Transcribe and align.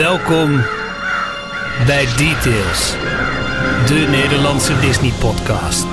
Welkom 0.00 0.56
bij 1.86 2.06
Details, 2.16 2.94
de 3.86 4.06
Nederlandse 4.10 4.80
Disney-podcast. 4.80 5.86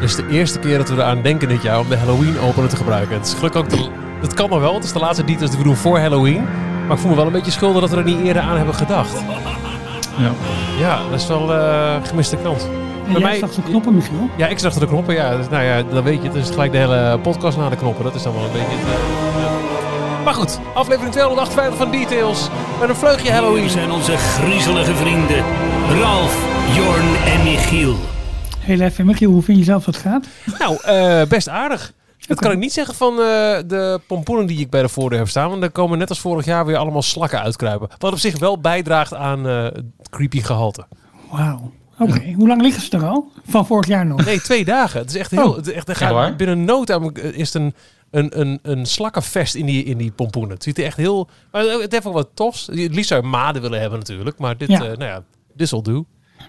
Dit 0.00 0.08
is 0.10 0.16
de 0.16 0.26
eerste 0.28 0.58
keer 0.58 0.78
dat 0.78 0.88
we 0.88 0.94
eraan 0.94 1.22
denken 1.22 1.48
dit 1.48 1.62
jaar 1.62 1.78
om 1.78 1.88
de 1.88 1.96
Halloween 1.96 2.38
opener 2.38 2.68
te 2.68 2.76
gebruiken. 2.76 3.16
Het 3.16 3.26
is 3.26 3.34
gelukkig 3.34 3.60
ook 3.60 3.70
de, 3.70 3.88
het 4.20 4.34
kan 4.34 4.50
nog 4.50 4.60
wel, 4.60 4.74
het 4.74 4.84
is 4.84 4.92
de 4.92 4.98
laatste 4.98 5.24
details 5.24 5.50
die 5.50 5.58
we 5.58 5.64
doen 5.64 5.76
voor 5.76 5.98
Halloween. 5.98 6.44
Maar 6.86 6.96
ik 6.96 7.02
voel 7.02 7.10
me 7.10 7.16
wel 7.16 7.26
een 7.26 7.32
beetje 7.32 7.52
schuldig 7.52 7.80
dat 7.80 7.90
we 7.90 7.96
er 7.96 8.04
niet 8.04 8.20
eerder 8.20 8.42
aan 8.42 8.56
hebben 8.56 8.74
gedacht. 8.74 9.22
Ja. 10.16 10.30
Ja, 10.78 10.98
dat 11.10 11.20
is 11.20 11.26
wel 11.26 11.54
eh 11.54 11.96
gemiste 12.02 12.36
kans. 12.36 12.62
En 13.06 13.12
jij 13.12 13.20
mij- 13.20 13.38
zag 13.38 13.54
de 13.54 13.62
knoppen, 13.62 13.94
Michiel. 13.94 14.28
Ja, 14.36 14.46
ik 14.46 14.58
zag 14.58 14.74
de 14.74 14.86
knoppen. 14.86 15.14
Ja, 15.14 15.36
dus, 15.36 15.48
nou 15.48 15.64
ja, 15.64 15.82
dan 15.82 16.02
weet 16.02 16.22
je. 16.22 16.28
Het 16.28 16.36
is 16.36 16.50
gelijk 16.50 16.72
de 16.72 16.78
hele 16.78 17.18
podcast 17.22 17.56
naar 17.56 17.70
de 17.70 17.76
knoppen. 17.76 18.04
Dat 18.04 18.14
is 18.14 18.22
dan 18.22 18.34
wel 18.34 18.44
een 18.44 18.52
beetje... 18.52 18.66
het, 18.70 18.86
eh, 18.86 19.42
ja. 19.42 20.22
Maar 20.24 20.34
goed, 20.34 20.58
aflevering 20.74 21.12
258 21.12 21.76
van 21.76 21.90
Details. 21.90 22.48
Met 22.80 22.88
een 22.88 22.94
vleugje 22.96 23.30
Halloween. 23.32 23.60
Hier 23.60 23.70
zijn 23.70 23.90
onze 23.90 24.16
griezelige 24.16 24.94
vrienden 24.94 25.44
Ralf, 26.00 26.46
Jorn 26.74 27.14
en 27.26 27.42
Michiel. 27.42 27.94
Heel 28.58 28.80
even, 28.80 29.06
Michiel, 29.06 29.30
hoe 29.30 29.42
vind 29.42 29.58
je 29.58 29.64
zelf 29.64 29.84
dat 29.84 29.94
het 29.94 30.04
gaat? 30.04 30.26
Nou, 30.58 30.78
eh, 30.82 31.22
best 31.28 31.48
aardig. 31.48 31.92
Dat 32.26 32.40
kan 32.40 32.50
ik 32.50 32.58
niet 32.58 32.72
zeggen 32.72 32.94
van 32.94 33.12
eh, 33.12 33.18
de 33.66 34.00
pompoenen 34.06 34.46
die 34.46 34.58
ik 34.60 34.70
bij 34.70 34.82
de 34.82 34.88
voordeur 34.88 35.18
heb 35.18 35.28
staan. 35.28 35.50
Want 35.50 35.62
er 35.62 35.70
komen 35.70 35.98
net 35.98 36.08
als 36.08 36.20
vorig 36.20 36.44
jaar 36.44 36.66
weer 36.66 36.76
allemaal 36.76 37.02
slakken 37.02 37.42
uitkruipen. 37.42 37.88
Wat 37.98 38.12
op 38.12 38.18
zich 38.18 38.38
wel 38.38 38.60
bijdraagt 38.60 39.14
aan 39.14 39.48
eh, 39.48 39.62
het 39.64 40.08
creepy 40.10 40.40
gehalte. 40.40 40.86
Wauw. 41.30 41.72
Oké, 41.98 42.32
hoe 42.32 42.48
lang 42.48 42.62
liggen 42.62 42.82
ze 42.82 42.90
er 42.90 43.04
al? 43.06 43.30
Van 43.46 43.66
vorig 43.66 43.86
jaar 43.88 44.06
nog? 44.06 44.24
Nee, 44.24 44.40
twee 44.40 44.64
dagen. 44.64 45.00
Het 45.00 45.10
is 45.10 45.16
echt 45.16 45.30
heel... 45.30 45.48
Oh. 45.48 45.56
Het 45.56 45.66
is 45.66 45.72
echt, 45.72 45.88
er 45.88 45.96
gaat, 45.96 46.36
binnen 46.36 46.64
no 46.64 46.84
time 46.84 47.12
eh, 47.12 47.38
is 47.38 47.52
het 47.52 47.62
een, 47.62 47.74
een, 48.10 48.40
een, 48.40 48.58
een 48.62 48.86
slakkenvest 48.86 49.54
in 49.54 49.66
die, 49.66 49.84
in 49.84 49.98
die 49.98 50.10
pompoenen. 50.12 50.50
Het 50.54 50.62
ziet 50.62 50.78
er 50.78 50.84
echt 50.84 50.96
heel... 50.96 51.28
Maar 51.52 51.62
het 51.64 51.92
heeft 51.92 52.06
ook 52.06 52.12
wat 52.12 52.28
tofs. 52.34 52.66
Het 52.66 52.94
liefst 52.94 53.08
zou 53.08 53.22
je 53.22 53.28
maden 53.28 53.62
willen 53.62 53.80
hebben 53.80 53.98
natuurlijk. 53.98 54.38
Maar 54.38 54.56
dit, 54.56 54.68
Ja. 54.68 54.78
eh, 54.80 54.86
nou 54.86 55.04
ja, 55.04 55.24
this 55.56 55.70
will 55.70 55.82
do. 55.82 56.04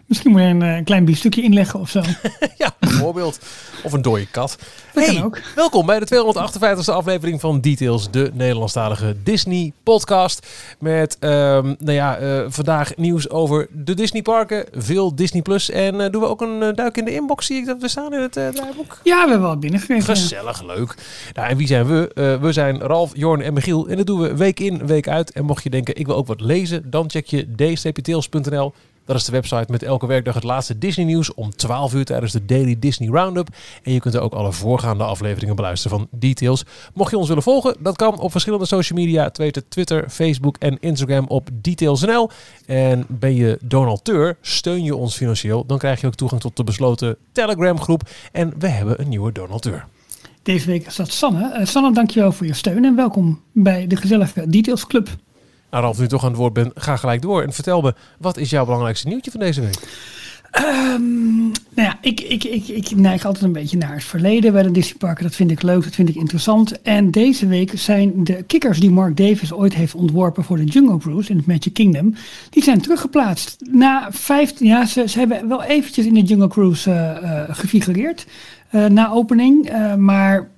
Misschien 0.05 0.31
moet 0.31 0.41
je 0.41 0.47
een 0.47 0.61
eh, 0.61 0.83
klein 0.83 1.05
biefstukje 1.05 1.41
inleggen 1.41 1.79
of 1.79 1.89
zo. 1.89 2.01
Ja, 2.57 2.71
bijvoorbeeld. 2.79 3.39
Of 3.83 3.93
een 3.93 4.01
dode 4.01 4.25
kat. 4.27 4.57
Dat 4.93 5.05
Hey, 5.05 5.15
kan 5.15 5.23
ook. 5.23 5.39
welkom 5.55 5.85
bij 5.85 5.99
de 5.99 6.05
258e 6.05 6.93
aflevering 6.93 7.39
van 7.41 7.61
Details, 7.61 8.11
de 8.11 8.31
Nederlandstalige 8.33 9.15
Disney 9.23 9.73
podcast. 9.83 10.47
Met, 10.79 11.17
ehm, 11.19 11.65
nou 11.79 11.91
ja, 11.91 12.17
eh, 12.17 12.43
vandaag 12.47 12.95
nieuws 12.95 13.29
over 13.29 13.67
de 13.71 13.93
Disney 13.93 14.21
parken, 14.21 14.65
veel 14.73 15.15
Disney 15.15 15.41
Plus. 15.41 15.69
En 15.69 16.01
eh, 16.01 16.11
doen 16.11 16.21
we 16.21 16.27
ook 16.27 16.41
een 16.41 16.75
duik 16.75 16.97
in 16.97 17.05
de 17.05 17.13
inbox, 17.13 17.45
zie 17.45 17.57
ik 17.57 17.65
dat 17.65 17.81
we 17.81 17.87
staan 17.87 18.13
in 18.13 18.21
het 18.21 18.31
draaiboek. 18.31 18.99
Ja, 19.03 19.23
we 19.23 19.29
hebben 19.29 19.47
wat 19.47 19.59
binnengekregen. 19.59 20.15
Gezellig, 20.15 20.63
leuk. 20.63 20.95
Nou, 21.33 21.49
en 21.49 21.57
wie 21.57 21.67
zijn 21.67 21.85
we? 21.85 22.37
We 22.41 22.51
zijn 22.51 22.79
Ralf, 22.79 23.11
Jorn 23.13 23.41
en 23.41 23.53
Michiel. 23.53 23.87
En 23.87 23.97
dat 23.97 24.05
doen 24.05 24.19
we 24.21 24.35
week 24.35 24.59
in, 24.59 24.85
week 24.87 25.07
uit. 25.07 25.31
En 25.31 25.45
mocht 25.45 25.63
je 25.63 25.69
denken, 25.69 25.95
ik 25.95 26.05
wil 26.05 26.15
ook 26.15 26.27
wat 26.27 26.41
lezen, 26.41 26.89
dan 26.89 27.09
check 27.09 27.25
je 27.25 27.47
d-tails.nl. 27.55 28.73
Dat 29.05 29.15
is 29.15 29.23
de 29.23 29.31
website 29.31 29.71
met 29.71 29.83
elke 29.83 30.07
werkdag 30.07 30.33
het 30.33 30.43
laatste 30.43 30.77
Disney 30.77 31.05
nieuws 31.05 31.33
om 31.33 31.55
12 31.55 31.93
uur 31.93 32.05
tijdens 32.05 32.31
de 32.31 32.45
Daily 32.45 32.75
Disney 32.79 33.09
Roundup. 33.09 33.47
En 33.83 33.93
je 33.93 33.99
kunt 33.99 34.13
er 34.13 34.21
ook 34.21 34.33
alle 34.33 34.51
voorgaande 34.51 35.03
afleveringen 35.03 35.55
beluisteren 35.55 35.97
van 35.97 36.07
Details. 36.11 36.63
Mocht 36.93 37.11
je 37.11 37.17
ons 37.17 37.27
willen 37.27 37.43
volgen, 37.43 37.75
dat 37.79 37.95
kan 37.95 38.19
op 38.19 38.31
verschillende 38.31 38.65
social 38.65 38.99
media. 38.99 39.29
Twitter, 39.69 40.09
Facebook 40.09 40.57
en 40.57 40.77
Instagram 40.79 41.25
op 41.27 41.49
Details.nl. 41.53 42.29
En 42.65 43.05
ben 43.07 43.35
je 43.35 43.57
donateur, 43.61 44.37
steun 44.41 44.83
je 44.83 44.95
ons 44.95 45.15
financieel, 45.15 45.65
dan 45.65 45.77
krijg 45.77 46.01
je 46.01 46.07
ook 46.07 46.15
toegang 46.15 46.41
tot 46.41 46.57
de 46.57 46.63
besloten 46.63 47.17
Telegram 47.31 47.79
groep. 47.79 48.09
En 48.31 48.53
we 48.59 48.67
hebben 48.67 49.01
een 49.01 49.09
nieuwe 49.09 49.31
donateur. 49.31 49.85
Deze 50.43 50.67
week 50.67 50.85
is 50.85 50.95
dat 50.95 51.11
Sanne. 51.11 51.51
Eh, 51.51 51.65
Sanne, 51.65 51.93
dankjewel 51.93 52.31
voor 52.31 52.45
je 52.45 52.53
steun 52.53 52.85
en 52.85 52.95
welkom 52.95 53.41
bij 53.51 53.87
de 53.87 53.95
gezellige 53.95 54.49
Details 54.49 54.87
Club. 54.87 55.09
Nou, 55.69 55.83
Ralf, 55.83 55.99
nu 55.99 56.07
toch 56.07 56.23
aan 56.23 56.29
het 56.29 56.37
woord 56.37 56.53
bent, 56.53 56.71
ga 56.75 56.95
gelijk 56.95 57.21
door. 57.21 57.43
En 57.43 57.53
vertel 57.53 57.81
me, 57.81 57.93
wat 58.17 58.37
is 58.37 58.49
jouw 58.49 58.65
belangrijkste 58.65 59.07
nieuwtje 59.07 59.31
van 59.31 59.39
deze 59.39 59.61
week? 59.61 59.79
Ehm, 60.55 61.41
nou 61.49 61.87
ja, 61.89 61.97
ik, 62.01 62.21
ik, 62.21 62.43
ik, 62.43 62.67
ik 62.67 62.95
neig 62.95 63.25
altijd 63.25 63.43
een 63.43 63.51
beetje 63.51 63.77
naar 63.77 63.93
het 63.93 64.03
verleden 64.03 64.53
bij 64.53 64.63
de 64.63 64.71
Disneyparken. 64.71 65.23
Dat 65.23 65.35
vind 65.35 65.51
ik 65.51 65.61
leuk, 65.61 65.83
dat 65.83 65.95
vind 65.95 66.09
ik 66.09 66.15
interessant. 66.15 66.81
En 66.81 67.11
deze 67.11 67.47
week 67.47 67.71
zijn 67.75 68.23
de 68.23 68.43
kikkers 68.43 68.79
die 68.79 68.91
Mark 68.91 69.17
Davis 69.17 69.53
ooit 69.53 69.73
heeft 69.73 69.95
ontworpen 69.95 70.43
voor 70.43 70.57
de 70.57 70.63
Jungle 70.63 70.97
Cruise 70.97 71.31
in 71.31 71.37
het 71.37 71.45
Magic 71.45 71.73
Kingdom, 71.73 72.15
die 72.49 72.63
zijn 72.63 72.81
teruggeplaatst. 72.81 73.57
Na 73.71 74.07
15 74.11 74.67
jaar, 74.67 74.87
ze, 74.87 75.05
hebben 75.15 75.47
wel 75.47 75.63
eventjes 75.63 76.05
in 76.05 76.13
de 76.13 76.21
Jungle 76.21 76.47
Cruise 76.47 76.91
eh, 76.91 77.55
gefigureerd 77.55 78.25
eh, 78.69 78.85
na 78.85 79.09
opening. 79.09 79.69
Maar 79.97 80.49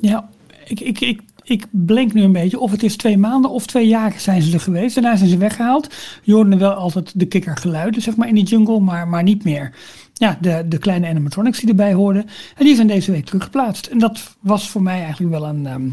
ja, 0.00 0.28
ik, 0.64 0.80
ik, 0.80 1.00
ik, 1.00 1.20
ik 1.42 1.66
blenk 1.70 2.12
nu 2.12 2.22
een 2.22 2.32
beetje 2.32 2.58
of 2.58 2.70
het 2.70 2.82
is 2.82 2.96
twee 2.96 3.18
maanden 3.18 3.50
of 3.50 3.66
twee 3.66 3.86
jaar 3.86 4.14
zijn 4.16 4.42
ze 4.42 4.52
er 4.52 4.60
geweest. 4.60 4.94
Daarna 4.94 5.16
zijn 5.16 5.30
ze 5.30 5.36
weggehaald. 5.36 5.94
Je 6.22 6.34
hoorde 6.34 6.56
wel 6.56 6.72
altijd 6.72 7.18
de 7.18 7.26
kikkergeluiden 7.26 8.02
zeg 8.02 8.16
maar, 8.16 8.28
in 8.28 8.34
die 8.34 8.44
jungle, 8.44 8.80
maar, 8.80 9.08
maar 9.08 9.22
niet 9.22 9.44
meer. 9.44 9.74
Ja, 10.14 10.38
de, 10.40 10.64
de 10.68 10.78
kleine 10.78 11.08
animatronics 11.08 11.60
die 11.60 11.68
erbij 11.68 11.92
hoorden. 11.92 12.26
En 12.56 12.64
die 12.64 12.74
zijn 12.74 12.86
deze 12.86 13.10
week 13.10 13.24
teruggeplaatst. 13.24 13.86
En 13.86 13.98
dat 13.98 14.36
was 14.40 14.70
voor 14.70 14.82
mij 14.82 15.02
eigenlijk 15.02 15.32
wel 15.32 15.48
een... 15.48 15.66
ehm, 15.66 15.88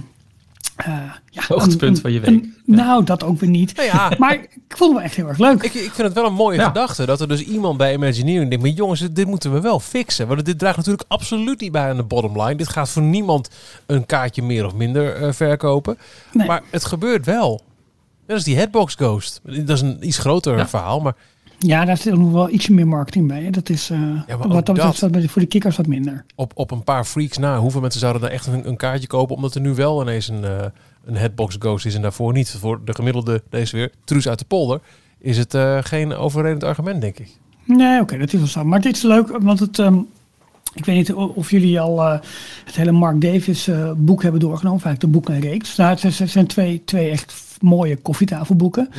eh, 0.86 0.94
ja, 1.30 1.42
Hoogtepunt 1.48 1.82
een- 1.82 1.88
een- 1.88 1.98
van 1.98 2.12
je 2.12 2.20
week. 2.20 2.30
een- 2.30 2.56
Nou, 2.66 3.04
dat 3.04 3.24
ook 3.24 3.40
weer 3.40 3.50
niet. 3.50 3.76
Nou 3.76 3.88
ja. 3.88 4.12
Maar 4.18 4.34
ik 4.34 4.50
vond 4.68 4.80
het 4.80 4.92
wel 4.92 5.02
echt 5.02 5.16
heel 5.16 5.28
erg 5.28 5.38
leuk. 5.38 5.64
Ik, 5.64 5.74
ik 5.74 5.92
vind 5.92 5.98
het 6.08 6.14
wel 6.14 6.26
een 6.26 6.34
mooie 6.34 6.58
Ja. 6.60 6.68
gedachte 6.68 7.06
dat 7.06 7.22
er 7.22 7.28
dus 7.28 7.42
iemand 7.44 7.78
bij 7.78 7.94
Imagineering 7.94 8.50
denkt, 8.50 8.66
maar 8.66 8.74
jongens, 8.74 9.00
dit 9.12 9.28
moeten 9.28 9.54
we 9.54 9.62
wel 9.62 9.80
fixen. 9.80 10.28
Want 10.28 10.46
dit 10.46 10.60
draagt 10.60 10.78
natuurlijk 10.78 11.06
absoluut 11.08 11.60
niet 11.60 11.72
bij 11.72 11.90
aan 11.90 11.96
de 11.98 12.04
bottom 12.04 12.42
line. 12.42 12.56
Dit 12.56 12.70
gaat 12.70 12.90
voor 12.90 13.02
niemand 13.02 13.50
een 13.86 14.06
kaartje 14.06 14.42
meer 14.42 14.66
of 14.66 14.74
minder 14.74 15.16
eh, 15.16 15.32
verkopen. 15.32 15.98
Nee. 16.32 16.48
Maar 16.48 16.62
het 16.72 16.86
gebeurt 16.86 17.26
wel. 17.26 17.62
Dat 18.28 18.38
is 18.38 18.44
die 18.44 18.56
Headbox 18.58 18.96
Ghost. 18.96 19.40
Dat 19.44 19.70
is 19.70 19.82
een 19.82 19.98
iets 20.08 20.18
groter 20.18 20.58
Ja. 20.58 20.68
verhaal, 20.68 21.00
maar 21.00 21.16
Ja, 21.60 21.86
daar 21.86 21.98
zit 21.98 22.18
nog 22.18 22.32
wel 22.32 22.50
ietsje 22.50 22.74
meer 22.74 22.88
marketing 22.88 23.28
bij. 23.28 23.44
hè. 23.44 23.50
Dat 23.50 23.70
is 23.70 23.90
eh, 23.90 24.00
wat 24.28 24.28
dat 24.28 24.50
betreft 24.50 24.78
dat. 24.78 24.96
staat 24.96 25.32
voor 25.32 25.42
de 25.42 25.48
kikkers 25.48 25.78
wat 25.78 25.88
minder. 25.88 26.26
op, 26.36 26.52
op 26.56 26.72
een 26.72 26.84
paar 26.84 27.06
freaks 27.06 27.38
na, 27.38 27.58
hoeveel 27.58 27.82
mensen 27.82 28.00
zouden 28.00 28.22
daar 28.22 28.32
echt 28.32 28.48
een, 28.48 28.68
een 28.68 28.78
kaartje 28.78 29.08
kopen, 29.08 29.36
omdat 29.36 29.56
er 29.56 29.62
nu 29.62 29.74
wel 29.74 30.02
ineens 30.02 30.28
een, 30.28 30.44
eh, 30.44 30.66
een 31.06 31.16
Headbox 31.16 31.56
Ghost 31.60 31.86
is 31.86 31.96
en 31.96 32.02
daarvoor 32.02 32.34
niet. 32.34 32.50
Voor 32.60 32.82
de 32.86 32.94
gemiddelde, 32.94 33.44
deze 33.50 33.76
weer, 33.76 33.92
truus 34.04 34.28
uit 34.28 34.40
de 34.40 34.46
polder, 34.46 34.80
is 35.20 35.38
het 35.38 35.54
eh, 35.54 35.78
geen 35.82 36.14
overredend 36.14 36.64
argument, 36.64 37.02
denk 37.02 37.20
ik. 37.20 37.30
Nee, 37.64 38.02
oké, 38.02 38.18
dat 38.18 38.34
is 38.34 38.40
wel 38.40 38.48
zo. 38.48 38.64
Maar 38.64 38.82
dit 38.82 38.96
is 38.96 39.02
leuk, 39.02 39.38
want 39.40 39.60
het. 39.60 39.80
ehm, 39.80 39.98
ik 40.74 40.86
weet 40.86 40.96
niet 40.96 41.14
of 41.14 41.52
jullie 41.52 41.80
al 41.80 42.02
het 42.02 42.76
hele 42.76 42.92
Mark 42.92 43.22
Davis 43.22 43.70
boek 43.98 44.22
hebben 44.22 44.40
doorgenomen, 44.42 44.80
vaak 44.80 45.00
de 45.00 45.08
boekenreeks. 45.08 45.76
Nou, 45.76 45.98
het 46.00 46.30
zijn 46.32 46.48
twee, 46.48 46.82
twee 46.86 47.10
echt 47.10 47.49
mooie 47.62 47.98
koffietafelboeken. 47.98 48.90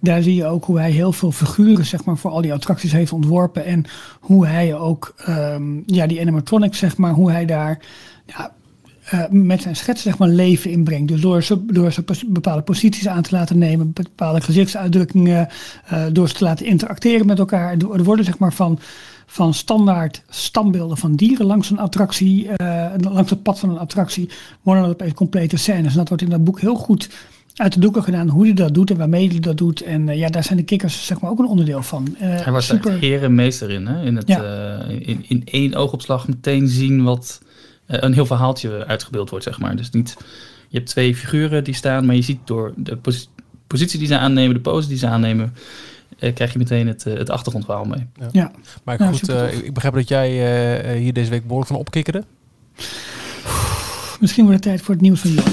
Daar 0.00 0.22
zie 0.22 0.34
je 0.34 0.46
ook 0.46 0.64
hoe 0.64 0.78
hij 0.78 0.90
heel 0.90 1.12
veel 1.12 1.32
figuren 1.32 1.86
zeg 1.86 2.04
maar, 2.04 2.16
voor 2.16 2.30
al 2.30 2.42
die 2.42 2.52
attracties 2.52 2.92
heeft 2.92 3.12
ontworpen. 3.12 3.64
En 3.64 3.84
hoe 4.20 4.46
hij 4.46 4.74
ook 4.74 5.14
ehm, 5.16 5.80
ja, 5.86 6.06
die 6.06 6.20
animatronics, 6.20 6.78
zeg 6.78 6.96
maar, 6.96 7.12
hoe 7.12 7.30
hij 7.30 7.46
daar 7.46 7.78
ja, 8.26 8.52
eh, 9.06 9.24
met 9.30 9.62
zijn 9.62 9.76
schets 9.76 10.02
zeg 10.02 10.18
maar, 10.18 10.28
leven 10.28 10.70
inbrengt. 10.70 11.08
Dus 11.08 11.20
door 11.20 11.42
ze, 11.42 11.64
door 11.66 11.92
ze 11.92 12.04
bepaalde 12.26 12.62
posities 12.62 13.08
aan 13.08 13.22
te 13.22 13.34
laten 13.34 13.58
nemen, 13.58 13.92
bepaalde 13.92 14.40
gezichtsuitdrukkingen, 14.40 15.48
eh, 15.86 16.04
door 16.12 16.28
ze 16.28 16.34
te 16.34 16.44
laten 16.44 16.66
interacteren 16.66 17.26
met 17.26 17.38
elkaar. 17.38 17.72
Er 17.72 17.92
er 17.92 18.04
worden 18.04 18.24
zeg 18.24 18.38
maar 18.38 18.52
van, 18.52 18.78
van 19.26 19.54
standaard 19.54 20.22
standbeelden 20.28 20.96
van 20.96 21.14
dieren 21.14 21.46
langs 21.46 21.70
een 21.70 21.78
attractie, 21.78 22.48
eh, 22.48 22.86
langs 22.98 23.30
het 23.30 23.42
pad 23.42 23.58
van 23.58 23.70
een 23.70 23.78
attractie, 23.78 24.30
worden 24.62 24.82
dat 24.82 24.92
opeens 24.92 25.14
complete 25.14 25.56
scènes. 25.56 25.92
En 25.92 25.98
dat 25.98 26.08
wordt 26.08 26.22
in 26.22 26.30
dat 26.30 26.44
boek 26.44 26.60
heel 26.60 26.76
goed 26.76 27.10
uit 27.56 27.72
de 27.72 27.80
doeken 27.80 28.02
gedaan 28.02 28.28
hoe 28.28 28.44
hij 28.44 28.54
dat 28.54 28.74
doet 28.74 28.90
en 28.90 28.96
waarmee 28.96 29.28
hij 29.28 29.38
dat 29.40 29.56
doet. 29.58 29.80
En 29.82 30.08
eh, 30.08 30.18
ja, 30.18 30.28
daar 30.28 30.44
zijn 30.44 30.58
de 30.58 30.64
kikkers 30.64 31.06
zeg 31.06 31.20
maar 31.20 31.30
ook 31.30 31.38
een 31.38 31.46
onderdeel 31.46 31.82
van. 31.82 32.16
Eh, 32.18 32.28
Hij 32.42 32.52
was 32.52 32.68
er 32.68 32.74
super. 32.74 32.90
echt 32.92 33.00
herenmeester 33.00 33.70
in. 33.70 33.86
Hè? 33.86 34.04
In, 34.04 34.16
het, 34.16 34.28
Ja. 34.28 34.42
eh, 34.88 35.08
in, 35.08 35.24
in 35.28 35.42
één 35.44 35.74
oogopslag 35.74 36.28
meteen 36.28 36.68
zien 36.68 37.02
wat 37.02 37.40
eh, 37.86 37.98
een 38.00 38.12
heel 38.12 38.26
verhaaltje 38.26 38.86
uitgebeeld 38.86 39.30
wordt, 39.30 39.44
zeg 39.44 39.58
maar. 39.60 39.76
Dus 39.76 39.90
niet, 39.90 40.16
je 40.68 40.76
hebt 40.76 40.88
twee 40.90 41.16
figuren 41.16 41.64
die 41.64 41.74
staan, 41.74 42.06
maar 42.06 42.14
je 42.14 42.22
ziet 42.22 42.38
door 42.44 42.72
de 42.76 42.96
pos- 42.96 43.30
positie 43.66 43.98
die 43.98 44.08
ze 44.08 44.18
aannemen, 44.18 44.54
de 44.54 44.60
pose 44.60 44.88
die 44.88 44.98
ze 44.98 45.06
aannemen, 45.06 45.54
eh, 46.18 46.34
krijg 46.34 46.52
je 46.52 46.58
meteen 46.58 46.86
het, 46.86 47.04
het 47.04 47.30
achtergrondverhaal 47.30 47.84
mee. 47.84 48.06
Ja. 48.32 48.50
Maar 48.84 49.02
Ja, 49.02 49.08
goed, 49.10 49.28
eh, 49.28 49.52
ik 49.64 49.74
begrijp 49.74 49.94
dat 49.94 50.08
jij 50.08 50.30
hier 50.98 51.12
deze 51.12 51.30
week 51.30 51.42
behoorlijk 51.42 51.70
van 51.70 51.80
opkikkerde. 51.80 52.24
Misschien 54.20 54.44
wordt 54.44 54.58
het 54.64 54.68
tijd 54.72 54.82
voor 54.82 54.94
het 54.94 55.02
nieuws 55.02 55.20
van 55.20 55.30
Johan. 55.30 55.52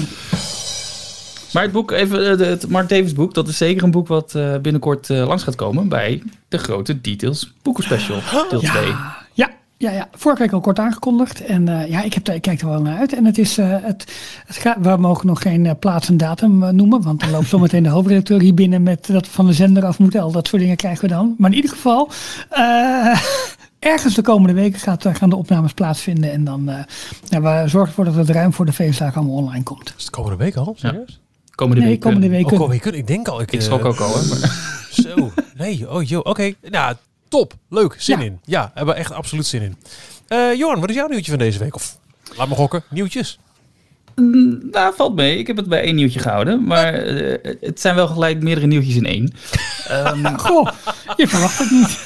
Maar 1.54 1.62
het 1.62 1.72
boek, 1.72 1.90
even 1.90 2.40
eh, 2.40 2.46
het 2.48 2.68
Mark 2.68 2.88
Davis 2.88 3.12
boek, 3.12 3.34
dat 3.34 3.48
is 3.48 3.56
zeker 3.56 3.82
een 3.84 3.90
boek 3.90 4.08
wat 4.08 4.34
eh, 4.34 4.56
binnenkort 4.58 5.10
eh, 5.10 5.26
langs 5.26 5.42
gaat 5.42 5.54
komen 5.54 5.88
bij 5.88 6.22
de 6.48 6.58
grote 6.58 7.00
Details 7.00 7.52
boekenspecial, 7.62 8.18
deel 8.50 8.60
2. 8.60 8.86
Ja, 8.86 9.16
ja, 9.32 9.50
ja, 9.76 9.90
ja. 9.90 10.08
Vorige 10.12 10.42
week 10.42 10.52
al 10.52 10.60
kort 10.60 10.78
aangekondigd. 10.78 11.44
En 11.44 11.68
eh, 11.68 11.90
ja, 11.90 12.02
ik, 12.02 12.14
heb, 12.14 12.24
daar- 12.24 12.34
ik 12.34 12.42
kijk 12.42 12.60
er 12.60 12.68
wel 12.68 12.82
naar 12.82 12.98
uit. 12.98 13.12
En 13.14 13.24
het 13.24 13.38
is, 13.38 13.58
eh, 13.58 13.66
het, 13.82 14.12
het 14.46 14.56
gaat, 14.56 14.76
we 14.80 14.96
mogen 14.96 15.26
nog 15.26 15.42
geen 15.42 15.76
plaats 15.78 16.08
en 16.08 16.16
datum 16.16 16.74
noemen. 16.76 17.02
Want 17.02 17.20
dan 17.20 17.30
loopt 17.30 17.48
zometeen 17.48 17.82
de 17.82 17.88
hoofdredacteur 17.96 18.40
hier 18.40 18.54
binnen 18.54 18.82
met 18.82 19.06
dat 19.06 19.28
van 19.28 19.46
de 19.46 19.52
zender 19.52 19.84
af 19.84 19.98
moeten. 19.98 20.20
Al 20.20 20.32
dat 20.32 20.48
soort 20.48 20.62
dingen 20.62 20.76
krijgen 20.76 21.08
we 21.08 21.14
dan. 21.14 21.34
Maar 21.38 21.50
in 21.50 21.56
ieder 21.56 21.70
geval, 21.70 22.10
eh, 22.50 23.20
ergens 23.78 24.14
de 24.14 24.22
komende 24.22 24.54
weken 24.54 24.80
gaat, 24.80 25.06
gaan 25.12 25.30
de 25.30 25.36
opnames 25.36 25.72
plaatsvinden. 25.72 26.32
En 26.32 26.44
dan 26.44 26.68
uh, 26.70 26.78
ja, 27.28 27.40
we 27.40 27.68
zorgen 27.68 27.88
ervoor 27.88 28.04
dat 28.04 28.14
het 28.14 28.28
ruim 28.30 28.52
voor 28.52 28.66
de 28.66 28.72
feestdagen 28.72 29.16
allemaal 29.20 29.36
online 29.36 29.62
komt. 29.62 29.94
Is 29.96 30.02
het 30.02 30.10
komende 30.10 30.36
week 30.36 30.56
al? 30.56 30.74
Serieus? 30.78 31.20
Komende 31.54 31.80
nee, 31.82 31.90
week. 31.90 32.00
komende 32.00 32.28
week. 32.28 32.44
Oh, 32.44 32.58
komende 32.58 32.80
week. 32.84 32.94
Ik 32.94 33.06
denk 33.06 33.28
al. 33.28 33.40
Ik, 33.40 33.52
Ik 33.52 33.60
schrok 33.62 33.80
eh, 33.80 33.86
ook 33.86 34.00
al. 34.00 34.08
Maar... 34.28 34.72
Zo. 35.02 35.32
Nee, 35.56 35.90
oh 35.90 36.02
joh. 36.02 36.20
Oké. 36.26 36.52
Nou, 36.70 36.94
top. 37.28 37.52
Leuk. 37.68 37.94
Zin 37.98 38.18
Ja. 38.18 38.24
in. 38.24 38.40
Ja, 38.44 38.70
hebben 38.74 38.94
we 38.94 39.00
echt 39.00 39.12
absoluut 39.12 39.46
zin 39.46 39.62
in. 39.62 39.76
Eh 40.28 40.54
Johan, 40.54 40.80
wat 40.80 40.88
is 40.90 40.94
jouw 40.96 41.06
nieuwtje 41.08 41.30
van 41.30 41.38
deze 41.38 41.58
week? 41.58 41.74
Of 41.74 41.98
laat 42.36 42.48
me 42.48 42.54
gokken. 42.54 42.82
Nieuwtjes. 42.90 43.38
Mm, 44.14 44.58
Nou, 44.70 44.94
valt 44.96 45.14
mee. 45.14 45.38
Ik 45.38 45.46
heb 45.46 45.56
het 45.56 45.68
bij 45.68 45.80
één 45.82 45.94
nieuwtje 45.94 46.18
gehouden. 46.20 46.64
Maar 46.64 46.92
eh, 46.94 47.54
het 47.60 47.80
zijn 47.80 47.94
wel 47.94 48.06
gelijk 48.06 48.42
meerdere 48.42 48.66
nieuwtjes 48.66 48.94
in 48.96 49.06
één. 49.06 49.32
Ehm, 49.88 50.34
Goh, 50.46 50.68
je 51.16 51.28
verwacht 51.28 51.58
het 51.58 51.70
niet. 51.70 52.04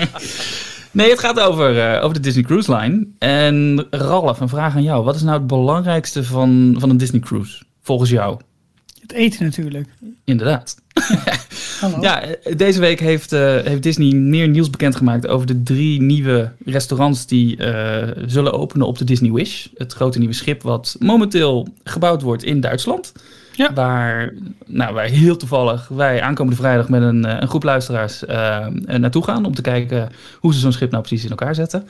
nee, 0.90 1.10
het 1.10 1.18
gaat 1.18 1.40
over, 1.40 1.92
eh, 1.94 2.04
over 2.04 2.14
de 2.14 2.20
Disney 2.20 2.44
Cruise 2.44 2.76
Line. 2.76 3.06
En 3.18 3.86
Ralf, 3.90 4.40
een 4.40 4.48
vraag 4.48 4.74
aan 4.74 4.82
jou. 4.82 5.04
Wat 5.04 5.14
is 5.14 5.22
nou 5.22 5.38
het 5.38 5.46
belangrijkste 5.46 6.24
van, 6.24 6.76
van 6.78 6.90
een 6.90 6.96
Disney 6.96 7.20
Cruise? 7.20 7.62
Volgens 7.82 8.10
jou. 8.10 8.38
Het 9.08 9.16
eten 9.16 9.44
natuurlijk. 9.44 9.88
Inderdaad. 10.24 10.76
Hallo. 11.80 12.00
Ja, 12.00 12.22
eh, 12.22 12.56
deze 12.56 12.80
week 12.80 13.00
heeft, 13.00 13.32
eh, 13.32 13.40
heeft 13.40 13.82
Disney 13.82 14.14
meer 14.14 14.48
nieuws 14.48 14.70
bekendgemaakt 14.70 15.26
over 15.26 15.46
de 15.46 15.62
drie 15.62 16.02
nieuwe 16.02 16.52
restaurants 16.64 17.26
die 17.26 17.56
eh, 17.56 18.24
zullen 18.26 18.52
openen 18.52 18.86
op 18.86 18.98
de 18.98 19.04
Disney 19.04 19.32
Wish. 19.32 19.66
Het 19.74 19.92
grote 19.92 20.18
nieuwe 20.18 20.34
schip 20.34 20.62
wat 20.62 20.96
momenteel 20.98 21.68
gebouwd 21.84 22.22
wordt 22.22 22.42
in 22.42 22.60
Duitsland. 22.60 23.12
Ja. 23.52 23.72
Waar, 23.72 24.32
nou, 24.66 24.94
wij 24.94 25.08
heel 25.08 25.36
toevallig, 25.36 25.88
wij 25.88 26.22
aankomende 26.22 26.58
vrijdag 26.58 26.88
met 26.88 27.02
een, 27.02 27.42
een 27.42 27.48
groep 27.48 27.62
luisteraars 27.62 28.24
eh, 28.24 28.66
naartoe 28.86 29.24
gaan 29.24 29.44
om 29.44 29.54
te 29.54 29.62
kijken 29.62 30.08
hoe 30.38 30.54
ze 30.54 30.60
zo'n 30.60 30.72
schip 30.72 30.90
nou 30.90 31.02
precies 31.02 31.24
in 31.24 31.30
elkaar 31.30 31.54
zetten. 31.54 31.88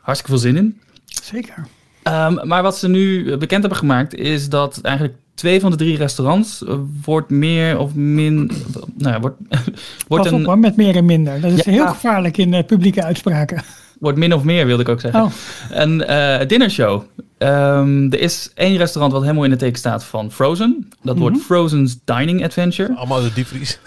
Hartstikke 0.00 0.38
veel 0.38 0.50
zin 0.50 0.56
in. 0.56 0.80
Zeker. 1.04 1.66
Ehm, 2.02 2.46
maar 2.48 2.62
wat 2.62 2.78
ze 2.78 2.88
nu 2.88 3.36
bekend 3.36 3.60
hebben 3.60 3.78
gemaakt 3.78 4.14
is 4.14 4.48
dat 4.48 4.80
eigenlijk 4.82 5.14
twee 5.36 5.60
van 5.60 5.70
de 5.70 5.76
drie 5.76 5.96
restaurants 5.96 6.64
eh, 6.64 6.74
wordt 7.04 7.30
meer 7.30 7.78
of 7.78 7.94
min. 7.94 8.50
Nou, 8.96 9.14
ja, 9.14 9.20
wordt, 9.20 9.36
wordt, 10.08 10.24
Pas 10.24 10.32
op 10.32 10.38
een, 10.38 10.44
hoor, 10.44 10.58
met 10.58 10.76
meer 10.76 10.96
en 10.96 11.04
minder. 11.04 11.40
Dat 11.40 11.52
is 11.52 11.64
Ja. 11.64 11.70
heel 11.70 11.86
gevaarlijk 11.86 12.36
in 12.36 12.54
eh, 12.54 12.64
publieke 12.64 13.02
uitspraken. 13.04 13.62
wordt 14.00 14.18
min 14.18 14.32
of 14.34 14.42
meer, 14.42 14.66
wilde 14.66 14.82
ik 14.82 14.88
ook 14.88 15.00
zeggen. 15.00 15.22
Oh, 15.22 15.30
Een 15.70 16.04
eh 16.04 16.48
dinnershow. 16.48 17.02
Ehm, 17.38 18.06
er 18.12 18.20
is 18.20 18.50
één 18.54 18.76
restaurant 18.76 19.12
wat 19.12 19.22
helemaal 19.22 19.44
in 19.44 19.50
het 19.50 19.58
teken 19.58 19.78
staat 19.78 20.04
van 20.04 20.32
Frozen. 20.32 20.88
Dat 21.02 21.18
wordt 21.18 21.38
Frozen's 21.40 21.98
Dining 22.04 22.44
Adventure. 22.44 22.94
Allemaal 22.94 23.22
de 23.22 23.32
diepvries. 23.34 23.78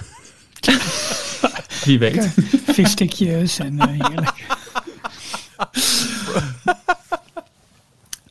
Wie 1.85 1.99
weet. 1.99 2.33
visstikjes 2.65 3.59
en 3.59 3.89
heerlijk. 3.89 4.33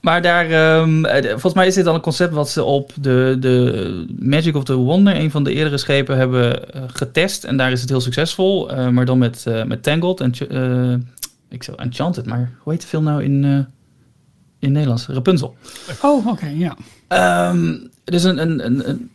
Maar 0.09 0.23
daar, 0.23 0.51
ehm, 0.51 1.05
eh, 1.05 1.31
volgens 1.31 1.55
mij 1.55 1.67
is 1.67 1.75
dit 1.75 1.87
al 1.87 1.95
een 1.95 2.01
concept 2.01 2.33
wat 2.35 2.49
ze 2.51 2.65
op 2.65 2.93
de, 3.01 3.37
de 3.41 4.07
Magic 4.19 4.57
of 4.57 4.65
the 4.65 4.75
Wonder, 4.75 5.17
een 5.17 5.31
van 5.31 5.45
de 5.45 5.53
eerdere 5.53 5.79
schepen, 5.79 6.17
hebben 6.17 6.73
eh, 6.73 6.83
getest. 6.87 7.45
En 7.45 7.57
daar 7.57 7.73
is 7.73 7.81
het 7.81 7.91
heel 7.91 8.01
succesvol. 8.01 8.71
eh, 8.71 8.89
maar 8.89 9.05
dan 9.05 9.19
met, 9.19 9.45
met 9.67 9.83
Tangled 9.83 10.21
en 10.21 10.33
ik 11.49 11.63
zou 11.63 11.77
Enchanted, 11.81 12.27
maar 12.27 12.53
hoe 12.63 12.73
heet 12.73 12.83
de 12.83 12.87
film 12.89 13.05
nou 13.05 13.23
in, 13.23 13.67
in 14.59 14.73
Nederlands? 14.73 15.07
Rapunzel. 15.07 15.57
Oh, 16.03 16.27
oké, 16.27 16.47
ja. 16.47 16.77
Het 18.05 18.15
is 18.15 18.25
een, 18.25 18.39
een, 18.43 18.65
een, 18.67 18.89
een- 18.89 19.11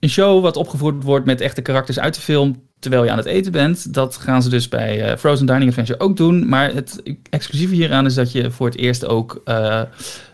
een 0.00 0.08
show 0.10 0.42
wat 0.42 0.56
opgevoerd 0.56 1.02
wordt 1.02 1.26
met 1.26 1.40
echte 1.40 1.62
karakters 1.62 1.98
uit 1.98 2.14
de 2.14 2.20
film 2.20 2.62
terwijl 2.84 3.04
je 3.04 3.10
aan 3.10 3.18
het 3.18 3.26
eten 3.26 3.52
bent. 3.52 3.94
Dat 3.94 4.16
gaan 4.16 4.42
ze 4.42 4.48
dus 4.48 4.68
bij 4.68 5.02
eh, 5.02 5.16
Frozen 5.16 5.46
Dining 5.46 5.68
Adventure 5.68 6.00
ook 6.00 6.16
doen. 6.16 6.48
Maar 6.48 6.74
het 6.74 7.02
exclusieve 7.30 7.74
hieraan 7.74 8.06
is 8.06 8.14
dat 8.14 8.32
je 8.32 8.50
voor 8.50 8.66
het 8.66 8.76
eerst 8.76 9.06
ook 9.06 9.40
eh, 9.44 9.82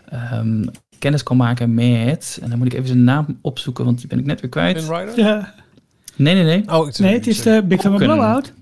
ehm, 0.09 0.65
kennis 0.99 1.23
kan 1.23 1.37
maken 1.37 1.73
met... 1.73 2.39
En 2.41 2.49
dan 2.49 2.57
moet 2.57 2.67
ik 2.67 2.73
even 2.73 2.87
zijn 2.87 3.03
naam 3.03 3.37
opzoeken, 3.41 3.85
want 3.85 3.97
die 3.97 4.07
ben 4.07 4.19
ik 4.19 4.25
net 4.25 4.41
weer 4.41 4.49
kwijt. 4.49 4.85
Ja. 5.15 5.53
Nee, 6.15 6.33
nee, 6.33 6.43
nee. 6.43 6.63
Oh, 6.77 6.89
Nee, 6.91 7.13
het 7.13 7.27
is 7.27 7.41
de 7.41 7.63
Big 7.65 7.81
Summer. 7.81 7.99
Blowout. 7.99 8.53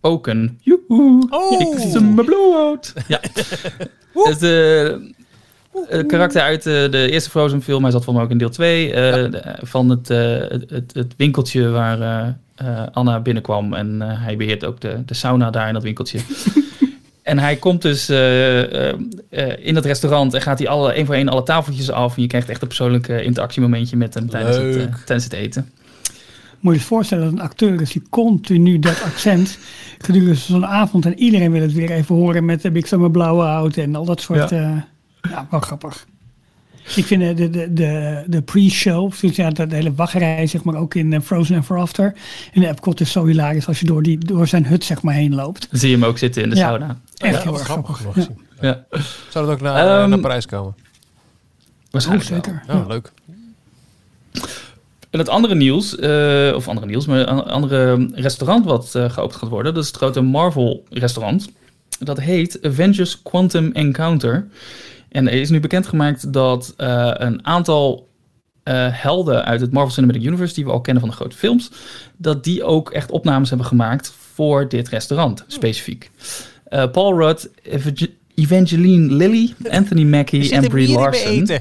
Oken. 0.00 0.58
Joehoe. 0.60 1.26
Oh. 1.30 1.60
Ik 1.60 1.78
zie 1.78 2.00
mijn 2.00 2.26
blowout. 2.26 2.94
Ja. 3.08 3.20
Dus 4.24 4.38
de 4.38 5.14
eh, 5.88 6.06
karakter 6.06 6.42
uit 6.42 6.66
eh, 6.66 6.90
de 6.90 7.10
eerste 7.10 7.30
Frozen 7.30 7.62
film, 7.62 7.82
hij 7.82 7.90
zat 7.90 8.04
volgens 8.04 8.16
mij 8.16 8.24
ook 8.24 8.30
in 8.30 8.38
deel 8.38 8.50
2, 8.50 8.92
van 9.60 9.88
het, 9.88 10.10
eh, 10.10 10.38
het, 10.38 10.70
het, 10.70 10.94
het 10.94 11.14
winkeltje 11.16 11.68
waar 11.68 12.38
eh, 12.58 12.82
Anna 12.92 13.20
binnenkwam. 13.20 13.74
En 13.74 14.02
eh, 14.02 14.22
hij 14.22 14.36
beheert 14.36 14.64
ook 14.64 14.80
de, 14.80 15.02
de 15.06 15.14
sauna 15.14 15.50
daar 15.50 15.66
in 15.66 15.74
dat 15.74 15.82
winkeltje. 15.82 16.18
En 17.22 17.38
hij 17.38 17.56
komt 17.56 17.82
dus 17.82 18.08
eh, 18.08 18.88
in 19.66 19.74
het 19.74 19.84
restaurant 19.84 20.34
en 20.34 20.42
gaat 20.42 20.58
hij 20.58 20.68
alle, 20.68 20.92
één 20.92 21.06
voor 21.06 21.14
één 21.14 21.28
alle 21.28 21.42
tafeltjes 21.42 21.90
af. 21.90 22.16
En 22.16 22.22
je 22.22 22.28
krijgt 22.28 22.48
echt 22.48 22.62
een 22.62 22.68
persoonlijk 22.68 23.08
interactiemomentje 23.08 23.96
met 23.96 24.14
hem 24.14 24.28
tijdens 24.28 24.56
het, 24.56 25.06
tijdens 25.06 25.24
het 25.24 25.32
eten. 25.32 25.70
Moet 26.60 26.74
je 26.74 26.80
je 26.80 26.86
voorstellen 26.86 27.24
dat 27.24 27.32
een 27.32 27.40
acteur 27.40 27.80
is 27.80 27.92
die 27.92 28.02
continu 28.10 28.78
dat 28.78 29.02
accent 29.02 29.58
gedurende 29.98 30.34
zo'n 30.34 30.66
avond 30.66 31.06
en 31.06 31.18
iedereen 31.18 31.50
wil 31.50 31.60
het 31.60 31.72
weer 31.72 31.90
even 31.90 32.14
horen 32.14 32.44
met 32.44 32.62
de 32.62 32.70
Big 32.70 32.86
Summer 32.86 33.10
Blowout 33.10 33.76
en 33.76 33.94
al 33.94 34.04
dat 34.04 34.20
soort. 34.20 34.50
Ja, 34.50 34.86
ja 35.30 35.46
wel 35.50 35.60
grappig. 35.60 36.06
Ik 36.96 37.04
vind 37.04 37.36
de, 37.36 37.50
de, 37.50 37.72
de, 37.72 38.22
de, 38.26 38.42
pre-show, 38.42 39.12
dus 39.20 39.36
ja, 39.36 39.50
de, 39.50 39.66
de 39.66 39.74
hele 39.74 39.94
wachtrij, 39.94 40.46
zeg 40.46 40.64
maar, 40.64 40.74
ook 40.74 40.94
in 40.94 41.12
eh, 41.12 41.20
Frozen 41.20 41.56
Ever 41.56 41.78
After. 41.78 42.14
In 42.52 42.60
de 42.60 42.68
Epcot 42.68 43.00
is 43.00 43.12
zo 43.12 43.26
hilarisch 43.26 43.66
als 43.66 43.80
je 43.80 43.86
door, 43.86 44.02
die, 44.02 44.18
door 44.18 44.46
zijn 44.46 44.66
hut, 44.66 44.84
zeg 44.84 45.02
maar, 45.02 45.14
heen 45.14 45.34
loopt. 45.34 45.66
Dan 45.70 45.80
zie 45.80 45.90
je 45.90 45.94
hem 45.96 46.04
ook 46.04 46.18
zitten 46.18 46.42
in 46.42 46.50
de 46.50 46.56
Ja. 46.56 46.68
sauna. 46.68 46.98
Echt 47.16 47.34
Ja, 47.36 47.42
heel 47.42 47.52
erg 47.54 47.62
grappig. 47.62 48.00
Ja. 48.60 48.84
Zou 49.30 49.46
dat 49.46 49.54
ook 49.54 49.60
naar, 49.60 49.74
eh, 49.86 50.00
Ehm, 50.02 50.08
naar 50.10 50.18
Parijs 50.18 50.46
komen? 50.46 50.74
waarschijnlijk 51.90 52.30
Oh, 52.30 52.34
wel. 52.34 52.44
zeker. 52.44 52.62
Ja, 52.74 52.84
leuk. 52.88 53.12
En 55.10 55.18
het 55.18 55.28
andere 55.28 55.54
nieuws, 55.54 55.96
eh, 55.96 56.52
of 56.54 56.68
andere 56.68 56.86
nieuws, 56.86 57.06
maar 57.06 57.18
een 57.28 57.42
andere 57.42 58.08
restaurant 58.14 58.64
wat 58.64 58.94
eh, 58.94 59.10
geopend 59.10 59.36
gaat 59.38 59.48
worden, 59.48 59.74
dat 59.74 59.82
is 59.82 59.88
het 59.88 59.96
grote 59.98 60.20
Marvel 60.20 60.84
restaurant. 60.90 61.48
Dat 61.98 62.20
heet 62.20 62.58
Avengers 62.62 63.22
Quantum 63.22 63.70
Encounter. 63.72 64.46
En 65.08 65.26
er 65.28 65.40
is 65.40 65.50
nu 65.50 65.60
bekendgemaakt 65.60 66.32
dat 66.32 66.74
eh, 66.76 67.10
een 67.14 67.46
aantal 67.46 68.08
eh, 68.62 68.86
helden 68.90 69.44
uit 69.44 69.60
het 69.60 69.72
Marvel 69.72 69.92
Cinematic 69.92 70.22
Universe, 70.24 70.54
die 70.54 70.64
we 70.64 70.70
al 70.70 70.80
kennen 70.80 71.02
van 71.02 71.10
de 71.10 71.16
grote 71.16 71.36
films, 71.36 71.70
dat 72.16 72.44
die 72.44 72.64
ook 72.64 72.90
echt 72.90 73.10
opnames 73.10 73.48
hebben 73.48 73.66
gemaakt 73.66 74.12
voor 74.34 74.68
dit 74.68 74.88
restaurant, 74.88 75.44
specifiek. 75.46 76.10
Eh, 76.64 76.90
Paul 76.90 77.18
Rudd, 77.18 77.48
Eva- 77.62 78.06
Evangeline 78.34 79.14
Lilly, 79.14 79.54
Anthony 79.70 80.02
Mackie 80.04 80.50
en 80.54 80.68
Brie 80.68 80.92
Larson. 80.92 81.48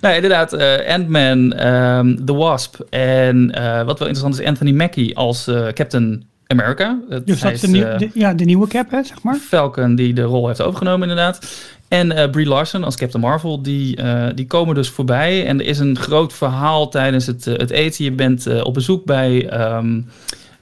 Nou, 0.00 0.14
inderdaad, 0.14 0.52
eh, 0.52 0.94
Ant-Man, 0.94 1.52
ehm, 1.52 2.24
The 2.24 2.34
Wasp 2.34 2.80
en 2.90 3.46
wat 3.86 3.98
wel 3.98 4.08
interessant 4.08 4.38
is, 4.40 4.46
Anthony 4.46 4.70
Mackie 4.72 5.16
als 5.16 5.44
Captain 5.72 6.27
America. 6.52 6.98
Dus 7.24 7.40
dat 7.40 7.52
is 7.52 7.62
is, 7.62 7.70
de, 7.70 7.76
nieuw- 7.76 7.84
eh, 7.84 7.98
de- 7.98 8.10
ja, 8.14 8.34
de 8.34 8.44
nieuwe 8.44 8.66
cap, 8.66 8.90
hè, 8.90 9.02
zeg 9.02 9.22
maar. 9.22 9.34
Falcon 9.34 9.94
die 9.94 10.12
de 10.14 10.22
rol 10.22 10.46
heeft 10.46 10.62
overgenomen 10.62 11.08
inderdaad. 11.08 11.66
En 11.88 12.12
eh 12.12 12.30
Brie 12.30 12.46
Larson 12.46 12.84
als 12.84 12.96
Captain 12.96 13.22
Marvel, 13.24 13.62
die, 13.62 13.96
eh, 13.96 14.26
die 14.34 14.46
komen 14.46 14.74
dus 14.74 14.88
voorbij. 14.88 15.46
En 15.46 15.60
er 15.60 15.66
is 15.66 15.78
een 15.78 15.98
groot 15.98 16.32
verhaal 16.32 16.88
tijdens 16.88 17.26
het, 17.26 17.44
het 17.44 17.70
eten. 17.70 18.04
Je 18.04 18.12
bent 18.12 18.62
op 18.62 18.74
bezoek 18.74 19.04
bij, 19.04 19.48
ehm, 19.48 20.00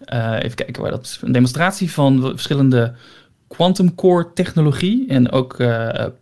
eh, 0.04 0.32
even 0.42 0.54
kijken 0.56 0.82
waar 0.82 0.90
dat 0.90 1.04
is, 1.04 1.18
een 1.22 1.32
demonstratie 1.32 1.90
van 1.92 2.20
verschillende 2.22 2.92
quantum 3.48 3.94
core 3.94 4.26
technologie. 4.34 5.04
En 5.08 5.30
ook 5.30 5.56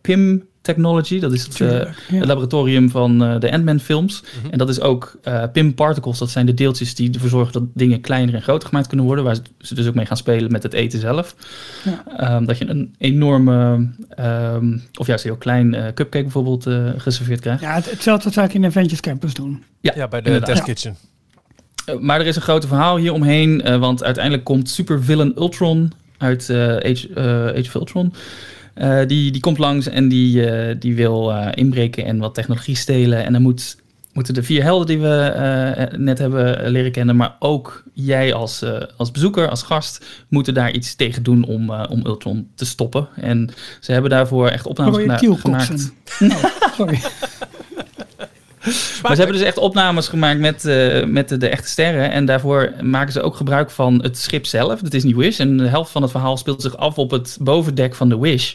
PIM 0.01 0.45
technology, 0.65 1.19
dat 1.21 1.33
is 1.33 1.43
het, 1.43 1.53
eh, 1.53 1.57
Tuurlijk, 1.69 1.97
ja. 2.09 2.17
het 2.17 2.27
laboratorium 2.27 2.91
van 2.91 3.25
eh, 3.25 3.39
de 3.41 3.53
Ant-Man 3.53 3.81
films. 3.81 4.23
En 4.51 4.59
dat 4.59 4.69
is 4.69 4.81
ook 4.81 5.17
eh, 5.23 5.43
PIM 5.53 5.75
particles, 5.75 6.19
dat 6.19 6.31
zijn 6.31 6.47
de 6.47 6.55
deeltjes 6.55 6.95
die 6.95 7.13
ervoor 7.15 7.29
zorgen 7.29 7.53
dat 7.53 7.63
dingen 7.75 8.01
kleiner 8.01 8.35
en 8.35 8.43
groter 8.43 8.69
gemaakt 8.69 8.87
kunnen 8.87 9.07
worden. 9.07 9.25
Waar 9.25 9.37
ze- 9.59 9.75
dus 9.75 9.87
ook 9.87 9.95
mee 9.95 10.07
gaan 10.07 10.17
spelen 10.17 10.53
met 10.53 10.63
het 10.63 10.73
eten 10.73 11.01
zelf. 11.01 11.35
Ja. 11.85 12.05
Ehm, 12.17 12.45
dat 12.45 12.59
je 12.59 12.69
een 12.69 12.95
enorme, 12.99 13.89
ehm, 14.09 14.79
of 14.99 15.07
juist 15.07 15.25
heel 15.25 15.37
klein 15.37 15.75
eh, 15.75 15.85
cupcake 15.85 16.23
bijvoorbeeld 16.23 16.67
eh, 16.67 16.89
geserveerd 16.97 17.41
krijgt. 17.41 17.61
Ja, 17.63 17.75
het, 17.75 17.91
hetzelfde 17.91 18.31
zou 18.31 18.47
ik 18.47 18.55
in 18.55 18.65
Avengers 18.65 19.01
Campus 19.01 19.35
doen. 19.35 19.63
Ja, 19.81 20.09
bij 20.09 20.21
de 20.21 20.27
inderdaad. 20.27 20.51
Test. 20.51 20.63
Kitchen. 20.63 20.97
Maar 22.01 22.21
er 22.21 22.27
is 22.27 22.37
een 22.37 22.43
grote 22.43 22.67
verhaal 22.67 22.97
hier 22.97 23.13
omheen, 23.13 23.63
eh, 23.63 23.79
want 23.79 24.05
uiteindelijk 24.05 24.45
komt 24.45 24.71
supervillain 24.71 25.33
Ultron 25.37 25.93
uit 26.19 26.49
eh, 26.51 26.75
Age, 26.77 27.09
eh, 27.15 27.47
Age 27.47 27.61
of 27.67 27.75
Ultron. 27.75 28.13
Eh, 28.75 28.99
die, 29.07 29.31
die 29.31 29.41
komt 29.41 29.59
langs 29.59 29.89
en 29.89 30.09
die, 30.09 30.47
eh, 30.51 30.77
die 30.79 30.95
wil 30.95 31.33
eh, 31.33 31.49
inbreken 31.55 32.05
en 32.05 32.19
wat 32.19 32.35
technologie 32.35 32.77
stelen. 32.77 33.25
En 33.25 33.33
dan 33.33 33.43
moet, 33.43 33.77
moeten 34.13 34.35
de 34.35 34.43
vier 34.43 34.63
helden 34.63 34.87
die 34.87 34.99
we 34.99 35.93
net 35.97 36.19
hebben 36.19 36.71
leren 36.71 36.93
kennen, 36.93 37.17
maar 37.17 37.37
ook 37.39 37.83
jij 37.93 38.35
als, 38.35 38.65
als 38.97 39.11
bezoeker, 39.11 39.49
als 39.49 39.63
gast, 39.63 40.05
moeten 40.29 40.55
daar 40.55 40.73
iets 40.73 40.95
tegen 40.95 41.23
doen 41.23 41.45
om, 41.45 41.71
om 41.71 42.07
Ultron 42.07 42.49
te 42.55 42.65
stoppen. 42.65 43.09
En 43.17 43.51
ze 43.81 43.93
hebben 43.93 44.11
daarvoor 44.11 44.49
echt 44.49 44.67
opnames 44.67 44.97
gena- 44.97 45.19
gemaakt. 45.37 45.93
Oh, 46.21 46.45
sorry. 46.77 47.01
Maar 49.03 49.15
ze 49.15 49.21
hebben 49.23 49.33
dus 49.39 49.47
echt 49.47 49.59
opnames 49.59 50.09
gemaakt 50.09 50.39
met, 50.41 50.65
eh, 50.65 51.05
met 51.05 51.29
de, 51.29 51.37
de 51.37 51.49
echte 51.49 51.69
sterren. 51.69 52.11
En 52.11 52.25
daarvoor 52.25 52.73
maken 52.81 53.13
ze 53.13 53.23
ook 53.23 53.37
gebruik 53.37 53.71
van 53.71 54.03
het 54.03 54.19
schip 54.19 54.47
zelf, 54.47 54.81
de 54.81 54.89
Disney 54.91 55.15
Wish. 55.15 55.41
En 55.41 55.57
de 55.57 55.67
helft 55.67 55.91
van 55.91 56.03
het 56.03 56.11
verhaal 56.11 56.37
speelt 56.37 56.63
zich 56.63 56.77
af 56.77 56.99
op 56.99 57.11
het 57.11 57.37
bovendek 57.41 57.95
van 57.95 58.09
de 58.09 58.19
Wish. 58.19 58.55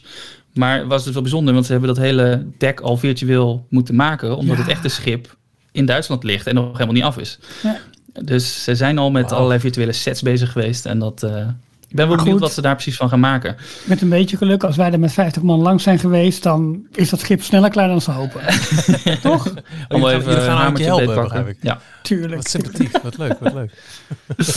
Maar 0.54 0.88
was 0.88 1.04
dus 1.04 1.14
wel 1.14 1.22
bijzonder, 1.22 1.54
want 1.54 1.66
ze 1.66 1.72
hebben 1.72 1.90
dat 1.96 2.04
hele 2.04 2.46
dek 2.58 2.80
al 2.80 2.98
virtueel 2.98 3.66
moeten 3.70 3.96
maken. 3.96 4.38
Omdat 4.38 4.56
Ja. 4.58 4.62
het 4.62 4.72
echte 4.72 4.88
schip 4.90 5.36
in 5.72 5.86
Duitsland 5.86 6.24
ligt 6.24 6.48
en 6.48 6.56
nog 6.56 6.72
helemaal 6.72 6.94
niet 6.94 7.04
af 7.04 7.18
is. 7.18 7.40
Ja. 7.64 7.78
Dus 8.24 8.64
ze 8.64 8.76
zijn 8.76 8.98
al 8.98 9.12
met 9.12 9.32
allerlei 9.32 9.60
virtuele 9.60 9.92
sets 9.92 10.22
bezig 10.22 10.52
geweest. 10.52 10.86
En 10.86 11.00
dat, 11.00 11.24
eh, 11.24 11.48
ik 11.90 11.96
ben 11.96 12.08
wel 12.08 12.16
Maar 12.16 12.18
benieuwd 12.18 12.40
goed. 12.40 12.48
wat 12.48 12.56
ze 12.56 12.62
daar 12.62 12.74
precies 12.76 12.96
van 12.98 13.10
gaan 13.10 13.20
maken. 13.20 13.56
Met 13.84 14.02
een 14.02 14.10
beetje 14.10 14.38
geluk, 14.38 14.64
als 14.64 14.76
wij 14.76 14.92
er 14.92 15.00
met 15.00 15.14
50 15.14 15.42
man 15.42 15.60
langs 15.60 15.84
zijn 15.84 16.00
geweest, 16.00 16.44
dan 16.44 16.82
is 16.94 17.10
dat 17.10 17.20
schip 17.20 17.42
sneller 17.44 17.70
klaar 17.70 17.88
dan 17.88 18.02
ze 18.02 18.12
hopen. 18.12 18.42
Toch? 19.22 19.48
Oh, 19.48 19.54
jullie 19.88 20.06
gaan- 20.10 20.20
jullie 20.22 20.24
gaan 20.24 20.50
een 20.52 20.58
hamertje 20.58 20.86
helpen, 20.86 21.16
begrijp 21.22 21.48
ik. 21.48 21.58
Ja. 21.62 21.80
Tuurlijk. 22.02 22.36
Wat 22.36 22.50
sympathiek, 22.50 22.98
wat 23.04 23.18
leuk, 23.18 23.40
wat 23.40 23.54
leuk. 23.54 23.72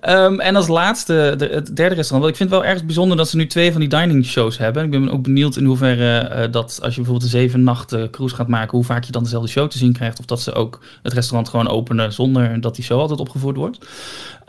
Ehm, 0.00 0.40
en 0.40 0.56
als 0.56 0.68
laatste, 0.68 1.34
de, 1.38 1.46
het 1.46 1.76
derde 1.76 1.94
restaurant. 1.94 2.10
Want 2.10 2.28
ik 2.28 2.36
vind 2.36 2.50
het 2.50 2.60
wel 2.60 2.64
erg 2.64 2.84
bijzonder 2.84 3.16
dat 3.16 3.28
ze 3.28 3.36
nu 3.36 3.46
twee 3.46 3.70
van 3.72 3.80
die 3.80 3.88
dining 3.88 4.24
shows 4.26 4.58
hebben. 4.58 4.84
Ik 4.84 4.90
ben 4.90 5.10
ook 5.10 5.22
benieuwd 5.22 5.56
in 5.56 5.64
hoeverre 5.64 6.18
eh, 6.18 6.52
dat 6.52 6.78
als 6.82 6.94
je 6.94 7.00
bijvoorbeeld 7.00 7.22
een 7.22 7.38
zeven 7.40 7.62
nachten 7.62 8.10
cruise 8.10 8.34
gaat 8.34 8.48
maken, 8.48 8.76
hoe 8.76 8.84
vaak 8.86 9.04
je 9.04 9.12
dan 9.12 9.22
dezelfde 9.22 9.48
show 9.48 9.68
te 9.70 9.78
zien 9.78 9.92
krijgt. 9.92 10.18
Of 10.18 10.24
dat 10.24 10.40
ze 10.40 10.52
ook 10.52 10.80
het 11.02 11.12
restaurant 11.12 11.48
gewoon 11.48 11.68
openen 11.68 12.12
zonder 12.12 12.60
dat 12.60 12.74
die 12.74 12.84
show 12.84 12.98
altijd 13.00 13.20
opgevoerd 13.20 13.56
wordt. 13.56 13.78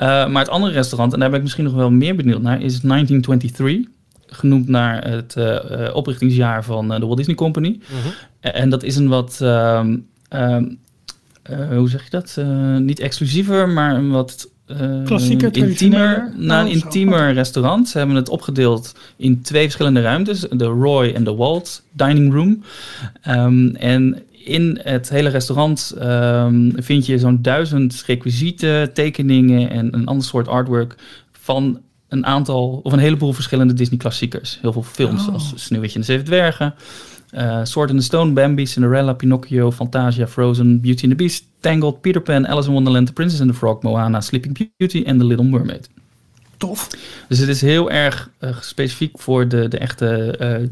Eh, 0.02 0.28
maar 0.28 0.42
het 0.44 0.52
andere 0.52 0.74
restaurant, 0.74 1.14
en 1.14 1.20
daar 1.20 1.28
ben 1.30 1.38
ik 1.38 1.44
misschien 1.44 1.64
nog 1.64 1.74
wel 1.74 1.92
meer 1.92 2.16
benieuwd 2.16 2.42
naar, 2.42 2.62
is 2.62 2.80
1923. 2.82 3.92
Genoemd 4.26 4.68
naar 4.68 5.08
het 5.10 5.36
eh, 5.36 5.86
eh, 5.88 5.96
oprichtingsjaar 5.96 6.64
van 6.64 6.94
eh, 6.94 7.00
de 7.00 7.06
Walt 7.06 7.18
Disney 7.18 7.36
Company. 7.36 7.80
En- 8.40 8.54
En 8.54 8.70
dat 8.70 8.84
is 8.84 8.96
een 8.96 9.08
wat, 9.08 9.38
ehm, 9.42 9.98
ehm, 10.30 10.66
eh, 11.44 11.78
hoe 11.78 11.90
zeg 11.90 12.04
je 12.04 12.10
dat? 12.10 12.36
Eh, 12.40 12.78
niet 12.78 13.00
exclusiever, 13.00 13.70
maar 13.70 13.96
een 13.96 14.10
wat 14.12 14.50
eh, 14.66 14.78
Klassieker, 15.06 15.46
intiemer, 15.46 15.52
traditioneler? 15.52 16.34
nou, 16.38 16.70
een 16.70 16.78
zo. 16.80 16.86
intiemer 16.86 17.34
restaurant. 17.34 17.90
Ze 17.90 17.98
hebben 17.98 18.16
het 18.16 18.30
opgedeeld 18.30 18.96
in 19.18 19.42
twee 19.42 19.62
verschillende 19.64 20.02
ruimtes: 20.02 20.40
de 20.52 20.66
Roy 20.66 21.08
en 21.16 21.24
de 21.24 21.36
Walt 21.36 21.84
Dining 21.92 22.34
Room. 22.34 22.64
Ehm, 23.22 23.68
en 23.76 24.24
in 24.44 24.80
het 24.84 25.10
hele 25.10 25.30
restaurant 25.30 25.94
ehm, 26.00 26.72
vind 26.76 27.06
je 27.06 27.20
zo'n 27.20 27.42
duizend 27.42 28.04
requisieten, 28.06 28.94
tekeningen 28.94 29.70
en 29.70 29.94
een 29.94 30.06
ander 30.06 30.26
soort 30.26 30.48
artwork 30.48 30.96
van 31.32 31.82
een 32.08 32.26
aantal 32.26 32.80
of 32.84 32.94
een 32.94 33.00
heleboel 33.00 33.34
verschillende 33.34 33.74
Disney 33.74 33.98
klassiekers. 33.98 34.58
Heel 34.62 34.74
veel 34.74 34.84
films, 34.84 35.20
Oh. 35.22 35.26
zoals 35.26 35.54
Sneeuwwitje 35.56 35.96
en 36.00 36.06
de 36.06 36.12
Zeven 36.12 36.26
Dwergen, 36.26 36.74
eh 37.32 37.60
Sword 37.64 37.90
in 37.90 37.98
the 37.98 38.04
Stone, 38.04 38.32
Bambi, 38.32 38.66
Cinderella, 38.66 39.14
Pinocchio, 39.14 39.72
Fantasia, 39.72 40.28
Frozen, 40.28 40.82
Beauty 40.82 41.04
and 41.04 41.12
the 41.12 41.24
Beast, 41.24 41.44
Tangled, 41.60 42.02
Peter 42.02 42.22
Pan, 42.22 42.48
Alice 42.48 42.68
in 42.68 42.74
Wonderland, 42.74 43.08
The 43.08 43.14
Princess 43.14 43.42
and 43.42 43.50
the 43.50 43.56
Frog, 43.58 43.84
Moana, 43.84 44.22
Sleeping 44.22 44.70
Beauty 44.78 45.04
en 45.06 45.18
The 45.18 45.26
Little 45.26 45.46
Mermaid. 45.46 45.90
Tof. 46.58 46.88
Dus 47.28 47.38
het 47.40 47.50
is 47.50 47.62
heel 47.62 47.92
erg 47.92 48.30
eh, 48.38 48.58
specifiek 48.62 49.20
voor 49.20 49.48
de, 49.48 49.68
de 49.68 49.78
echte 49.78 50.38
eh, 50.38 50.68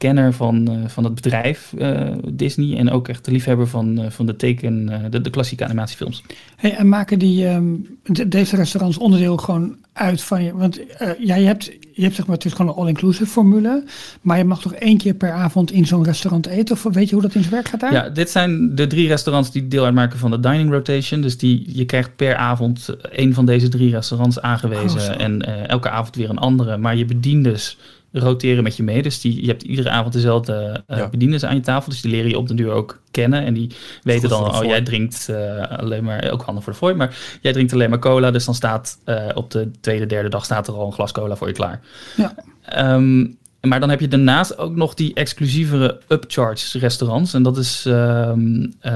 Disney-kenner 0.00 0.32
van, 0.32 0.68
eh, 0.68 0.88
van 0.88 1.04
het 1.04 1.14
bedrijf 1.14 1.72
eh, 1.78 2.00
Disney. 2.32 2.76
En 2.78 2.90
ook 2.90 3.08
echt 3.08 3.24
de 3.24 3.30
liefhebber 3.30 3.66
van, 3.66 3.98
eh, 3.98 4.10
van 4.10 4.26
de 4.26 4.36
teken, 4.36 4.86
de, 5.10 5.20
de 5.20 5.30
klassieke 5.30 5.64
animatiefilms. 5.64 6.22
Hey, 6.56 6.76
en 6.76 6.88
maken 6.88 7.18
die, 7.18 7.46
ehm, 7.46 7.64
de- 8.04 8.28
deze 8.28 8.56
restaurants 8.56 8.98
onderdeel 8.98 9.36
gewoon 9.36 9.76
uit 9.92 10.22
van 10.22 10.42
je? 10.44 10.54
Want 10.54 10.80
ja, 11.18 11.34
je 11.34 11.46
hebt, 11.46 11.64
je 11.92 12.02
hebt 12.02 12.14
zeg 12.14 12.26
maar, 12.26 12.36
het 12.36 12.44
is 12.44 12.52
gewoon 12.52 12.70
een 12.72 12.78
all-inclusive 12.78 13.26
formule. 13.26 13.84
Maar 14.20 14.38
je 14.38 14.44
mag 14.44 14.60
toch 14.60 14.72
één 14.74 14.98
keer 14.98 15.14
per 15.14 15.32
avond 15.32 15.72
in 15.72 15.86
zo'n 15.86 16.04
restaurant 16.04 16.46
eten? 16.46 16.74
Of 16.74 16.82
weet 16.94 17.08
je 17.08 17.14
hoe 17.14 17.22
dat 17.22 17.34
in 17.34 17.40
zijn 17.40 17.54
werk 17.54 17.68
gaat 17.68 17.80
daar? 17.80 17.92
Ja, 17.92 18.08
dit 18.08 18.30
zijn 18.30 18.74
de 18.74 18.86
drie 18.86 19.08
restaurants 19.08 19.52
die 19.52 19.68
deel 19.68 19.84
uitmaken 19.84 20.18
van 20.18 20.30
de 20.30 20.40
dining 20.40 20.70
rotation. 20.70 21.20
Dus 21.20 21.38
die, 21.38 21.64
je 21.66 21.84
krijgt 21.84 22.16
per 22.16 22.36
avond 22.36 22.88
één 23.12 23.34
van 23.34 23.46
deze 23.46 23.68
drie 23.68 23.90
restaurants 23.90 24.40
aangewezen. 24.40 25.14
Oh, 25.14 25.20
en 25.22 25.68
elke 25.68 25.90
avond 25.90 26.16
weer 26.16 26.30
een 26.30 26.38
andere. 26.38 26.76
Maar 26.76 26.96
je 26.96 27.04
bediendes 27.04 27.76
roteren 28.12 28.62
met 28.62 28.76
je 28.76 28.82
mee. 28.82 29.02
Dus 29.02 29.20
die, 29.20 29.40
je 29.40 29.46
hebt 29.46 29.62
iedere 29.62 29.90
avond 29.90 30.12
dezelfde 30.12 30.82
eh 30.86 30.98
Ja. 30.98 31.08
bediendes 31.08 31.44
aan 31.44 31.54
je 31.54 31.60
tafel. 31.60 31.90
Dus 31.90 32.00
die 32.00 32.10
leren 32.10 32.30
je 32.30 32.38
op 32.38 32.46
den 32.46 32.56
duur 32.56 32.70
ook 32.72 33.00
kennen. 33.10 33.44
En 33.44 33.54
die 33.54 33.70
weten 34.02 34.28
dan, 34.28 34.54
oh 34.54 34.64
jij 34.64 34.82
drinkt 34.82 35.28
eh, 35.28 35.78
alleen 35.78 36.04
maar, 36.04 36.30
ook 36.30 36.42
handig 36.42 36.64
voor 36.64 36.72
de 36.72 36.78
fooi. 36.78 36.94
Maar 36.94 37.16
jij 37.40 37.52
drinkt 37.52 37.72
alleen 37.72 37.90
maar 37.90 37.98
cola. 37.98 38.30
Dus 38.30 38.44
dan 38.44 38.54
staat 38.54 38.98
eh, 39.04 39.26
op 39.34 39.50
de 39.50 39.70
tweede, 39.80 40.06
derde 40.06 40.28
dag 40.28 40.44
staat 40.44 40.68
er 40.68 40.74
al 40.74 40.86
een 40.86 40.92
glas 40.92 41.12
cola 41.12 41.36
voor 41.36 41.46
je 41.48 41.54
klaar. 41.54 41.80
Ja. 42.16 42.34
Ehm, 42.64 43.26
maar 43.60 43.80
dan 43.80 43.90
heb 43.90 44.00
je 44.00 44.08
daarnaast 44.08 44.58
ook 44.58 44.76
nog 44.76 44.94
die 44.94 45.14
exclusievere 45.14 46.00
upcharge 46.08 46.78
restaurants. 46.78 47.34
En 47.34 47.42
dat 47.42 47.56
is 47.56 47.84
ehm, 47.86 48.66
eh, 48.80 48.92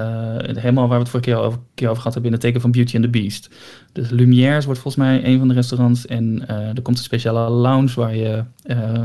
helemaal 0.54 0.88
waar 0.88 0.96
we 0.98 1.02
het 1.02 1.08
vorige 1.08 1.30
keer 1.30 1.38
over, 1.38 1.58
keer 1.74 1.86
over 1.88 1.96
gehad 1.98 2.14
hebben 2.14 2.30
in 2.32 2.36
het 2.36 2.46
teken 2.46 2.60
van 2.60 2.70
Beauty 2.70 2.94
and 2.96 3.04
the 3.04 3.10
Beast. 3.10 3.48
Dus 3.92 4.10
Lumiere's 4.10 4.64
wordt 4.64 4.80
volgens 4.80 5.04
mij 5.04 5.24
een 5.24 5.38
van 5.38 5.48
de 5.48 5.54
restaurants. 5.54 6.06
En 6.06 6.44
eh, 6.46 6.56
er 6.56 6.82
komt 6.82 6.98
een 6.98 7.04
speciale 7.04 7.50
lounge 7.50 7.92
waar 7.94 8.16
je 8.16 8.44
eh, 8.62 9.04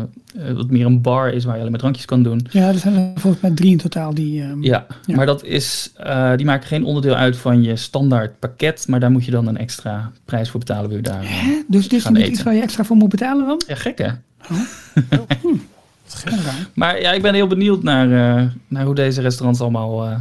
wat 0.54 0.70
meer 0.70 0.86
een 0.86 1.02
bar 1.02 1.34
is 1.34 1.44
waar 1.44 1.54
je 1.54 1.60
alleen 1.60 1.72
maar 1.72 1.80
drankjes 1.80 2.06
kan 2.06 2.24
doen. 2.24 2.48
Ja, 2.52 2.68
er 2.68 2.78
zijn 2.80 2.96
er 2.96 3.12
volgens 3.22 3.42
mij 3.44 3.52
drie 3.52 3.72
in 3.72 3.78
totaal 3.78 4.14
die... 4.14 4.42
ehm, 4.42 4.64
Ja, 4.64 4.86
Ja. 5.06 5.16
maar 5.16 5.26
dat 5.26 5.44
is, 5.44 5.92
die 6.36 6.46
maken 6.46 6.68
geen 6.68 6.84
onderdeel 6.84 7.16
uit 7.16 7.38
van 7.38 7.64
je 7.64 7.76
standaard 7.76 8.40
pakket. 8.40 8.86
Maar 8.88 9.00
daar 9.00 9.12
moet 9.12 9.26
je 9.26 9.32
dan 9.32 9.48
een 9.48 9.58
extra 9.58 10.12
prijs 10.26 10.50
voor 10.50 10.60
betalen. 10.60 10.88
Wil 10.88 10.98
je 10.98 11.04
daar, 11.04 11.24
Hè? 11.24 11.62
Dus 11.68 11.90
dit 11.90 12.00
is 12.00 12.08
niet 12.08 12.18
eten. 12.18 12.32
iets 12.32 12.44
waar 12.44 12.54
je 12.56 12.62
extra 12.62 12.84
voor 12.84 12.96
moet 12.98 13.10
betalen 13.10 13.46
dan? 13.46 13.62
Ja, 13.68 13.76
gek 13.76 13.98
hè? 13.98 14.08
Ja, 16.26 16.38
raar. 16.44 16.70
Maar 16.74 17.02
ja, 17.02 17.12
ik 17.12 17.22
ben 17.22 17.34
heel 17.34 17.48
benieuwd 17.48 17.84
naar, 17.84 18.06
eh, 18.06 18.48
naar 18.68 18.86
hoe 18.86 18.96
deze 18.96 19.22
restaurants 19.22 19.62
allemaal, 19.62 20.06
eh, 20.06 20.20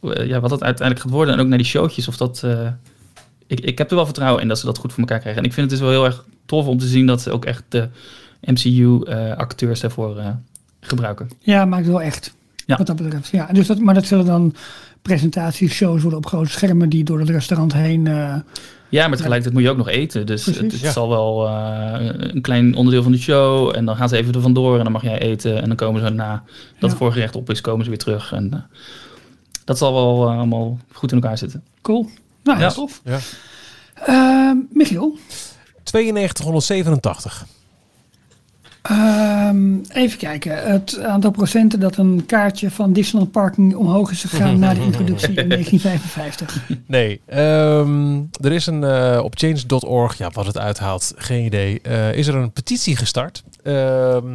eh, 0.00 0.26
ja, 0.26 0.40
wat 0.40 0.50
dat 0.50 0.62
uiteindelijk 0.62 1.06
gaat 1.06 1.16
worden. 1.16 1.34
En 1.34 1.40
ook 1.40 1.46
naar 1.46 1.58
die 1.58 1.66
showtjes. 1.66 2.08
Of 2.08 2.16
dat, 2.16 2.46
ik, 3.46 3.60
ik 3.60 3.78
heb 3.78 3.90
er 3.90 3.96
wel 3.96 4.04
vertrouwen 4.04 4.42
in 4.42 4.48
dat 4.48 4.58
ze 4.58 4.66
dat 4.66 4.78
goed 4.78 4.92
voor 4.92 5.00
elkaar 5.00 5.18
krijgen. 5.18 5.42
En 5.42 5.48
ik 5.48 5.54
vind 5.54 5.70
het 5.70 5.80
dus 5.80 5.88
wel 5.88 5.96
heel 5.96 6.04
erg 6.04 6.24
tof 6.46 6.66
om 6.66 6.78
te 6.78 6.86
zien 6.86 7.06
dat 7.06 7.22
ze 7.22 7.30
ook 7.30 7.44
echt 7.44 7.62
de 7.68 7.88
MCU-acteurs 8.40 9.80
daarvoor 9.80 10.22
gebruiken. 10.80 11.30
Ja, 11.38 11.64
maakt 11.64 11.86
wel 11.86 12.02
echt. 12.02 12.34
Ja. 12.66 12.76
Wat 12.76 12.86
dat 12.86 12.96
betreft. 12.96 13.28
Ja, 13.28 13.46
dus 13.52 13.66
dat, 13.66 13.78
maar 13.78 13.94
dat 13.94 14.06
zullen 14.06 14.26
dan 14.26 14.54
presentaties, 15.08 15.72
shows 15.72 16.00
worden 16.00 16.18
op 16.18 16.26
grote 16.26 16.50
schermen 16.50 16.88
die 16.88 17.04
door 17.04 17.18
het 17.20 17.28
restaurant 17.28 17.72
heen. 17.72 18.06
eh, 18.06 18.34
Ja, 18.88 19.02
maar 19.08 19.16
tegelijkertijd 19.16 19.52
moet 19.54 19.62
je 19.62 19.70
ook 19.70 19.76
nog 19.76 19.88
eten. 19.88 20.26
Dus 20.26 20.44
het, 20.46 20.54
Precies, 20.56 20.72
het 20.72 20.82
ja. 20.82 20.92
zal 20.92 21.08
wel 21.08 21.46
eh, 21.48 21.94
een 22.18 22.40
klein 22.40 22.74
onderdeel 22.74 23.02
van 23.02 23.12
de 23.12 23.18
show. 23.18 23.76
En 23.76 23.84
dan 23.84 23.96
gaan 23.96 24.08
ze 24.08 24.16
even 24.16 24.34
er 24.34 24.40
vandoor 24.40 24.76
en 24.78 24.82
dan 24.82 24.92
mag 24.92 25.02
jij 25.02 25.18
eten. 25.20 25.60
En 25.62 25.66
dan 25.68 25.76
komen 25.76 26.00
ze 26.06 26.08
na 26.10 26.32
dat 26.32 26.44
Ja. 26.78 26.86
het 26.86 26.96
voorgerecht 26.96 27.36
op 27.36 27.50
is, 27.50 27.60
komen 27.60 27.84
ze 27.84 27.90
weer 27.90 27.98
terug. 27.98 28.32
En 28.32 28.52
eh, 28.52 28.60
dat 29.64 29.78
zal 29.78 29.92
wel 29.92 30.30
allemaal 30.30 30.78
goed 30.92 31.12
in 31.12 31.20
elkaar 31.20 31.38
zitten. 31.38 31.62
cool. 31.82 32.08
Nou, 32.42 32.58
Ja. 32.58 32.64
ja. 32.64 32.70
tof. 32.72 33.00
Ja. 33.04 33.18
Ehm, 33.94 34.56
Michiel, 34.70 35.16
9287. 35.92 37.46
Ehm, 38.90 39.76
even 39.88 40.18
kijken. 40.18 40.70
Het 40.72 41.00
aantal 41.00 41.30
procenten 41.30 41.80
dat 41.80 41.96
een 41.96 42.26
kaartje 42.26 42.70
van 42.70 42.92
Disneyland 42.92 43.32
Parking 43.32 43.74
omhoog 43.74 44.10
is 44.10 44.24
gegaan 44.24 44.58
na 44.64 44.74
de 44.74 44.80
introductie 44.80 45.34
in 45.34 45.48
1955. 45.48 46.68
Nee, 46.86 47.20
ehm, 47.26 48.20
er 48.40 48.52
is 48.52 48.66
een 48.66 48.84
eh, 48.84 49.20
op 49.22 49.34
change.org, 49.36 50.18
ja, 50.18 50.30
wat 50.30 50.46
het 50.46 50.58
uithaalt, 50.58 51.12
geen 51.16 51.44
idee. 51.44 51.80
eh, 51.80 52.14
is 52.14 52.26
er 52.26 52.34
een 52.34 52.52
petitie 52.52 52.96
gestart? 52.96 53.44
Ehm 53.62 54.26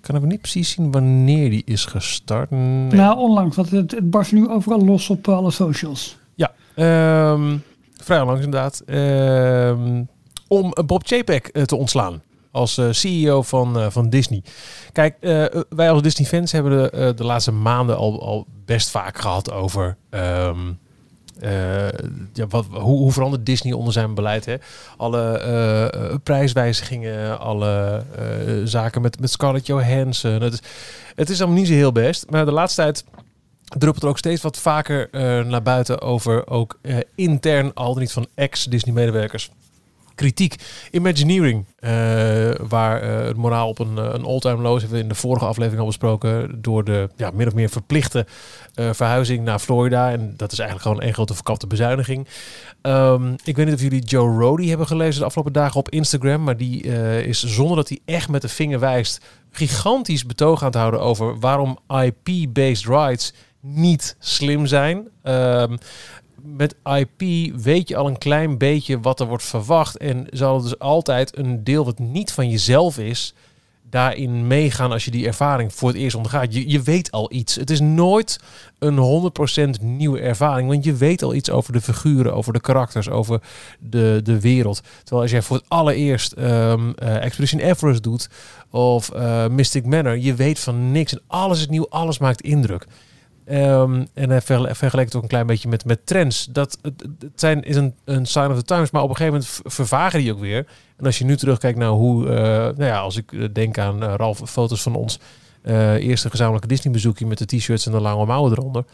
kan 0.00 0.16
ik 0.16 0.22
niet 0.22 0.40
precies 0.40 0.70
zien 0.70 0.90
wanneer 0.90 1.50
die 1.50 1.62
is 1.64 1.84
gestart. 1.84 2.50
Nee. 2.50 2.86
Nou, 2.90 3.18
onlangs, 3.18 3.56
want 3.56 3.70
het, 3.70 3.90
het 3.90 4.10
barst 4.10 4.32
nu 4.32 4.48
overal 4.48 4.84
los 4.84 5.10
op 5.10 5.28
alle 5.28 5.50
socials. 5.50 6.16
Ja, 6.34 6.52
vrij 7.96 8.24
langs 8.24 8.44
inderdaad. 8.44 8.82
Om 10.48 10.74
Bob 10.86 11.06
Chapek 11.06 11.46
eh, 11.46 11.62
te 11.62 11.76
ontslaan 11.76 12.22
als 12.50 12.78
eh, 12.78 12.88
CEO 12.90 13.42
van, 13.42 13.78
eh, 13.78 13.86
van 13.90 14.10
Disney. 14.10 14.42
Kijk, 14.92 15.16
eh, 15.20 15.44
wij 15.68 15.90
als 15.90 16.02
Disney-fans 16.02 16.52
hebben 16.52 16.90
de, 16.90 17.12
de 17.16 17.24
laatste 17.24 17.52
maanden 17.52 17.96
al, 17.96 18.22
al 18.22 18.46
best 18.64 18.90
vaak 18.90 19.20
gehad 19.20 19.50
over... 19.50 19.96
ehm, 20.10 20.58
eh, 21.40 21.88
ja, 22.32 22.46
wat, 22.48 22.66
hoe, 22.70 22.98
hoe 22.98 23.12
verandert 23.12 23.46
Disney 23.46 23.72
onder 23.72 23.92
zijn 23.92 24.14
beleid? 24.14 24.44
Hè? 24.44 24.56
Alle 24.96 26.20
prijswijzigingen, 26.22 27.38
alle 27.40 28.02
zaken 28.64 29.02
met, 29.02 29.20
met 29.20 29.30
Scarlett 29.30 29.66
Johansson. 29.66 30.40
Het 30.40 30.52
is, 30.52 30.60
het 31.14 31.30
is 31.30 31.38
allemaal 31.38 31.58
niet 31.58 31.68
zo 31.68 31.74
heel 31.74 31.92
best. 31.92 32.30
Maar 32.30 32.44
de 32.44 32.52
laatste 32.52 32.82
tijd 32.82 33.04
druppelt 33.78 34.02
er 34.02 34.08
ook 34.08 34.18
steeds 34.18 34.42
wat 34.42 34.56
vaker 34.56 35.08
naar 35.46 35.62
buiten 35.62 36.00
over 36.00 36.46
ook 36.46 36.78
intern, 37.14 37.74
al 37.74 37.92
dan 37.92 38.02
niet 38.02 38.12
van 38.12 38.26
ex-Disney-medewerkers, 38.34 39.50
kritiek. 40.18 40.54
Imagineering, 40.90 41.64
eh, 41.78 41.90
waar 42.68 43.02
eh, 43.02 43.26
het 43.26 43.36
moraal 43.36 43.68
op 43.68 43.78
een, 43.78 43.98
eh, 43.98 44.08
een 44.12 44.24
all-time 44.24 44.62
low 44.62 44.74
is, 44.74 44.80
hebben 44.80 44.98
we 44.98 45.04
in 45.04 45.08
de 45.08 45.14
vorige 45.14 45.44
aflevering 45.44 45.80
al 45.80 45.86
besproken, 45.86 46.62
door 46.62 46.84
de 46.84 47.08
ja, 47.16 47.30
min 47.34 47.46
of 47.46 47.54
meer 47.54 47.68
verplichte 47.68 48.26
verhuizing 48.74 49.44
naar 49.44 49.58
Florida. 49.58 50.10
En 50.10 50.34
dat 50.36 50.52
is 50.52 50.58
eigenlijk 50.58 50.88
gewoon 50.88 51.04
één 51.04 51.14
grote 51.14 51.34
verkapte 51.34 51.66
bezuiniging. 51.66 52.26
Ehm, 52.82 53.32
ik 53.44 53.56
weet 53.56 53.66
niet 53.66 53.74
of 53.74 53.80
jullie 53.80 54.04
Joe 54.04 54.38
Rody 54.38 54.68
hebben 54.68 54.86
gelezen 54.86 55.20
de 55.20 55.26
afgelopen 55.26 55.52
dagen 55.52 55.80
op 55.80 55.88
Instagram, 55.88 56.42
maar 56.42 56.56
die 56.56 56.82
is 57.22 57.42
zonder 57.42 57.76
dat 57.76 57.88
hij 57.88 57.98
echt 58.04 58.28
met 58.28 58.42
de 58.42 58.48
vinger 58.48 58.78
wijst, 58.78 59.24
gigantisch 59.50 60.26
betoog 60.26 60.60
aan 60.60 60.66
het 60.66 60.76
houden 60.76 61.00
over 61.00 61.38
waarom 61.38 61.78
IP-based 61.88 62.86
rides 62.86 63.32
niet 63.60 64.16
slim 64.18 64.66
zijn. 64.66 65.08
Ehm, 65.22 65.76
met 66.42 66.74
IP 66.84 67.52
weet 67.62 67.88
je 67.88 67.96
al 67.96 68.06
een 68.06 68.18
klein 68.18 68.58
beetje 68.58 69.00
wat 69.00 69.20
er 69.20 69.26
wordt 69.26 69.44
verwacht. 69.44 69.96
En 69.96 70.26
zal 70.30 70.62
dus 70.62 70.78
altijd 70.78 71.36
een 71.36 71.64
deel 71.64 71.84
wat 71.84 71.98
niet 71.98 72.32
van 72.32 72.50
jezelf 72.50 72.98
is, 72.98 73.34
daarin 73.90 74.46
meegaan 74.46 74.92
als 74.92 75.04
je 75.04 75.10
die 75.10 75.26
ervaring 75.26 75.74
voor 75.74 75.88
het 75.88 75.98
eerst 75.98 76.16
ondergaat. 76.16 76.54
Je, 76.54 76.68
je 76.68 76.82
weet 76.82 77.10
al 77.10 77.32
iets. 77.32 77.54
Het 77.54 77.70
is 77.70 77.80
nooit 77.80 78.40
een 78.78 79.32
100% 79.78 79.82
nieuwe 79.82 80.20
ervaring, 80.20 80.68
want 80.68 80.84
je 80.84 80.94
weet 80.94 81.22
al 81.22 81.34
iets 81.34 81.50
over 81.50 81.72
de 81.72 81.80
figuren, 81.80 82.34
over 82.34 82.52
de 82.52 82.60
karakters, 82.60 83.08
over 83.08 83.40
de, 83.78 84.20
de 84.24 84.40
wereld. 84.40 84.80
Terwijl 84.98 85.22
als 85.22 85.30
jij 85.30 85.42
voor 85.42 85.56
het 85.56 85.68
allereerst 85.68 86.34
um, 86.38 86.94
Expedition 86.94 87.60
Everest 87.60 88.02
doet 88.02 88.28
of 88.70 89.10
uh, 89.14 89.46
Mystic 89.46 89.84
Manor, 89.84 90.18
je 90.18 90.34
weet 90.34 90.58
van 90.58 90.92
niks 90.92 91.12
en 91.12 91.20
alles 91.26 91.58
is 91.58 91.68
nieuw, 91.68 91.86
alles 91.88 92.18
maakt 92.18 92.40
indruk. 92.40 92.86
Um, 93.50 94.06
en 94.14 94.30
hij 94.30 94.40
vergelijkt 94.42 94.98
het 94.98 95.14
ook 95.14 95.22
een 95.22 95.28
klein 95.28 95.46
beetje 95.46 95.68
met, 95.68 95.84
met 95.84 96.06
trends. 96.06 96.48
Dat, 96.50 96.78
het, 96.82 97.06
het 97.18 97.40
zijn, 97.40 97.62
is 97.62 97.76
een, 97.76 97.94
een 98.04 98.26
sign 98.26 98.50
of 98.50 98.56
the 98.56 98.64
times, 98.64 98.90
maar 98.90 99.02
op 99.02 99.08
een 99.08 99.16
gegeven 99.16 99.38
moment 99.38 99.60
vervagen 99.64 100.18
die 100.18 100.32
ook 100.32 100.40
weer. 100.40 100.66
En 100.96 101.06
als 101.06 101.18
je 101.18 101.24
nu 101.24 101.36
terugkijkt 101.36 101.78
naar 101.78 101.88
hoe, 101.88 102.24
uh, 102.24 102.30
nou 102.30 102.84
ja, 102.84 102.98
als 102.98 103.16
ik 103.16 103.54
denk 103.54 103.78
aan 103.78 104.02
uh, 104.02 104.14
Ralf, 104.16 104.40
foto's 104.44 104.82
van 104.82 104.94
ons 104.94 105.18
uh, 105.62 105.94
eerste 105.94 106.30
gezamenlijke 106.30 106.68
Disney 106.68 106.92
bezoekje 106.92 107.26
met 107.26 107.38
de 107.38 107.44
t-shirts 107.44 107.86
en 107.86 107.92
de 107.92 108.00
lange 108.00 108.26
mouwen 108.26 108.52
eronder. 108.52 108.84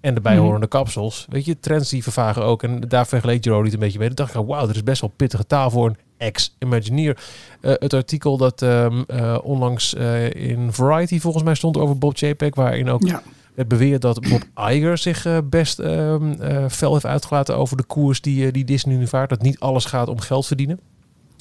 En 0.00 0.14
de 0.14 0.20
bijhorende 0.20 0.66
mm. 0.66 0.68
kapsels. 0.68 1.26
Weet 1.28 1.44
je, 1.44 1.60
trends 1.60 1.90
die 1.90 2.02
vervagen 2.02 2.42
ook. 2.44 2.62
En 2.62 2.80
daar 2.80 3.06
vergeleek 3.06 3.44
Jero 3.44 3.62
niet 3.62 3.72
een 3.72 3.78
beetje 3.78 3.98
mee. 3.98 4.08
Dan 4.08 4.16
dacht 4.16 4.34
ik, 4.34 4.46
wauw, 4.46 4.68
er 4.68 4.74
is 4.74 4.82
best 4.82 5.00
wel 5.00 5.12
pittige 5.16 5.46
taal 5.46 5.70
voor 5.70 5.88
een 5.88 5.96
ex-Imagineer. 6.16 7.18
het 7.60 7.92
artikel 7.92 8.36
dat 8.36 8.62
um, 8.62 9.04
onlangs 9.42 9.94
in 10.32 10.72
Variety 10.72 11.20
volgens 11.20 11.44
mij 11.44 11.54
stond 11.54 11.76
over 11.76 11.98
Bob 11.98 12.16
JPEG, 12.16 12.54
waarin 12.54 12.90
ook... 12.90 13.06
Ja 13.06 13.22
het 13.54 13.68
beweert 13.68 14.02
dat 14.02 14.28
Bob 14.28 14.42
Iger 14.70 14.98
zich 14.98 15.26
uh, 15.26 15.38
best 15.44 15.80
uh, 15.80 16.14
uh, 16.40 16.68
fel 16.68 16.92
heeft 16.92 17.06
uitgelaten 17.06 17.56
over 17.56 17.76
de 17.76 17.82
koers 17.82 18.20
die, 18.20 18.52
die 18.52 18.64
Disney 18.64 18.96
nu 18.96 19.06
vaart. 19.06 19.28
Dat 19.28 19.42
niet 19.42 19.60
alles 19.60 19.84
gaat 19.84 20.08
om 20.08 20.20
geld 20.20 20.46
verdienen. 20.46 20.80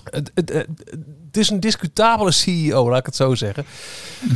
Het, 0.04 0.32
het, 0.34 0.50
het, 0.50 0.68
is 1.38 1.50
een 1.50 1.60
discutabele 1.60 2.32
CEO, 2.32 2.90
laat 2.90 3.00
ik 3.00 3.06
het 3.06 3.16
zo 3.16 3.36
zeggen. 3.36 3.66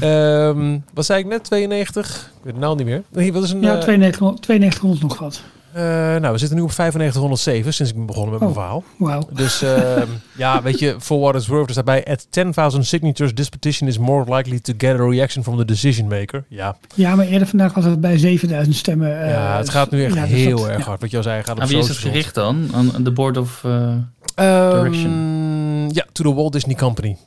um, 0.04 0.84
wat 0.94 1.06
zei 1.06 1.20
ik 1.20 1.26
net? 1.26 1.44
92? 1.44 2.32
Ik 2.38 2.44
weet 2.44 2.54
het 2.54 2.62
nou 2.62 2.76
niet 2.76 2.86
meer. 2.86 3.32
Wat 3.34 3.44
is 3.44 3.52
een, 3.52 3.62
ja, 3.62 3.78
92, 3.78 4.48
9200 4.48 5.02
nog 5.02 5.20
wat. 5.20 5.42
Uh, 5.78 5.84
nou, 5.84 6.32
we 6.32 6.38
zitten 6.38 6.58
nu 6.58 6.64
op 6.64 6.76
9507 6.78 7.74
sinds 7.74 7.92
ik 7.92 7.98
ben 7.98 8.06
begonnen 8.06 8.32
met 8.32 8.40
mijn 8.40 8.52
oh, 8.52 8.58
verhaal. 8.58 8.84
Wow. 8.98 9.38
Dus 9.38 9.64
uh, 9.64 10.02
ja, 10.38 10.62
weet 10.62 10.80
je, 10.80 10.96
for 11.00 11.20
what 11.20 11.36
it's 11.36 11.48
worth, 11.48 11.66
er 11.66 11.72
staat 11.72 11.86
bij 11.86 12.06
at 12.06 12.28
10.000 12.76 12.80
signatures, 12.80 13.34
this 13.34 13.50
petition 13.50 13.90
is 13.90 13.98
more 13.98 14.36
likely 14.36 14.60
to 14.60 14.74
get 14.78 15.00
a 15.00 15.08
reaction 15.08 15.44
from 15.44 15.58
the 15.58 15.66
decision 15.66 16.08
maker. 16.08 16.44
Ja. 16.48 16.78
Ja, 16.96 17.16
maar 17.16 17.26
eerder 17.26 17.48
vandaag 17.48 17.74
was 17.74 17.86
het 17.86 18.02
bij 18.02 18.18
7000 18.18 18.76
stemmen. 18.76 19.10
Uh, 19.10 19.30
ja, 19.30 19.58
het 19.58 19.70
gaat 19.70 19.92
nu 19.92 20.04
echt 20.04 20.16
ja, 20.16 20.24
heel 20.24 20.58
dat, 20.58 20.68
erg 20.68 20.78
ja. 20.78 20.86
hard. 20.86 21.02
Wat 21.02 21.12
jou 21.12 21.24
zei, 21.24 21.44
gaat 21.44 21.56
op 21.56 21.62
Aan 21.62 21.68
wie 21.68 21.78
is 21.78 21.88
het 21.88 21.98
gericht 21.98 22.36
dan? 22.36 22.70
Aan 22.74 23.04
de 23.04 23.12
Board 23.12 23.38
of 23.38 23.64
um, 23.64 24.12
Direction? 24.36 25.90
Ja, 25.94 26.06
to 26.12 26.24
the 26.24 26.34
Walt 26.34 26.54
Disney 26.54 26.76
Company 26.76 27.18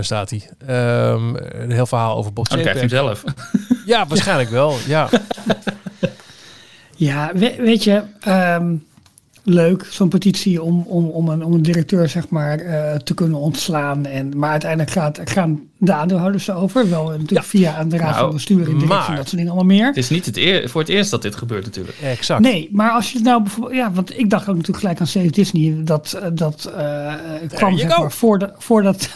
staat 0.00 0.30
hij. 0.30 0.50
Um, 1.12 1.36
een 1.36 1.70
heel 1.70 1.86
verhaal 1.86 2.16
over 2.16 2.32
Bob 2.32 2.52
oh, 2.52 2.58
krijgt 2.58 2.80
hem 2.80 2.88
zelf. 2.88 3.24
Ja, 3.86 4.06
waarschijnlijk 4.06 4.50
wel, 4.50 4.76
ja. 4.86 5.08
Ja, 6.96 7.30
weet, 7.34 7.56
weet 7.56 7.84
je, 7.84 8.02
um, 8.28 8.84
leuk, 9.46 9.86
zo'n 9.90 10.08
petitie 10.08 10.62
om, 10.62 10.82
om, 10.86 11.08
om, 11.08 11.28
een, 11.28 11.44
om 11.44 11.52
een 11.52 11.62
directeur 11.62 12.08
zeg 12.08 12.28
maar 12.28 12.62
uh, 12.62 12.94
te 12.94 13.14
kunnen 13.14 13.38
ontslaan. 13.38 14.06
En, 14.06 14.38
maar 14.38 14.50
uiteindelijk 14.50 14.90
gaat, 14.90 15.20
gaan 15.24 15.60
de 15.76 15.92
aandeelhouders 15.92 16.50
over. 16.50 16.90
Wel 16.90 17.04
natuurlijk 17.04 17.30
ja. 17.30 17.42
via 17.42 17.84
de 17.84 17.96
raad 17.96 18.10
nou, 18.10 18.24
van 18.24 18.32
bestuur 18.32 18.58
en 18.58 18.64
directie 18.64 18.88
maar, 18.88 19.06
dat 19.06 19.16
soort 19.16 19.30
dingen 19.30 19.46
allemaal 19.46 19.76
meer. 19.76 19.86
Het 19.86 19.96
is 19.96 20.08
niet 20.08 20.26
het 20.26 20.36
eer, 20.36 20.68
voor 20.68 20.80
het 20.80 20.90
eerst 20.90 21.10
dat 21.10 21.22
dit 21.22 21.34
gebeurt 21.34 21.64
natuurlijk. 21.64 21.98
Exact. 22.02 22.40
Nee, 22.40 22.68
maar 22.72 22.90
als 22.90 23.10
je 23.10 23.16
het 23.16 23.26
nou 23.26 23.42
bijvoorbeeld... 23.42 23.76
Ja, 23.76 23.92
want 23.92 24.18
ik 24.18 24.30
dacht 24.30 24.48
ook 24.48 24.54
natuurlijk 24.54 24.80
gelijk 24.80 25.00
aan 25.00 25.06
Save 25.06 25.30
Disney. 25.30 25.74
Dat, 25.84 26.20
dat 26.32 26.72
uh, 26.76 27.14
kwam 27.48 27.78
zeg 27.78 27.98
maar 27.98 28.12
voordat, 28.12 28.52
voordat, 28.68 29.08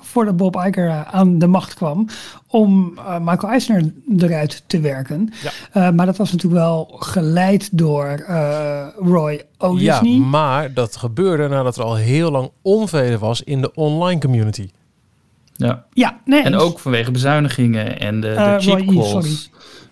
voordat 0.00 0.36
Bob 0.36 0.56
Iger 0.56 1.04
aan 1.10 1.38
de 1.38 1.46
macht 1.46 1.74
kwam. 1.74 2.06
Om 2.50 2.92
uh, 2.96 3.18
Michael 3.18 3.52
Eisner 3.52 3.92
eruit 4.18 4.62
te 4.66 4.80
werken. 4.80 5.32
Ja. 5.42 5.50
Uh, 5.88 5.96
maar 5.96 6.06
dat 6.06 6.16
was 6.16 6.32
natuurlijk 6.32 6.62
wel 6.62 6.84
geleid 6.98 7.68
door 7.72 8.24
Roy 8.98 9.42
O. 9.58 9.74
Disney. 9.76 10.12
Ja, 10.12 10.18
maar 10.18 10.74
dat 10.74 10.96
gebeurde 10.96 11.48
nadat 11.48 11.76
er 11.76 11.82
al 11.82 11.96
heel 11.96 12.30
lang 12.30 12.50
onvrede 12.62 13.18
was 13.18 13.42
in 13.42 13.60
de 13.60 13.74
online 13.74 14.20
community. 14.20 14.68
Ja, 15.52 15.84
ja 15.92 16.20
nee, 16.24 16.42
en 16.42 16.54
ook 16.54 16.78
vanwege 16.78 17.10
bezuinigingen 17.10 18.00
en 18.00 18.20
de, 18.20 18.28
de 18.28 18.56
cheap 18.58 18.86
calls. 18.86 19.50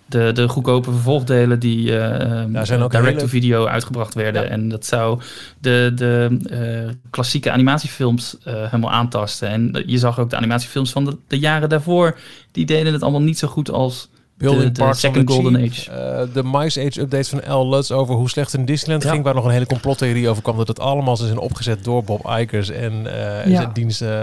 De, 0.08 0.32
de 0.32 0.48
goedkope 0.48 0.90
vervolgdelen 0.90 1.60
die 1.60 1.90
uh, 1.90 2.62
zijn 2.62 2.82
ook 2.82 2.90
direct-to-video 2.90 3.58
hele... 3.58 3.70
uitgebracht 3.70 4.14
werden. 4.14 4.42
Ja. 4.42 4.48
En 4.48 4.68
dat 4.68 4.86
zou 4.86 5.20
de, 5.58 5.92
de 5.94 6.38
uh, 6.86 6.90
klassieke 7.10 7.50
animatiefilms 7.50 8.36
uh, 8.38 8.54
helemaal 8.54 8.90
aantasten. 8.90 9.48
En 9.48 9.82
je 9.86 9.98
zag 9.98 10.18
ook 10.18 10.30
de 10.30 10.36
animatiefilms 10.36 10.92
van 10.92 11.04
de, 11.04 11.16
de 11.26 11.38
jaren 11.38 11.68
daarvoor. 11.68 12.18
Die 12.52 12.66
deden 12.66 12.92
het 12.92 13.02
allemaal 13.02 13.22
niet 13.22 13.38
zo 13.38 13.48
goed 13.48 13.70
als 13.70 14.08
Building 14.38 14.72
de, 14.72 14.84
de 14.84 14.94
Second 14.94 15.30
Golden 15.30 15.56
Age. 15.56 15.90
Uh, 15.90 16.34
de 16.34 16.42
Mice 16.44 16.86
Age 16.86 17.00
update 17.00 17.28
van 17.28 17.54
L. 17.54 17.68
Lutz 17.68 17.90
over 17.90 18.14
hoe 18.14 18.28
slecht 18.28 18.54
in 18.54 18.64
Disneyland 18.64 19.02
ja. 19.02 19.10
ging, 19.10 19.24
waar 19.24 19.34
nog 19.34 19.44
een 19.44 19.50
hele 19.50 19.66
complottheorie 19.66 20.28
over 20.28 20.42
kwam, 20.42 20.56
dat 20.56 20.68
het 20.68 20.80
allemaal 20.80 21.16
zijn 21.16 21.38
opgezet 21.38 21.84
door 21.84 22.04
Bob 22.04 22.30
Ikers 22.38 22.70
en, 22.70 22.92
uh, 22.92 23.46
ja. 23.46 23.56
zijn 23.56 23.72
dienst 23.72 24.02
uh, 24.02 24.22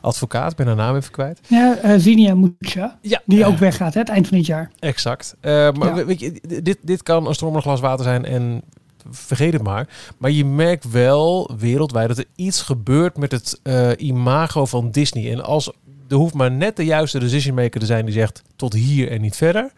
advocaat. 0.00 0.50
Ik 0.50 0.56
ben 0.56 0.66
haar 0.66 0.76
naam 0.76 0.96
even 0.96 1.10
kwijt. 1.10 1.40
Ja, 1.48 1.78
uh, 1.84 1.94
Zinia 1.98 2.34
Mucha, 2.34 2.98
ja. 3.00 3.22
die 3.24 3.46
ook 3.46 3.58
weggaat, 3.58 3.94
hè, 3.94 4.00
het 4.00 4.08
eind 4.08 4.28
van 4.28 4.36
dit 4.36 4.46
jaar. 4.46 4.70
Exact. 4.78 5.36
maar 5.42 6.06
weet 6.06 6.20
je, 6.20 6.60
dit, 6.62 6.78
dit 6.82 7.02
kan 7.02 7.26
een 7.26 7.34
stromend 7.34 7.62
glas 7.62 7.80
water 7.80 8.04
zijn 8.04 8.24
en 8.24 8.62
vergeet 9.10 9.52
het 9.52 9.62
maar. 9.62 9.88
Maar 10.18 10.30
je 10.30 10.44
merkt 10.44 10.90
wel 10.90 11.50
wereldwijd 11.58 12.08
dat 12.08 12.18
er 12.18 12.24
iets 12.36 12.62
gebeurt 12.62 13.16
met 13.16 13.32
het 13.32 13.60
imago 13.96 14.66
van 14.66 14.90
Disney. 14.90 15.32
En 15.32 15.44
als 15.44 15.72
er 16.12 16.18
hoeft 16.18 16.34
maar 16.34 16.52
net 16.52 16.76
de 16.76 16.84
juiste 16.84 17.18
decision 17.18 17.54
maker 17.54 17.80
te 17.80 17.86
zijn 17.86 18.04
die 18.04 18.14
zegt 18.14 18.42
tot 18.56 18.72
hier 18.72 19.10
en 19.10 19.20
niet 19.20 19.36
verder. 19.36 19.72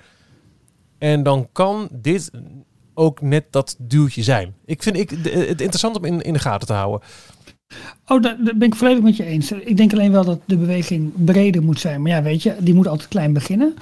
En 0.99 1.23
dan 1.23 1.49
kan 1.53 1.88
dit 1.92 2.31
ook 2.94 3.20
net 3.20 3.44
dat 3.51 3.77
duwtje 3.79 4.23
zijn. 4.23 4.55
Ik 4.64 4.83
vind 4.83 4.97
ik, 4.97 5.11
het 5.11 5.61
interessant 5.61 5.97
om 5.97 6.05
in, 6.05 6.20
in 6.20 6.33
de 6.33 6.38
gaten 6.38 6.66
te 6.66 6.73
houden. 6.73 7.09
Oh, 8.07 8.23
daar, 8.23 8.37
ben 8.42 8.62
ik 8.62 8.75
volledig 8.75 9.03
met 9.03 9.16
je 9.16 9.25
eens. 9.25 9.53
Ik 9.53 9.77
denk 9.77 9.92
alleen 9.92 10.12
wel 10.12 10.25
dat 10.25 10.40
de 10.44 10.57
beweging 10.57 11.12
breder 11.25 11.62
moet 11.62 11.81
zijn. 11.81 12.03
Maar 12.03 12.11
ja, 12.11 12.23
weet 12.23 12.42
je, 12.42 12.57
die 12.61 12.75
moet 12.75 12.87
altijd 12.87 13.09
klein 13.09 13.33
beginnen. 13.33 13.75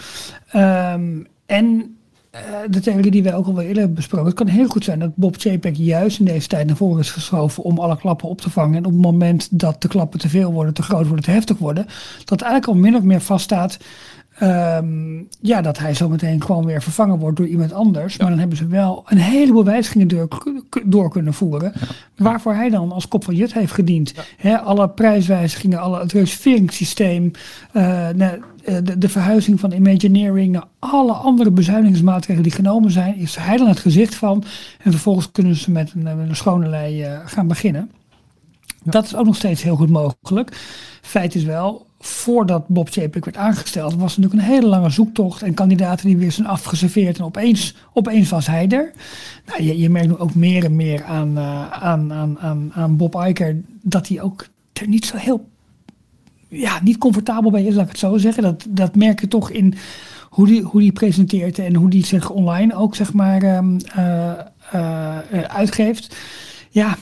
Um, 0.55 1.27
en 1.47 1.97
uh, 2.35 2.41
de 2.71 2.81
theorie 2.81 3.11
die 3.11 3.23
wij 3.23 3.35
ook 3.35 3.47
al 3.47 3.61
eerder 3.61 3.77
hebben 3.77 3.95
besproken. 3.95 4.27
Het 4.27 4.35
kan 4.35 4.47
heel 4.47 4.67
goed 4.67 4.85
zijn 4.85 4.99
dat 4.99 5.17
Bob 5.17 5.37
Chapek 5.39 5.77
juist 5.77 6.19
in 6.19 6.25
deze 6.25 6.49
tijd 6.49 6.67
naar 6.67 6.77
voren 6.77 7.01
is 7.01 7.11
geschoven 7.11 7.63
om 7.63 7.79
alle 7.79 7.97
klappen 7.97 8.29
op 8.29 8.41
te 8.41 8.51
vangen. 8.51 8.77
En 8.77 8.85
op 8.85 8.93
het 8.93 9.01
moment 9.01 9.49
dat 9.51 9.83
de 9.83 9.89
klappen 9.89 10.19
te 10.19 10.29
veel 10.29 10.53
worden, 10.53 10.75
te 10.75 10.83
groot 10.83 11.07
worden, 11.07 11.25
te 11.25 11.31
heftig 11.31 11.59
worden, 11.59 11.87
dat 12.25 12.41
eigenlijk 12.41 12.73
al 12.73 12.83
min 12.83 12.97
of 12.97 13.03
meer 13.03 13.21
vaststaat 13.21 13.79
Um, 14.43 15.29
ja, 15.41 15.61
dat 15.61 15.79
hij 15.79 15.95
zometeen 15.95 16.43
gewoon 16.43 16.65
weer 16.65 16.83
vervangen 16.83 17.19
wordt 17.19 17.37
door 17.37 17.47
iemand 17.47 17.73
anders. 17.73 18.13
Ja. 18.13 18.19
Maar 18.21 18.31
dan 18.31 18.39
hebben 18.39 18.57
ze 18.57 18.67
wel 18.67 19.03
een 19.07 19.19
heleboel 19.19 19.65
wijzigingen 19.65 20.09
door, 20.09 20.29
door 20.85 21.11
kunnen 21.11 21.35
voeren. 21.35 21.73
Ja. 21.81 21.87
Waarvoor 22.17 22.55
hij 22.55 22.71
dan 22.71 22.93
als 22.93 23.09
kop 23.09 23.25
van 23.25 23.35
Jut 23.35 23.53
heeft 23.53 23.73
gediend. 23.73 24.15
Ja. 24.41 24.57
alle 24.57 24.89
prijswijzigingen, 24.89 25.81
alle, 25.81 26.01
het 26.01 26.13
reserveringssysteem, 26.13 27.31
uh, 27.73 28.09
de, 28.65 28.99
de, 28.99 29.09
verhuizing 29.09 29.61
van 29.61 29.73
Imagineering, 29.73 30.53
naar 30.53 30.67
alle 30.79 31.13
andere 31.13 31.51
bezuinigingsmaatregelen 31.51 32.43
die 32.43 32.53
genomen 32.53 32.91
zijn, 32.91 33.17
is 33.17 33.37
hij 33.37 33.57
dan 33.57 33.69
het 33.69 33.79
gezicht 33.79 34.15
van. 34.15 34.45
En 34.83 34.91
vervolgens 34.91 35.33
kunnen 35.33 35.57
ze 35.57 35.71
met 35.71 35.93
een, 35.95 36.03
met 36.03 36.29
een 36.29 36.37
schone 36.37 36.69
lei 36.69 37.07
uh, 37.07 37.19
gaan 37.25 37.49
beginnen. 37.49 37.91
Dat 38.83 39.05
is 39.05 39.15
ook 39.15 39.27
nog 39.27 39.37
steeds 39.37 39.63
heel 39.63 39.77
goed 39.77 39.91
mogelijk. 39.91 40.57
Feit 41.03 41.35
is 41.35 41.45
wel, 41.45 41.87
voordat 42.05 42.69
Bob 42.69 42.89
Chapek 42.91 43.25
werd 43.25 43.37
aangesteld, 43.37 43.95
was 43.95 44.17
natuurlijk 44.17 44.43
een 44.43 44.55
hele 44.55 44.67
lange 44.67 44.91
zoektocht 44.91 45.43
en 45.43 45.55
kandidaten 45.55 46.07
die 46.07 46.17
weer 46.17 46.33
zijn 46.33 46.47
afgeserveerd 46.47 47.19
en 47.19 47.25
opeens, 47.25 47.75
opeens 47.93 48.31
was 48.31 48.47
hij 48.47 48.69
er. 48.69 48.93
Nou, 49.47 49.63
je, 49.63 49.79
je 49.79 49.91
merkt 49.91 50.09
nu 50.09 50.17
ook 50.17 50.35
meer 50.35 50.65
en 50.65 50.77
meer 50.77 51.05
aan, 51.05 51.39
uh, 51.39 51.71
aan, 51.71 52.13
aan, 52.13 52.39
aan, 52.39 52.71
aan 52.75 52.97
Bob 52.97 53.25
Iker 53.27 53.61
dat 53.83 54.09
hij 54.09 54.21
ook 54.21 54.49
er 54.73 54.89
niet 54.89 55.07
zo 55.07 55.17
heel 55.17 55.51
ja, 56.49 56.81
niet 56.83 56.99
comfortabel 56.99 57.51
bij 57.51 57.65
is, 57.65 57.75
laat 57.75 57.85
ik 57.85 57.91
het 57.91 57.99
zo 57.99 58.17
zeggen. 58.17 58.43
Dat, 58.43 58.67
dat 58.69 58.97
merk 58.97 59.21
je 59.21 59.29
toch 59.29 59.51
in 59.51 59.75
hoe 60.29 60.47
die, 60.47 60.63
hoe 60.63 60.81
die 60.81 60.93
presenteert 60.93 61.59
en 61.59 61.75
hoe 61.75 61.91
die 61.91 62.07
zich 62.07 62.31
online 62.31 62.75
ook 62.75 62.95
zeg 62.95 63.13
maar 63.13 63.57
um, 63.57 63.77
uh, 63.97 64.33
uh, 64.75 65.19
uitgeeft. 65.43 66.17
Ja, 66.71 66.97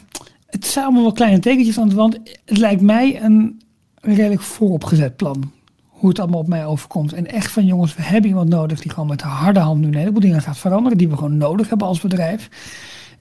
het 0.47 0.67
zijn 0.67 0.85
allemaal 0.85 1.03
wel 1.03 1.13
kleine 1.13 1.39
tekentjes 1.39 1.95
wand. 1.95 2.19
Het 2.45 2.59
lijkt 2.59 2.81
mij 2.81 3.23
een 3.23 3.63
een 4.01 4.15
redelijk 4.15 4.43
vooropgezet 4.43 5.17
plan. 5.17 5.53
Hoe 5.89 6.09
het 6.09 6.19
allemaal 6.19 6.41
op 6.41 6.49
mij 6.49 6.67
overkomt. 6.67 7.13
En 7.13 7.27
echt 7.27 7.51
van 7.51 7.67
jongens, 7.67 7.95
we 7.95 8.03
hebben 8.03 8.31
iemand 8.31 8.49
nodig 8.49 8.81
die 8.81 8.91
gewoon 8.91 9.09
met 9.09 9.19
de 9.19 9.27
harde 9.27 9.61
hand 9.61 9.81
nu 9.81 9.87
een 9.87 9.95
heleboel 9.95 10.21
dingen 10.21 10.43
gaat 10.43 10.59
veranderen. 10.59 10.99
Die 10.99 11.09
we 11.09 11.17
gewoon 11.17 11.37
nodig 11.37 11.69
hebben 11.69 11.87
als 11.87 12.01
bedrijf. 12.01 12.49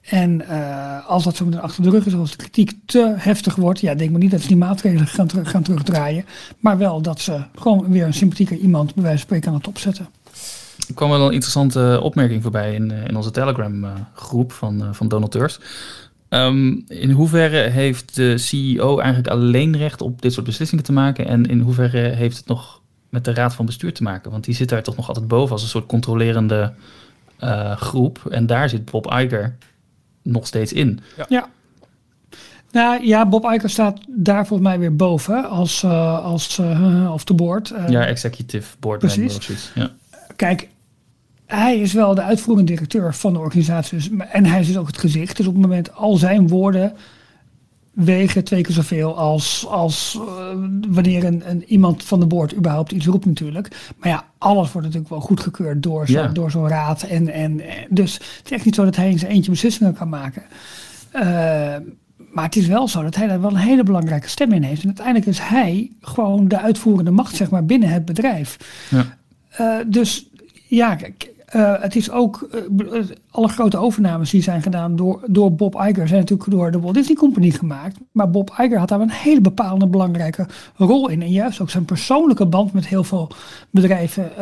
En 0.00 0.42
uh, 0.50 1.08
als 1.08 1.24
dat 1.24 1.36
zo 1.36 1.44
meteen 1.44 1.60
achter 1.60 1.82
de 1.82 1.90
rug 1.90 2.06
is, 2.06 2.14
als 2.14 2.30
de 2.30 2.36
kritiek 2.36 2.72
te 2.86 3.14
heftig 3.16 3.54
wordt, 3.54 3.80
ja, 3.80 3.94
denk 3.94 4.10
maar 4.10 4.20
niet 4.20 4.30
dat 4.30 4.40
ze 4.40 4.48
die 4.48 4.56
maatregelen 4.56 5.06
gaan, 5.06 5.26
ter 5.26 5.46
gaan 5.46 5.62
terugdraaien. 5.62 6.24
Maar 6.58 6.78
wel 6.78 7.02
dat 7.02 7.20
ze 7.20 7.44
gewoon 7.54 7.90
weer 7.90 8.04
een 8.04 8.14
sympathieker 8.14 8.56
iemand 8.56 8.94
bij 8.94 9.02
wijze 9.02 9.18
van 9.18 9.26
spreken 9.26 9.48
aan 9.48 9.56
het 9.56 9.68
opzetten. 9.68 10.08
Er 10.88 10.96
kwam 10.96 11.10
wel 11.10 11.26
een 11.26 11.32
interessante 11.32 12.00
opmerking 12.02 12.42
voorbij 12.42 12.74
in, 12.74 12.90
eh, 12.90 13.04
in 13.04 13.16
onze 13.16 13.30
Telegram 13.30 13.84
eh, 13.84 13.90
groep 14.14 14.52
van, 14.52 14.82
eh, 14.82 14.88
van 14.92 15.08
donateurs. 15.08 15.60
Ehm, 16.30 16.80
in 16.88 17.10
hoeverre 17.10 17.68
heeft 17.68 18.14
de 18.14 18.38
CEO 18.38 18.98
eigenlijk 18.98 19.28
alleen 19.28 19.76
recht 19.76 20.00
op 20.00 20.22
dit 20.22 20.32
soort 20.32 20.46
beslissingen 20.46 20.84
te 20.84 20.92
maken? 20.92 21.26
En 21.26 21.44
in 21.46 21.60
hoeverre 21.60 21.98
heeft 21.98 22.36
het 22.36 22.46
nog 22.46 22.80
met 23.08 23.24
de 23.24 23.34
raad 23.34 23.54
van 23.54 23.66
bestuur 23.66 23.92
te 23.92 24.02
maken? 24.02 24.30
Want 24.30 24.44
die 24.44 24.54
zit 24.54 24.68
daar 24.68 24.82
toch 24.82 24.96
nog 24.96 25.08
altijd 25.08 25.28
boven 25.28 25.52
als 25.52 25.62
een 25.62 25.68
soort 25.68 25.86
controlerende 25.86 26.72
eh, 27.38 27.76
groep. 27.76 28.26
En 28.30 28.46
daar 28.46 28.68
zit 28.68 28.90
Bob 28.90 29.06
Iger 29.12 29.56
nog 30.22 30.46
steeds 30.46 30.72
in. 30.72 31.00
Ja. 31.28 31.48
Nou 32.72 33.06
ja, 33.06 33.26
Bob 33.26 33.44
Iger 33.44 33.70
staat 33.70 33.98
daar 34.08 34.46
volgens 34.46 34.68
mij 34.68 34.78
weer 34.78 34.96
boven 34.96 35.48
als, 35.48 35.82
eh 35.82 36.24
als 36.24 36.58
eh, 36.58 37.10
off 37.12 37.24
the 37.24 37.34
board. 37.34 37.70
Eh, 37.70 37.88
ja, 37.88 38.06
executive 38.06 38.76
board 38.78 38.98
precies. 38.98 39.36
of. 39.36 39.70
Ja. 39.74 39.90
Kijk, 40.36 40.68
hij 41.50 41.78
is 41.78 41.92
wel 41.92 42.14
de 42.14 42.22
uitvoerende 42.22 42.72
directeur 42.72 43.14
van 43.14 43.32
de 43.32 43.38
organisatie. 43.38 43.98
dus- 43.98 44.10
En 44.32 44.46
hij 44.46 44.60
is 44.60 44.66
dus 44.66 44.76
ook 44.76 44.86
het 44.86 44.98
gezicht. 44.98 45.36
Dus 45.36 45.46
op 45.46 45.52
het 45.52 45.62
moment 45.62 45.94
al 45.94 46.16
zijn 46.16 46.48
woorden 46.48 46.92
wegen 47.90 48.44
twee 48.44 48.62
keer 48.62 48.74
zoveel 48.74 49.16
als, 49.18 49.66
als 49.68 50.18
eh, 50.20 50.56
wanneer 50.88 51.24
een, 51.24 51.42
een, 51.50 51.64
iemand 51.66 52.04
van 52.04 52.20
de 52.20 52.26
board 52.26 52.54
überhaupt 52.56 52.92
iets 52.92 53.06
roept 53.06 53.26
natuurlijk. 53.26 53.92
Maar 53.96 54.08
ja, 54.08 54.24
alles 54.38 54.72
wordt 54.72 54.86
natuurlijk 54.86 55.12
wel 55.14 55.20
goedgekeurd 55.22 55.82
door, 55.82 56.06
zo, 56.06 56.12
Ja. 56.12 56.26
door 56.26 56.50
zo'n 56.50 56.68
raad. 56.68 57.02
En, 57.02 57.28
en, 57.32 57.60
en- 57.60 57.86
dus 57.90 58.14
het 58.14 58.24
is 58.44 58.50
echt 58.50 58.64
niet 58.64 58.74
zo 58.74 58.84
dat 58.84 58.96
hij 58.96 59.10
in 59.10 59.18
zijn 59.18 59.32
eentje 59.32 59.50
beslissingen 59.50 59.94
kan 59.94 60.08
maken. 60.08 60.42
Eh, 61.10 61.22
maar 62.32 62.44
het 62.44 62.56
is 62.56 62.66
wel 62.66 62.88
zo 62.88 63.02
dat 63.02 63.14
hij 63.16 63.26
daar 63.26 63.40
wel 63.40 63.50
een 63.50 63.56
hele 63.56 63.82
belangrijke 63.82 64.28
stem 64.28 64.52
in 64.52 64.62
heeft. 64.62 64.80
En 64.82 64.86
uiteindelijk 64.86 65.26
is 65.26 65.38
hij 65.38 65.90
gewoon 66.00 66.48
de 66.48 66.60
uitvoerende 66.60 67.10
macht 67.10 67.36
zeg 67.36 67.50
maar, 67.50 67.64
binnen 67.64 67.88
het 67.88 68.04
bedrijf. 68.04 68.56
Ja. 68.90 69.16
Eh, 69.50 69.76
dus 69.86 70.26
ja, 70.68 70.94
kijk, 70.94 71.30
eh, 71.50 71.74
het 71.80 71.96
is 71.96 72.10
ook 72.10 72.48
eh, 72.50 72.98
eh, 72.98 73.04
alle 73.30 73.48
grote 73.48 73.78
overnames 73.78 74.30
die 74.30 74.42
zijn 74.42 74.62
gedaan 74.62 74.96
door, 74.96 75.20
door 75.26 75.52
Bob 75.52 75.74
Iger 75.74 76.08
zijn 76.08 76.20
natuurlijk 76.20 76.50
door 76.50 76.70
de 76.70 76.80
Walt 76.80 76.94
Disney 76.94 77.16
Company 77.16 77.50
gemaakt. 77.50 77.96
Maar 78.12 78.30
Bob 78.30 78.50
Iger 78.58 78.78
had 78.78 78.88
daar 78.88 79.00
een 79.00 79.10
hele 79.10 79.40
bepaalde 79.40 79.86
belangrijke 79.86 80.46
rol 80.76 81.08
in. 81.08 81.22
En 81.22 81.30
juist 81.30 81.60
ook 81.60 81.70
zijn 81.70 81.84
persoonlijke 81.84 82.46
band 82.46 82.72
met 82.72 82.86
heel 82.86 83.04
veel 83.04 83.30
bedrijven 83.70 84.32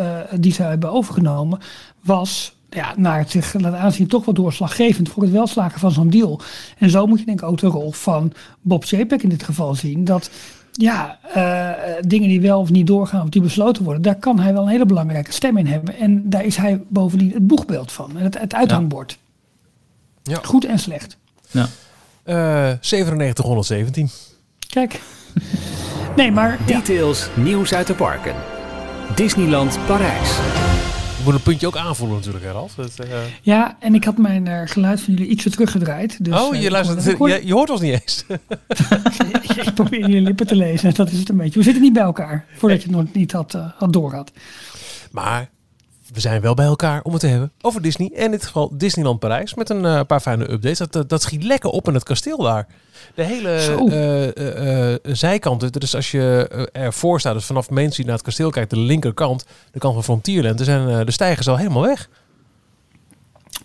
die 0.40 0.53
ze 0.53 0.62
hebben 0.62 0.90
overgenomen 0.90 1.59
was 2.03 2.57
ja, 2.71 2.94
naar 2.97 3.18
het 3.18 3.31
zich 3.31 3.55
laten 3.55 3.79
aanzien 3.79 4.07
toch 4.07 4.25
wel 4.25 4.35
doorslaggevend 4.35 5.09
voor 5.09 5.23
het 5.23 5.33
welslagen 5.33 5.81
van 5.81 5.90
zo'n 5.90 6.11
deal. 6.11 6.40
En 6.79 6.90
zo 6.90 7.07
moet 7.07 7.18
je 7.18 7.25
denk 7.25 7.40
ik 7.40 7.49
ook 7.49 7.59
de 7.59 7.66
rol 7.66 7.92
van 7.92 8.33
Bob 8.61 8.85
Chapek 8.85 9.23
in 9.23 9.29
dit 9.29 9.42
geval 9.42 9.75
zien. 9.75 10.05
Dat 10.05 10.31
ja, 10.78 11.18
eh, 11.34 11.94
dingen 12.00 12.28
die 12.28 12.40
wel 12.40 12.60
of 12.60 12.70
niet 12.70 12.86
doorgaan 12.86 13.22
of 13.22 13.28
die 13.28 13.42
besloten 13.42 13.84
worden, 13.84 14.02
daar 14.02 14.14
kan 14.14 14.38
hij 14.38 14.52
wel 14.52 14.62
een 14.62 14.68
hele 14.68 14.86
belangrijke 14.86 15.32
stem 15.32 15.56
in 15.56 15.66
hebben. 15.66 15.98
En 15.98 16.30
daar 16.30 16.44
is 16.44 16.56
hij 16.56 16.80
bovendien 16.88 17.32
het 17.32 17.46
boegbeeld 17.46 17.92
van. 17.92 18.16
Het, 18.16 18.38
het 18.38 18.54
uithangbord. 18.54 19.18
Ja. 20.22 20.38
Goed 20.42 20.64
en 20.64 20.78
slecht. 20.78 21.16
Ja. 21.50 21.68
Eh 22.22 22.72
9717. 22.80 24.10
Kijk. 24.68 25.00
Nee, 26.16 26.32
maar 26.32 26.58
ja, 26.66 26.66
Details, 26.66 27.28
nieuws 27.34 27.74
uit 27.74 27.86
de 27.86 27.94
parken. 27.94 28.34
Disneyland 29.14 29.78
Parijs. 29.86 30.67
Je 31.28 31.34
moet 31.34 31.42
een 31.42 31.50
puntje 31.52 31.66
ook 31.66 31.76
aanvoelen 31.76 32.16
natuurlijk, 32.16 32.44
Ralf. 32.44 32.78
Eh, 32.78 33.08
ja, 33.42 33.76
en 33.80 33.94
ik 33.94 34.04
had 34.04 34.16
mijn 34.18 34.46
eh, 34.46 34.60
geluid 34.64 35.00
van 35.00 35.14
jullie 35.14 35.30
ietsje 35.30 35.50
teruggedraaid. 35.50 36.24
Dus, 36.24 36.34
oh, 36.40 36.54
eh, 36.56 36.62
je, 36.62 36.70
luistert, 36.70 37.16
hoorde- 37.16 37.34
je, 37.34 37.46
je 37.46 37.52
hoort 37.52 37.70
ons 37.70 37.80
niet 37.80 37.92
eens. 37.92 38.24
ik 39.66 39.74
probeer 39.74 40.00
jullie 40.00 40.20
lippen 40.20 40.46
te 40.46 40.56
lezen. 40.56 40.94
Dat 40.94 41.10
is 41.10 41.18
het 41.18 41.28
een 41.28 41.36
beetje. 41.36 41.58
We 41.58 41.64
zitten 41.64 41.82
niet 41.82 41.92
bij 41.92 42.02
elkaar. 42.02 42.44
Voordat 42.56 42.82
je 42.82 42.88
het 42.88 42.96
nog 42.96 43.12
niet 43.12 43.32
had, 43.32 43.54
eh, 43.54 44.12
had. 44.12 44.32
Maar 45.10 45.50
we 46.12 46.21
zijn 46.21 46.40
wel 46.40 46.55
bij 46.55 46.66
elkaar 46.66 47.03
om 47.03 47.12
het 47.12 47.21
te 47.21 47.27
hebben 47.27 47.53
over 47.61 47.83
Disney. 47.83 48.11
En 48.14 48.25
in 48.25 48.31
dit 48.31 48.44
geval 48.47 48.71
Disneyland 48.73 49.18
Parijs. 49.18 49.55
Met 49.55 49.71
een 49.71 49.85
eh, 49.85 50.01
paar 50.07 50.21
fijne 50.21 50.51
updates. 50.51 50.79
Dat, 50.79 50.92
dat, 50.92 51.09
dat 51.09 51.23
schiet 51.23 51.44
lekker 51.44 51.71
op 51.71 51.88
in 51.88 51.94
het 51.94 52.03
kasteel 52.03 52.37
daar. 52.37 52.66
De 53.14 53.23
hele 53.23 53.51
eh, 55.05 55.12
zijkant. 55.14 55.81
Dus 55.81 55.94
als 55.94 56.11
je 56.11 56.49
ervoor 56.73 57.21
staat, 57.21 57.35
dus 57.35 57.44
vanaf 57.44 57.71
Main 57.71 57.90
Street 57.90 58.07
naar 58.07 58.16
het 58.16 58.25
kasteel 58.25 58.51
kijkt, 58.51 58.71
de 58.71 58.79
linkerkant, 58.79 59.44
de 59.73 59.79
kant 59.79 59.94
van 59.94 60.05
Frontierland, 60.05 60.59
er 60.59 60.64
zijn 60.64 61.07
de 61.07 61.12
stijgers 61.12 61.49
al 61.49 61.57
helemaal 61.57 61.83
weg. 61.83 62.09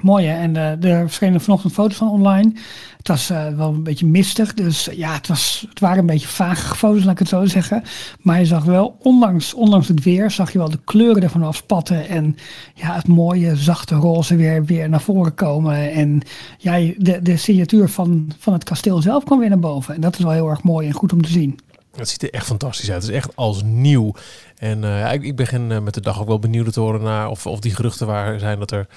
Mooi 0.02 0.26
hè. 0.26 0.42
En 0.42 0.56
eh, 0.56 0.92
er 0.92 1.00
verschenen 1.00 1.42
vanochtend 1.42 1.74
foto's 1.74 1.98
van 1.98 2.10
online. 2.10 2.52
Het 2.98 3.08
was 3.08 3.30
eh, 3.30 3.48
wel 3.48 3.70
een 3.70 3.84
beetje 3.84 4.06
mistig. 4.06 4.54
Dus 4.54 4.90
eh, 4.90 4.98
ja, 4.98 5.14
het, 5.14 5.28
was, 5.28 5.66
het 5.70 5.80
waren 5.80 6.00
een 6.00 6.06
beetje 6.06 6.28
vage 6.28 6.76
foto's, 6.76 7.04
laat 7.04 7.12
ik 7.12 7.20
het 7.20 7.28
zo 7.28 7.46
zeggen. 7.46 7.84
Maar 8.20 8.40
je 8.40 8.46
zag 8.46 8.64
wel, 8.64 8.98
ondanks, 9.00 9.54
ondanks 9.54 9.88
het 9.88 10.04
weer, 10.04 10.32
zag 10.32 10.52
je 10.52 10.58
wel 10.58 10.70
de 10.70 10.80
kleuren 10.84 11.24
ervan 11.24 11.44
afspatten. 11.44 12.08
En 12.08 12.36
ja, 12.74 12.94
het 12.94 13.08
mooie, 13.08 13.56
zachte 13.56 13.96
roze 13.96 14.36
weer, 14.36 14.66
weer 14.66 14.90
naar 14.90 15.02
voren 15.02 15.34
komen. 15.34 15.92
En 15.92 16.22
ja, 16.58 16.94
de, 16.98 17.22
de 17.22 17.38
signatuur 17.38 17.90
van, 17.90 18.32
van 18.40 18.54
het 18.54 18.64
kasteel 18.64 19.02
zelf 19.02 19.24
kwam 19.24 19.40
weer 19.40 19.50
naar 19.50 19.60
boven. 19.60 19.96
En 19.96 20.02
dat 20.02 20.18
is 20.18 20.24
wel 20.24 20.32
heel 20.32 20.50
erg 20.50 20.64
mooi 20.64 20.88
en 20.88 20.94
goed 20.94 21.14
om 21.14 21.22
te 21.22 21.30
zien. 21.30 21.60
Het 21.96 22.10
ziet 22.10 22.24
er 22.24 22.34
echt 22.34 22.46
fantastisch 22.46 22.92
uit. 22.92 23.02
Het 23.02 23.12
is 23.12 23.18
echt 23.18 23.36
als 23.36 23.64
nieuw. 23.64 24.14
En 24.58 24.84
ik, 25.12 25.24
ik 25.24 25.36
begin 25.36 25.84
met 25.84 25.94
de 25.94 26.02
dag 26.02 26.22
ook 26.22 26.28
wel 26.28 26.40
benieuwd 26.40 26.74
te 26.74 26.80
horen 26.80 27.02
naar 27.02 27.30
of, 27.30 27.48
of 27.48 27.60
die 27.60 27.76
geruchten 27.76 28.08
waar 28.08 28.40
zijn 28.40 28.60
dat 28.60 28.72
er 28.72 28.88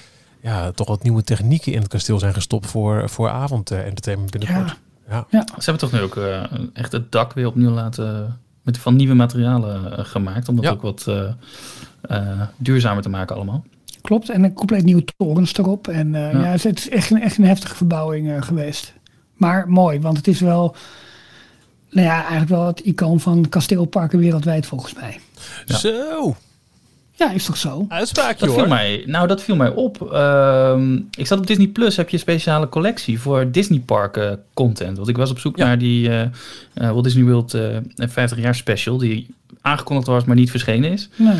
ja, 0.47 0.71
toch 0.71 0.87
wat 0.87 1.03
nieuwe 1.03 1.23
technieken 1.23 1.71
in 1.73 1.79
het 1.79 1.87
kasteel 1.87 2.19
zijn 2.19 2.33
gestopt 2.33 2.67
voor, 2.67 3.09
voor 3.09 3.29
avondentertainment 3.29 4.31
binnenkort. 4.31 4.77
Ja. 5.09 5.25
Ja, 5.29 5.45
Ze 5.57 5.71
hebben 5.71 5.77
toch 5.89 5.91
nu 5.91 6.01
ook 6.01 6.15
eh, 6.15 6.43
echt 6.73 6.91
het 6.91 7.11
dak 7.11 7.33
weer 7.33 7.47
opnieuw 7.47 7.69
laten 7.71 8.39
met 8.61 8.77
van 8.77 8.95
nieuwe 8.95 9.13
materialen 9.13 9.97
eh, 9.97 10.05
gemaakt. 10.05 10.49
Om 10.49 10.55
dat 10.55 10.63
Ja. 10.65 10.71
ook 10.71 10.81
wat 10.81 11.05
eh, 12.01 12.41
duurzamer 12.57 13.03
te 13.03 13.09
maken 13.09 13.35
allemaal. 13.35 13.63
klopt. 14.01 14.29
En 14.29 14.43
een 14.43 14.53
compleet 14.53 14.83
nieuwe 14.83 15.05
torens 15.17 15.57
erop. 15.57 15.87
En 15.87 16.15
eh, 16.15 16.31
Ja. 16.31 16.39
ja. 16.39 16.45
het 16.45 16.77
is 16.77 16.89
echt 16.89 17.09
een, 17.11 17.21
echt 17.21 17.37
een 17.37 17.45
heftige 17.45 17.75
verbouwing 17.75 18.31
eh, 18.31 18.41
geweest. 18.41 18.93
Maar 19.33 19.69
mooi, 19.69 19.99
want 19.99 20.17
het 20.17 20.27
is 20.27 20.39
wel, 20.39 20.75
nou 21.89 22.07
ja, 22.07 22.19
eigenlijk 22.19 22.49
wel 22.49 22.65
het 22.67 22.79
icoon 22.79 23.19
van 23.19 23.49
kasteelparken 23.49 24.19
wereldwijd 24.19 24.65
volgens 24.65 24.93
mij. 24.93 25.19
Ja. 25.65 25.75
Zo, 25.77 26.35
Ja, 27.17 27.31
is 27.31 27.45
toch 27.45 27.57
zo? 27.57 27.85
uitspraakje 27.89 28.39
Dat 28.45 28.49
hoor. 28.49 28.57
viel 28.59 28.67
mij, 28.67 29.03
nou, 29.05 29.27
dat 29.27 29.43
viel 29.43 29.55
mij 29.55 29.69
op. 29.69 30.11
Ehm, 30.11 30.95
ik 30.95 31.27
zat 31.27 31.37
op 31.37 31.47
Disney 31.47 31.67
Plus, 31.67 31.97
heb 31.97 32.07
je 32.09 32.13
een 32.13 32.21
speciale 32.21 32.69
collectie 32.69 33.19
voor 33.19 33.51
Disney 33.51 33.79
parken 33.79 34.39
content. 34.53 34.97
Want 34.97 35.09
ik 35.09 35.17
was 35.17 35.31
op 35.31 35.39
zoek 35.39 35.57
Ja. 35.57 35.65
naar 35.65 35.77
die 35.77 36.09
eh, 36.09 36.21
eh, 36.21 36.29
Walt 36.73 37.03
Disney 37.03 37.23
World 37.23 37.53
eh 37.53 37.77
50 37.95 38.39
jaar 38.39 38.55
special, 38.55 38.97
die 38.97 39.27
aangekondigd 39.61 40.07
was, 40.07 40.23
maar 40.23 40.35
niet 40.35 40.51
verschenen 40.51 40.91
is. 40.91 41.09
Nee. 41.15 41.39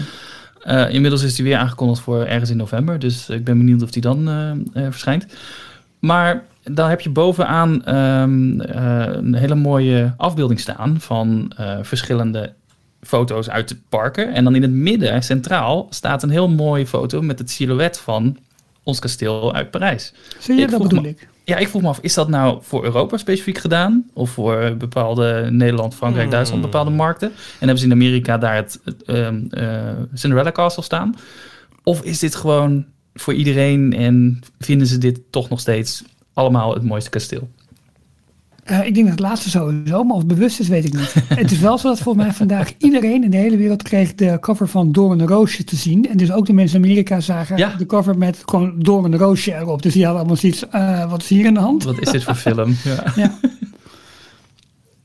Eh, 0.63 0.93
inmiddels 0.93 1.23
is 1.23 1.35
die 1.35 1.45
weer 1.45 1.57
aangekondigd 1.57 2.01
voor 2.01 2.25
ergens 2.25 2.49
in 2.49 2.57
november. 2.57 2.99
Dus 2.99 3.29
ik 3.29 3.43
ben 3.43 3.57
benieuwd 3.57 3.81
of 3.83 3.91
die 3.91 4.01
dan 4.01 4.29
eh, 4.29 4.49
eh, 4.51 4.91
verschijnt. 4.91 5.25
Maar 5.99 6.43
dan 6.63 6.89
heb 6.89 7.01
je 7.01 7.09
bovenaan 7.09 7.85
ehm, 7.85 8.59
eh, 8.61 9.05
een 9.13 9.35
hele 9.35 9.55
mooie 9.55 10.13
afbeelding 10.17 10.59
staan 10.59 10.95
van 10.99 11.51
eh, 11.57 11.77
verschillende 11.81 12.53
foto's 13.01 13.49
uit 13.49 13.69
de 13.69 13.77
parken. 13.89 14.33
En 14.33 14.43
dan 14.43 14.55
in 14.55 14.61
het 14.61 14.71
midden, 14.71 15.23
centraal, 15.23 15.87
staat 15.89 16.23
een 16.23 16.29
heel 16.29 16.49
mooie 16.49 16.87
foto 16.87 17.21
met 17.21 17.39
het 17.39 17.49
silhouet 17.51 17.97
van 17.99 18.37
ons 18.83 18.99
kasteel 18.99 19.53
uit 19.53 19.71
Parijs. 19.71 20.13
Zie 20.39 20.55
je, 20.55 20.61
Ik 20.61 20.69
dat 20.71 20.81
bedoel 20.81 21.01
me- 21.01 21.07
ik. 21.07 21.27
Ja, 21.43 21.57
ik 21.57 21.67
vroeg 21.67 21.81
me 21.81 21.87
af, 21.87 21.99
is 22.01 22.13
dat 22.13 22.27
nou 22.29 22.57
voor 22.61 22.83
Europa 22.83 23.17
specifiek 23.17 23.57
gedaan? 23.57 24.05
Of 24.13 24.29
voor 24.29 24.75
bepaalde 24.77 25.47
Nederland, 25.51 25.95
Frankrijk, 25.95 26.23
Hmm. 26.25 26.33
Duitsland, 26.33 26.61
bepaalde 26.61 26.91
markten? 26.91 27.27
En 27.27 27.35
hebben 27.59 27.77
ze 27.77 27.85
in 27.85 27.91
Amerika 27.91 28.37
daar 28.37 28.55
het, 28.55 28.79
het, 28.83 29.03
ehm, 29.03 29.41
eh, 29.49 29.91
Cinderella 30.13 30.51
Castle 30.51 30.83
staan? 30.83 31.15
Of 31.83 32.01
is 32.03 32.19
dit 32.19 32.35
gewoon 32.35 32.85
voor 33.13 33.33
iedereen 33.33 33.93
en 33.93 34.39
vinden 34.59 34.87
ze 34.87 34.97
dit 34.97 35.19
toch 35.29 35.49
nog 35.49 35.59
steeds 35.59 36.03
allemaal 36.33 36.73
het 36.73 36.83
mooiste 36.83 37.09
kasteel? 37.09 37.49
Eh, 38.67 38.85
ik 38.85 38.93
denk 38.93 39.07
dat 39.07 39.15
het 39.19 39.19
laatste 39.19 39.49
sowieso, 39.49 40.03
maar 40.03 40.15
of 40.15 40.21
het 40.21 40.27
bewust 40.27 40.59
is, 40.59 40.67
weet 40.67 40.85
ik 40.85 40.93
niet. 40.93 41.13
het 41.41 41.51
is 41.51 41.59
wel 41.59 41.77
zo 41.77 41.87
dat 41.87 41.99
volgens 41.99 42.25
mij 42.25 42.33
vandaag 42.33 42.73
iedereen 42.77 43.23
in 43.23 43.29
de 43.29 43.37
hele 43.37 43.57
wereld 43.57 43.83
kreeg 43.83 44.15
de 44.15 44.37
cover 44.39 44.67
van 44.67 44.91
Doorn 44.91 45.27
Roosje 45.27 45.63
te 45.63 45.75
zien. 45.75 46.09
En 46.09 46.17
dus 46.17 46.31
ook 46.31 46.45
de 46.45 46.53
mensen 46.53 46.77
in 46.79 46.85
Amerika 46.85 47.19
zagen 47.19 47.57
Ja. 47.57 47.75
de 47.77 47.85
cover 47.85 48.17
met 48.17 48.41
gewoon 48.45 48.73
Doorn 48.79 49.17
Roosje 49.17 49.53
erop. 49.55 49.81
Dus 49.81 49.93
die 49.93 50.01
hadden 50.03 50.19
allemaal 50.21 50.39
zoiets, 50.39 50.69
eh, 50.69 51.09
wat 51.09 51.21
is 51.21 51.27
hier 51.27 51.45
in 51.45 51.53
de 51.53 51.59
hand? 51.59 51.83
Wat 51.83 51.99
is 51.99 52.09
dit 52.11 52.23
voor 52.23 52.35
film? 52.35 52.75
Ja. 52.83 53.03
Ja. 53.15 53.31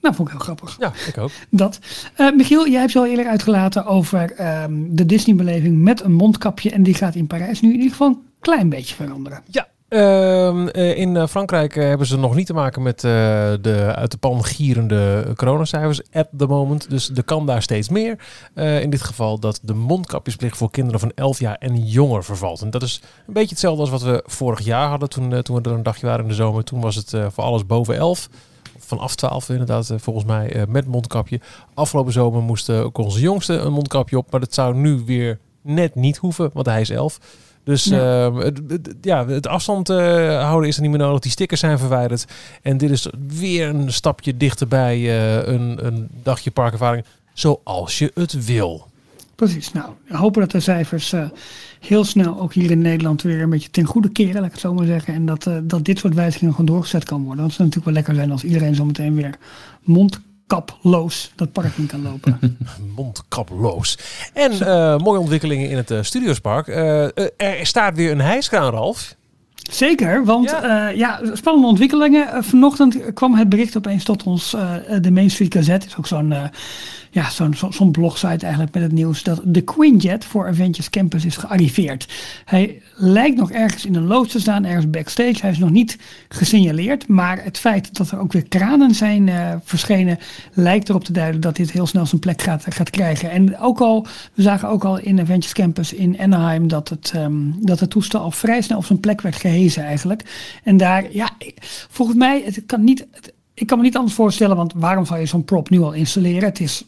Nou, 0.01 0.15
vond 0.15 0.29
ik 0.29 0.35
heel 0.35 0.45
grappig. 0.45 0.77
Ja, 0.79 0.93
ik 1.09 1.19
ook. 1.19 1.31
Dat. 1.51 1.79
Eh, 2.17 2.33
Michiel, 2.33 2.69
jij 2.69 2.81
hebt 2.81 2.93
je 2.93 2.99
al 2.99 3.07
eerder 3.07 3.27
uitgelaten 3.27 3.87
over 3.87 4.33
ehm, 4.33 4.73
de 4.89 5.07
Disney-beleving 5.07 5.79
met 5.83 6.03
een 6.05 6.13
mondkapje. 6.13 6.71
En 6.71 6.83
die 6.83 6.95
gaat 6.95 7.15
in 7.15 7.27
Parijs 7.27 7.61
nu 7.61 7.69
in 7.69 7.75
ieder 7.75 7.91
geval 7.91 8.09
een 8.09 8.19
klein 8.41 8.69
beetje 8.69 8.95
veranderen. 8.95 9.41
Ja, 9.51 9.69
ehm, 9.93 10.69
eh, 10.69 10.97
in 10.97 11.17
eh, 11.17 11.27
Frankrijk 11.27 11.77
eh, 11.77 11.85
hebben 11.85 12.07
ze 12.07 12.19
nog 12.19 12.35
niet 12.35 12.47
te 12.47 12.53
maken 12.53 12.83
met 12.83 13.01
de 13.01 13.93
uit 13.95 14.11
de 14.11 14.17
pan 14.17 14.45
gierende 14.45 15.33
coronacijfers 15.37 16.01
at 16.13 16.29
the 16.37 16.47
moment. 16.47 16.91
Dus 16.91 17.11
er 17.15 17.25
kan 17.25 17.47
daar 17.47 17.63
steeds 17.63 17.89
meer. 17.89 18.19
In 18.55 18.91
dit 18.91 19.03
geval 19.03 19.39
dat 19.39 19.61
de 19.63 19.75
mondkapjesplicht 19.75 20.57
voor 20.57 20.71
kinderen 20.71 21.01
van 21.01 21.13
11 21.15 21.39
jaar 21.39 21.57
en 21.59 21.77
jonger 21.77 22.25
vervalt. 22.25 22.61
En 22.61 22.71
dat 22.71 22.83
is 22.83 23.03
een 23.27 23.33
beetje 23.33 23.49
hetzelfde 23.49 23.81
als 23.81 23.91
wat 23.91 24.03
we 24.03 24.23
vorig 24.27 24.61
jaar 24.61 24.89
hadden 24.89 25.09
toen, 25.09 25.43
toen 25.43 25.57
we 25.57 25.63
er 25.63 25.77
een 25.77 25.83
dagje 25.83 26.07
waren 26.07 26.23
in 26.23 26.29
de 26.29 26.35
zomer. 26.35 26.65
Toen 26.65 26.81
was 26.81 26.95
het 26.95 27.11
voor 27.11 27.45
alles 27.45 27.67
boven 27.67 27.97
11. 27.97 28.29
Vanaf 28.79 29.15
12 29.15 29.49
inderdaad, 29.49 29.93
volgens 29.97 30.25
mij, 30.25 30.67
met 30.69 30.87
mondkapje. 30.87 31.41
Afgelopen 31.75 32.13
zomer 32.13 32.43
moest 32.43 32.71
ook 32.71 32.99
onze 32.99 33.21
jongste 33.21 33.55
een 33.55 33.73
mondkapje 33.73 34.19
op. 34.19 34.31
Maar 34.31 34.41
dat 34.41 34.55
zou 34.55 34.75
nu 34.75 35.03
weer 35.07 35.39
net 35.63 35.95
niet 35.95 36.17
hoeven, 36.17 36.51
want 36.53 36.67
hij 36.67 36.81
is 36.81 36.91
elf. 36.91 37.19
Dus 37.65 37.85
Ja. 37.85 38.25
ehm, 38.27 38.37
het, 38.37 38.61
het- 38.69 38.95
ja, 39.01 39.27
het 39.27 39.47
afstand 39.47 39.89
eh, 39.91 39.97
houden 40.45 40.69
is 40.69 40.77
er 40.77 40.83
niet 40.83 40.91
meer 40.91 40.99
nodig. 41.01 41.21
Die 41.21 41.31
stickers 41.31 41.61
zijn 41.61 41.79
verwijderd. 41.79 42.25
En 42.63 42.77
dit 42.79 42.91
is 42.91 43.07
weer 43.27 43.69
een 43.69 43.93
stapje 43.93 44.37
dichterbij 44.37 44.97
eh, 44.97 45.53
een, 45.55 45.87
een 45.87 46.09
dagje 46.23 46.51
parkervaring. 46.51 47.05
Zoals 47.33 47.99
je 47.99 48.11
het 48.15 48.45
wil. 48.47 48.87
Precies. 49.35 49.73
Nou, 49.73 49.87
hopen 50.09 50.41
dat 50.41 50.51
de 50.51 50.61
cijfers 50.61 51.13
eh, 51.13 51.25
heel 51.81 52.05
snel 52.05 52.41
ook 52.41 52.53
hier 52.55 52.71
in 52.71 52.81
Nederland 52.81 53.23
weer 53.23 53.43
een 53.43 53.51
beetje 53.51 53.71
ten 53.71 53.85
goede 53.85 54.09
keren, 54.09 54.35
laat 54.35 54.45
ik 54.45 54.51
het 54.53 54.61
zo 54.61 54.75
maar 54.75 54.87
zeggen. 54.87 55.15
En 55.15 55.27
dat, 55.27 55.51
dat 55.63 55.85
dit 55.85 55.99
soort 55.99 56.15
wijzigingen 56.15 56.55
gewoon 56.55 56.67
doorgezet 56.75 57.05
kan 57.05 57.25
worden. 57.25 57.45
Dat 57.45 57.53
zou 57.53 57.69
natuurlijk 57.69 57.85
wel 57.85 57.95
lekker 57.95 58.15
zijn 58.15 58.31
als 58.31 58.45
iedereen 58.45 58.75
zo 58.75 58.85
meteen 58.85 59.15
weer 59.15 59.35
mondkaploos 60.47 61.33
dat 61.37 61.53
park 61.53 61.77
in 61.77 61.87
kan 61.87 62.03
lopen. 62.03 62.59
Mondkaploos. 62.97 63.99
En 64.33 64.53
eh, 64.53 64.99
mooie 64.99 65.19
ontwikkelingen 65.19 65.71
in 65.71 65.77
het 65.77 65.91
eh, 65.91 66.03
Studiospark. 66.03 66.69
Eh, 66.69 67.05
er 67.37 67.67
staat 67.67 67.97
weer 67.97 68.11
een 68.11 68.21
hijskraan, 68.21 68.71
Ralf. 68.71 69.17
Zeker, 69.55 70.25
want 70.25 70.51
Ja. 70.51 70.89
ja. 70.89 70.89
ja, 70.89 71.21
spannende 71.35 71.69
ontwikkelingen. 71.69 72.45
Vanochtend 72.45 73.13
kwam 73.15 73.35
het 73.35 73.49
bericht 73.49 73.77
opeens 73.77 74.05
tot 74.05 74.23
ons, 74.23 74.51
de 75.01 75.11
Main 75.11 75.31
Street 75.31 75.55
Gazette, 75.55 75.87
is 75.87 75.97
ook 75.97 76.07
zo'n 76.07 76.35
ja, 77.15 77.31
zo'n 77.31 77.55
zo, 77.55 77.71
zo'n 77.71 77.91
blogsite 77.91 78.45
eigenlijk 78.45 78.75
met 78.75 78.83
het 78.83 78.93
nieuws, 78.93 79.23
dat 79.23 79.41
de 79.45 79.61
Quinjet 79.61 80.25
voor 80.25 80.49
Avengers 80.49 80.91
Campus 80.91 81.25
is 81.25 81.37
gearriveerd. 81.37 82.09
Hij 82.45 82.83
lijkt 82.95 83.37
nog 83.37 83.51
ergens 83.51 83.87
in 83.87 83.95
een 83.95 84.07
loods 84.07 84.33
te 84.33 84.41
staan, 84.41 84.65
ergens 84.65 84.91
backstage. 84.91 85.41
Hij 85.41 85.51
is 85.51 85.59
nog 85.59 85.71
niet 85.71 85.99
gesignaleerd, 86.29 87.09
maar 87.09 87.45
het 87.45 87.59
feit 87.59 87.95
dat 87.97 88.11
er 88.11 88.19
ook 88.19 88.33
weer 88.33 88.49
kranen 88.49 88.95
zijn 88.95 89.29
eh, 89.29 89.55
verschenen, 89.65 90.19
lijkt 90.53 90.89
erop 90.89 91.05
te 91.05 91.13
duiden 91.13 91.41
dat 91.41 91.57
dit 91.57 91.71
heel 91.71 91.87
snel 91.87 92.07
zijn 92.07 92.21
plek 92.21 92.43
gaat, 92.43 92.65
gaat 92.69 92.91
krijgen. 92.91 93.31
En 93.31 93.59
ook 93.59 93.81
al, 93.81 94.07
we 94.35 94.43
zagen 94.43 94.69
ook 94.69 94.85
al 94.85 94.99
in 94.99 95.21
Avengers 95.21 95.53
Campus 95.53 95.93
in 95.93 96.21
Anaheim 96.21 96.69
dat 96.69 96.89
het, 96.89 97.13
ehm, 97.15 97.51
dat 97.59 97.81
het 97.81 97.91
toestel 97.91 98.21
al 98.21 98.31
vrij 98.31 98.61
snel 98.61 98.79
op 98.79 98.85
zijn 98.85 99.01
plek 99.01 99.21
werd 99.21 99.37
gehezen 99.37 99.85
eigenlijk. 99.85 100.23
En 100.65 100.77
daar, 100.77 101.13
ja, 101.13 101.31
volgens 101.91 102.17
mij, 102.19 102.43
het 102.45 102.63
kan 102.67 102.85
niet, 102.85 103.07
ik 103.55 103.67
kan 103.67 103.79
me 103.79 103.85
niet 103.85 103.97
anders 103.97 104.15
voorstellen, 104.15 104.57
want 104.57 104.73
waarom 104.77 105.07
zou 105.07 105.21
je 105.21 105.27
zo'n 105.27 105.45
prop 105.45 105.71
nu 105.71 105.81
al 105.81 105.93
installeren? 105.93 106.49
Het 106.49 106.61
is, 106.61 106.85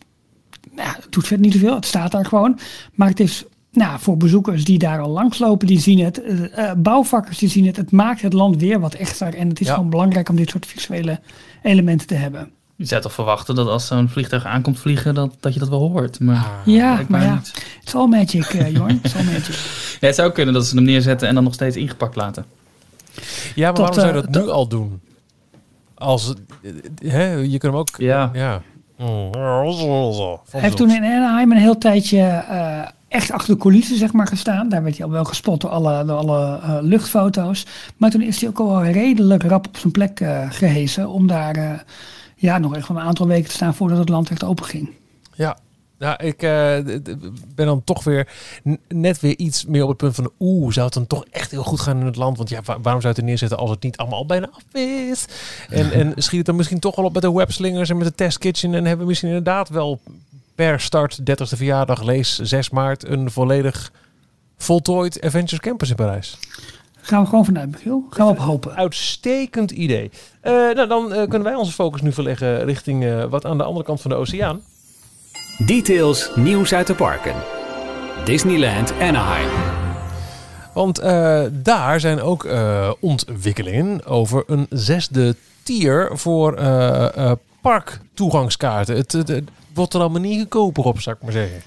nou, 0.73 0.89
het 0.89 1.07
doet 1.13 1.27
verder 1.27 1.45
niet 1.47 1.55
zoveel, 1.55 1.75
het 1.75 1.87
staat 1.87 2.11
daar 2.13 2.27
gewoon. 2.27 2.59
Maar 2.95 3.09
het 3.09 3.21
is, 3.21 3.45
nou, 3.73 3.99
voor 4.01 4.17
bezoekers 4.17 4.65
die 4.65 4.79
daar 4.79 5.01
al 5.01 5.11
langslopen, 5.11 5.67
die 5.67 5.81
zien 5.81 5.99
het. 6.05 6.23
eh, 6.23 6.71
eh, 6.71 6.77
bouwvakkers 6.79 7.39
die 7.39 7.49
zien 7.49 7.67
het. 7.67 7.77
Het 7.77 7.91
maakt 7.91 8.23
het 8.23 8.33
land 8.33 8.57
weer 8.57 8.81
wat 8.81 8.95
echter. 8.95 9.35
En 9.35 9.49
het 9.49 9.61
is 9.61 9.67
Ja. 9.67 9.75
gewoon 9.75 9.91
belangrijk 9.91 10.29
om 10.29 10.37
dit 10.37 10.51
soort 10.51 10.67
visuele 10.67 11.21
elementen 11.63 12.07
te 12.07 12.15
hebben. 12.15 12.51
Je 12.77 12.85
zou 12.85 13.03
toch 13.03 13.13
verwachten 13.13 13.55
dat 13.55 13.69
als 13.69 13.87
zo'n 13.87 14.09
vliegtuig 14.09 14.45
aankomt 14.45 14.79
vliegen, 14.79 15.15
dat, 15.15 15.37
dat 15.41 15.53
je 15.55 15.59
dat 15.61 15.69
wel 15.69 15.79
hoort. 15.91 16.21
Maar 16.21 16.47
Ja, 16.65 16.93
blijkbaar 16.93 17.21
maar 17.21 17.29
ja, 17.29 17.35
niet. 17.35 17.65
it's 17.83 17.95
all 17.95 18.07
magic, 18.09 18.45
eh 18.45 18.73
Jorn. 18.73 19.01
It's 19.03 19.15
all 19.17 19.25
magic. 19.25 19.55
Ja, 20.01 20.07
het 20.07 20.15
zou 20.17 20.33
kunnen 20.33 20.55
dat 20.55 20.67
ze 20.67 20.75
hem 20.75 20.85
neerzetten 20.85 21.29
en 21.29 21.35
dan 21.35 21.45
nog 21.45 21.55
steeds 21.55 21.77
ingepakt 21.77 22.17
laten. 22.17 22.45
Ja, 23.55 23.71
maar 23.71 23.79
waarom 23.81 23.95
zou 23.95 24.07
je 24.07 24.13
eh, 24.23 24.33
dat 24.33 24.43
nu 24.43 24.51
al 24.51 24.69
doen? 24.69 25.01
Als, 25.95 26.25
het- 26.27 26.41
eh, 26.63 27.11
hè, 27.13 27.33
je 27.33 27.49
kunt 27.59 27.63
hem 27.63 27.77
ook... 27.77 27.89
Ja. 27.97 28.31
ja. 28.35 28.63
Hij 30.51 30.61
heeft 30.61 30.77
toen 30.77 30.91
in 30.91 31.05
Anaheim 31.05 31.53
een 31.53 31.59
heel 31.59 31.79
tijdje 31.79 32.21
eh, 32.21 32.83
echt 33.09 33.31
achter 33.31 33.55
de 33.55 33.61
coulissen 33.61 33.97
zeg 33.97 34.13
maar, 34.13 34.27
gestaan. 34.27 34.69
Daar 34.69 34.83
werd 34.83 34.97
hij 34.97 35.07
al 35.07 35.13
wel 35.13 35.25
gespot 35.25 35.61
door 35.61 35.71
alle, 35.71 36.13
alle 36.13 36.59
eh, 36.63 36.77
luchtfoto's. 36.81 37.67
Maar 37.97 38.11
toen 38.11 38.23
is 38.23 38.41
hij 38.41 38.49
ook 38.49 38.59
al 38.59 38.85
redelijk 38.85 39.43
rap 39.43 39.67
op 39.67 39.77
zijn 39.77 39.93
plek 39.93 40.21
eh 40.21 40.51
gehezen. 40.51 41.09
Om 41.09 41.27
daar 41.27 41.85
ja, 42.37 42.59
nog 42.59 42.89
een 42.89 42.99
aantal 42.99 43.27
weken 43.27 43.49
te 43.49 43.55
staan 43.55 43.75
voordat 43.75 43.99
het 43.99 44.09
land 44.09 44.31
echt 44.31 44.45
open 44.45 44.65
ging. 44.65 44.91
Ja, 45.35 45.57
ja 46.05 46.19
ik 46.19 46.43
eh, 46.43 46.51
ben 47.55 47.67
dan 47.67 47.85
toch 47.85 48.05
weer 48.05 48.29
net 48.89 49.21
weer 49.21 49.39
iets 49.39 49.65
meer 49.65 49.83
op 49.83 49.89
het 49.89 49.97
punt 49.97 50.15
van... 50.15 50.31
Oeh, 50.41 50.73
zou 50.73 50.85
het 50.85 50.95
dan 50.95 51.07
toch 51.07 51.25
echt 51.31 51.51
heel 51.51 51.63
goed 51.63 51.81
gaan 51.81 52.01
in 52.01 52.07
het 52.07 52.17
land? 52.17 52.37
Want 52.37 52.49
ja, 52.49 52.61
wa- 52.65 52.81
waarom 52.81 53.01
zou 53.01 53.03
je 53.03 53.09
het 53.09 53.19
er 53.19 53.25
neerzetten 53.25 53.59
als 53.59 53.71
het 53.71 53.83
niet 53.83 53.97
allemaal 53.97 54.19
al 54.19 54.27
bijna 54.27 54.49
af 54.53 54.81
is? 54.81 55.27
En, 55.69 55.93
en 56.01 56.13
schiet 56.17 56.37
het 56.37 56.47
dan 56.47 56.57
misschien 56.57 56.81
toch 56.81 56.97
wel 56.97 57.05
op 57.05 57.13
met 57.13 57.23
de 57.23 57.33
webslingers 57.33 57.91
en 57.91 57.97
met 57.97 58.07
de 58.07 58.15
testkitchen... 58.15 58.75
en 58.75 58.85
hebben 58.85 58.99
we 58.99 59.07
misschien 59.07 59.29
inderdaad 59.29 59.69
wel 59.69 60.01
per 60.55 60.81
start 60.81 61.21
30ste 61.21 61.57
verjaardag, 61.57 62.03
lees 62.03 62.39
6 62.39 62.71
maart... 62.71 63.09
een 63.09 63.31
volledig 63.31 63.93
voltooid 64.57 65.21
Adventures 65.21 65.61
Campus 65.61 65.91
in 65.91 65.97
Parijs. 65.97 66.39
Gaan 67.07 67.23
we 67.23 67.29
gewoon 67.29 67.45
vanuit, 67.45 67.71
Michiel. 67.71 68.07
Gaan 68.11 68.27
we 68.27 68.33
op 68.33 68.39
hopen. 68.39 68.75
Uitstekend 68.75 69.71
idee. 69.71 70.11
Eh, 70.41 70.53
nou, 70.53 70.87
dan 70.87 71.13
eh, 71.13 71.19
kunnen 71.19 71.43
wij 71.43 71.55
onze 71.55 71.73
focus 71.73 72.01
nu 72.01 72.13
verleggen 72.13 72.65
richting 72.65 73.05
eh, 73.05 73.25
wat 73.25 73.45
aan 73.45 73.59
de 73.59 73.65
andere 73.65 73.85
kant 73.85 74.01
van 74.01 74.11
de 74.11 74.17
oceaan. 74.17 74.61
Details 75.59 76.31
nieuws 76.35 76.75
uit 76.75 76.87
de 76.87 76.95
parken. 76.95 77.35
Disneyland 78.25 78.93
Anaheim. 79.01 79.49
Want 80.73 80.99
eh, 80.99 81.43
daar 81.53 82.01
zijn 82.01 82.21
ook 82.21 82.45
eh, 82.45 82.93
ontwikkelingen 83.01 84.07
over 84.07 84.45
een 84.47 84.67
zesde 84.71 85.37
tier 85.63 86.11
voor 86.13 86.55
eh, 86.55 87.33
parktoegangskaarten. 87.61 88.97
Het, 88.97 89.13
het, 89.13 89.29
het 89.29 89.49
wordt 89.75 89.95
er 89.95 90.01
allemaal 90.01 90.21
niet 90.21 90.39
goedkoper 90.39 90.85
op, 90.85 91.01
zou 91.01 91.17
ik 91.17 91.23
maar 91.23 91.33
zeggen. 91.33 91.63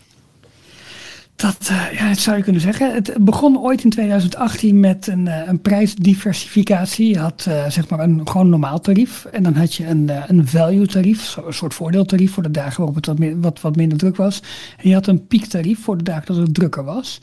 Dat, 1.37 1.67
eh, 1.69 1.99
ja, 1.99 2.07
dat 2.07 2.17
zou 2.17 2.37
je 2.37 2.43
kunnen 2.43 2.61
zeggen. 2.61 2.93
Het 2.93 3.13
begon 3.19 3.59
ooit 3.59 3.83
in 3.83 3.89
2018 3.89 4.79
met 4.79 5.07
een, 5.07 5.27
eh, 5.27 5.47
een 5.47 5.61
prijsdiversificatie. 5.61 7.09
Je 7.09 7.19
had 7.19 7.45
eh, 7.47 7.69
zeg 7.69 7.89
maar 7.89 7.99
een 7.99 8.27
gewoon 8.27 8.49
normaal 8.49 8.79
tarief. 8.79 9.25
En 9.25 9.43
dan 9.43 9.55
had 9.55 9.73
je 9.73 9.87
een, 9.87 10.11
een 10.27 10.47
value 10.47 10.87
tarief, 10.87 11.37
een 11.45 11.53
soort 11.53 11.73
voordeeltarief 11.73 12.31
voor 12.31 12.43
de 12.43 12.51
dagen 12.51 12.77
waarop 12.77 12.95
het 12.95 13.05
wat, 13.05 13.17
wat, 13.41 13.61
wat 13.61 13.75
minder 13.75 13.97
druk 13.97 14.15
was. 14.15 14.41
En 14.77 14.89
je 14.89 14.93
had 14.95 15.07
een 15.07 15.27
piektarief 15.27 15.79
voor 15.79 15.97
de 15.97 16.03
dagen 16.03 16.25
dat 16.25 16.37
het 16.37 16.53
drukker 16.53 16.83
was. 16.83 17.19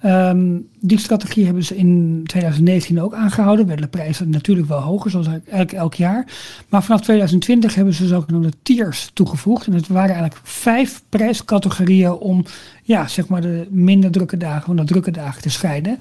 Ehm, 0.00 0.56
die 0.80 0.98
strategie 0.98 1.44
hebben 1.44 1.64
ze 1.64 1.76
in 1.76 2.22
2019 2.26 3.00
ook 3.02 3.14
aangehouden. 3.14 3.66
Werden 3.66 3.84
de 3.84 3.96
prijzen 3.96 4.30
natuurlijk 4.30 4.68
wel 4.68 4.80
hoger, 4.80 5.10
zoals 5.10 5.26
eigenlijk 5.26 5.72
elk 5.72 5.94
jaar. 5.94 6.26
Maar 6.68 6.82
vanaf 6.82 7.00
2020 7.00 7.74
hebben 7.74 7.94
ze 7.94 8.06
zogenaamde 8.06 8.52
tiers 8.62 9.10
toegevoegd. 9.12 9.66
En 9.66 9.72
het 9.72 9.88
waren 9.88 10.14
eigenlijk 10.14 10.40
vijf 10.42 11.02
prijscategorieën 11.08 12.12
om 12.12 12.44
ja, 12.88 13.08
zeg 13.08 13.28
maar 13.28 13.40
de 13.40 13.66
minder 13.70 14.10
drukke 14.10 14.36
dagen 14.36 14.62
van 14.62 14.76
de 14.76 14.84
drukke 14.84 15.10
dagen 15.10 15.42
te 15.42 15.50
scheiden. 15.50 15.98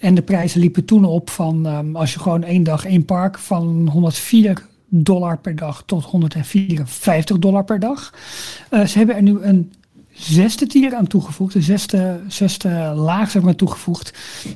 En 0.00 0.14
de 0.14 0.22
prijzen 0.22 0.60
liepen 0.60 0.84
toen 0.84 1.04
op 1.04 1.30
van 1.30 1.66
ehm, 1.66 1.96
als 1.96 2.12
je 2.12 2.18
gewoon 2.18 2.42
één 2.42 2.62
dag 2.62 2.84
één 2.84 3.04
park 3.04 3.38
van 3.38 3.88
104 3.92 4.66
dollar 4.88 5.38
per 5.38 5.56
dag 5.56 5.82
tot 5.86 6.04
154 6.04 7.38
dollar 7.38 7.64
per 7.64 7.80
dag. 7.80 8.14
Eh, 8.70 8.86
ze 8.86 8.98
hebben 8.98 9.16
er 9.16 9.22
nu 9.22 9.38
een 9.40 9.72
zesde 10.12 10.66
tier 10.66 10.94
aan 10.94 11.06
toegevoegd, 11.06 11.52
de 11.52 11.62
zesde, 11.62 12.20
zesde 12.28 12.92
laag 12.96 13.30
zeg 13.30 13.42
maar 13.42 13.56
toegevoegd. 13.56 14.12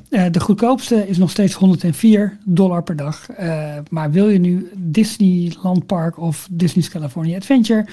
Eh, 0.09 0.25
de 0.31 0.39
goedkoopste 0.39 1.07
is 1.07 1.17
nog 1.17 1.29
steeds 1.29 1.53
104 1.53 2.37
dollar 2.45 2.83
per 2.83 2.95
dag. 2.95 3.29
Eh, 3.29 3.75
maar 3.89 4.11
wil 4.11 4.29
je 4.29 4.39
nu 4.39 4.69
Disneyland 4.75 5.85
Park 5.85 6.19
of 6.19 6.47
Disney's 6.51 6.89
California 6.89 7.35
Adventure 7.35 7.85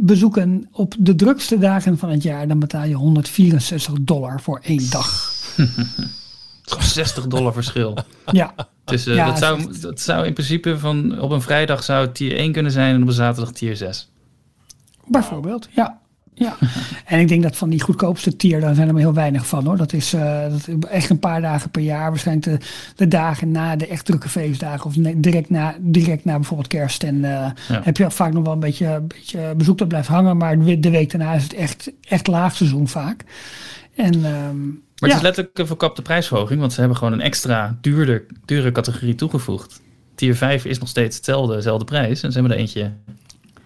bezoeken 0.00 0.68
op 0.72 0.94
de 0.98 1.14
drukste 1.14 1.58
dagen 1.58 1.98
van 1.98 2.10
het 2.10 2.22
jaar, 2.22 2.48
dan 2.48 2.58
betaal 2.58 2.84
je 2.84 2.94
164 2.94 3.94
dollar 4.00 4.40
voor 4.40 4.60
één 4.62 4.90
dag. 4.90 5.34
60 6.80 7.26
dollar 7.26 7.52
verschil. 7.52 7.98
Ja, 8.26 8.54
Dus 8.84 9.06
eh, 9.06 9.14
Ja, 9.14 9.26
dat, 9.26 9.38
zou, 9.38 9.78
dat 9.80 10.00
zou 10.00 10.26
in 10.26 10.32
principe 10.32 10.78
van 10.78 11.20
op 11.20 11.30
een 11.30 11.42
vrijdag 11.42 11.82
zou 11.82 12.06
het 12.06 12.14
tier 12.14 12.36
1 12.36 12.52
kunnen 12.52 12.72
zijn 12.72 12.94
en 12.94 13.02
op 13.02 13.08
een 13.08 13.14
zaterdag 13.14 13.52
tier 13.52 13.76
6. 13.76 14.10
bijvoorbeeld. 15.06 15.68
Ja. 15.74 16.00
Ja, 16.38 16.56
en 17.04 17.20
ik 17.20 17.28
denk 17.28 17.42
dat 17.42 17.56
van 17.56 17.70
die 17.70 17.80
goedkoopste 17.80 18.36
tier, 18.36 18.60
daar 18.60 18.74
zijn 18.74 18.86
er 18.86 18.92
maar 18.92 19.02
heel 19.02 19.14
weinig 19.14 19.46
van 19.46 19.64
hoor. 19.66 19.76
Dat 19.76 19.92
is, 19.92 20.12
eh, 20.12 20.42
dat 20.42 20.52
is 20.52 20.88
echt 20.88 21.10
een 21.10 21.18
paar 21.18 21.40
dagen 21.40 21.70
per 21.70 21.82
jaar. 21.82 22.08
Waarschijnlijk 22.10 22.46
de, 22.60 22.66
de 22.96 23.08
dagen 23.08 23.50
na 23.50 23.76
de 23.76 23.86
echt 23.86 24.04
drukke 24.04 24.28
feestdagen. 24.28 24.86
Of 24.86 24.94
direct, 25.16 25.50
na, 25.50 25.74
direct 25.80 26.24
na 26.24 26.34
bijvoorbeeld 26.34 26.68
kerst. 26.68 27.02
En 27.02 27.24
eh, 27.24 27.50
Ja. 27.68 27.80
heb 27.82 27.96
je 27.96 28.10
vaak 28.10 28.32
nog 28.32 28.44
wel 28.44 28.52
een 28.52 28.58
beetje, 28.60 28.86
een 28.86 29.06
beetje 29.06 29.54
bezoek 29.56 29.78
dat 29.78 29.88
blijft 29.88 30.08
hangen. 30.08 30.36
Maar 30.36 30.58
de 30.80 30.90
week 30.90 31.10
daarna 31.10 31.32
is 31.32 31.42
het 31.42 31.54
echt, 31.54 31.92
echt 32.08 32.26
laagseizoen 32.26 32.88
vaak. 32.88 33.24
En, 33.94 34.14
ehm, 34.14 34.66
Maar 34.66 34.74
het 34.94 35.10
ja. 35.10 35.16
is 35.16 35.22
letterlijk 35.22 35.58
een 35.58 35.66
verkapte 35.66 36.02
prijsverhoging, 36.02 36.60
want 36.60 36.72
ze 36.72 36.80
hebben 36.80 36.98
gewoon 36.98 37.12
een 37.12 37.20
extra 37.20 37.76
duurder, 37.80 38.24
dure 38.44 38.72
categorie 38.72 39.14
toegevoegd. 39.14 39.80
Tier 40.14 40.36
5 40.36 40.64
is 40.64 40.78
nog 40.78 40.88
steeds 40.88 41.16
hetzelfde, 41.16 41.54
dezelfde 41.54 41.84
prijs 41.84 42.22
en 42.22 42.32
ze 42.32 42.38
hebben 42.38 42.56
er 42.56 42.62
eentje 42.62 42.92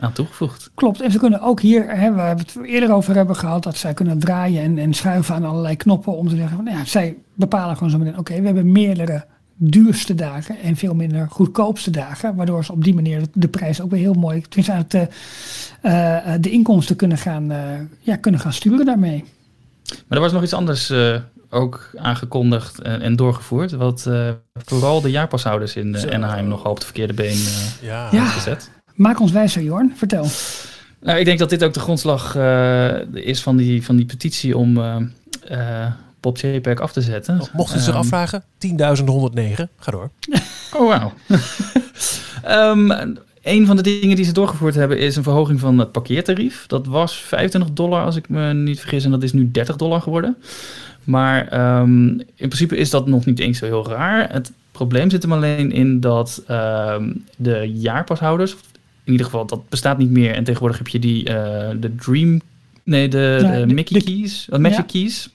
aan 0.01 0.13
toegevoegd. 0.13 0.71
Klopt, 0.75 1.01
en 1.01 1.11
ze 1.11 1.19
kunnen 1.19 1.41
ook 1.41 1.61
hier, 1.61 1.89
hè, 1.89 2.13
waar 2.15 2.37
we 2.37 2.41
het 2.41 2.67
eerder 2.67 2.93
over 2.93 3.15
hebben 3.15 3.37
gehad, 3.37 3.63
dat 3.63 3.77
zij 3.77 3.95
kunnen 3.95 4.19
draaien 4.19 4.63
en, 4.63 4.79
en 4.79 4.95
schuiven 4.95 5.35
aan 5.35 5.45
allerlei 5.45 5.77
knoppen 5.77 6.17
om 6.17 6.29
te 6.29 6.37
zeggen 6.37 6.57
van, 6.57 6.65
nou 6.65 6.79
ja, 6.79 6.85
zij 6.85 7.17
bepalen 7.35 7.77
gewoon 7.77 7.91
zo 7.91 7.99
meteen, 7.99 8.19
oké, 8.19 8.41
we 8.41 8.47
hebben 8.47 8.73
meerdere 8.73 9.25
duurste 9.63 10.15
dagen 10.15 10.59
en 10.59 10.77
veel 10.77 10.95
minder 10.95 11.27
goedkoopste 11.31 11.91
dagen, 11.91 12.35
waardoor 12.35 12.65
ze 12.65 12.73
op 12.73 12.85
die 12.85 12.95
manier 12.95 13.23
de 13.33 13.49
prijs 13.49 13.81
ook 13.81 13.91
weer 13.91 14.01
heel 14.01 14.15
mooi, 14.15 14.43
tenminste 14.49 14.85
de, 14.89 15.09
eh, 15.81 16.33
de 16.41 16.51
inkomsten 16.51 16.97
kunnen 16.97 17.19
gaan, 17.19 17.51
eh, 17.51 17.59
ja, 18.01 18.17
kunnen 18.17 18.41
gaan 18.41 18.53
sturen 18.53 18.87
daarmee. 18.87 19.25
Maar 20.09 20.19
er 20.19 20.25
was 20.25 20.33
nog 20.33 20.43
iets 20.43 20.53
anders 20.55 20.91
eh, 20.91 21.17
ook 21.51 21.91
aangekondigd 21.97 22.81
en, 22.81 23.01
en 23.01 23.17
doorgevoerd, 23.17 23.73
wat 23.73 24.07
eh, 24.07 24.31
vooral 24.53 25.01
de 25.01 25.11
jaarpashouders 25.11 25.77
in 25.77 25.95
eh, 25.95 26.01
Zo. 26.01 26.09
Anaheim 26.09 26.49
nogal 26.49 26.71
op 26.71 26.79
de 26.81 26.85
verkeerde 26.85 27.15
been 27.15 27.31
eh 27.31 27.83
Ja. 27.83 28.09
Ja. 28.11 28.25
gezet. 28.25 28.71
Maak 29.01 29.21
ons 29.21 29.33
wijzer, 29.33 29.63
Jorn, 29.63 29.93
vertel. 29.97 30.27
Nou, 31.03 31.19
ik 31.19 31.25
denk 31.25 31.39
dat 31.39 31.51
dit 31.51 31.65
ook 31.65 31.75
de 31.75 31.81
grondslag 31.81 32.37
eh, 32.37 33.15
is 33.15 33.43
van 33.43 33.57
die, 33.57 33.85
van 33.85 33.97
die 33.97 34.05
petitie 34.05 34.57
om 34.57 34.77
eh, 34.77 34.97
eh 35.49 35.93
Bob 36.21 36.39
JPEG 36.39 36.81
af 36.81 36.93
te 36.93 37.01
zetten. 37.01 37.41
Mochten 37.53 37.79
ze 37.79 37.85
zich 37.85 37.95
Ehm, 37.95 38.03
afvragen, 38.03 38.45
10.109. 38.59 39.69
Ga 39.77 39.91
door. 39.91 40.11
Oh, 40.77 40.89
wauw. 40.89 41.13
Ehm, 42.43 42.91
een 43.43 43.67
van 43.67 43.77
de 43.77 43.83
dingen 43.83 44.17
die 44.17 44.25
ze 44.25 44.33
doorgevoerd 44.33 44.75
hebben 44.75 44.99
is 44.99 45.17
een 45.17 45.23
verhoging 45.23 45.61
van 45.61 45.79
het 45.79 45.93
parkeertarief. 45.93 46.67
Dat 46.67 46.87
was 46.87 47.17
25 47.17 47.73
dollar 47.73 48.05
als 48.05 48.17
ik 48.17 48.29
me 48.29 48.53
niet 48.53 48.81
vergis 48.81 49.05
en 49.05 49.11
dat 49.11 49.23
is 49.23 49.33
nu 49.33 49.51
30 49.51 49.77
dollar 49.77 50.01
geworden. 50.01 50.37
Maar 51.05 51.49
ehm, 51.49 52.09
in 52.19 52.49
principe 52.49 52.77
is 52.77 52.91
dat 52.91 53.07
nog 53.07 53.25
niet 53.25 53.39
eens 53.39 53.59
zo 53.59 53.67
heel 53.67 53.89
raar. 53.89 54.33
Het 54.33 54.53
probleem 54.73 55.11
zit 55.11 55.23
hem 55.23 55.33
alleen 55.33 55.73
in 55.73 56.01
dat 56.01 56.43
ehm, 56.47 57.13
de 57.37 57.73
jaarpashouders, 57.75 58.57
in 59.05 59.13
ieder 59.13 59.27
geval 59.27 59.47
dat 59.47 59.69
bestaat 59.69 59.99
niet 59.99 60.11
meer 60.11 60.35
en 60.35 60.45
tegenwoordig 60.45 60.79
heb 60.79 60.89
je 60.89 60.99
die 60.99 61.25
eh, 61.29 61.71
de 61.81 61.95
Dream, 61.95 62.41
nee 62.85 63.09
de, 63.09 63.39
Ja, 63.43 63.51
de 63.61 63.67
de- 63.67 63.75
Mickey 63.75 63.99
de- 63.99 64.05
Keys, 64.05 64.47
uh, 64.53 64.59
Magic 64.59 64.77
Ja. 64.77 64.83
Keys. 64.83 65.29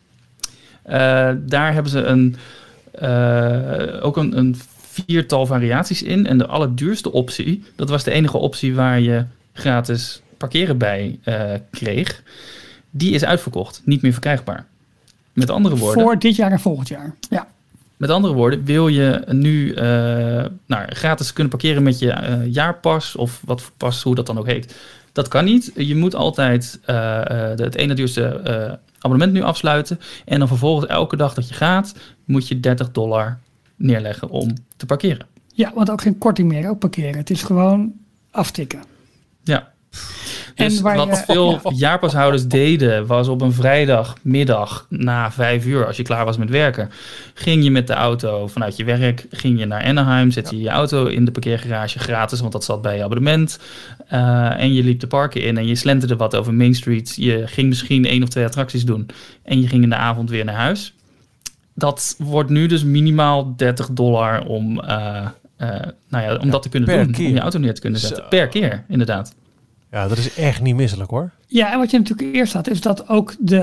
Eh, 0.83 1.31
daar 1.39 1.73
hebben 1.73 1.91
ze 1.91 2.03
een, 2.03 2.35
eh, 2.91 4.05
ook 4.05 4.17
een, 4.17 4.37
een 4.37 4.55
viertal 4.81 5.45
variaties 5.45 6.03
in. 6.03 6.27
En 6.27 6.37
de 6.37 6.45
allerduurste 6.47 7.11
optie, 7.11 7.63
dat 7.75 7.89
was 7.89 8.03
de 8.03 8.11
enige 8.11 8.37
optie 8.37 8.75
waar 8.75 8.99
je 8.99 9.25
gratis 9.53 10.21
parkeren 10.37 10.77
bij 10.77 11.19
kreeg. 11.71 12.23
Die 12.91 13.11
is 13.13 13.25
uitverkocht, 13.25 13.81
niet 13.85 14.01
meer 14.01 14.11
verkrijgbaar. 14.11 14.65
Met 15.33 15.49
andere 15.49 15.75
woorden, 15.77 16.03
Voor 16.03 16.19
dit 16.19 16.35
jaar 16.35 16.51
en 16.51 16.59
volgend 16.59 16.87
jaar. 16.87 17.15
Ja. 17.29 17.47
Met 17.97 18.09
andere 18.09 18.33
woorden, 18.33 18.65
wil 18.65 18.87
je 18.87 19.23
nu 19.27 19.73
eh, 19.73 19.85
nou, 20.65 20.85
gratis 20.87 21.33
kunnen 21.33 21.51
parkeren 21.51 21.83
met 21.83 21.99
je 21.99 22.11
eh, 22.11 22.53
jaarpas 22.53 23.15
of 23.15 23.41
wat 23.45 23.61
voor 23.61 23.73
pas, 23.77 24.03
hoe 24.03 24.15
dat 24.15 24.25
dan 24.25 24.37
ook 24.37 24.47
heet. 24.47 24.75
Dat 25.11 25.27
kan 25.27 25.45
niet. 25.45 25.71
Je 25.75 25.95
moet 25.95 26.15
altijd 26.15 26.79
eh, 26.85 27.21
het 27.55 27.75
ene 27.75 27.93
duurste 27.93 28.79
abonnement 28.99 29.33
nu 29.33 29.41
afsluiten. 29.41 29.99
En 30.25 30.39
dan 30.39 30.47
vervolgens 30.47 30.91
elke 30.91 31.15
dag 31.15 31.33
dat 31.33 31.47
je 31.47 31.53
gaat, 31.53 31.95
moet 32.25 32.47
je 32.47 32.59
30 32.59 32.91
dollar 32.91 33.39
neerleggen 33.75 34.29
om 34.29 34.53
te 34.77 34.85
parkeren. 34.85 35.25
ja, 35.53 35.71
want 35.73 35.89
ook 35.89 36.01
geen 36.01 36.17
korting 36.17 36.47
meer 36.47 36.69
op 36.69 36.79
parkeren. 36.79 37.17
Het 37.17 37.29
is 37.29 37.43
gewoon 37.43 37.93
aftikken. 38.31 38.83
Ja. 39.43 39.73
En 40.55 40.69
Dus 40.69 40.81
wat 40.81 40.93
je- 40.93 41.23
veel 41.33 41.59
jaarpashouders 41.73 42.47
deden, 42.47 43.05
was 43.05 43.27
op 43.27 43.41
een 43.41 43.51
vrijdagmiddag 43.53 44.85
na 44.89 45.31
vijf 45.31 45.65
uur, 45.65 45.85
als 45.87 45.97
je 45.97 46.03
klaar 46.03 46.25
was 46.25 46.37
met 46.37 46.49
werken, 46.49 46.89
ging 47.33 47.63
je 47.63 47.71
met 47.71 47.87
de 47.87 47.93
auto 47.93 48.47
vanuit 48.47 48.75
je 48.75 48.83
werk, 48.83 49.25
ging 49.31 49.59
je 49.59 49.65
naar 49.65 49.83
Anaheim, 49.83 50.31
zette 50.31 50.55
je 50.55 50.61
je 50.61 50.69
auto 50.69 51.05
in 51.05 51.25
de 51.25 51.31
parkeergarage 51.31 51.99
gratis, 51.99 52.39
want 52.39 52.51
dat 52.51 52.63
zat 52.63 52.81
bij 52.81 52.97
je 52.97 53.03
abonnement. 53.03 53.59
Eh, 54.07 54.59
en 54.61 54.73
je 54.73 54.83
liep 54.83 54.99
de 54.99 55.07
parken 55.07 55.41
in 55.43 55.57
en 55.57 55.67
je 55.67 55.75
slenterde 55.75 56.15
wat 56.15 56.35
over 56.35 56.53
Main 56.53 56.75
Street. 56.75 57.15
Je 57.15 57.43
ging 57.45 57.67
misschien 57.67 58.05
één 58.05 58.23
of 58.23 58.29
twee 58.29 58.45
attracties 58.45 58.85
doen 58.85 59.05
en 59.43 59.61
je 59.61 59.67
ging 59.67 59.83
in 59.83 59.89
de 59.89 59.95
avond 59.95 60.29
weer 60.29 60.45
naar 60.45 60.55
huis. 60.55 60.93
Dat 61.73 62.15
wordt 62.17 62.49
nu 62.49 62.67
dus 62.67 62.83
minimaal 62.83 63.53
30 63.55 63.89
dollar 63.91 64.45
om, 64.45 64.79
eh, 64.79 65.17
eh, 65.57 65.69
nou 66.09 66.23
ja, 66.23 66.35
om 66.35 66.49
dat 66.49 66.61
te 66.61 66.69
kunnen 66.69 66.89
doen, 67.03 67.11
keer. 67.11 67.27
om 67.27 67.33
je 67.33 67.39
auto 67.39 67.59
neer 67.59 67.73
te 67.73 67.81
kunnen 67.81 67.99
zetten. 67.99 68.23
Zo. 68.23 68.29
Per 68.29 68.47
keer, 68.47 68.83
inderdaad. 68.87 69.35
Ja, 69.95 70.07
dat 70.07 70.17
is 70.17 70.33
echt 70.35 70.61
niet 70.61 70.75
misselijk 70.75 71.09
hoor. 71.09 71.31
Ja, 71.47 71.71
en 71.71 71.77
wat 71.79 71.91
je 71.91 71.97
natuurlijk 71.97 72.35
eerst 72.35 72.53
had, 72.53 72.69
is 72.69 72.81
dat 72.81 73.09
ook 73.09 73.35
de, 73.39 73.59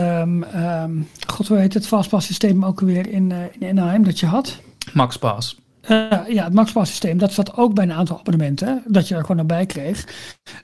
ehm, 0.52 0.90
god 1.26 1.48
hoe 1.48 1.58
heet 1.58 1.74
het, 1.74 1.86
fastpass 1.86 2.26
systeem 2.26 2.64
ook 2.64 2.80
weer 2.80 3.08
in, 3.10 3.32
eh, 3.32 3.38
in 3.58 3.78
Anaheim 3.78 4.04
dat 4.04 4.20
je 4.20 4.26
had. 4.26 4.58
Max 4.92 5.16
Pass. 5.18 5.60
Eh, 5.80 6.10
ja, 6.28 6.44
het 6.44 6.52
MaxPass 6.52 6.90
systeem, 6.90 7.18
dat 7.18 7.32
zat 7.32 7.56
ook 7.56 7.74
bij 7.74 7.84
een 7.84 7.92
aantal 7.92 8.18
abonnementen, 8.18 8.82
dat 8.86 9.08
je 9.08 9.14
er 9.14 9.20
gewoon 9.20 9.36
naar 9.36 9.46
bij 9.46 9.66
kreeg. 9.66 10.04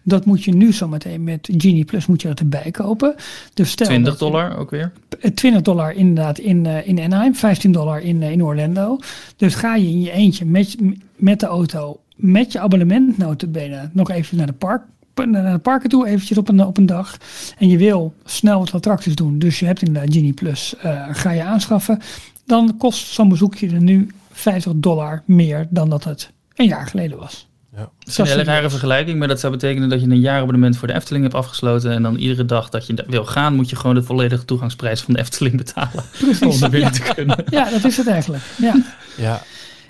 Dat 0.03 0.25
moet 0.25 0.45
je 0.45 0.55
nu 0.55 0.73
zometeen 0.73 1.25
met 1.25 1.49
Genie 1.57 1.85
Plus 1.85 2.07
moet 2.07 2.23
je 2.23 2.29
dat 2.29 2.39
erbij 2.41 2.71
kopen. 2.71 3.15
Dus 3.55 3.71
stel 3.71 3.87
20 3.87 4.11
dat 4.13 4.19
je- 4.21 4.25
dollar 4.25 4.57
ook 4.59 4.71
weer. 4.71 4.93
eh, 5.21 5.31
20 5.31 5.63
dollar 5.63 5.93
inderdaad 5.95 6.39
in, 6.39 6.67
eh, 6.67 6.87
in 6.89 7.01
Anaheim, 7.01 7.35
15 7.35 7.73
dollar 7.73 8.01
in, 8.01 8.23
eh, 8.23 8.31
in 8.31 8.45
Orlando. 8.45 8.99
Dus 9.37 9.55
ga 9.55 9.75
je 9.77 9.87
in 9.89 10.01
je 10.01 10.11
eentje 10.11 10.45
met, 10.45 10.77
met 11.17 11.41
de 11.41 11.47
auto, 11.47 12.01
met 12.17 12.53
je 12.53 12.59
abonnement 12.61 13.19
notabene, 13.19 13.91
nog 13.93 14.11
even 14.11 14.37
naar 14.37 14.47
de, 14.47 14.53
park, 14.53 14.83
naar 15.27 15.53
de 15.53 15.59
parken 15.59 15.89
toe, 15.89 16.07
eventjes 16.07 16.39
op 16.39 16.49
een, 16.49 16.65
op 16.65 16.77
een 16.77 16.87
dag. 16.87 17.17
En 17.59 17.69
je 17.69 17.79
wil 17.79 18.15
snel 18.25 18.59
wat 18.59 18.75
attracties 18.75 19.15
doen, 19.15 19.39
dus 19.39 19.59
je 19.59 19.67
hebt 19.67 19.83
inderdaad 19.83 20.15
Genie 20.15 20.33
Plus, 20.33 20.75
eh, 20.77 21.07
ga 21.11 21.31
je 21.31 21.43
aanschaffen. 21.43 22.01
Dan 22.47 22.77
kost 22.79 23.07
zo'n 23.07 23.29
bezoekje 23.29 23.71
er 23.71 23.83
nu 23.83 24.11
50 24.33 24.73
dollar 24.77 25.23
meer 25.25 25.67
dan 25.71 25.91
dat 25.91 26.05
het 26.05 26.31
een 26.55 26.67
jaar 26.67 26.87
geleden 26.87 27.19
was. 27.19 27.49
Dat 27.77 27.91
is 28.07 28.19
een 28.19 28.27
hele 28.27 28.43
rare 28.43 28.71
vergelijking, 28.71 29.19
maar 29.19 29.29
dat 29.29 29.41
zou 29.41 29.53
betekenen 29.53 29.89
dat 29.89 30.01
je 30.01 30.07
een 30.07 30.21
jaarabonnement 30.21 30.77
voor 30.77 30.89
de 30.89 30.95
Efteling 30.95 31.25
hebt 31.25 31.37
afgesloten. 31.37 31.93
En 31.93 32.03
dan 32.03 32.17
iedere 32.17 32.45
dag 32.45 32.69
dat 32.69 32.87
je 32.87 33.05
wil 33.07 33.25
gaan, 33.25 33.55
moet 33.55 33.71
je 33.71 33.77
gewoon 33.77 33.95
de 33.95 34.03
volledige 34.03 34.45
toegangsprijs 34.45 35.01
van 35.01 35.15
de 35.15 35.21
Efteling 35.21 35.57
betalen. 35.57 36.05
Om 36.51 36.63
er 36.63 36.71
binnen 36.71 36.93
te 36.93 37.13
kunnen. 37.15 37.45
Ja, 37.51 37.71
dat 37.71 37.85
is 37.85 37.97
het 37.97 38.07
eigenlijk. 38.07 38.43
Ja. 38.57 38.83
Ja, 39.17 39.43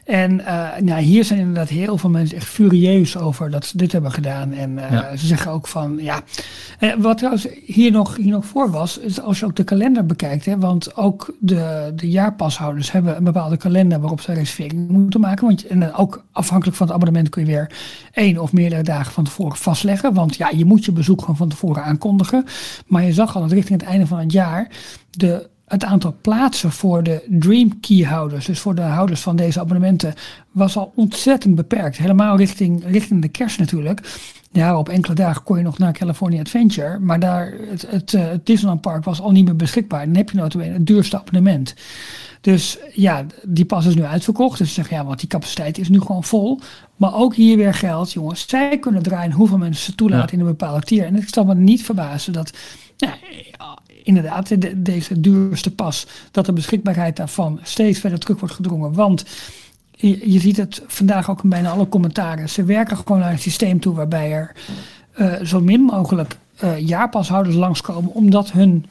En 0.09 0.47
eh, 0.47 0.81
nou, 0.81 1.01
hier 1.01 1.25
zijn 1.25 1.39
inderdaad 1.39 1.69
heel 1.69 1.99
veel 1.99 2.11
mensen 2.11 2.37
echt 2.37 2.47
furieus 2.47 3.17
over 3.17 3.51
dat 3.51 3.65
ze 3.65 3.77
dit 3.77 3.93
hebben 3.93 4.13
gedaan. 4.13 4.53
En 4.53 4.79
eh, 4.79 4.91
Ja. 4.93 5.17
ze 5.17 5.27
zeggen 5.27 5.51
ook 5.51 5.67
van, 5.67 5.99
ja. 6.01 6.21
Eh, 6.79 6.93
wat 6.99 7.17
trouwens 7.19 7.47
hier 7.67 7.91
nog, 7.91 8.17
hier 8.17 8.31
nog 8.31 8.47
voor 8.47 8.71
was, 8.71 8.99
is 8.99 9.21
als 9.21 9.39
je 9.39 9.45
ook 9.45 9.57
de 9.57 9.65
kalender 9.65 10.07
bekijkt. 10.07 10.45
Hè, 10.45 10.59
want 10.59 10.97
ook 10.97 11.35
de, 11.41 11.93
de 11.95 12.11
jaarpashouders 12.11 12.93
hebben 12.93 13.17
een 13.17 13.25
bepaalde 13.25 13.57
kalender 13.57 14.01
waarop 14.01 14.21
ze 14.21 14.33
reservering 14.33 14.89
moeten 14.89 15.21
maken. 15.21 15.47
Want, 15.47 15.67
en 15.67 15.95
ook 15.95 16.25
afhankelijk 16.33 16.77
van 16.77 16.87
het 16.87 16.95
abonnement 16.97 17.29
kun 17.29 17.43
je 17.43 17.49
weer 17.49 17.73
één 18.13 18.39
of 18.39 18.53
meerdere 18.53 18.83
dagen 18.83 19.13
van 19.13 19.25
tevoren 19.25 19.57
vastleggen. 19.57 20.15
Want 20.15 20.37
ja, 20.37 20.51
je 20.55 20.65
moet 20.65 20.85
je 20.85 20.93
bezoek 20.93 21.21
gewoon 21.21 21.37
van 21.37 21.49
tevoren 21.49 21.83
aankondigen. 21.83 22.45
Maar 22.87 23.05
je 23.05 23.13
zag 23.13 23.35
al 23.35 23.43
dat 23.43 23.53
richting 23.53 23.81
het 23.81 23.89
einde 23.91 24.07
van 24.07 24.19
het 24.19 24.33
jaar 24.33 24.69
de 25.11 25.49
het 25.69 25.85
aantal 25.85 26.17
plaatsen 26.21 26.73
voor 26.73 27.03
de 27.03 27.25
Dream 27.29 27.81
Key 27.81 28.03
houders, 28.03 28.47
dus 28.47 28.61
voor 28.61 28.75
de 28.75 28.83
houders 28.83 29.21
van 29.21 29.37
deze 29.37 29.61
abonnementen, 29.61 30.15
was 30.51 30.77
al 30.77 30.93
ontzettend 30.95 31.55
beperkt. 31.55 31.97
Helemaal 31.97 32.37
richting, 32.37 32.85
richting 32.87 33.23
de 33.23 33.29
kerst 33.29 33.59
natuurlijk. 33.59 34.19
Ja, 34.53 34.79
op 34.79 34.89
enkele 34.89 35.15
dagen 35.15 35.43
kon 35.43 35.57
je 35.57 35.63
nog 35.63 35.79
naar 35.79 35.93
California 35.93 36.41
Adventure, 36.41 36.99
maar 36.99 37.21
daar, 37.21 37.53
het, 37.71 37.87
het, 37.91 38.15
eh, 38.15 38.29
het 38.29 38.47
Disneyland 38.47 38.81
Park 38.81 39.05
was 39.05 39.21
al 39.21 39.31
niet 39.31 39.45
meer 39.45 39.57
beschikbaar. 39.57 40.05
Dan 40.07 40.15
heb 40.17 40.31
je 40.31 40.37
notabene 40.37 40.73
het 40.73 40.87
duurste 40.87 41.19
abonnement. 41.19 41.75
Dus 42.41 42.79
ja, 42.95 43.27
die 43.43 43.65
pas 43.65 43.87
is 43.87 43.95
nu 43.95 44.05
uitverkocht. 44.05 44.59
Dus 44.59 44.69
ze 44.69 44.75
zeggen 44.75 44.97
ja, 44.97 45.05
want 45.05 45.19
die 45.21 45.29
capaciteit 45.29 45.79
is 45.79 45.89
nu 45.89 46.01
gewoon 46.01 46.25
vol. 46.25 46.61
Maar 46.97 47.15
ook 47.15 47.35
hier 47.35 47.57
weer 47.57 47.75
geldt, 47.75 48.13
jongens, 48.13 48.49
zij 48.49 48.79
kunnen 48.79 49.03
draaien 49.03 49.33
hoeveel 49.33 49.59
mensen 49.59 49.85
ze 49.85 49.95
toelaten 49.95 50.27
Ja. 50.27 50.33
in 50.33 50.41
een 50.41 50.57
bepaalde 50.57 50.81
tier. 50.87 51.05
En 51.05 51.17
ik 51.17 51.29
zal 51.29 51.45
me 51.45 51.55
niet 51.55 51.85
verbazen 51.85 52.33
dat, 52.33 52.53
ja, 52.97 53.15
inderdaad, 54.09 54.49
de- 54.61 54.83
deze 54.83 55.21
duurste 55.21 55.75
pas, 55.75 56.07
dat 56.31 56.47
de 56.47 56.53
beschikbaarheid 56.53 57.17
daarvan 57.17 57.61
steeds 57.63 57.99
verder 58.01 58.19
terug 58.19 58.39
wordt 58.41 58.55
gedrongen. 58.55 58.93
Want 58.93 59.25
je, 59.91 60.33
je 60.33 60.41
ziet 60.41 60.57
het 60.57 60.83
vandaag 60.87 61.31
ook 61.31 61.43
in 61.43 61.49
bijna 61.49 61.71
alle 61.71 61.89
commentaren. 61.89 62.49
Ze 62.49 62.65
werken 62.65 62.97
gewoon 62.97 63.19
naar 63.19 63.33
een 63.33 63.39
systeem 63.39 63.81
toe 63.81 63.95
waarbij 63.95 64.33
er 64.33 64.53
eh, 65.13 65.33
zo 65.43 65.61
min 65.61 65.81
mogelijk 65.81 66.37
eh, 66.57 66.79
jaarpashouders 66.79 67.57
langskomen, 67.57 68.13
omdat 68.15 68.53
hun, 68.53 68.87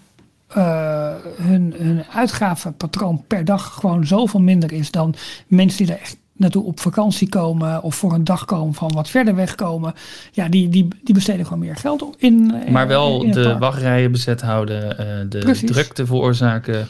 eh, 0.48 1.14
hun, 1.42 1.74
hun 1.78 2.04
uitgavenpatroon 2.14 3.24
per 3.28 3.46
dag 3.46 3.74
gewoon 3.74 4.06
zoveel 4.08 4.42
minder 4.42 4.72
is 4.72 4.92
dan 4.92 5.14
mensen 5.48 5.86
die 5.86 5.94
er 5.96 6.02
echt 6.02 6.18
naartoe 6.38 6.64
op 6.64 6.80
vakantie 6.80 7.30
komen 7.30 7.84
of 7.84 7.96
voor 7.96 8.14
een 8.14 8.24
dag 8.24 8.46
komen 8.46 8.74
van 8.74 8.92
wat 8.94 9.10
verder 9.10 9.36
weg 9.36 9.56
komen. 9.56 9.94
Ja, 10.32 10.48
die, 10.50 10.70
die, 10.70 10.88
die 11.04 11.14
besteden 11.14 11.44
gewoon 11.46 11.60
meer 11.60 11.76
geld 11.76 12.16
in. 12.18 12.54
eh, 12.66 12.72
Maar 12.72 12.88
wel 12.88 13.24
in 13.24 13.32
de 13.32 13.42
park. 13.44 13.60
wachtrijen 13.60 14.12
bezet 14.12 14.42
houden, 14.42 14.98
eh, 14.98 15.06
de 15.30 15.38
Precies. 15.40 15.72
drukte 15.72 16.06
veroorzaken. 16.06 16.88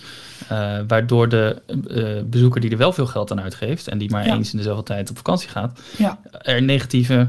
eh, 0.47 0.77
waardoor 0.87 1.29
de 1.29 1.61
eh, 1.89 2.23
bezoeker 2.29 2.61
die 2.61 2.69
er 2.71 2.77
wel 2.77 2.93
veel 2.93 3.05
geld 3.05 3.31
aan 3.31 3.41
uitgeeft 3.41 3.87
en 3.87 3.97
die 3.97 4.09
maar 4.11 4.25
Ja. 4.25 4.35
eens 4.35 4.51
in 4.51 4.57
dezelfde 4.57 4.83
tijd 4.83 5.09
op 5.09 5.17
vakantie 5.17 5.49
gaat, 5.49 5.79
Ja. 5.97 6.19
er 6.41 6.61
negatieve 6.63 7.27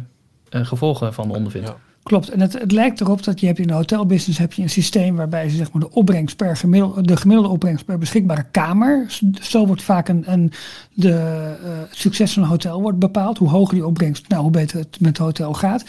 eh, 0.49 0.65
gevolgen 0.67 1.15
van 1.15 1.31
ondervindt. 1.31 1.69
Ja. 1.69 1.77
Klopt, 2.09 2.29
en 2.29 2.41
het, 2.41 2.53
het 2.53 2.73
lijkt 2.73 3.01
erop 3.01 3.25
dat 3.25 3.41
je 3.41 3.47
hebt 3.47 3.59
in 3.59 3.67
de 3.67 3.73
hotelbusiness 3.73 4.39
heb 4.39 4.53
je 4.53 4.63
een 4.63 4.71
systeem 4.71 5.17
waarbij 5.17 5.49
ze 5.49 5.57
zeg 5.57 5.73
maar 5.73 5.83
de 5.83 5.91
opbrengst 5.91 6.37
per 6.37 6.57
gemiddelde, 6.57 7.03
de 7.03 7.17
gemiddelde 7.17 7.53
opbrengst 7.53 7.85
per 7.85 7.99
beschikbare 7.99 8.45
kamer. 8.51 9.19
Zo 9.41 9.67
wordt 9.67 9.83
vaak 9.83 10.09
een, 10.09 10.33
een 10.33 10.53
de 10.95 11.13
eh, 11.13 11.71
succes 11.91 12.33
van 12.33 12.43
een 12.43 12.49
hotel 12.49 12.81
wordt 12.81 12.99
bepaald. 12.99 13.39
Hoe 13.39 13.49
hoger 13.49 13.75
die 13.75 13.87
opbrengst, 13.87 14.29
nou 14.29 14.43
hoe 14.43 14.51
beter 14.51 14.79
het 14.79 15.01
met 15.01 15.09
het 15.09 15.19
hotel 15.19 15.55
gaat. 15.55 15.85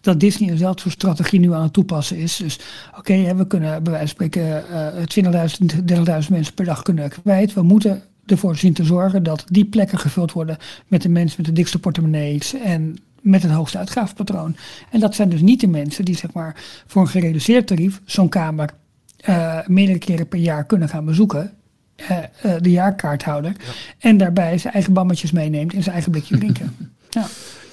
Dat 0.00 0.20
Disney 0.20 0.50
eenzelfde 0.50 0.80
soort 0.80 0.94
strategie 0.94 1.40
nu 1.40 1.52
aan 1.52 1.62
het 1.62 1.72
toepassen 1.72 2.16
is. 2.16 2.36
Dus 2.36 2.58
oké, 2.98 3.34
we 3.34 3.46
kunnen 3.46 3.82
bij 3.82 3.92
wijze 3.92 4.14
van 4.16 4.26
spreken 4.26 4.68
eh 4.68 5.48
20.000, 5.62 6.24
30.000 6.24 6.30
mensen 6.30 6.54
per 6.54 6.64
dag 6.64 6.82
kunnen 6.82 7.10
kwijt. 7.22 7.52
We 7.52 7.62
moeten 7.62 8.02
ervoor 8.26 8.56
zien 8.56 8.72
te 8.72 8.84
zorgen 8.84 9.22
dat 9.22 9.44
die 9.50 9.64
plekken 9.64 9.98
gevuld 9.98 10.32
worden 10.32 10.56
met 10.86 11.02
de 11.02 11.08
mensen 11.08 11.36
met 11.36 11.46
de 11.46 11.52
dikste 11.52 11.78
portemonnees 11.78 12.54
en 12.54 12.98
met 13.24 13.42
het 13.42 13.52
hoogste 13.52 13.78
uitgavenpatroon. 13.78 14.56
En 14.90 15.00
dat 15.00 15.14
zijn 15.14 15.28
dus 15.28 15.40
niet 15.40 15.60
de 15.60 15.66
mensen 15.66 16.04
die 16.04 16.16
zeg 16.16 16.32
maar 16.32 16.56
voor 16.86 17.02
een 17.02 17.08
gereduceerd 17.08 17.66
tarief 17.66 18.00
zo'n 18.04 18.28
kamer 18.28 18.70
eh, 19.16 19.58
meerdere 19.66 19.98
keren 19.98 20.28
per 20.28 20.38
jaar 20.38 20.64
kunnen 20.64 20.88
gaan 20.88 21.04
bezoeken. 21.04 21.52
eh, 21.96 22.18
eh, 22.18 22.62
de 22.62 22.70
jaarkaarthouder. 22.70 23.52
En 23.98 24.16
daarbij 24.16 24.58
zijn 24.58 24.72
eigen 24.74 24.92
bammetjes 24.92 25.32
meeneemt 25.32 25.74
en 25.74 25.82
zijn 25.82 25.94
eigen 25.94 26.12
blikje 26.12 26.38
drinken. 26.38 26.76
ja. 27.10 27.26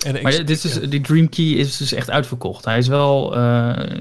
En 0.05 0.21
Maar 0.21 0.31
dit 0.31 0.49
is 0.49 0.61
dus, 0.61 0.89
die 0.89 1.01
Dream 1.01 1.29
Key 1.29 1.45
is 1.45 1.77
dus 1.77 1.93
echt 1.93 2.09
uitverkocht. 2.09 2.65
Hij 2.65 2.77
is 2.77 2.87
wel, 2.87 3.35
eh, 3.35 3.97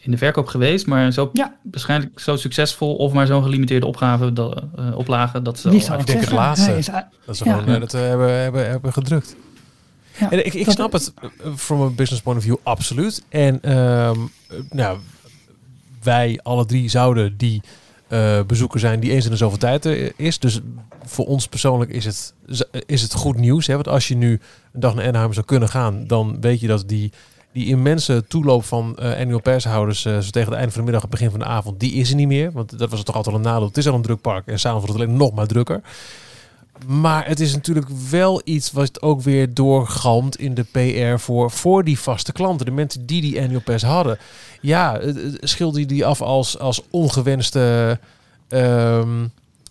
in 0.00 0.10
de 0.10 0.16
verkoop 0.16 0.46
geweest, 0.46 0.86
maar 0.86 1.12
zo 1.12 1.30
Ja. 1.32 1.54
waarschijnlijk 1.62 2.20
zo 2.20 2.36
succesvol 2.36 2.94
of 2.94 3.12
maar 3.12 3.26
zo'n 3.26 3.42
gelimiteerde 3.42 3.86
opgave, 3.86 4.32
dat, 4.32 4.62
eh, 4.76 4.96
oplage, 4.96 5.42
dat 5.42 5.58
ze 5.58 5.70
Die 5.70 5.90
al 5.90 5.98
ik 5.98 6.06
denk 6.06 6.20
het 6.20 6.30
laatste. 6.32 6.76
Is 6.76 6.88
Dat 7.26 7.36
ze 7.36 7.44
Ja. 7.44 7.58
gewoon 7.58 7.80
dat 7.80 7.92
we 7.92 7.98
hebben, 7.98 8.30
hebben, 8.40 8.68
hebben 8.70 8.92
gedrukt. 8.92 9.36
Ja, 10.18 10.30
En 10.30 10.46
ik, 10.46 10.54
ik 10.54 10.70
snap 10.70 10.92
het 10.92 11.12
eh, 11.20 11.28
from 11.56 11.82
a 11.82 11.88
business 11.88 12.22
point 12.22 12.38
of 12.38 12.44
view 12.44 12.56
absoluut. 12.62 13.22
En 13.28 13.62
eh, 13.62 14.10
nou, 14.70 14.98
wij 16.02 16.40
alle 16.42 16.66
drie 16.66 16.88
zouden 16.88 17.36
die 17.36 17.62
eh, 18.08 18.40
bezoeker 18.46 18.80
zijn 18.80 19.00
die 19.00 19.10
eens 19.10 19.24
in 19.24 19.30
de 19.30 19.36
zoveel 19.36 19.58
tijd 19.58 19.84
is. 20.16 20.38
Dus 20.38 20.60
voor 21.04 21.26
ons 21.26 21.48
persoonlijk 21.48 21.90
is 21.90 22.04
het, 22.04 22.34
is 22.86 23.02
het 23.02 23.14
goed 23.14 23.36
nieuws. 23.36 23.66
Hè? 23.66 23.74
Want 23.74 23.88
als 23.88 24.08
je 24.08 24.16
nu 24.16 24.40
een 24.72 24.80
dag 24.80 24.94
naar 24.94 25.06
Anaheim 25.06 25.32
zou 25.32 25.46
kunnen 25.46 25.68
gaan, 25.68 26.06
dan 26.06 26.40
weet 26.40 26.60
je 26.60 26.66
dat 26.66 26.88
die, 26.88 27.12
die 27.52 27.66
immense 27.66 28.24
toeloop 28.28 28.64
van 28.64 28.96
eh 28.98 29.20
annual 29.20 29.40
pershouders 29.40 30.02
zo 30.02 30.20
tegen 30.20 30.48
het 30.48 30.58
einde 30.58 30.70
van 30.70 30.78
de 30.78 30.82
middag, 30.82 31.02
het 31.02 31.10
begin 31.10 31.30
van 31.30 31.38
de 31.38 31.44
avond, 31.44 31.80
die 31.80 31.92
is 31.92 32.10
er 32.10 32.16
niet 32.16 32.28
meer. 32.28 32.52
Want 32.52 32.78
dat 32.78 32.90
was 32.90 33.02
toch 33.02 33.14
altijd 33.14 33.36
een 33.36 33.42
nadeel. 33.42 33.66
Het 33.66 33.76
is 33.76 33.88
al 33.88 33.94
een 33.94 34.02
druk 34.02 34.20
park 34.20 34.46
en 34.46 34.58
s'avonds 34.58 34.86
wordt 34.86 35.00
het 35.00 35.08
alleen 35.08 35.20
nog 35.22 35.34
maar 35.34 35.46
drukker. 35.46 35.80
Maar 36.86 37.26
het 37.26 37.40
is 37.40 37.54
natuurlijk 37.54 37.86
wel 38.10 38.40
iets 38.44 38.72
wat 38.72 39.02
ook 39.02 39.22
weer 39.22 39.54
doorgalmt 39.54 40.38
in 40.38 40.54
de 40.54 40.64
PR 40.64 41.20
voor, 41.20 41.50
voor 41.50 41.84
die 41.84 41.98
vaste 41.98 42.32
klanten. 42.32 42.66
De 42.66 42.72
mensen 42.72 43.06
die 43.06 43.20
die 43.20 43.40
annual 43.40 43.60
pass 43.60 43.84
hadden. 43.84 44.18
Ja, 44.60 45.00
schilder 45.40 45.80
je 45.80 45.86
die 45.86 46.06
af 46.06 46.22
als, 46.22 46.58
als 46.58 46.82
ongewenste... 46.90 47.98
ehm 48.48 49.24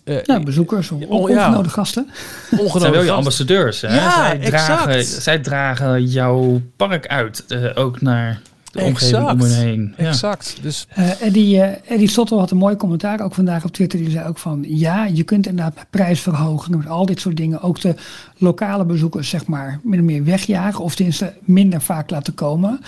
eh, 0.04 0.22
ja, 0.24 0.40
bezoekers 0.40 0.90
oh, 0.90 1.00
ja. 1.00 1.06
ongenodigde 1.06 1.68
gasten. 1.68 2.10
Ongenode 2.50 2.78
zijn 2.80 2.92
wel 2.92 3.02
je 3.02 3.10
ambassadeurs. 3.10 3.80
Hè? 3.80 3.94
Ja, 3.94 4.26
zij, 4.26 4.38
dragen, 4.38 4.92
exact. 4.92 5.22
zij 5.22 5.38
dragen 5.38 6.04
jouw 6.04 6.60
park 6.76 7.06
uit, 7.06 7.44
eh, 7.48 7.70
ook 7.74 8.00
naar 8.00 8.40
de 8.74 8.84
omgeving 8.84 9.30
om 9.30 9.40
Exact. 9.40 9.54
hen 9.54 9.66
heen. 9.66 9.94
Ja. 9.96 10.08
Exact. 10.08 10.56
Dus 10.62 10.86
Eh, 10.88 11.22
Eddie, 11.22 11.60
eh, 11.60 11.92
Eddie 11.92 12.08
Sottel 12.08 12.38
had 12.38 12.50
een 12.50 12.56
mooi 12.56 12.76
commentaar 12.76 13.20
ook 13.20 13.34
vandaag 13.34 13.64
op 13.64 13.72
Twitter. 13.72 13.98
Die 13.98 14.10
zei 14.10 14.28
ook 14.28 14.38
van 14.38 14.64
ja, 14.68 15.04
je 15.04 15.22
kunt 15.22 15.46
inderdaad 15.46 15.86
prijsverhogingen 15.90 16.78
met 16.78 16.88
al 16.88 17.06
dit 17.06 17.20
soort 17.20 17.36
dingen 17.36 17.60
ook 17.62 17.80
de 17.80 17.94
lokale 18.38 18.84
bezoekers 18.84 19.28
zeg 19.28 19.46
maar 19.46 19.80
min 19.82 19.98
of 19.98 20.04
meer 20.04 20.24
wegjagen 20.24 20.84
of 20.84 20.94
tenminste 20.94 21.32
minder 21.40 21.80
vaak 21.80 22.10
laten 22.10 22.34
komen. 22.34 22.80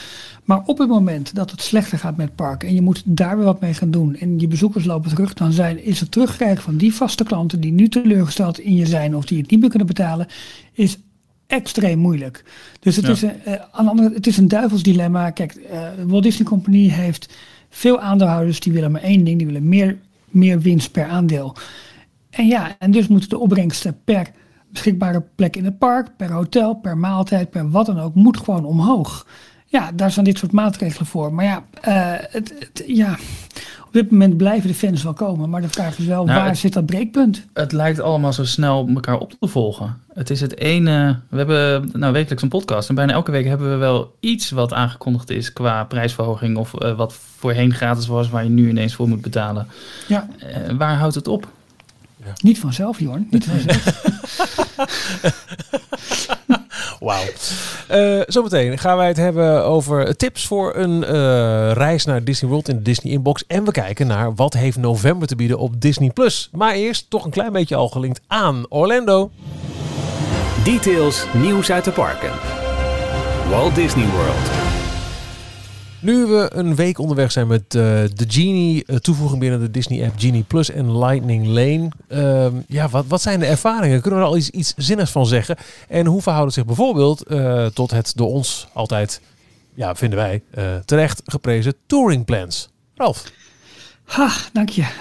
Maar 0.44 0.62
op 0.66 0.78
het 0.78 0.88
moment 0.88 1.34
dat 1.34 1.50
het 1.50 1.62
slechter 1.62 1.98
gaat 1.98 2.16
met 2.16 2.26
het 2.26 2.36
park 2.36 2.64
en 2.64 2.74
je 2.74 2.82
moet 2.82 3.02
daar 3.04 3.36
weer 3.36 3.44
wat 3.44 3.60
mee 3.60 3.74
gaan 3.74 3.90
doen 3.90 4.16
en 4.16 4.38
je 4.38 4.46
bezoekers 4.48 4.84
lopen 4.84 5.10
terug, 5.10 5.34
dan 5.34 5.52
zijn, 5.52 5.84
is 5.84 6.00
het 6.00 6.10
terugkrijgen 6.10 6.62
van 6.62 6.76
die 6.76 6.94
vaste 6.94 7.24
klanten 7.24 7.60
die 7.60 7.72
nu 7.72 7.88
teleurgesteld 7.88 8.58
in 8.58 8.74
je 8.74 8.86
zijn 8.86 9.16
of 9.16 9.24
die 9.24 9.38
het 9.40 9.50
niet 9.50 9.60
meer 9.60 9.68
kunnen 9.68 9.88
betalen, 9.88 10.26
is 10.72 10.98
extreem 11.46 11.98
moeilijk. 11.98 12.44
Dus 12.80 12.96
het, 12.96 13.04
Ja. 13.06 13.12
is, 13.12 13.22
een, 13.22 13.42
eh, 13.44 13.52
aan 13.72 13.84
de 13.84 13.90
andere, 13.90 14.14
het 14.14 14.26
is 14.26 14.36
een 14.36 14.48
duivels 14.48 14.82
dilemma. 14.82 15.30
Kijk, 15.30 15.54
eh, 15.54 15.88
Walt 16.06 16.22
Disney 16.22 16.48
Company 16.48 16.88
heeft 16.88 17.34
veel 17.70 18.00
aandeelhouders 18.00 18.60
die 18.60 18.72
willen 18.72 18.90
maar 18.92 19.02
één 19.02 19.24
ding, 19.24 19.38
die 19.38 19.46
willen 19.46 19.68
meer, 19.68 19.98
meer 20.28 20.60
winst 20.60 20.92
per 20.92 21.04
aandeel. 21.06 21.56
En 22.30 22.46
ja, 22.46 22.76
en 22.78 22.90
dus 22.90 23.06
moeten 23.06 23.28
de 23.28 23.38
opbrengsten 23.38 23.98
per 24.04 24.30
beschikbare 24.68 25.24
plek 25.34 25.56
in 25.56 25.64
het 25.64 25.78
park, 25.78 26.16
per 26.16 26.32
hotel, 26.32 26.74
per 26.74 26.98
maaltijd, 26.98 27.50
per 27.50 27.70
wat 27.70 27.86
dan 27.86 28.00
ook, 28.00 28.14
moet 28.14 28.36
gewoon 28.36 28.64
omhoog. 28.64 29.26
Ja, 29.68 29.90
daar 29.94 30.10
zijn 30.10 30.24
dit 30.24 30.38
soort 30.38 30.52
maatregelen 30.52 31.06
voor. 31.06 31.32
Maar 31.32 31.44
ja, 31.44 31.64
eh, 31.80 32.12
het, 32.30 32.52
het- 32.58 32.82
ja, 32.86 33.16
op 33.86 33.92
dit 33.92 34.10
moment 34.10 34.36
blijven 34.36 34.68
de 34.68 34.74
fans 34.74 35.02
wel 35.02 35.12
komen. 35.12 35.50
Maar 35.50 35.60
de 35.60 35.68
vraag 35.68 35.98
is 35.98 36.04
wel, 36.04 36.24
Nou, 36.24 36.38
waar 36.38 36.48
het- 36.48 36.58
zit 36.58 36.72
dat 36.72 36.86
breekpunt? 36.86 37.44
Het 37.54 37.72
lijkt 37.72 38.00
allemaal 38.00 38.32
zo 38.32 38.44
snel 38.44 38.88
elkaar 38.94 39.18
op 39.18 39.32
te 39.40 39.48
volgen. 39.48 40.00
Het 40.14 40.30
is 40.30 40.40
het 40.40 40.56
ene. 40.58 41.18
We 41.28 41.36
hebben 41.36 41.90
nou 41.92 42.12
wekelijks 42.12 42.42
een 42.42 42.48
podcast. 42.48 42.88
En 42.88 42.94
bijna 42.94 43.12
elke 43.12 43.30
week 43.30 43.44
hebben 43.46 43.70
we 43.70 43.76
wel 43.76 44.16
iets 44.20 44.50
wat 44.50 44.72
aangekondigd 44.72 45.30
is 45.30 45.52
qua 45.52 45.84
prijsverhoging. 45.84 46.56
Of 46.56 46.74
eh, 46.74 46.96
wat 46.96 47.14
voorheen 47.38 47.74
gratis 47.74 48.06
was, 48.06 48.28
waar 48.28 48.44
je 48.44 48.50
nu 48.50 48.68
ineens 48.68 48.94
voor 48.94 49.08
moet 49.08 49.20
betalen. 49.22 49.66
Ja, 50.08 50.28
Eh, 50.38 50.72
waar 50.78 50.96
houdt 50.96 51.14
het 51.14 51.28
op? 51.28 51.48
niet 52.42 52.58
vanzelf, 52.58 52.98
Jorn. 53.00 53.26
Niet 53.30 53.44
vanzelf. 53.50 54.04
Wauw. 57.00 57.22
Eh, 57.88 58.20
zometeen 58.26 58.78
gaan 58.78 58.96
wij 58.96 59.08
het 59.08 59.16
hebben 59.16 59.64
over 59.64 60.16
tips 60.16 60.46
voor 60.46 60.76
een 60.76 61.04
eh, 61.04 61.72
reis 61.72 62.04
naar 62.04 62.24
Disney 62.24 62.50
World 62.50 62.68
in 62.68 62.76
de 62.76 62.82
Disney 62.82 63.12
Inbox. 63.12 63.44
En 63.46 63.64
we 63.64 63.70
kijken 63.70 64.06
naar 64.06 64.34
wat 64.34 64.54
heeft 64.54 64.76
november 64.76 65.28
te 65.28 65.36
bieden 65.36 65.58
op 65.58 65.80
Disney+. 65.80 66.10
Plus. 66.10 66.48
Maar 66.52 66.74
eerst 66.74 67.10
toch 67.10 67.24
een 67.24 67.30
klein 67.30 67.52
beetje 67.52 67.76
al 67.76 67.88
gelinkt 67.88 68.20
aan 68.26 68.66
Orlando. 68.68 69.30
Details, 70.64 71.26
nieuws 71.32 71.70
uit 71.70 71.84
de 71.84 71.92
parken. 71.92 72.32
Walt 73.50 73.74
Disney 73.74 74.06
World. 74.06 74.65
Nu 76.06 76.26
we 76.26 76.50
een 76.52 76.74
week 76.74 76.98
onderweg 76.98 77.32
zijn 77.32 77.46
met 77.46 77.62
eh, 77.62 77.70
de 78.14 78.24
Genie 78.28 78.84
eh, 78.84 78.96
toevoeging 78.96 79.40
binnen 79.40 79.60
de 79.60 79.70
Disney 79.70 80.06
app 80.06 80.18
Genie 80.18 80.42
Plus 80.42 80.70
en 80.70 80.98
Lightning 80.98 81.46
Lane. 81.46 81.88
Ehm, 82.08 82.54
ja, 82.68 82.88
wat, 82.88 83.06
wat 83.06 83.22
zijn 83.22 83.40
de 83.40 83.46
ervaringen? 83.46 84.00
Kunnen 84.00 84.20
we 84.20 84.26
er 84.26 84.30
al 84.30 84.36
iets, 84.36 84.74
zinnigs 84.76 85.10
van 85.10 85.26
zeggen? 85.26 85.56
En 85.88 86.06
hoe 86.06 86.22
verhoudt 86.22 86.46
het 86.46 86.54
zich 86.54 86.64
bijvoorbeeld 86.64 87.22
eh, 87.22 87.66
tot 87.66 87.90
het 87.90 88.12
door 88.16 88.28
ons 88.28 88.68
altijd, 88.72 89.20
ja, 89.74 89.94
vinden 89.94 90.18
wij, 90.18 90.42
terecht 90.84 91.22
geprezen 91.24 91.74
touring 91.86 92.24
plans? 92.24 92.70
Ralf. 92.94 93.32
Ha, 94.06 94.28
dank 94.52 94.68
je. 94.68 94.84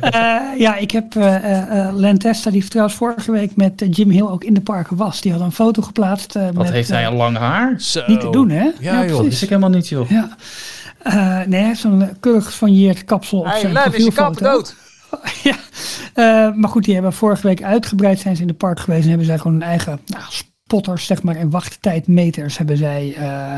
Eh, 0.00 0.36
ja, 0.58 0.76
ik 0.76 0.90
heb 0.90 1.16
eh 1.16 1.34
eh, 1.36 1.86
eh, 1.86 1.94
Len 1.94 2.18
Testa, 2.18 2.50
die 2.50 2.68
trouwens 2.68 2.96
vorige 2.96 3.32
week 3.32 3.56
met 3.56 3.84
Jim 3.90 4.10
Hill 4.10 4.22
ook 4.22 4.44
in 4.44 4.54
de 4.54 4.60
parken 4.60 4.96
was. 4.96 5.20
Die 5.20 5.32
had 5.32 5.40
een 5.40 5.52
foto 5.52 5.82
geplaatst. 5.82 6.36
eh, 6.36 6.44
Wat 6.44 6.54
met, 6.54 6.70
heeft 6.70 6.88
hij 6.88 7.06
al 7.08 7.14
lang 7.14 7.36
haar? 7.36 7.74
Zo. 7.80 8.02
Niet 8.06 8.20
te 8.20 8.30
doen, 8.30 8.50
hè? 8.50 8.70
Ja, 8.80 9.04
joh. 9.04 9.16
Dat 9.16 9.24
wist 9.24 9.42
ik 9.42 9.48
helemaal 9.48 9.70
niet, 9.70 9.88
joh. 9.88 10.10
Ja. 10.10 10.36
Eh, 11.02 11.14
nee, 11.46 11.58
hij 11.58 11.66
heeft 11.68 11.80
zo'n 11.80 12.08
keurig 12.20 12.44
gesoigneerd 12.44 13.04
kapsel 13.04 13.38
op 13.38 13.46
zijn 13.60 13.72
profielfoto. 13.72 14.62
ja, 15.42 15.56
Eh, 16.14 16.54
maar 16.54 16.68
goed, 16.70 16.84
die 16.84 16.94
hebben 16.94 17.12
vorige 17.12 17.46
week 17.46 17.62
uitgebreid 17.62 18.18
zijn 18.18 18.36
ze 18.36 18.42
in 18.42 18.48
de 18.48 18.54
park 18.54 18.80
geweest 18.80 19.02
en 19.02 19.08
hebben 19.08 19.26
zij 19.26 19.38
gewoon 19.38 19.52
hun 19.52 19.62
eigen 19.62 20.00
nou, 20.06 20.22
spotters, 20.28 21.06
zeg 21.06 21.22
maar, 21.22 21.36
en 21.36 21.50
wachttijdmeters 21.50 22.58
hebben 22.58 22.76
zij 22.76 23.14
eh, 23.16 23.54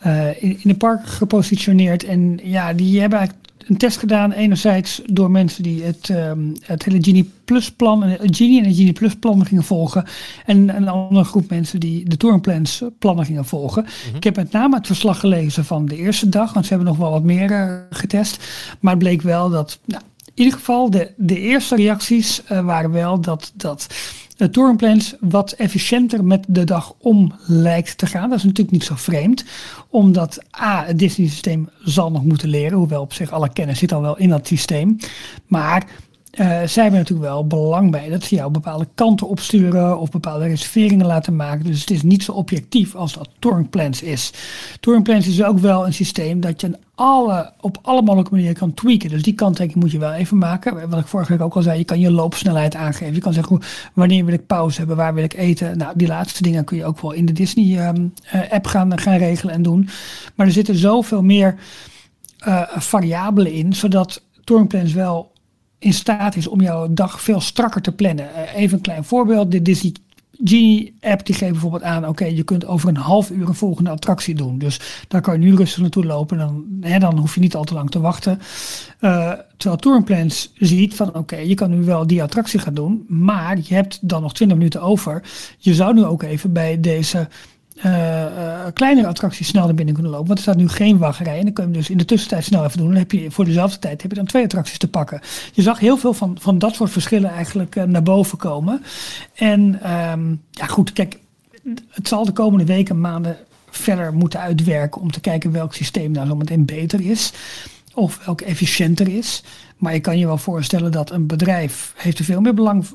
eh, 0.00 0.42
in, 0.42 0.50
in 0.50 0.58
de 0.62 0.76
park 0.76 1.06
gepositioneerd. 1.06 2.04
En 2.04 2.40
ja, 2.42 2.72
die 2.72 3.00
hebben 3.00 3.18
eigenlijk 3.18 3.43
een 3.66 3.76
test 3.76 3.96
gedaan. 3.96 4.32
Enerzijds 4.32 5.02
door 5.06 5.30
mensen 5.30 5.62
die 5.62 5.82
het, 5.82 6.10
ehm, 6.10 6.38
het 6.60 6.84
hele 6.84 7.02
Genie 7.02 7.30
Plus 7.44 7.72
plan, 7.72 8.04
eh, 8.04 8.20
het 8.20 8.36
Genie 8.36 8.60
en 8.60 8.66
het 8.66 8.76
Genie 8.76 8.92
Plus 8.92 9.16
plan 9.16 9.46
gingen 9.46 9.64
volgen. 9.64 10.04
En 10.46 10.76
een 10.76 10.88
andere 10.88 11.24
groep 11.24 11.50
mensen 11.50 11.80
die 11.80 12.08
de 12.08 12.16
Touringplans 12.16 12.82
plannen 12.98 13.24
gingen 13.24 13.44
volgen. 13.44 13.86
Ik 14.14 14.24
heb 14.24 14.36
met 14.36 14.52
name 14.52 14.76
het 14.76 14.86
verslag 14.86 15.20
gelezen 15.20 15.64
van 15.64 15.86
de 15.86 15.96
eerste 15.96 16.28
dag, 16.28 16.52
want 16.52 16.66
ze 16.66 16.74
hebben 16.74 16.92
nog 16.92 17.00
wel 17.00 17.10
wat 17.10 17.22
meer 17.22 17.50
eh, 17.50 17.76
getest. 17.90 18.44
Maar 18.80 18.92
het 18.92 19.02
bleek 19.02 19.22
wel 19.22 19.50
dat, 19.50 19.78
nou, 19.84 20.02
in 20.34 20.44
ieder 20.44 20.58
geval 20.58 20.90
de, 20.90 21.10
de 21.16 21.38
eerste 21.38 21.76
reacties 21.76 22.44
eh, 22.44 22.64
waren 22.64 22.90
wel 22.90 23.20
dat, 23.20 23.52
dat 23.54 23.86
de 24.36 24.50
touringplans 24.50 25.14
wat 25.20 25.52
efficiënter 25.52 26.24
met 26.24 26.44
de 26.48 26.64
dag 26.64 26.94
om 26.98 27.32
lijkt 27.46 27.98
te 27.98 28.06
gaan. 28.06 28.28
Dat 28.28 28.38
is 28.38 28.44
natuurlijk 28.44 28.70
niet 28.70 28.84
zo 28.84 28.94
vreemd, 28.96 29.44
omdat 29.88 30.44
A, 30.60 30.84
het 30.84 30.98
Disney 30.98 31.28
systeem 31.28 31.68
zal 31.84 32.10
nog 32.10 32.24
moeten 32.24 32.48
leren, 32.48 32.78
hoewel 32.78 33.02
op 33.02 33.12
zich 33.12 33.30
alle 33.30 33.52
kennis 33.52 33.78
zit 33.78 33.92
al 33.92 34.00
wel 34.00 34.18
in 34.18 34.28
dat 34.28 34.46
systeem. 34.46 34.96
Maar 35.46 35.86
eh, 36.34 36.46
zij 36.46 36.82
hebben 36.82 37.00
natuurlijk 37.00 37.28
wel 37.28 37.46
belang 37.46 37.90
bij 37.90 38.08
dat 38.08 38.24
ze 38.24 38.34
jou 38.34 38.50
bepaalde 38.50 38.88
kanten 38.94 39.28
opsturen 39.28 39.98
of 39.98 40.10
bepaalde 40.10 40.46
reserveringen 40.46 41.06
laten 41.06 41.36
maken. 41.36 41.64
Dus 41.64 41.80
het 41.80 41.90
is 41.90 42.02
niet 42.02 42.22
zo 42.22 42.32
objectief 42.32 42.94
als 42.94 43.12
dat 43.12 43.28
Touringplans 43.38 44.02
is. 44.02 44.32
Touringplans 44.80 45.26
is 45.26 45.44
ook 45.44 45.58
wel 45.58 45.86
een 45.86 45.94
systeem 45.94 46.40
dat 46.40 46.60
je 46.60 46.78
op 47.60 47.78
alle 47.82 48.02
mogelijke 48.02 48.30
manieren 48.30 48.56
kan 48.56 48.74
tweaken. 48.74 49.08
Dus 49.08 49.22
die 49.22 49.34
kanttekening 49.34 49.82
moet 49.82 49.92
je 49.92 49.98
wel 49.98 50.12
even 50.12 50.38
maken. 50.38 50.90
Wat 50.90 51.00
ik 51.00 51.06
vorige 51.06 51.32
week 51.32 51.40
ook 51.40 51.54
al 51.54 51.62
zei, 51.62 51.78
je 51.78 51.84
kan 51.84 52.00
je 52.00 52.10
loopsnelheid 52.10 52.74
aangeven. 52.74 53.14
Je 53.14 53.20
kan 53.20 53.32
zeggen, 53.32 53.60
wanneer 53.92 54.24
wil 54.24 54.34
ik 54.34 54.46
pauze 54.46 54.78
hebben, 54.78 54.96
waar 54.96 55.14
wil 55.14 55.24
ik 55.24 55.34
eten. 55.34 55.78
Nou, 55.78 55.92
die 55.96 56.08
laatste 56.08 56.42
dingen 56.42 56.64
kun 56.64 56.76
je 56.76 56.84
ook 56.84 57.00
wel 57.00 57.12
in 57.12 57.26
de 57.26 57.32
Disney-app 57.32 58.66
gaan, 58.66 58.98
gaan 58.98 59.18
regelen 59.18 59.54
en 59.54 59.62
doen. 59.62 59.88
Maar 60.34 60.46
er 60.46 60.52
zitten 60.52 60.76
zoveel 60.76 61.22
meer 61.22 61.54
eh, 62.38 62.62
variabelen 62.68 63.52
in, 63.52 63.72
zodat 63.72 64.22
Touringplans 64.44 64.92
wel 64.92 65.32
in 65.84 65.94
staat 65.94 66.36
is 66.36 66.46
om 66.46 66.60
jouw 66.60 66.86
dag 66.90 67.22
veel 67.22 67.40
strakker 67.40 67.82
te 67.82 67.92
plannen. 67.92 68.34
Eh, 68.34 68.62
even 68.62 68.76
een 68.76 68.82
klein 68.82 69.04
voorbeeld. 69.04 69.50
De 69.50 69.62
Disney 69.62 69.92
Genie 70.44 70.94
app 71.00 71.26
die 71.26 71.34
geeft 71.34 71.52
bijvoorbeeld 71.52 71.82
aan, 71.82 72.08
oké, 72.08 72.24
je 72.24 72.42
kunt 72.42 72.66
over 72.66 72.88
een 72.88 72.96
half 72.96 73.30
uur 73.30 73.48
een 73.48 73.54
volgende 73.54 73.90
attractie 73.90 74.34
doen. 74.34 74.58
Dus 74.58 74.80
daar 75.08 75.20
kan 75.20 75.40
je 75.40 75.46
nu 75.46 75.56
rustig 75.56 75.80
naartoe 75.80 76.04
lopen. 76.04 76.38
Dan, 76.38 76.64
hè, 76.80 76.98
dan 76.98 77.18
hoef 77.18 77.34
je 77.34 77.40
niet 77.40 77.54
al 77.54 77.64
te 77.64 77.74
lang 77.74 77.90
te 77.90 78.00
wachten. 78.00 78.38
Eh, 78.98 79.32
terwijl 79.56 79.80
Touringplans 79.80 80.52
ziet 80.58 80.94
van, 80.94 81.14
oké, 81.14 81.36
je 81.36 81.54
kan 81.54 81.70
nu 81.70 81.84
wel 81.84 82.06
die 82.06 82.22
attractie 82.22 82.60
gaan 82.60 82.74
doen, 82.74 83.04
maar 83.08 83.58
je 83.62 83.74
hebt 83.74 83.98
dan 84.08 84.22
nog 84.22 84.34
20 84.34 84.56
minuten 84.56 84.82
over. 84.82 85.22
Je 85.58 85.74
zou 85.74 85.94
nu 85.94 86.04
ook 86.04 86.22
even 86.22 86.52
bij 86.52 86.80
deze 86.80 87.28
eh, 87.74 88.24
eh, 88.24 88.72
kleinere 88.72 89.06
attracties 89.06 89.46
snel 89.46 89.64
naar 89.64 89.74
binnen 89.74 89.94
kunnen 89.94 90.12
lopen. 90.12 90.26
Want 90.26 90.38
er 90.38 90.44
staat 90.44 90.56
nu 90.56 90.68
geen 90.68 90.98
wachtrij. 90.98 91.38
En 91.38 91.44
dan 91.44 91.52
kun 91.52 91.64
je 91.64 91.70
hem 91.70 91.78
dus 91.78 91.90
in 91.90 91.98
de 91.98 92.04
tussentijd 92.04 92.44
snel 92.44 92.64
even 92.64 92.78
doen. 92.78 92.86
Dan 92.86 92.96
heb 92.96 93.12
je 93.12 93.30
voor 93.30 93.44
dezelfde 93.44 93.78
tijd 93.78 94.02
heb 94.02 94.10
je 94.10 94.16
dan 94.16 94.26
twee 94.26 94.44
attracties 94.44 94.78
te 94.78 94.88
pakken. 94.88 95.20
Je 95.52 95.62
zag 95.62 95.78
heel 95.78 95.96
veel 95.96 96.12
van, 96.12 96.36
van 96.40 96.58
dat 96.58 96.74
soort 96.74 96.90
verschillen 96.90 97.30
eigenlijk 97.30 97.76
eh, 97.76 97.84
naar 97.84 98.02
boven 98.02 98.38
komen. 98.38 98.82
En 99.34 99.82
ehm, 99.82 100.34
ja 100.50 100.66
goed, 100.66 100.92
kijk, 100.92 101.18
het 101.90 102.08
zal 102.08 102.24
de 102.24 102.32
komende 102.32 102.64
weken, 102.64 103.00
maanden 103.00 103.36
verder 103.70 104.14
moeten 104.14 104.40
uitwerken 104.40 105.00
om 105.00 105.10
te 105.10 105.20
kijken 105.20 105.52
welk 105.52 105.74
systeem 105.74 106.10
nou 106.10 106.26
zo 106.26 106.36
meteen 106.36 106.64
beter 106.64 107.00
is. 107.00 107.32
Of 107.94 108.24
welk 108.24 108.40
efficiënter 108.40 109.08
is. 109.08 109.44
Maar 109.76 109.94
je 109.94 110.00
kan 110.00 110.18
je 110.18 110.26
wel 110.26 110.38
voorstellen 110.38 110.92
dat 110.92 111.10
een 111.10 111.26
bedrijf 111.26 111.92
heeft 111.96 112.18
er 112.18 112.24
veel 112.24 112.40
meer 112.40 112.54
belang 112.54 112.86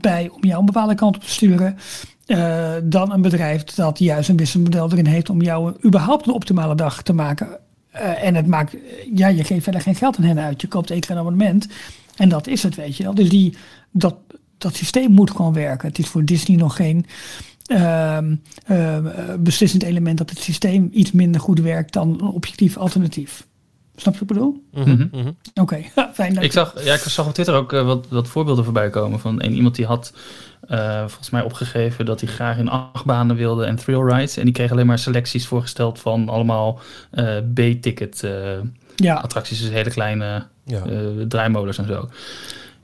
bij 0.00 0.28
om 0.28 0.44
jou 0.44 0.58
een 0.58 0.66
bepaalde 0.66 0.94
kant 0.94 1.16
op 1.16 1.22
te 1.22 1.30
sturen. 1.30 1.78
Uh, 2.26 2.72
dan 2.82 3.12
een 3.12 3.22
bedrijf 3.22 3.64
dat 3.64 3.98
juist 3.98 4.28
een 4.28 4.36
businessmodel 4.36 4.92
erin 4.92 5.06
heeft 5.06 5.30
om 5.30 5.42
jou 5.42 5.74
überhaupt 5.84 6.26
een 6.26 6.32
optimale 6.32 6.74
dag 6.74 7.02
te 7.02 7.12
maken. 7.12 7.48
Uh, 7.94 8.24
en 8.24 8.34
het 8.34 8.46
maakt, 8.46 8.76
ja, 9.14 9.28
je 9.28 9.44
geeft 9.44 9.62
verder 9.62 9.80
geen 9.80 9.94
geld 9.94 10.16
aan 10.16 10.24
hen 10.24 10.38
uit. 10.38 10.60
Je 10.60 10.68
koopt 10.68 10.90
één 10.90 11.00
keer 11.00 11.10
een 11.10 11.18
abonnement. 11.18 11.68
En 12.16 12.28
dat 12.28 12.46
is 12.46 12.62
het, 12.62 12.74
weet 12.74 12.96
je 12.96 13.02
wel. 13.02 13.14
Dus 13.14 13.28
die, 13.28 13.56
dat, 13.90 14.14
dat 14.58 14.74
systeem 14.74 15.10
moet 15.10 15.30
gewoon 15.30 15.52
werken. 15.52 15.88
Het 15.88 15.98
is 15.98 16.06
voor 16.06 16.24
Disney 16.24 16.56
nog 16.56 16.76
geen 16.76 17.06
uh, 17.72 18.18
uh, 18.70 18.98
beslissend 19.38 19.82
element 19.82 20.18
dat 20.18 20.30
het 20.30 20.38
systeem 20.38 20.88
iets 20.92 21.12
minder 21.12 21.40
goed 21.40 21.60
werkt 21.60 21.92
dan 21.92 22.08
een 22.08 22.28
objectief 22.28 22.76
alternatief. 22.76 23.46
Snap 23.96 24.14
je 24.14 24.20
wat 24.20 24.30
ik 24.30 24.36
bedoel? 24.36 24.64
Mhm, 24.72 25.06
mhm. 25.12 25.28
Oké, 25.54 25.60
okay. 25.60 25.90
fijn. 26.14 26.34
Dank 26.34 26.46
ik 26.46 26.52
zag, 26.52 26.84
ja, 26.84 26.94
ik 26.94 27.00
zag 27.00 27.26
op 27.26 27.34
Twitter 27.34 27.54
ook 27.54 27.72
uh, 27.72 27.86
wat, 27.86 28.06
wat 28.08 28.28
voorbeelden 28.28 28.64
voorbij 28.64 28.90
komen 28.90 29.20
van 29.20 29.42
een, 29.42 29.52
iemand 29.52 29.74
die 29.74 29.86
had 29.86 30.12
uh, 30.68 30.98
volgens 30.98 31.30
mij 31.30 31.42
opgegeven 31.42 32.04
dat 32.04 32.20
hij 32.20 32.30
graag 32.30 32.58
in 32.58 32.68
achtbanen 32.68 33.36
wilde 33.36 33.64
en 33.64 33.76
thrill 33.76 34.02
rides. 34.02 34.36
En 34.36 34.44
die 34.44 34.54
kreeg 34.54 34.70
alleen 34.70 34.86
maar 34.86 34.98
selecties 34.98 35.46
voorgesteld 35.46 35.98
van 35.98 36.28
allemaal 36.28 36.80
uh, 37.12 37.36
B-ticket 37.54 38.24
ja. 38.96 39.14
attracties, 39.14 39.60
dus 39.60 39.70
hele 39.70 39.90
kleine 39.90 40.46
Ja. 40.64 40.82
draaimolens 41.28 41.78
en 41.78 41.86
zo. 41.86 42.08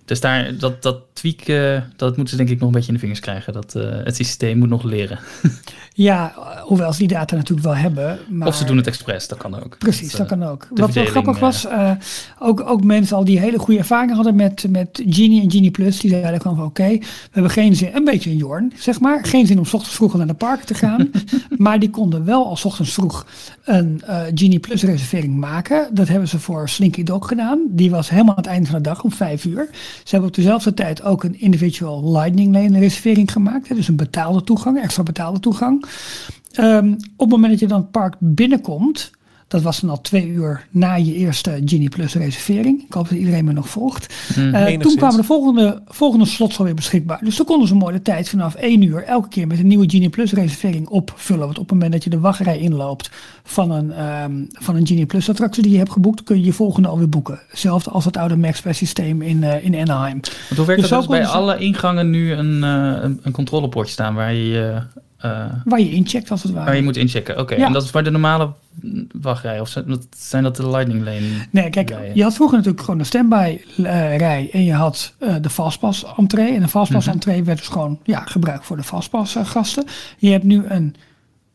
Dus 0.05 0.21
daar, 0.21 0.57
dat, 0.57 0.83
dat 0.83 1.03
tweaken, 1.13 1.93
dat 1.97 2.17
moeten 2.17 2.29
ze 2.29 2.37
denk 2.37 2.49
ik 2.49 2.59
nog 2.59 2.69
een 2.69 2.75
beetje 2.75 2.89
in 2.89 2.95
de 2.95 3.01
vingers 3.01 3.21
krijgen. 3.21 3.53
Dat 3.53 3.73
het 3.73 4.17
systeem 4.17 4.59
moet 4.59 4.69
nog 4.69 4.83
leren. 4.83 5.19
Ja, 5.95 6.35
hoewel 6.63 6.93
ze 6.93 6.99
die 6.99 7.09
data 7.09 7.37
natuurlijk 7.37 7.67
wel 7.67 7.77
hebben. 7.77 8.19
Maar... 8.29 8.49
Of 8.49 8.55
ze 8.55 8.65
doen 8.65 8.77
het 8.77 8.87
expres, 8.87 9.29
dat 9.29 9.39
kan 9.39 9.63
ook. 9.65 9.79
Precies, 9.79 10.11
dat, 10.11 10.29
dat 10.29 10.39
kan 10.39 10.49
ook. 10.49 10.69
Wat 10.71 10.95
wel 10.95 11.05
grappig 11.05 11.39
was, 11.39 11.67
ook, 12.39 12.61
ook 12.61 12.85
mensen 12.85 13.17
al 13.17 13.25
die 13.25 13.39
hele 13.39 13.59
goede 13.59 13.81
ervaringen 13.81 14.15
hadden 14.15 14.35
met, 14.35 14.67
met 14.71 15.03
Genie 15.07 15.43
en 15.43 15.51
Genie 15.51 15.71
Plus, 15.71 16.01
die 16.01 16.11
zeiden 16.11 16.41
gewoon 16.41 16.57
van 16.57 16.67
oké, 16.67 16.83
okay, 16.83 16.99
we 16.99 17.29
hebben 17.31 17.51
geen 17.51 17.77
zin, 17.77 17.91
een 17.95 18.05
beetje 18.05 18.31
een 18.31 18.37
Jorn, 18.37 18.73
zeg 18.77 19.01
maar, 19.01 19.25
geen 19.25 19.47
zin 19.47 19.59
om 19.59 19.65
s 19.65 19.75
ochtends 19.75 19.97
vroeg 19.97 20.17
naar 20.17 20.27
de 20.27 20.35
park 20.35 20.63
te 20.63 20.75
gaan. 20.75 21.11
maar 21.57 21.79
die 21.79 21.91
konden 21.91 22.25
wel 22.25 22.47
al 22.47 22.57
s 22.57 22.65
ochtends 22.65 22.93
vroeg 22.93 23.27
een 23.65 24.03
Genie 24.35 24.61
Plus 24.61 24.83
reservering 24.83 25.37
maken. 25.37 25.89
Dat 25.95 26.09
hebben 26.09 26.29
ze 26.29 26.39
voor 26.39 26.69
Slinky 26.69 27.03
Dog 27.03 27.29
gedaan. 27.29 27.61
Die 27.69 27.91
was 27.91 28.11
helemaal 28.11 28.37
aan 28.37 28.43
het 28.43 28.53
einde 28.53 28.67
van 28.67 28.83
de 28.83 28.89
dag 28.89 29.03
om 29.03 29.13
vijf 29.13 29.45
uur. 29.45 29.69
Ze 29.73 30.11
hebben 30.11 30.29
op 30.29 30.35
dezelfde 30.35 30.75
tijd 30.75 31.02
ook 31.03 31.25
een 31.25 31.41
individual 31.41 32.13
Lightning 32.13 32.55
Lane 32.55 32.79
reservering 32.79 33.33
gemaakt. 33.33 33.75
Dus 33.75 33.89
een 33.89 33.97
betaalde 33.97 34.45
toegang, 34.45 34.81
extra 34.81 35.03
betaalde 35.03 35.41
toegang. 35.41 35.85
Um, 36.59 36.93
op 36.93 37.19
het 37.19 37.29
moment 37.29 37.51
dat 37.51 37.61
je 37.61 37.67
dan 37.67 37.81
het 37.81 37.91
park 37.91 38.15
binnenkomt, 38.19 39.11
dat 39.53 39.63
was 39.63 39.81
dan 39.81 39.91
al 39.91 40.01
twee 40.01 40.27
uur 40.27 40.67
na 40.71 40.95
je 40.95 41.15
eerste 41.15 41.63
Genie 41.65 41.89
Plus 41.89 42.15
reservering. 42.15 42.83
Ik 42.87 42.93
hoop 42.93 43.09
dat 43.09 43.19
iedereen 43.19 43.45
me 43.45 43.53
nog 43.53 43.69
volgt. 43.69 44.15
Hmm. 44.35 44.49
Mm, 44.49 44.55
uh, 44.55 44.79
toen 44.79 44.97
kwamen 44.97 45.17
de 45.17 45.25
volgende, 45.25 45.83
volgende 45.87 46.27
slots 46.27 46.59
alweer 46.59 46.75
beschikbaar. 46.75 47.19
Dus 47.25 47.37
toen 47.37 47.47
konden 47.47 47.69
ze 47.69 47.75
mooi 47.75 47.95
de 47.95 48.03
tijd 48.03 48.29
vanaf 48.29 48.55
één 48.55 48.83
uur 48.83 49.05
elke 49.05 49.29
keer 49.29 49.47
met 49.47 49.59
een 49.59 49.67
nieuwe 49.67 49.91
Genie 49.91 50.09
Plus 50.09 50.33
reservering 50.33 50.89
opvullen. 50.89 51.45
Want 51.45 51.59
op 51.59 51.65
het 51.65 51.73
moment 51.73 51.93
dat 51.93 52.05
je 52.05 52.11
de 52.11 52.19
wachtrij 52.19 52.59
inloopt 52.59 53.11
van 53.45 53.71
een, 53.71 54.05
um, 54.05 54.49
van 54.53 54.77
een 54.77 54.87
Genie 54.87 55.07
Plus 55.07 55.29
attractie 55.29 55.63
die 55.63 55.73
je 55.73 55.79
hebt 55.79 55.93
geboekt, 55.93 56.23
kun 56.23 56.39
je 56.39 56.45
je 56.45 56.53
volgende 56.53 56.89
alweer 56.89 57.09
boeken. 57.09 57.41
Hetzelfde 57.49 57.91
als 57.91 58.05
het 58.05 58.17
oude 58.17 58.37
MaxPass 58.37 58.79
systeem 58.79 59.23
in, 59.23 59.43
uh, 59.43 59.65
in 59.65 59.75
Anaheim. 59.75 60.21
Want 60.21 60.57
hoe 60.57 60.67
werkt 60.67 60.81
dus 60.81 60.91
dat 60.91 60.99
dus 60.99 61.09
bij 61.09 61.27
alle 61.27 61.59
ingangen 61.59 62.11
nu 62.11 62.33
een, 62.33 62.57
uh, 62.63 63.03
een, 63.03 63.21
een 63.23 63.33
controlepoortje 63.33 63.93
staan 63.93 64.15
waar 64.15 64.35
je... 64.35 64.83
Uh, 65.25 65.45
waar 65.65 65.81
je 65.81 65.91
incheckt 65.91 66.31
als 66.31 66.43
het 66.43 66.53
ware. 66.53 66.65
Waar 66.65 66.77
je 66.77 66.83
moet 66.83 66.97
inchecken, 66.97 67.33
oké. 67.35 67.43
Okay. 67.43 67.59
Ja. 67.59 67.67
En 67.67 67.73
dat 67.73 67.83
is 67.83 67.91
bij 67.91 68.03
de 68.03 68.11
normale 68.11 68.53
wachtrij? 69.21 69.61
Of 69.61 69.77
zijn 70.17 70.43
dat 70.43 70.57
de 70.57 70.71
Lightning 70.71 71.05
Lane? 71.05 71.47
Nee, 71.51 71.71
kijk, 71.71 71.91
rijen? 71.91 72.15
je 72.17 72.23
had 72.23 72.35
vroeger 72.35 72.57
natuurlijk 72.57 72.85
gewoon 72.85 73.01
een 73.01 73.07
standby 73.07 73.61
uh, 73.77 74.17
rij 74.17 74.49
en 74.53 74.65
je 74.65 74.73
had 74.73 75.15
uh, 75.21 75.35
de 75.41 75.51
fastpass 75.51 76.05
entree. 76.17 76.55
En 76.55 76.61
de 76.61 76.69
fastpass 76.69 77.07
Mhm. 77.07 77.15
entree 77.15 77.45
werd 77.45 77.59
dus 77.59 77.69
gewoon 77.69 77.99
ja, 78.05 78.21
gebruikt 78.21 78.65
voor 78.65 78.77
de 78.77 78.83
fastpass 78.83 79.37
gasten. 79.43 79.85
Je 80.19 80.31
hebt 80.31 80.45
nu 80.45 80.65
een 80.69 80.95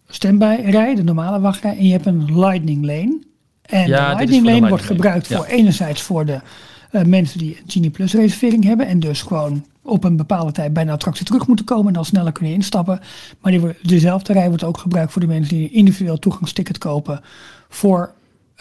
standby 0.08 0.56
rij, 0.66 0.96
de 0.96 1.04
normale 1.04 1.40
wachtrij, 1.40 1.78
en 1.78 1.86
je 1.86 1.92
hebt 1.92 2.06
een 2.06 2.40
Lightning 2.40 2.86
Lane. 2.86 3.20
En 3.62 3.88
ja, 3.88 4.10
de 4.10 4.16
Lightning 4.16 4.46
Lane 4.46 4.62
de 4.62 4.68
wordt 4.68 4.84
gebruikt 4.84 5.28
voor 5.28 5.46
enerzijds 5.46 6.02
voor 6.02 6.26
de 6.26 6.40
mensen 7.06 7.40
die 7.40 7.58
een 7.58 7.64
Genie 7.72 7.90
Plus 7.90 8.14
reservering 8.14 8.64
hebben 8.64 8.88
en 8.88 9.00
dus 9.00 9.22
gewoon 9.22 9.66
op 9.88 10.04
een 10.04 10.16
bepaalde 10.18 10.52
tijd 10.52 10.74
bij 10.74 10.84
een 10.84 10.90
attractie 10.90 11.26
terug 11.26 11.48
moeten 11.48 11.66
komen 11.66 11.88
en 11.88 11.94
dan 11.94 12.06
sneller 12.06 12.32
kunnen 12.32 12.54
instappen. 12.54 13.00
Maar 13.42 13.52
die, 13.52 13.62
dezelfde 13.84 14.34
rij 14.34 14.48
wordt 14.48 14.64
ook 14.64 14.78
gebruikt 14.78 15.12
voor 15.12 15.22
de 15.22 15.28
mensen 15.28 15.56
die 15.58 15.64
een 15.68 15.74
individueel 15.74 16.20
toegangsticket 16.20 16.78
kopen 16.78 17.22
voor, 17.70 18.12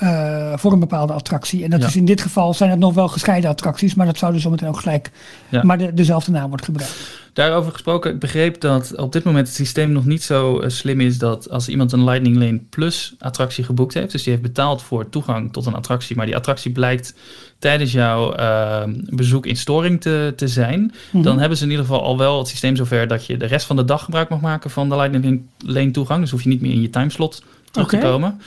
uh, 0.02 0.52
voor 0.56 0.72
een 0.72 0.80
bepaalde 0.80 1.12
attractie. 1.12 1.64
En 1.64 1.70
dat 1.70 1.80
Ja. 1.80 1.86
is 1.86 1.96
in 1.96 2.04
dit 2.04 2.20
geval 2.20 2.54
zijn 2.54 2.70
het 2.70 2.78
nog 2.78 2.94
wel 2.94 3.08
gescheiden 3.08 3.50
attracties, 3.50 3.94
maar 3.94 4.06
dat 4.06 4.18
zou 4.18 4.32
dus 4.32 4.42
zometeen 4.42 4.68
ook 4.68 4.78
gelijk, 4.80 5.10
Ja. 5.48 5.62
maar 5.62 5.78
de, 5.78 5.94
dezelfde 5.94 6.30
naam 6.30 6.48
wordt 6.48 6.64
gebruikt. 6.64 7.24
Daarover 7.32 7.72
gesproken, 7.72 8.12
ik 8.12 8.18
begreep 8.18 8.60
dat 8.60 8.96
op 8.96 9.12
dit 9.12 9.24
moment 9.24 9.46
het 9.46 9.56
systeem 9.56 9.92
nog 9.92 10.04
niet 10.04 10.22
zo 10.22 10.60
uh, 10.62 10.68
slim 10.68 11.00
is 11.00 11.18
dat 11.18 11.50
als 11.50 11.68
iemand 11.68 11.92
een 11.92 12.04
Lightning 12.04 12.36
Lane 12.36 12.60
Plus 12.70 13.14
attractie 13.18 13.64
geboekt 13.64 13.94
heeft, 13.94 14.12
dus 14.12 14.22
die 14.22 14.32
heeft 14.32 14.44
betaald 14.44 14.82
voor 14.82 15.08
toegang 15.08 15.52
tot 15.52 15.66
een 15.66 15.74
attractie, 15.74 16.16
maar 16.16 16.26
die 16.26 16.36
attractie 16.36 16.72
blijkt 16.72 17.14
tijdens 17.58 17.92
jouw 17.92 18.38
uh, 18.38 18.82
bezoek 19.10 19.46
in 19.46 19.56
storing 19.56 20.00
te, 20.00 20.32
te 20.36 20.48
zijn, 20.48 20.80
mm 20.80 20.90
Mhm. 21.12 21.22
dan 21.22 21.38
hebben 21.38 21.58
ze 21.58 21.64
in 21.64 21.70
ieder 21.70 21.86
geval 21.86 22.02
al 22.02 22.18
wel 22.18 22.38
het 22.38 22.48
systeem 22.48 22.76
zover 22.76 23.08
dat 23.08 23.26
je 23.26 23.36
de 23.36 23.46
rest 23.46 23.66
van 23.66 23.76
de 23.76 23.84
dag 23.84 24.04
gebruik 24.04 24.28
mag 24.28 24.40
maken 24.40 24.70
van 24.70 24.88
de 24.88 24.96
Lightning 24.96 25.42
Lane 25.58 25.90
toegang. 25.90 26.20
Dus 26.20 26.30
hoef 26.30 26.42
je 26.42 26.48
niet 26.48 26.60
meer 26.60 26.72
in 26.72 26.80
je 26.80 26.90
timeslot 26.90 27.42
terug 27.70 27.88
te 27.88 27.98
komen. 27.98 28.40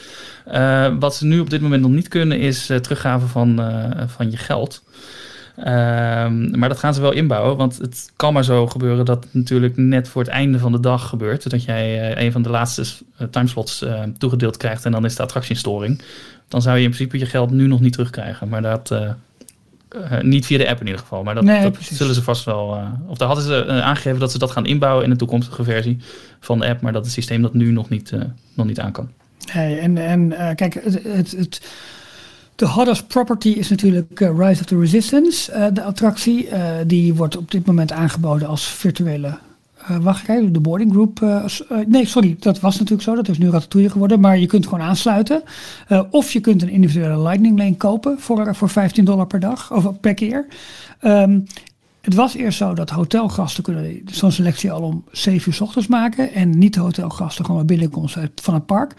Uh, 0.51 0.88
wat 0.99 1.16
ze 1.16 1.26
nu 1.26 1.39
op 1.39 1.49
dit 1.49 1.62
moment 1.62 1.82
nog 1.82 1.91
niet 1.91 2.07
kunnen 2.07 2.39
is 2.39 2.70
uh, 2.70 2.78
teruggave 2.78 3.28
van, 3.28 3.60
uh, 3.60 4.03
van 4.07 4.32
je 4.32 4.38
geld. 4.38 4.84
Um, 5.60 6.60
maar 6.60 6.70
dat 6.70 6.80
gaan 6.80 6.93
ze 6.93 7.01
wel 7.01 7.12
inbouwen, 7.12 7.57
want 7.57 7.78
het 7.78 8.12
kan 8.16 8.34
maar 8.34 8.43
zo 8.43 8.68
gebeuren 8.68 9.05
dat 9.05 9.24
het 9.24 9.34
natuurlijk 9.34 9.78
net 9.78 10.07
voor 10.07 10.22
het 10.22 10.32
einde 10.32 10.60
van 10.60 10.72
de 10.72 10.80
dag 10.80 11.07
gebeurt. 11.07 11.49
Dat 11.49 11.64
jij 11.64 12.12
uh, 12.18 12.24
een 12.24 12.32
van 12.32 12.41
de 12.41 12.49
laatste 12.49 12.82
uh, 12.82 13.28
timeslots 13.28 13.84
uh, 13.84 14.03
toegedeeld 14.18 14.57
krijgt 14.57 14.86
en 14.86 14.91
dan 14.91 15.05
is 15.05 15.16
de 15.16 15.24
attractie 15.24 15.51
in 15.51 15.60
storing. 15.60 16.01
Dan 16.47 16.62
zou 16.62 16.78
je 16.78 16.84
in 16.84 16.89
principe 16.89 17.18
je 17.18 17.26
geld 17.26 17.51
nu 17.51 17.68
nog 17.68 17.80
niet 17.80 17.93
terugkrijgen. 17.93 18.49
Maar 18.49 18.62
dat 18.62 18.95
niet 20.22 20.45
via 20.45 20.57
de 20.57 20.70
app 20.70 20.80
in 20.80 20.86
ieder 20.86 21.01
geval. 21.01 21.24
Maar 21.24 21.36
dat, 21.36 21.43
Nee, 21.43 21.62
dat 21.62 21.78
zullen 21.82 22.16
ze 22.16 22.24
vast 22.24 22.45
wel. 22.45 22.82
of 23.07 23.18
daar 23.18 23.28
hadden 23.28 23.45
ze 23.45 23.82
aangegeven 23.82 24.20
dat 24.20 24.32
ze 24.32 24.38
dat 24.38 24.51
gaan 24.51 24.66
inbouwen 24.66 25.03
in 25.03 25.10
de 25.10 25.16
toekomstige 25.16 25.64
versie 25.64 25.97
van 26.39 26.60
de 26.60 26.68
app. 26.68 26.82
Maar 26.82 26.93
dat 26.93 27.03
het 27.03 27.14
systeem 27.14 27.41
dat 27.41 27.53
nu 27.53 27.72
nog 27.72 27.89
niet, 27.89 28.14
nog 28.53 28.66
niet 28.66 28.80
aan 28.80 28.91
kan. 28.91 29.10
Nee, 29.53 29.80
en, 29.80 29.97
en 29.97 30.55
kijk, 30.55 30.74
het, 30.74 31.03
het, 31.03 31.32
het, 31.32 31.62
de 32.60 32.68
hottest 32.68 33.07
property 33.07 33.49
is 33.49 33.70
natuurlijk 33.70 34.20
uh, 34.20 34.30
Rise 34.38 34.62
of 34.62 34.68
the 34.68 34.80
Resistance, 34.80 35.51
uh, 35.53 35.66
de 35.74 35.84
attractie. 35.84 36.47
Uh, 36.47 36.76
die 36.86 37.14
wordt 37.14 37.38
op 37.38 37.51
dit 37.51 37.66
moment 37.66 37.91
aangeboden 37.91 38.47
als 38.47 38.68
virtuele 38.68 39.38
wachtrij, 40.01 40.51
de 40.51 40.60
boarding 40.60 40.91
group. 40.91 41.20
Nee, 41.88 42.05
sorry, 42.05 42.36
dat 42.39 42.60
was 42.60 42.74
natuurlijk 42.74 43.01
zo. 43.01 43.16
Dat 43.16 43.28
is 43.28 43.38
nu 43.38 43.49
Ratatouille 43.49 43.89
geworden. 43.89 44.20
Maar 44.20 44.39
je 44.39 44.45
kunt 44.45 44.68
gewoon 44.68 44.86
aansluiten. 44.86 45.43
Of 46.10 46.32
je 46.32 46.39
kunt 46.39 46.62
een 46.62 46.70
individuele 46.70 47.22
Lightning 47.22 47.57
Lane 47.57 47.76
kopen 47.76 48.20
voor, 48.20 48.55
voor 48.55 48.70
15 48.70 49.05
dollar 49.05 49.28
per 49.28 49.39
dag 49.39 49.74
of 49.74 49.99
per 49.99 50.14
keer. 50.14 50.45
Um, 51.01 51.45
het 52.02 52.14
was 52.14 52.36
eerst 52.36 52.58
zo 52.58 52.74
dat 52.74 52.89
hotelgasten 52.89 53.64
kunnen 53.64 54.02
zo'n 54.06 54.32
selectie 54.32 54.72
al 54.72 54.82
om 54.82 55.04
7 55.12 55.47
uur 55.47 55.54
s 55.54 55.62
ochtends 55.62 55.88
maken. 55.88 56.34
En 56.34 56.58
niet 56.58 56.74
de 56.74 56.80
hotelgasten 56.80 57.45
gewoon 57.45 57.58
maar 57.58 57.70
binnenkomst 57.70 58.18
van 58.36 58.54
het 58.54 58.66
park. 58.66 58.93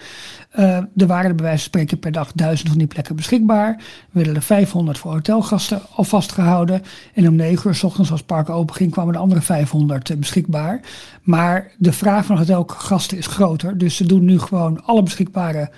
Uh, 0.59 0.77
er 0.77 1.07
waren 1.07 1.31
er 1.31 1.35
bij 1.35 1.45
wijze 1.45 1.59
van 1.59 1.67
spreken 1.67 1.99
per 1.99 2.13
dag 2.13 2.33
duizend 2.33 2.69
van 2.69 2.79
die 2.79 2.87
plekken 2.87 3.17
beschikbaar. 3.17 3.77
We 3.77 3.85
werden 4.11 4.35
er 4.35 4.43
500 4.43 4.99
voor 4.99 5.13
hotelgasten 5.13 5.81
al 5.95 6.05
vastgehouden. 6.05 6.83
En 7.15 7.29
om 7.29 7.35
9 7.35 7.69
uur 7.69 7.75
s 7.75 7.83
ochtends 7.83 8.11
als 8.11 8.19
het 8.19 8.29
park 8.29 8.49
open 8.49 8.75
ging 8.75 8.91
kwamen 8.91 9.13
de 9.13 9.19
andere 9.19 9.41
500 9.41 10.19
beschikbaar. 10.19 10.81
Maar 11.23 11.71
de 11.79 11.93
vraag 11.93 12.25
van 12.25 12.37
hotelgasten 12.37 13.19
is 13.19 13.27
groter. 13.27 13.79
Dus 13.79 13.97
ze 13.97 14.07
doen 14.07 14.25
nu 14.25 14.39
gewoon 14.39 14.85
alle 14.85 15.03
beschikbare 15.03 15.71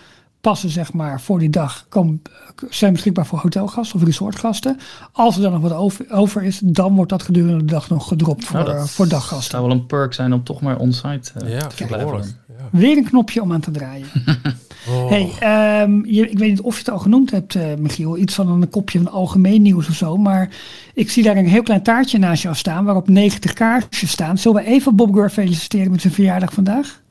passen 0.42 0.70
zeg 0.70 0.92
maar 0.92 1.20
voor 1.20 1.38
die 1.38 1.50
dag 1.50 1.86
komen, 1.88 2.22
zijn 2.70 2.92
beschikbaar 2.92 3.26
voor 3.26 3.38
hotelgasten 3.38 3.96
of 3.96 4.04
resortgasten. 4.04 4.78
Als 5.12 5.36
er 5.36 5.42
dan 5.42 5.52
nog 5.52 5.60
wat 5.60 5.72
over, 5.72 6.10
over 6.10 6.42
is, 6.42 6.60
dan 6.64 6.94
wordt 6.94 7.10
dat 7.10 7.22
gedurende 7.22 7.58
de 7.58 7.64
dag 7.64 7.88
nog 7.88 8.08
gedropt 8.08 8.44
voor, 8.44 8.64
nou, 8.64 8.88
voor 8.88 9.08
daggasten. 9.08 9.36
Het 9.36 9.50
zou 9.50 9.62
wel 9.62 9.72
een 9.72 9.86
perk 9.86 10.14
zijn 10.14 10.32
om 10.32 10.44
toch 10.44 10.60
maar 10.60 10.78
onsite 10.78 11.32
uh, 11.44 11.52
Ja, 11.52 11.66
te 11.66 11.74
blijven. 11.76 11.98
behoorlijk. 11.98 12.34
Ja. 12.48 12.78
Weer 12.78 12.96
een 12.96 13.04
knopje 13.04 13.42
om 13.42 13.52
aan 13.52 13.60
te 13.60 13.70
draaien. 13.70 14.06
Oh. 14.88 15.08
Hey, 15.08 15.82
um, 15.82 16.06
je, 16.06 16.30
ik 16.30 16.38
weet 16.38 16.48
niet 16.48 16.60
of 16.60 16.72
je 16.74 16.78
het 16.78 16.90
al 16.90 16.98
genoemd 16.98 17.30
hebt, 17.30 17.54
uh, 17.54 17.74
Michiel. 17.78 18.16
Iets 18.16 18.34
van 18.34 18.48
een 18.48 18.70
kopje 18.70 18.98
van 18.98 19.12
algemeen 19.12 19.62
nieuws 19.62 19.88
of 19.88 19.94
zo. 19.94 20.16
Maar 20.16 20.48
ik 20.94 21.10
zie 21.10 21.22
daar 21.22 21.36
een 21.36 21.46
heel 21.46 21.62
klein 21.62 21.82
taartje 21.82 22.18
naast 22.18 22.42
jou 22.42 22.54
staan. 22.54 22.84
Waarop 22.84 23.08
90 23.08 23.52
kaarsjes 23.52 24.10
staan. 24.10 24.38
Zullen 24.38 24.62
we 24.62 24.68
even 24.68 24.96
Bob 24.96 25.14
Gurr 25.14 25.30
feliciteren 25.30 25.90
met 25.90 26.00
zijn 26.00 26.12
verjaardag 26.12 26.52
vandaag? 26.52 27.02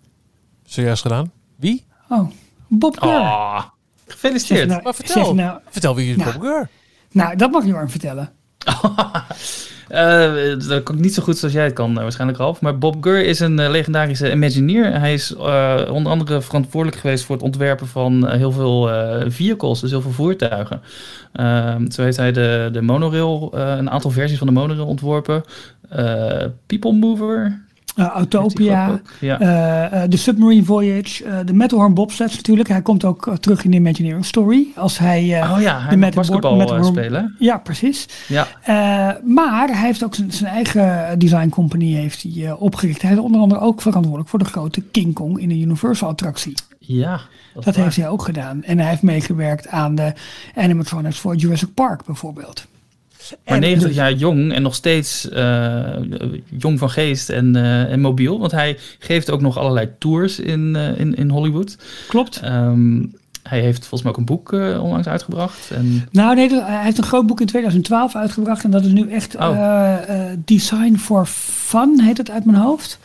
Zojuist 0.63 1.01
gedaan. 1.01 1.32
Wie? 1.55 1.86
Oh, 2.09 2.29
Bob 2.74 2.99
Gurr. 2.99 3.09
Oh, 3.11 3.61
gefeliciteerd. 4.07 4.67
Nou, 4.67 4.84
maar 4.84 4.95
vertel. 4.95 5.26
zeg 5.26 5.34
nou, 5.34 5.59
vertel 5.69 5.95
wie 5.95 6.09
is 6.09 6.15
nou, 6.15 6.32
Bob 6.32 6.41
Gurr? 6.41 6.67
Nou, 7.11 7.36
dat 7.36 7.51
mag 7.51 7.65
Jorn 7.65 7.89
vertellen. 7.89 8.30
Eh, 9.91 10.34
dat 10.67 10.84
kan 10.84 10.95
ik 10.95 11.01
niet 11.01 11.13
zo 11.13 11.24
goed 11.24 11.38
zoals 11.38 11.53
jij 11.53 11.63
het 11.63 11.74
kan, 11.74 11.95
eh, 11.95 12.01
waarschijnlijk 12.01 12.39
Ralf. 12.39 12.61
Maar 12.61 12.78
Bob 12.78 13.03
Gurr 13.03 13.26
is 13.26 13.39
een 13.39 13.59
eh, 13.59 13.69
legendarische 13.69 14.32
Imagineer. 14.32 14.99
Hij 14.99 15.13
is 15.13 15.36
eh, 15.36 15.82
onder 15.91 16.11
andere 16.11 16.41
verantwoordelijk 16.41 17.01
geweest 17.01 17.24
voor 17.26 17.36
het 17.36 17.43
ontwerpen 17.45 17.88
van 17.88 18.28
eh, 18.28 18.38
heel 18.38 18.51
veel 18.51 18.91
eh, 18.91 19.26
vehicles, 19.28 19.80
dus 19.80 19.89
heel 19.91 20.01
veel 20.01 20.11
voertuigen. 20.11 20.82
Ehm, 21.34 21.89
zo 21.89 22.03
heeft 22.03 22.17
hij 22.17 22.32
de, 22.32 22.69
de 22.72 22.82
monorail, 22.82 23.51
eh, 23.55 23.76
een 23.78 23.89
aantal 23.89 24.11
versies 24.11 24.38
van 24.38 24.47
de 24.47 24.53
monorail 24.53 24.88
ontworpen. 24.88 25.43
Eh, 25.89 26.45
People 26.65 26.91
Mover. 26.93 27.61
Hij 27.96 28.06
Autopia. 28.08 29.00
Ja. 29.20 29.39
eh, 29.39 30.04
eh, 30.04 30.10
de 30.10 30.18
Submarine 30.18 30.64
Voyage, 30.64 31.24
eh, 31.24 31.38
de 31.46 31.54
Matterhorn 31.54 31.94
bobsleds 31.94 32.36
natuurlijk. 32.36 32.68
Hij 32.70 32.82
komt 32.82 33.06
ook 33.06 33.28
eh, 33.28 33.34
terug 33.34 33.64
in 33.64 33.72
de 33.72 33.78
Imagineering 33.78 34.26
Story. 34.26 34.68
Als 34.76 34.98
hij, 34.98 35.42
eh, 35.42 35.52
oh 35.52 35.62
ja, 35.62 35.80
hij 35.82 35.96
de 36.10 36.16
basketbal 36.16 36.52
eh, 36.52 36.58
Matterhorn- 36.58 36.94
spelen. 36.94 37.36
ja, 37.39 37.58
precies. 37.58 38.08
Ja. 38.28 38.48
Eh, 38.64 38.76
maar 39.26 39.68
hij 39.68 39.86
heeft 39.86 40.04
ook 40.04 40.16
zijn, 40.16 40.52
eigen 40.52 41.20
design 41.20 41.50
company 41.50 41.94
heeft 41.94 42.24
hij, 42.24 42.46
eh, 42.48 42.62
opgericht. 42.62 43.02
Hij 43.02 43.12
is 43.12 43.18
onder 43.18 43.42
andere 43.42 43.62
ook 43.62 43.82
verantwoordelijk 43.82 44.30
voor 44.30 44.39
de 44.39 44.46
grote 44.46 44.82
King 44.82 45.14
Kong 45.14 45.39
in 45.39 45.50
de 45.50 45.60
Universal 45.60 46.10
attractie. 46.10 46.54
Ja, 46.80 47.20
Dat 47.54 47.76
heeft 47.76 47.96
hij 47.96 48.10
ook 48.10 48.24
gedaan. 48.24 48.64
En 48.64 48.80
hij 48.80 48.89
heeft 48.89 49.02
meegewerkt 49.02 49.68
aan 49.68 49.96
de 49.96 50.14
animatronics 50.56 51.20
voor 51.20 51.36
Jurassic 51.36 51.74
Park 51.74 52.06
bijvoorbeeld. 52.06 52.66
Maar 53.45 53.55
En 53.55 53.59
90 53.61 53.88
dus- 53.88 53.97
jaar 53.97 54.13
jong 54.13 54.53
en 54.53 54.61
nog 54.61 54.75
steeds 54.75 55.29
eh, 55.29 55.79
jong 56.57 56.79
van 56.79 56.89
geest 56.89 57.29
en, 57.29 57.55
eh, 57.55 57.91
en 57.91 57.99
mobiel. 58.01 58.39
Want 58.39 58.51
hij 58.51 58.77
geeft 58.99 59.32
ook 59.32 59.41
nog 59.41 59.57
allerlei 59.57 59.89
tours 59.99 60.39
in, 60.39 60.75
eh, 60.75 60.99
in, 60.99 61.15
in 61.15 61.29
Hollywood. 61.29 61.77
Klopt. 62.07 62.39
Ehm, 62.43 63.03
hij 63.43 63.59
heeft 63.59 63.79
volgens 63.79 64.01
mij 64.01 64.11
ook 64.11 64.17
een 64.17 64.25
boek 64.25 64.53
eh, 64.53 64.84
onlangs 64.84 65.07
uitgebracht. 65.07 65.71
En, 65.71 66.07
Nou 66.11 66.36
nee, 66.36 66.49
hij 66.49 66.84
heeft 66.84 66.97
een 66.97 67.03
groot 67.03 67.27
boek 67.27 67.39
in 67.41 67.45
2012 67.47 68.15
uitgebracht. 68.15 68.63
En 68.63 68.71
dat 68.71 68.86
is 68.86 68.91
nu 68.91 69.09
echt 69.09 69.36
Oh. 69.36 69.41
eh, 69.57 70.32
eh, 70.32 70.38
Design 70.45 70.95
for 70.95 71.25
Fun, 71.25 72.01
heet 72.01 72.17
het 72.17 72.29
uit 72.32 72.45
mijn 72.45 72.57
hoofd. 72.57 72.99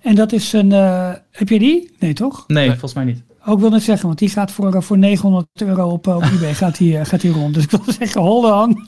En 0.00 0.14
dat 0.14 0.32
is 0.32 0.52
een... 0.52 0.72
eh, 0.72 1.10
heb 1.30 1.48
je 1.48 1.58
die? 1.58 1.94
Nee, 1.98 2.12
toch? 2.12 2.44
nee, 2.46 2.58
Nee. 2.58 2.68
volgens 2.70 2.94
mij 2.94 3.04
niet. 3.04 3.22
Ook 3.46 3.60
wil 3.60 3.70
net 3.70 3.82
zeggen, 3.82 4.06
want 4.06 4.18
die 4.18 4.28
gaat 4.28 4.50
voor, 4.50 4.82
voor 4.82 4.98
900 4.98 5.46
euro 5.54 5.88
op, 5.90 6.06
eh, 6.08 6.16
op 6.16 6.22
eBay 6.22 6.54
gaat 6.64 6.76
die, 6.78 6.98
eh, 6.98 7.04
gaat 7.06 7.20
die 7.20 7.32
rond. 7.32 7.54
Dus 7.54 7.62
ik 7.64 7.70
wil 7.70 7.80
zeggen, 7.98 8.20
hold 8.20 8.44
on. 8.52 8.84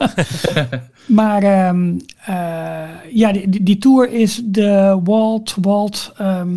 maar 1.07 1.43
ehm, 1.43 1.99
eh, 2.25 2.83
ja, 3.13 3.33
die, 3.33 3.63
die, 3.63 3.79
tour 3.79 4.11
is 4.13 4.41
de 4.45 5.01
Walt, 5.05 5.55
Walt, 5.61 6.13
ehm, 6.17 6.57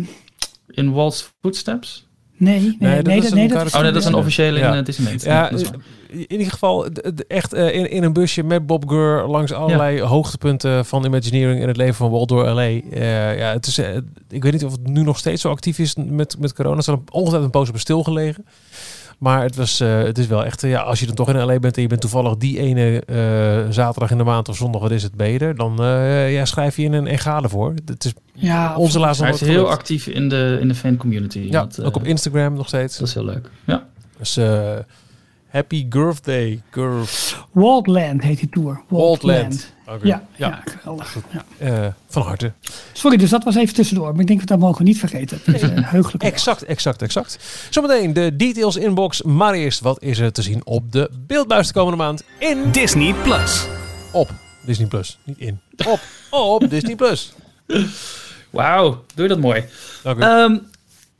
In 0.70 0.92
Walt's 0.92 1.32
Footsteps? 1.40 2.08
nee, 2.36 2.60
nee, 2.60 2.76
nee, 2.78 2.94
dat 2.96 3.04
nee, 3.04 3.16
is 3.16 3.22
dat, 3.22 3.32
een 3.32 3.38
nee, 3.38 3.46
dat 3.48 3.56
karakter- 3.56 3.78
Oh 3.78 3.84
nee, 3.84 3.92
dat 3.92 4.00
is 4.02 4.06
een 4.08 4.14
Ja. 4.14 4.18
officiële 4.18 4.58
Ja. 4.58 4.72
in 4.72 4.78
uh, 4.78 4.84
Disneyland. 4.84 5.22
Ja, 5.22 5.48
dat 5.50 5.60
is 5.60 5.68
waar. 5.68 5.78
In 6.10 6.30
ieder 6.38 6.50
geval 6.50 6.86
echt 7.28 7.52
eh, 7.52 7.74
in, 7.74 7.90
in 7.90 8.02
een 8.02 8.12
busje 8.12 8.42
met 8.42 8.66
Bob 8.66 8.88
Gurr 8.88 9.26
langs 9.28 9.52
allerlei 9.52 10.02
hoogtepunten 10.02 10.84
van 10.84 11.04
Imagineering 11.04 11.60
in 11.60 11.68
het 11.68 11.76
leven 11.76 11.94
van 11.94 12.10
Walt 12.10 12.28
door 12.28 12.44
LA. 12.48 12.62
Eh, 12.62 13.38
ja, 13.38 13.52
het 13.52 13.66
is, 13.66 13.78
eh, 13.78 13.96
ik 14.28 14.42
weet 14.42 14.52
niet 14.52 14.64
of 14.64 14.72
het 14.72 14.86
nu 14.86 15.02
nog 15.02 15.18
steeds 15.18 15.42
zo 15.42 15.50
actief 15.50 15.78
is 15.78 15.94
met, 15.94 16.36
met 16.38 16.54
corona. 16.54 16.76
Het 16.76 16.84
zal 16.84 16.94
ongetwijfeld 17.10 17.44
een 17.44 17.60
poos 17.60 17.68
op 17.68 17.78
stilgelegen. 17.78 18.44
Maar 19.18 19.42
het, 19.42 19.56
was, 19.56 19.80
eh, 19.80 20.02
het 20.02 20.18
is 20.18 20.26
wel 20.26 20.44
echt, 20.44 20.62
ja, 20.62 20.80
als 20.80 21.00
je 21.00 21.06
dan 21.06 21.14
toch 21.14 21.28
in 21.28 21.36
LA 21.44 21.58
bent 21.58 21.76
en 21.76 21.82
je 21.82 21.88
bent 21.88 22.00
toevallig 22.00 22.36
die 22.36 22.58
ene 22.58 23.02
eh, 23.06 23.72
zaterdag 23.72 24.10
in 24.10 24.18
de 24.18 24.24
maand 24.24 24.48
of 24.48 24.56
zondag, 24.56 24.80
wat 24.80 24.90
is 24.90 25.02
het, 25.02 25.14
beter, 25.14 25.56
dan 25.56 25.82
eh, 25.82 26.32
ja, 26.32 26.44
schrijf 26.44 26.76
je 26.76 26.82
in 26.82 26.92
een 26.92 27.06
engade 27.06 27.48
voor. 27.48 27.74
Het 27.84 28.04
is 28.04 28.12
Ja, 28.34 28.76
onze 28.76 28.98
laatste 28.98 29.24
Hij 29.24 29.32
is 29.32 29.40
heel 29.40 29.50
gelukt. 29.52 29.70
actief 29.70 30.06
in 30.06 30.28
de, 30.28 30.58
in 30.60 30.68
de 30.68 30.74
fan 30.74 30.96
community. 30.96 31.38
Ja, 31.38 31.64
Dat, 31.64 31.84
ook 31.84 31.96
op 31.96 32.04
Instagram 32.04 32.54
nog 32.54 32.66
steeds. 32.68 32.98
Dat 32.98 33.08
is 33.08 33.14
heel 33.14 33.24
leuk. 33.24 33.50
Ja. 33.66 33.86
Dus 34.18 34.36
eh, 34.36 34.76
Happy 35.50 35.86
Girth 35.88 36.24
Day. 36.24 36.62
Girth. 36.70 37.36
Waldland 37.52 38.22
heet 38.22 38.38
die 38.38 38.48
tour. 38.48 38.80
Waldland. 38.88 39.72
Oké. 39.86 40.06
Ja, 40.06 40.22
Ja. 40.36 40.48
ja. 40.48 40.62
geweldig. 40.78 41.16
Ja. 41.30 41.44
Eh, 41.58 41.86
van 42.08 42.22
harte. 42.22 42.52
Sorry, 42.92 43.16
dus 43.16 43.30
dat 43.30 43.44
was 43.44 43.54
even 43.56 43.74
tussendoor. 43.74 44.10
Maar 44.12 44.20
ik 44.20 44.26
denk 44.26 44.38
dat 44.38 44.48
dat 44.48 44.58
mogen 44.58 44.78
we 44.78 44.84
niet 44.84 44.98
vergeten. 44.98 45.40
Het 45.44 45.54
is 45.54 45.62
een 45.70 45.84
heugelijke 45.84 46.18
dag. 46.24 46.32
Exact, 46.32 46.62
exact, 46.64 47.02
exact. 47.02 47.38
Zometeen 47.70 48.12
de 48.12 48.36
details 48.36 48.76
inbox. 48.76 49.22
Maar 49.22 49.54
eerst, 49.54 49.80
wat 49.80 50.02
is 50.02 50.18
er 50.18 50.32
te 50.32 50.42
zien 50.42 50.66
op 50.66 50.92
de 50.92 51.10
beeldbuis 51.26 51.66
de 51.66 51.72
komende 51.72 51.96
maand? 51.96 52.22
In, 52.38 52.70
Disney 52.70 53.14
Plus. 53.22 53.66
op 54.12 54.30
Disney 54.66 54.86
Plus. 54.88 55.18
Niet 55.24 55.38
in. 55.38 55.60
Op, 55.86 56.00
op 56.30 56.70
Disney 56.70 56.96
Plus. 56.96 57.32
Wauw, 58.50 59.04
doe 59.14 59.22
je 59.22 59.28
dat 59.28 59.40
mooi. 59.40 59.64
Dank 60.02 60.18
u. 60.18 60.22
Ehm, 60.22 60.56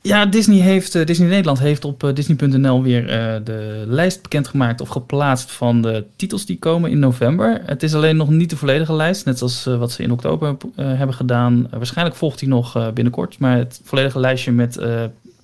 ja, 0.01 0.25
Disney, 0.25 0.59
heeft, 0.59 0.95
eh, 0.95 1.05
Disney 1.05 1.27
Nederland 1.27 1.59
heeft 1.59 1.85
op 1.85 2.03
eh, 2.03 2.13
Disney.nl 2.13 2.83
weer 2.83 3.09
eh, 3.09 3.35
de 3.43 3.83
lijst 3.87 4.21
bekendgemaakt 4.21 4.81
of 4.81 4.89
geplaatst 4.89 5.51
van 5.51 5.81
de 5.81 6.05
titels 6.15 6.45
die 6.45 6.59
komen 6.59 6.91
in 6.91 6.99
november. 6.99 7.61
Het 7.65 7.83
is 7.83 7.95
alleen 7.95 8.15
nog 8.15 8.29
niet 8.29 8.49
de 8.49 8.57
volledige 8.57 8.93
lijst, 8.93 9.25
net 9.25 9.41
als 9.41 9.63
wat 9.63 9.91
ze 9.91 10.03
in 10.03 10.11
oktober 10.11 10.55
hebben 10.75 11.15
gedaan. 11.15 11.67
Waarschijnlijk 11.69 12.17
volgt 12.17 12.39
die 12.39 12.47
nog 12.47 12.93
binnenkort, 12.93 13.39
maar 13.39 13.57
het 13.57 13.81
volledige 13.83 14.19
lijstje 14.19 14.51
met 14.51 14.79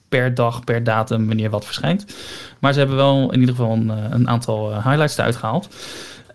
per 0.09 0.33
dag, 0.33 0.63
per 0.63 0.83
datum, 0.83 1.27
wanneer 1.27 1.49
wat 1.49 1.65
verschijnt. 1.65 2.05
Maar 2.59 2.73
ze 2.73 2.79
hebben 2.79 2.97
wel 2.97 3.31
in 3.31 3.39
ieder 3.39 3.55
geval 3.55 3.71
een, 3.71 3.89
een 3.89 4.29
aantal 4.29 4.73
highlights 4.73 5.17
eruit 5.17 5.35
gehaald. 5.35 5.69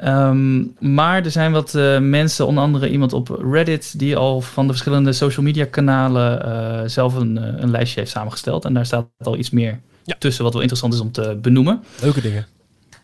Ehm, 0.02 0.62
maar 0.78 1.24
er 1.24 1.30
zijn 1.30 1.52
wat 1.52 1.74
eh, 1.74 1.98
mensen, 1.98 2.46
onder 2.46 2.62
andere 2.64 2.90
iemand 2.90 3.12
op 3.12 3.28
Reddit, 3.52 3.98
die 3.98 4.16
al 4.16 4.40
van 4.40 4.66
de 4.66 4.72
verschillende 4.72 5.12
social 5.12 5.44
media 5.44 5.64
kanalen 5.64 6.44
eh, 6.44 6.88
zelf 6.88 7.14
een, 7.14 7.38
eh, 7.38 7.44
een 7.56 7.70
lijstje 7.70 8.00
heeft 8.00 8.12
samengesteld. 8.12 8.64
En 8.64 8.74
daar 8.74 8.86
staat 8.86 9.06
al 9.18 9.36
iets 9.36 9.50
meer 9.50 9.80
Ja. 10.04 10.16
tussen 10.18 10.42
wat 10.44 10.52
wel 10.52 10.62
interessant 10.62 10.94
is 10.94 11.00
om 11.00 11.12
te 11.12 11.38
benoemen. 11.42 11.82
Leuke 12.00 12.20
dingen. 12.20 12.46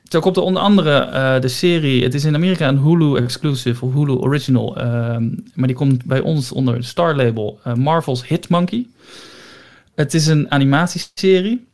Zo 0.09 0.21
komt 0.21 0.37
er 0.37 0.43
onder 0.43 0.63
andere 0.63 0.99
eh, 0.99 1.41
de 1.41 1.49
serie, 1.49 2.03
het 2.03 2.15
is 2.15 2.25
in 2.25 2.35
Amerika 2.35 2.69
een 2.69 2.79
Hulu 2.79 3.17
exclusive 3.17 3.85
of 3.85 3.93
Hulu 3.93 4.13
original, 4.13 4.77
ehm, 4.77 5.29
maar 5.55 5.67
die 5.67 5.77
komt 5.77 6.05
bij 6.05 6.21
ons 6.21 6.53
onder 6.53 6.75
het 6.75 6.85
Star 6.85 7.17
label 7.17 7.59
eh, 7.65 7.75
Marvel's 7.75 8.29
Hit 8.29 8.49
Monkey. 8.49 8.87
Het 9.95 10.15
is 10.15 10.27
een 10.27 10.51
animatieserie. 10.51 11.67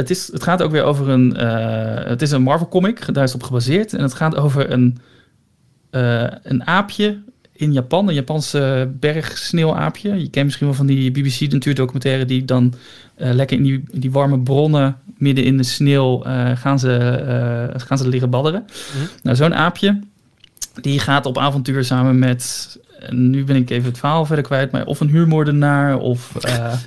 Het, 0.00 0.10
is, 0.10 0.32
het 0.32 0.42
gaat 0.42 0.62
ook 0.62 0.70
weer 0.70 0.82
over 0.82 1.08
een, 1.08 1.36
eh, 1.36 2.08
het 2.08 2.22
is 2.22 2.30
een 2.30 2.42
Marvel 2.42 2.68
comic, 2.68 3.14
daar 3.14 3.24
is 3.24 3.32
het 3.32 3.40
op 3.40 3.46
gebaseerd. 3.46 3.92
En 3.92 4.02
het 4.02 4.14
gaat 4.14 4.36
over 4.36 4.70
een, 4.70 4.98
eh, 5.90 6.26
een 6.42 6.66
aapje 6.66 7.18
in 7.52 7.72
Japan, 7.72 8.08
een 8.08 8.14
Japanse 8.14 8.90
bergsneeuwaapje. 9.00 10.20
Je 10.20 10.30
kent 10.30 10.44
misschien 10.44 10.66
wel 10.66 10.76
van 10.76 10.86
die 10.86 11.10
BBC 11.10 11.52
natuurdocumentaire 11.52 12.24
die 12.24 12.44
dan 12.44 12.74
eh, 13.16 13.32
lekker 13.32 13.56
in 13.56 13.62
die, 13.62 13.84
die 13.92 14.10
warme 14.10 14.38
bronnen 14.38 14.96
midden 15.16 15.44
in 15.44 15.56
de 15.56 15.62
sneeuw 15.62 16.22
eh, 16.22 16.50
gaan, 16.56 16.78
ze, 16.78 16.96
eh, 16.96 17.80
gaan 17.80 17.98
ze 17.98 18.08
liggen 18.08 18.30
badderen. 18.30 18.64
Mhm. 18.94 19.04
Nou, 19.22 19.36
zo'n 19.36 19.54
aapje, 19.54 20.00
die 20.80 20.98
gaat 20.98 21.26
op 21.26 21.38
avontuur 21.38 21.84
samen 21.84 22.18
met, 22.18 22.78
en 22.98 23.30
nu 23.30 23.44
ben 23.44 23.56
ik 23.56 23.70
even 23.70 23.88
het 23.88 23.98
verhaal 23.98 24.26
verder 24.26 24.44
kwijt, 24.44 24.70
maar 24.70 24.86
of 24.86 25.00
een 25.00 25.08
huurmoordenaar 25.08 25.98
of... 25.98 26.36
eh, 26.40 26.72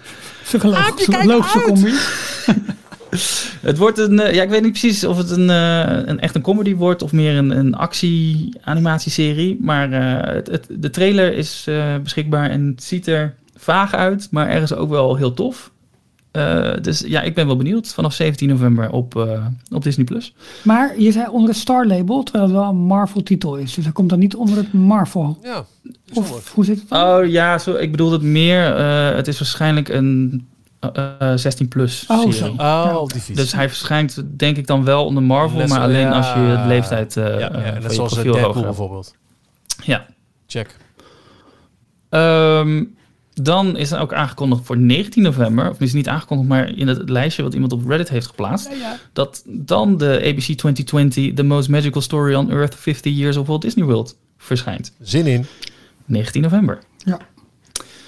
Psychologische 0.43 1.25
logische 1.25 1.61
combi. 1.61 1.93
het 3.61 3.77
wordt 3.77 3.97
een, 3.97 4.19
eh, 4.19 4.33
ja, 4.33 4.43
ik 4.43 4.49
weet 4.49 4.61
niet 4.61 4.71
precies 4.79 5.03
of 5.03 5.17
het 5.17 5.31
een, 5.31 5.49
eh, 5.49 5.97
een 6.05 6.19
echt 6.19 6.35
een 6.35 6.41
comedy 6.41 6.75
wordt 6.75 7.01
of 7.01 7.11
meer 7.11 7.37
een, 7.37 7.49
een 7.57 7.75
actie-animatieserie. 7.75 9.57
Maar 9.61 9.91
eh, 9.91 10.33
het, 10.33 10.47
het, 10.47 10.67
de 10.69 10.89
trailer 10.89 11.33
is 11.33 11.65
eh, 11.67 11.95
beschikbaar 12.03 12.49
en 12.49 12.67
het 12.67 12.83
ziet 12.83 13.07
er 13.07 13.35
vaag 13.55 13.93
uit, 13.93 14.27
maar 14.31 14.47
ergens 14.49 14.73
ook 14.73 14.89
wel 14.89 15.15
heel 15.15 15.33
tof. 15.33 15.71
Eh, 16.31 16.71
dus 16.81 17.03
ja, 17.07 17.21
ik 17.21 17.35
ben 17.35 17.45
wel 17.47 17.57
benieuwd. 17.57 17.93
Vanaf 17.93 18.13
17 18.13 18.49
november 18.49 18.89
op, 18.89 19.15
eh, 19.15 19.45
op 19.71 19.83
Disney+. 19.83 20.05
Plus. 20.05 20.33
Maar 20.63 20.99
je 20.99 21.11
zei 21.11 21.27
onder 21.27 21.49
het 21.49 21.57
Star 21.57 21.85
label, 21.87 22.23
terwijl 22.23 22.43
het 22.45 22.53
wel 22.53 22.69
een 22.69 22.75
Marvel 22.75 23.23
titel 23.23 23.55
is. 23.55 23.73
Dus 23.73 23.83
hij 23.83 23.93
komt 23.93 24.09
dan 24.09 24.19
niet 24.19 24.35
onder 24.35 24.57
het 24.57 24.73
Marvel. 24.73 25.37
Ja. 25.43 25.65
Of 26.13 26.53
hoe 26.53 26.65
zit 26.65 26.79
het 26.79 26.89
dan? 26.89 27.07
Oh 27.19 27.25
ja, 27.29 27.57
zo, 27.57 27.75
ik 27.75 27.91
bedoel 27.91 28.11
het 28.11 28.21
meer. 28.21 28.75
eh, 28.75 29.15
het 29.15 29.27
is 29.27 29.39
waarschijnlijk 29.39 29.89
een 29.89 30.45
eh, 30.91 31.31
16 31.35 31.67
plus 31.67 32.05
Oh, 32.07 32.17
serie. 32.19 32.33
zo. 32.33 32.45
Oh, 32.47 32.57
Ja. 32.57 33.05
die. 33.25 33.35
Dus 33.35 33.53
hij 33.53 33.67
verschijnt 33.69 34.23
denk 34.39 34.57
ik 34.57 34.67
dan 34.67 34.83
wel 34.83 35.05
onder 35.05 35.23
Marvel, 35.23 35.67
maar 35.67 35.79
alleen 35.81 35.99
ja. 36.07 36.11
als 36.11 36.27
je 36.33 36.39
het 36.39 36.65
leeftijd 36.67 37.17
eh 37.17 37.23
ja, 37.23 37.39
ja, 37.39 37.49
eh, 37.51 37.63
van 37.63 37.73
net 37.73 37.83
je 37.83 37.93
zoals 37.93 38.11
eh, 38.11 38.21
profiel 38.21 38.33
Deadpool 38.41 38.61
bijvoorbeeld. 38.63 39.15
Ja. 39.83 40.05
Check. 40.47 40.75
Ehm, 42.09 42.83
dan 43.33 43.77
is 43.77 43.91
er 43.91 43.99
ook 43.99 44.13
aangekondigd 44.13 44.65
voor 44.65 44.77
19 44.77 45.23
november, 45.23 45.69
of 45.69 45.79
is 45.79 45.93
niet 45.93 46.07
aangekondigd, 46.07 46.49
maar 46.49 46.69
in 46.77 46.87
het 46.87 47.09
lijstje 47.09 47.43
wat 47.43 47.53
iemand 47.53 47.71
op 47.73 47.87
Reddit 47.87 48.09
heeft 48.09 48.27
geplaatst, 48.27 48.69
Ja, 48.69 48.75
ja. 48.75 48.97
dat 49.13 49.43
dan 49.45 49.97
de 49.97 50.05
ABC 50.23 50.41
2020 50.41 51.33
The 51.33 51.43
Most 51.43 51.69
Magical 51.69 52.01
Story 52.01 52.33
on 52.33 52.51
Earth 52.51 52.75
50 52.75 53.13
Years 53.17 53.37
of 53.37 53.47
Walt 53.47 53.61
Disney 53.61 53.85
World 53.85 54.17
verschijnt. 54.37 54.93
Zin 55.01 55.25
in. 55.27 55.45
19 56.05 56.41
november. 56.41 56.79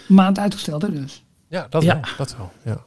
Maand 0.07 0.39
uitgesteld 0.39 0.81
hè 0.81 0.91
dus. 1.01 1.23
Ja, 1.47 1.67
dat 1.69 1.83
Ja. 1.83 1.93
wel. 1.93 2.01
Dat 2.17 2.35
wel. 2.37 2.51
Ja. 2.63 2.81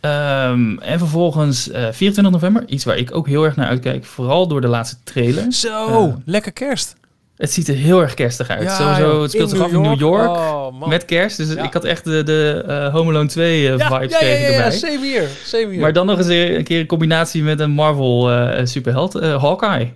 Ehm, 0.00 0.78
en 0.78 0.98
vervolgens 0.98 1.70
eh, 1.70 1.86
24 1.92 2.32
november, 2.32 2.64
iets 2.66 2.84
waar 2.84 2.96
ik 2.96 3.14
ook 3.14 3.26
heel 3.26 3.44
erg 3.44 3.56
naar 3.56 3.66
uitkijk, 3.68 4.04
vooral 4.04 4.46
door 4.48 4.60
de 4.60 4.66
laatste 4.68 4.96
trailer. 5.04 5.52
Zo, 5.52 5.86
Eh, 6.06 6.14
lekker 6.24 6.52
kerst. 6.52 6.96
Het 7.36 7.52
ziet 7.52 7.68
er 7.68 7.74
heel 7.74 8.00
erg 8.02 8.14
kerstig 8.14 8.48
uit. 8.48 8.62
Ja, 8.62 8.76
Sowieso, 8.76 9.22
het 9.22 9.30
speelt 9.30 9.50
zich 9.50 9.60
af 9.60 9.72
in 9.72 9.80
New 9.80 9.98
York. 9.98 10.28
Oh, 10.28 10.78
man. 10.78 10.88
Met 10.88 11.04
kerst, 11.04 11.36
dus 11.36 11.52
Ja. 11.52 11.62
ik 11.62 11.72
had 11.72 11.84
echt 11.84 12.04
de, 12.04 12.22
de 12.22 12.64
eh, 12.66 12.92
Home 12.92 13.10
Alone 13.10 13.28
2 13.28 13.68
eh, 13.72 13.76
ja, 13.78 13.88
vibes 13.98 14.12
ja, 14.12 14.18
kreeg 14.18 14.48
ik 14.48 14.54
erbij. 14.54 14.70
same. 14.70 15.26
Same. 15.44 15.76
Maar 15.76 15.92
dan 15.92 16.06
nog 16.06 16.18
eens 16.18 16.26
een 16.28 16.64
keer 16.64 16.78
in 16.78 16.86
combinatie 16.86 17.42
met 17.42 17.60
een 17.60 17.70
Marvel 17.70 18.30
eh, 18.32 18.66
superheld, 18.66 19.14
eh, 19.14 19.42
Hawkeye. 19.42 19.92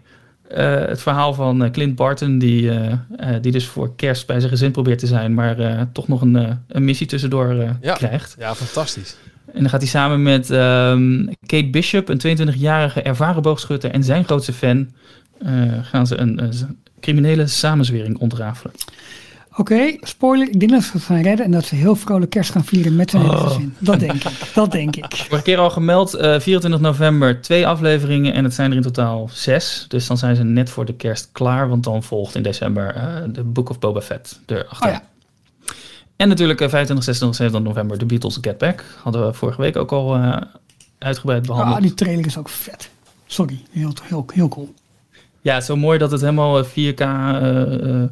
Eh, 0.55 0.89
het 0.89 1.03
verhaal 1.03 1.35
van 1.35 1.65
eh, 1.65 1.71
Clint 1.71 1.97
Barton, 1.97 2.39
die, 2.39 2.71
eh, 2.71 2.93
die 3.41 3.53
dus 3.53 3.67
voor 3.67 3.97
kerst 3.97 4.27
bij 4.27 4.39
zijn 4.39 4.51
gezin 4.51 4.71
probeert 4.71 4.99
te 4.99 5.07
zijn, 5.07 5.35
maar 5.35 5.87
toch 5.93 6.09
nog 6.09 6.21
een, 6.21 6.59
een 6.69 6.85
missie 6.85 7.07
tussendoor 7.07 7.55
Ja. 7.81 7.95
krijgt. 7.95 8.37
Ja, 8.39 8.55
fantastisch. 8.55 9.17
En 9.53 9.61
dan 9.61 9.69
gaat 9.71 9.81
hij 9.81 9.91
samen 9.91 10.23
met 10.23 10.51
ehm, 10.51 11.27
Kate 11.47 11.71
Bishop, 11.71 12.09
een 12.09 12.39
22-jarige 12.39 13.03
ervaren 13.03 13.43
boogschutter 13.43 13.91
en 13.91 14.05
zijn 14.05 14.25
grootste 14.25 14.53
fan, 14.53 14.91
gaan 15.83 16.07
ze 16.07 16.17
een, 16.19 16.43
een 16.43 16.79
criminele 17.01 17.47
samenzwering 17.47 18.19
ontrafelen. 18.19 18.73
Oké, 19.57 19.97
spoiler. 20.01 20.49
Ik 20.49 20.59
denk 20.61 20.73
dat 20.73 20.83
ze 20.83 20.91
het 20.93 21.03
gaan 21.03 21.21
redden 21.23 21.45
en 21.45 21.51
dat 21.51 21.65
ze 21.65 21.75
heel 21.75 21.95
vrolijk 21.97 22.31
kerst 22.31 22.51
gaan 22.51 22.65
vieren 22.65 22.97
met 22.97 23.13
hele 23.13 23.25
Oh. 23.31 23.47
gezin. 23.47 23.75
Dat 23.79 24.01
denk 24.01 24.25
ik. 24.25 24.51
Dat 24.55 24.73
denk 24.73 24.97
ik. 24.97 25.17
Vorige 25.17 25.43
keer 25.43 25.59
al 25.59 25.71
gemeld, 25.71 26.15
eh, 26.15 26.41
24 26.41 26.81
november, 26.81 27.41
twee 27.41 27.67
afleveringen 27.67 28.35
en 28.35 28.45
het 28.45 28.55
zijn 28.55 28.71
er 28.71 28.77
in 28.77 28.83
totaal 28.83 29.29
zes. 29.33 29.85
Dus 29.89 30.07
dan 30.07 30.19
zijn 30.19 30.37
ze 30.37 30.43
net 30.45 30.71
voor 30.71 30.85
de 30.85 30.95
kerst 30.95 31.29
klaar, 31.33 31.69
want 31.69 31.85
dan 31.85 32.03
volgt 32.03 32.35
in 32.35 32.43
december 32.43 32.95
eh, 32.95 33.05
de 33.33 33.43
Book 33.43 33.69
of 33.71 33.79
Boba 33.79 34.01
Fett 34.01 34.41
erachter. 34.47 34.89
Oh 34.89 34.93
ja. 34.95 35.03
En 36.17 36.29
natuurlijk 36.29 36.61
eh, 36.61 36.69
25, 36.69 37.05
26, 37.05 37.37
27 37.37 37.61
november 37.75 37.99
de 37.99 38.07
Beatles 38.07 38.39
Get 38.41 38.59
Back. 38.59 38.85
Hadden 39.03 39.27
we 39.27 39.33
vorige 39.33 39.61
week 39.61 39.77
ook 39.77 39.93
al 39.93 40.15
eh, 40.15 40.37
uitgebreid 40.99 41.47
behandeld. 41.47 41.77
Ah, 41.77 41.83
die 41.83 41.95
trailer 41.95 42.27
is 42.27 42.39
ook 42.39 42.49
vet. 42.49 42.91
Sorry, 43.27 43.63
heel, 43.71 43.93
heel, 44.03 44.27
heel 44.35 44.49
cool. 44.49 44.75
Ja, 45.41 45.61
zo 45.61 45.77
mooi 45.77 45.99
dat 45.99 46.11
het 46.11 46.21
helemaal 46.21 46.59
eh, 46.59 46.65
4K 46.65 46.75
eh, 46.75 46.89
eh, 46.89 47.01
ge- 47.81 48.11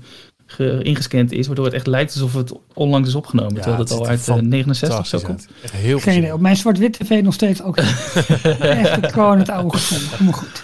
ingescand 0.59 1.33
is, 1.33 1.47
waardoor 1.47 1.65
het 1.65 1.75
echt 1.75 1.87
lijkt 1.87 2.13
alsof 2.13 2.35
het 2.35 2.53
onlangs 2.75 3.09
is 3.09 3.15
opgenomen. 3.15 3.55
terwijl 3.55 3.79
het 3.79 3.89
het 3.89 3.99
al 3.99 4.07
uit 4.07 4.29
eh, 4.29 4.35
69 4.35 4.99
of 4.99 5.07
zo 5.07 5.19
komt. 5.19 5.49
Echt 5.63 5.73
heel 5.73 5.99
Geen 5.99 6.19
idee. 6.19 6.33
Op 6.33 6.41
mijn 6.41 6.57
zwart-wit 6.57 6.93
tv 6.93 7.23
nog 7.23 7.35
steeds 7.35 7.63
ook. 7.63 7.77
Echt 8.61 9.13
gewoon 9.13 9.39
het 9.39 9.49
oude 9.49 9.77
gevoel. 9.77 9.99
Helemaal 10.11 10.33
goed. 10.33 10.63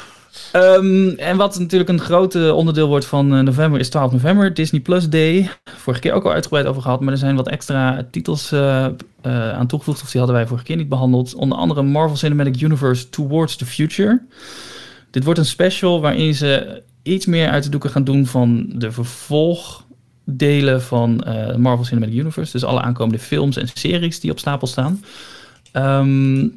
Ehm, 0.53 1.09
en 1.09 1.37
wat 1.37 1.59
natuurlijk 1.59 1.91
een 1.91 2.01
groot 2.01 2.34
eh, 2.34 2.57
onderdeel 2.57 2.89
wordt 2.89 3.07
van 3.07 3.34
eh, 3.34 3.41
november 3.41 3.80
is 3.80 3.89
12 3.89 4.12
november, 4.12 4.55
Disney 4.55 4.80
Plus 4.80 5.09
Day. 5.09 5.51
Vorige 5.76 6.03
keer 6.03 6.12
ook 6.12 6.24
al 6.24 6.32
uitgebreid 6.32 6.66
over 6.66 6.82
gehad, 6.82 7.01
maar 7.01 7.12
er 7.12 7.18
zijn 7.18 7.37
wat 7.37 7.49
extra 7.49 8.07
titels 8.11 8.53
eh, 8.53 8.84
eh, 8.84 9.53
aan 9.53 9.66
toegevoegd. 9.66 10.03
Of 10.03 10.11
die 10.11 10.20
hadden 10.20 10.39
wij 10.39 10.47
vorige 10.47 10.64
keer 10.64 10.76
niet 10.76 10.89
behandeld. 10.89 11.34
Onder 11.34 11.59
andere 11.59 11.82
Marvel 11.82 12.16
Cinematic 12.16 12.61
Universe 12.61 13.09
Towards 13.09 13.57
the 13.57 13.66
Future. 13.66 14.22
Dit 15.11 15.24
wordt 15.24 15.39
een 15.39 15.47
special 15.47 16.01
waarin 16.01 16.34
ze 16.34 16.82
iets 17.07 17.26
meer 17.26 17.48
uit 17.48 17.64
de 17.64 17.70
doeken 17.70 17.90
gaan 17.90 18.04
doen 18.04 18.26
van 18.26 18.66
de 18.74 18.92
vervolgdelen 18.92 20.82
van 20.82 21.20
eh, 21.20 21.57
Marvel 21.57 21.84
Cinematic 21.84 22.16
Universe. 22.16 22.52
Dus 22.52 22.64
alle 22.64 22.80
aankomende 22.80 23.18
films 23.18 23.57
en 23.57 23.68
series 23.74 24.20
die 24.20 24.30
op 24.30 24.38
stapel 24.38 24.66
staan. 24.66 25.04
Ehm, 25.72 26.48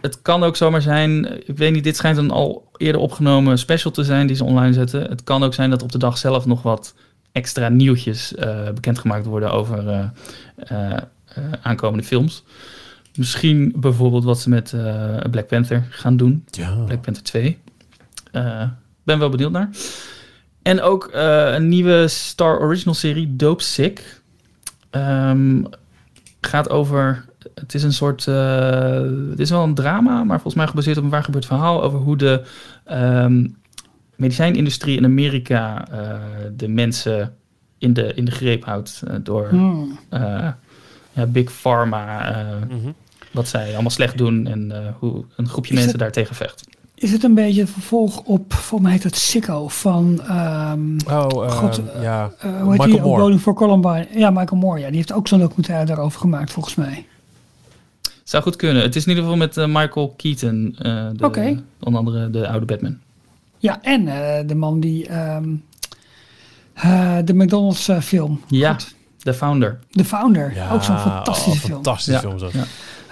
het 0.00 0.22
kan 0.22 0.42
ook 0.42 0.56
zomaar 0.56 0.82
zijn, 0.82 1.40
ik 1.48 1.56
weet 1.56 1.72
niet, 1.72 1.84
dit 1.84 1.96
schijnt 1.96 2.16
een 2.16 2.30
al 2.30 2.70
eerder 2.76 3.00
opgenomen 3.00 3.58
special 3.58 3.92
te 3.92 4.04
zijn 4.04 4.26
die 4.26 4.36
ze 4.36 4.44
online 4.44 4.72
zetten. 4.72 5.02
Het 5.02 5.24
kan 5.24 5.42
ook 5.42 5.54
zijn 5.54 5.70
dat 5.70 5.82
op 5.82 5.92
de 5.92 5.98
dag 5.98 6.18
zelf 6.18 6.46
nog 6.46 6.62
wat 6.62 6.94
extra 7.32 7.68
nieuwtjes 7.68 8.34
eh, 8.34 8.70
bekendgemaakt 8.74 9.26
worden 9.26 9.52
over 9.52 10.10
eh, 10.56 10.96
aankomende 11.62 12.04
films. 12.04 12.44
Misschien 13.14 13.72
bijvoorbeeld 13.76 14.24
wat 14.24 14.40
ze 14.40 14.48
met 14.48 14.74
Black 15.30 15.46
Panther 15.46 15.86
gaan 15.90 16.16
doen. 16.16 16.44
Ja. 16.50 16.74
Black 16.74 17.00
Panther 17.00 17.22
2. 17.22 17.58
Ben 19.06 19.18
wel 19.18 19.28
benieuwd 19.28 19.52
naar. 19.52 19.68
En 20.62 20.80
ook 20.82 21.06
eh, 21.06 21.52
een 21.54 21.68
nieuwe 21.68 22.08
Star 22.08 22.58
Original 22.60 22.94
serie, 22.94 23.36
Dope 23.36 23.62
Sick. 23.62 24.20
Ehm, 24.90 25.62
gaat 26.40 26.70
over. 26.70 27.24
Het 27.54 27.74
is 27.74 27.82
een 27.82 27.92
soort. 27.92 28.26
eh, 28.26 29.00
het 29.30 29.38
is 29.40 29.50
wel 29.50 29.62
een 29.62 29.74
drama, 29.74 30.16
maar 30.24 30.34
volgens 30.40 30.54
mij 30.54 30.66
gebaseerd 30.66 30.96
op 30.96 31.04
een 31.04 31.10
waar 31.10 31.24
gebeurd 31.24 31.46
verhaal. 31.46 31.82
Over 31.82 31.98
hoe 31.98 32.16
de 32.16 32.42
ehm, 32.84 33.46
medicijnindustrie 34.16 34.96
in 34.96 35.04
Amerika 35.04 35.88
eh, 35.90 36.18
de 36.56 36.68
mensen 36.68 37.34
in 37.78 37.92
de, 37.92 38.14
in 38.14 38.24
de 38.24 38.30
greep 38.30 38.64
houdt. 38.64 39.02
door 39.22 39.48
Hmm. 39.48 39.98
eh, 40.08 40.48
ja, 41.12 41.26
Big 41.26 41.52
Pharma. 41.52 42.34
eh, 42.34 42.46
Mhm. 42.76 42.90
wat 43.30 43.48
zij 43.48 43.72
allemaal 43.72 43.90
slecht 43.90 44.18
doen 44.18 44.46
en 44.46 44.72
eh, 44.72 44.92
hoe 44.98 45.24
een 45.36 45.48
groepje 45.48 45.70
Is 45.70 45.76
mensen 45.76 45.90
het- 45.92 46.00
daartegen 46.00 46.34
vecht. 46.34 46.64
Is 46.98 47.12
het 47.12 47.22
een 47.24 47.34
beetje 47.34 47.60
het 47.60 47.70
vervolg 47.70 48.20
op, 48.24 48.52
voor 48.52 48.82
mij 48.82 48.92
heet 48.92 49.02
het 49.02 49.16
Sicko 49.16 49.68
van, 49.68 50.20
ehm, 50.26 50.96
Oh, 51.10 51.50
God, 51.50 51.80
ja. 52.00 52.30
eh, 52.38 52.50
hoe 52.60 52.70
heet 52.70 52.78
Michael 52.80 52.90
die? 52.90 53.00
Moore. 53.00 53.38
For 53.38 53.54
Columbine. 53.54 54.06
Ja, 54.14 54.30
Michael 54.30 54.60
Moore. 54.60 54.80
Ja, 54.80 54.86
die 54.86 54.96
heeft 54.96 55.12
ook 55.12 55.28
zo'n 55.28 55.38
documentaire 55.38 55.84
daarover 55.86 56.20
gemaakt, 56.20 56.52
volgens 56.52 56.74
mij. 56.74 57.06
Zou 58.24 58.42
goed 58.42 58.56
kunnen. 58.56 58.82
Het 58.82 58.96
is 58.96 59.02
in 59.02 59.08
ieder 59.08 59.24
geval 59.24 59.38
met 59.38 59.56
eh, 59.56 59.66
Michael 59.66 60.14
Keaton. 60.16 60.76
eh, 60.78 61.06
de- 61.16 61.24
Oké. 61.24 61.62
Onder 61.80 62.00
andere 62.00 62.30
de 62.30 62.48
oude 62.48 62.66
Batman. 62.66 62.96
Ja, 63.58 63.82
en 63.82 64.08
eh, 64.08 64.46
de 64.48 64.54
man 64.54 64.80
die 64.80 65.06
ehm, 65.08 65.48
eh, 66.74 67.16
de 67.24 67.34
McDonald's 67.34 67.88
film. 68.00 68.40
Ja, 68.48 68.76
de 69.18 69.34
founder. 69.34 69.78
The 69.90 70.04
Founder. 70.04 70.54
Ja, 70.54 70.70
ook 70.72 70.82
zo'n 70.82 70.98
fantastische 70.98 71.50
oh, 71.50 71.56
film. 71.64 71.72
Fantastische 71.74 72.12
Ja. 72.12 72.20
film 72.20 72.38
dat. 72.38 72.52
Ja. 72.52 72.64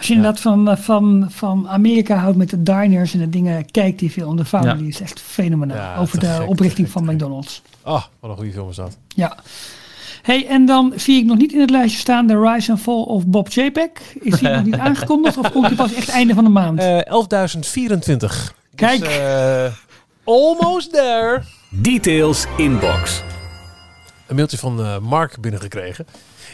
Als 0.05 0.13
je 0.13 0.19
inderdaad 0.19 0.43
van, 0.43 0.69
eh, 0.71 0.77
van, 0.77 1.27
van 1.31 1.69
Amerika 1.69 2.17
houdt 2.17 2.37
met 2.37 2.51
de 2.51 2.63
diners 2.63 3.13
en 3.13 3.19
de 3.19 3.29
dingen, 3.29 3.71
kijkt 3.71 3.99
die 3.99 4.11
film. 4.11 4.37
The 4.37 4.45
Founder 4.45 4.73
Ja. 4.73 4.79
die 4.79 4.89
is 4.89 5.01
echt 5.01 5.21
fenomenaal. 5.21 5.77
Ja, 5.77 5.97
Over 5.97 6.21
de 6.21 6.27
gek, 6.27 6.49
oprichting 6.49 6.91
van 6.91 7.05
McDonald's. 7.05 7.63
Ah, 7.83 8.03
wat 8.21 8.31
een 8.31 8.37
goede 8.37 8.53
film 8.53 8.69
is 8.71 8.77
dat. 8.77 8.97
Ja. 9.09 9.37
Hey, 10.23 10.47
en 10.49 10.67
dan 10.67 10.93
zie 10.97 11.19
ik 11.21 11.25
nog 11.25 11.37
niet 11.37 11.53
in 11.53 11.61
het 11.61 11.71
lijstje 11.71 11.99
staan 12.01 12.27
The 12.27 12.41
Rise 12.41 12.71
and 12.71 12.81
Fall 12.81 13.03
of 13.03 13.27
Bob 13.27 13.49
JPEG. 13.49 13.91
Is 14.21 14.39
die 14.39 14.49
nog 14.49 14.65
niet 14.65 14.79
aangekondigd 14.89 15.37
of 15.37 15.51
komt 15.53 15.67
die 15.69 15.77
pas 15.77 15.95
echt 15.95 16.09
einde 16.09 16.35
van 16.35 16.45
de 16.45 16.51
maand? 16.51 16.79
Eh 16.81 16.99
11.024. 16.99 18.55
Kijk. 18.75 19.01
Dus, 19.01 19.17
eh, 19.19 19.73
almost 20.25 20.93
there. 20.93 21.43
Details 21.71 22.47
inbox. 22.57 23.23
Een 24.27 24.37
mailtje 24.37 24.59
van 24.59 24.81
eh, 24.81 24.99
Mark 24.99 25.41
binnengekregen. 25.41 26.07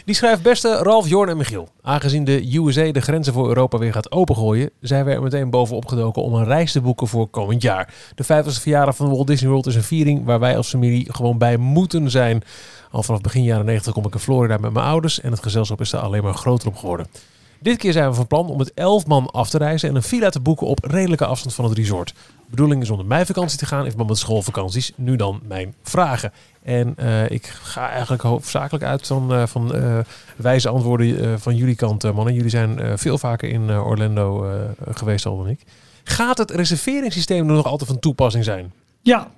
Die 0.05 0.15
schrijft, 0.15 0.41
beste 0.41 0.75
Ralf, 0.75 1.07
Jorn 1.07 1.29
en 1.29 1.37
Michiel. 1.37 1.69
Aangezien 1.81 2.23
de 2.23 2.57
USA 2.57 2.91
de 2.91 3.01
grenzen 3.01 3.33
voor 3.33 3.47
Europa 3.47 3.77
weer 3.77 3.93
gaat 3.93 4.11
opengooien... 4.11 4.69
zijn 4.79 5.05
we 5.05 5.11
er 5.11 5.21
meteen 5.21 5.49
bovenop 5.49 5.85
gedoken 5.85 6.21
om 6.21 6.33
een 6.33 6.45
reis 6.45 6.71
te 6.71 6.81
boeken 6.81 7.07
voor 7.07 7.27
komend 7.27 7.61
jaar. 7.61 7.93
De 8.15 8.23
50ste 8.23 8.61
verjaardag 8.61 8.95
van 8.95 9.09
Walt 9.09 9.27
Disney 9.27 9.49
World 9.49 9.67
is 9.67 9.75
een 9.75 9.83
viering... 9.83 10.25
waar 10.25 10.39
wij 10.39 10.57
als 10.57 10.69
familie 10.69 11.13
gewoon 11.13 11.37
bij 11.37 11.57
moeten 11.57 12.11
zijn. 12.11 12.43
Al 12.91 13.03
vanaf 13.03 13.21
begin 13.21 13.43
jaren 13.43 13.65
90 13.65 13.93
kom 13.93 14.05
ik 14.05 14.13
in 14.13 14.19
Florida 14.19 14.57
met 14.57 14.73
mijn 14.73 14.85
ouders... 14.85 15.21
en 15.21 15.31
het 15.31 15.43
gezelschap 15.43 15.81
is 15.81 15.93
er 15.93 15.99
alleen 15.99 16.23
maar 16.23 16.33
groter 16.33 16.67
op 16.67 16.75
geworden. 16.75 17.07
Dit 17.59 17.77
keer 17.77 17.91
zijn 17.91 18.09
we 18.09 18.15
van 18.15 18.27
plan 18.27 18.49
om 18.49 18.57
met 18.57 18.73
11 18.73 19.05
man 19.05 19.27
af 19.31 19.49
te 19.49 19.57
reizen... 19.57 19.89
en 19.89 19.95
een 19.95 20.03
villa 20.03 20.29
te 20.29 20.39
boeken 20.39 20.67
op 20.67 20.83
redelijke 20.83 21.25
afstand 21.25 21.55
van 21.55 21.65
het 21.65 21.77
resort. 21.77 22.13
Bedoeling 22.51 22.81
is 22.81 22.89
om 22.89 22.97
de 22.97 23.03
meivakantie 23.03 23.57
te 23.57 23.65
gaan 23.65 23.79
in 23.79 23.87
verband 23.87 24.09
met 24.09 24.17
schoolvakanties. 24.17 24.91
Nu 24.95 25.15
dan 25.15 25.41
mijn 25.47 25.75
vragen. 25.83 26.31
En 26.63 26.93
eh, 26.97 27.29
ik 27.29 27.45
ga 27.45 27.89
eigenlijk 27.89 28.21
hoofdzakelijk 28.21 28.83
uit 28.83 29.07
van, 29.07 29.33
eh, 29.33 29.47
van 29.47 29.75
eh, 29.75 29.99
wijze 30.35 30.69
antwoorden 30.69 31.39
van 31.39 31.55
jullie 31.55 31.75
kant, 31.75 32.13
mannen. 32.13 32.33
Jullie 32.33 32.49
zijn 32.49 32.97
veel 32.97 33.17
vaker 33.17 33.49
in 33.49 33.71
Orlando 33.71 34.47
geweest 34.91 35.25
al 35.25 35.37
dan 35.37 35.47
ik. 35.47 35.59
Gaat 36.03 36.37
het 36.37 36.51
reserveringssysteem 36.51 37.45
nog 37.45 37.65
altijd 37.65 37.89
van 37.89 37.99
toepassing 37.99 38.43
zijn? 38.43 38.73
Ja, 39.01 39.31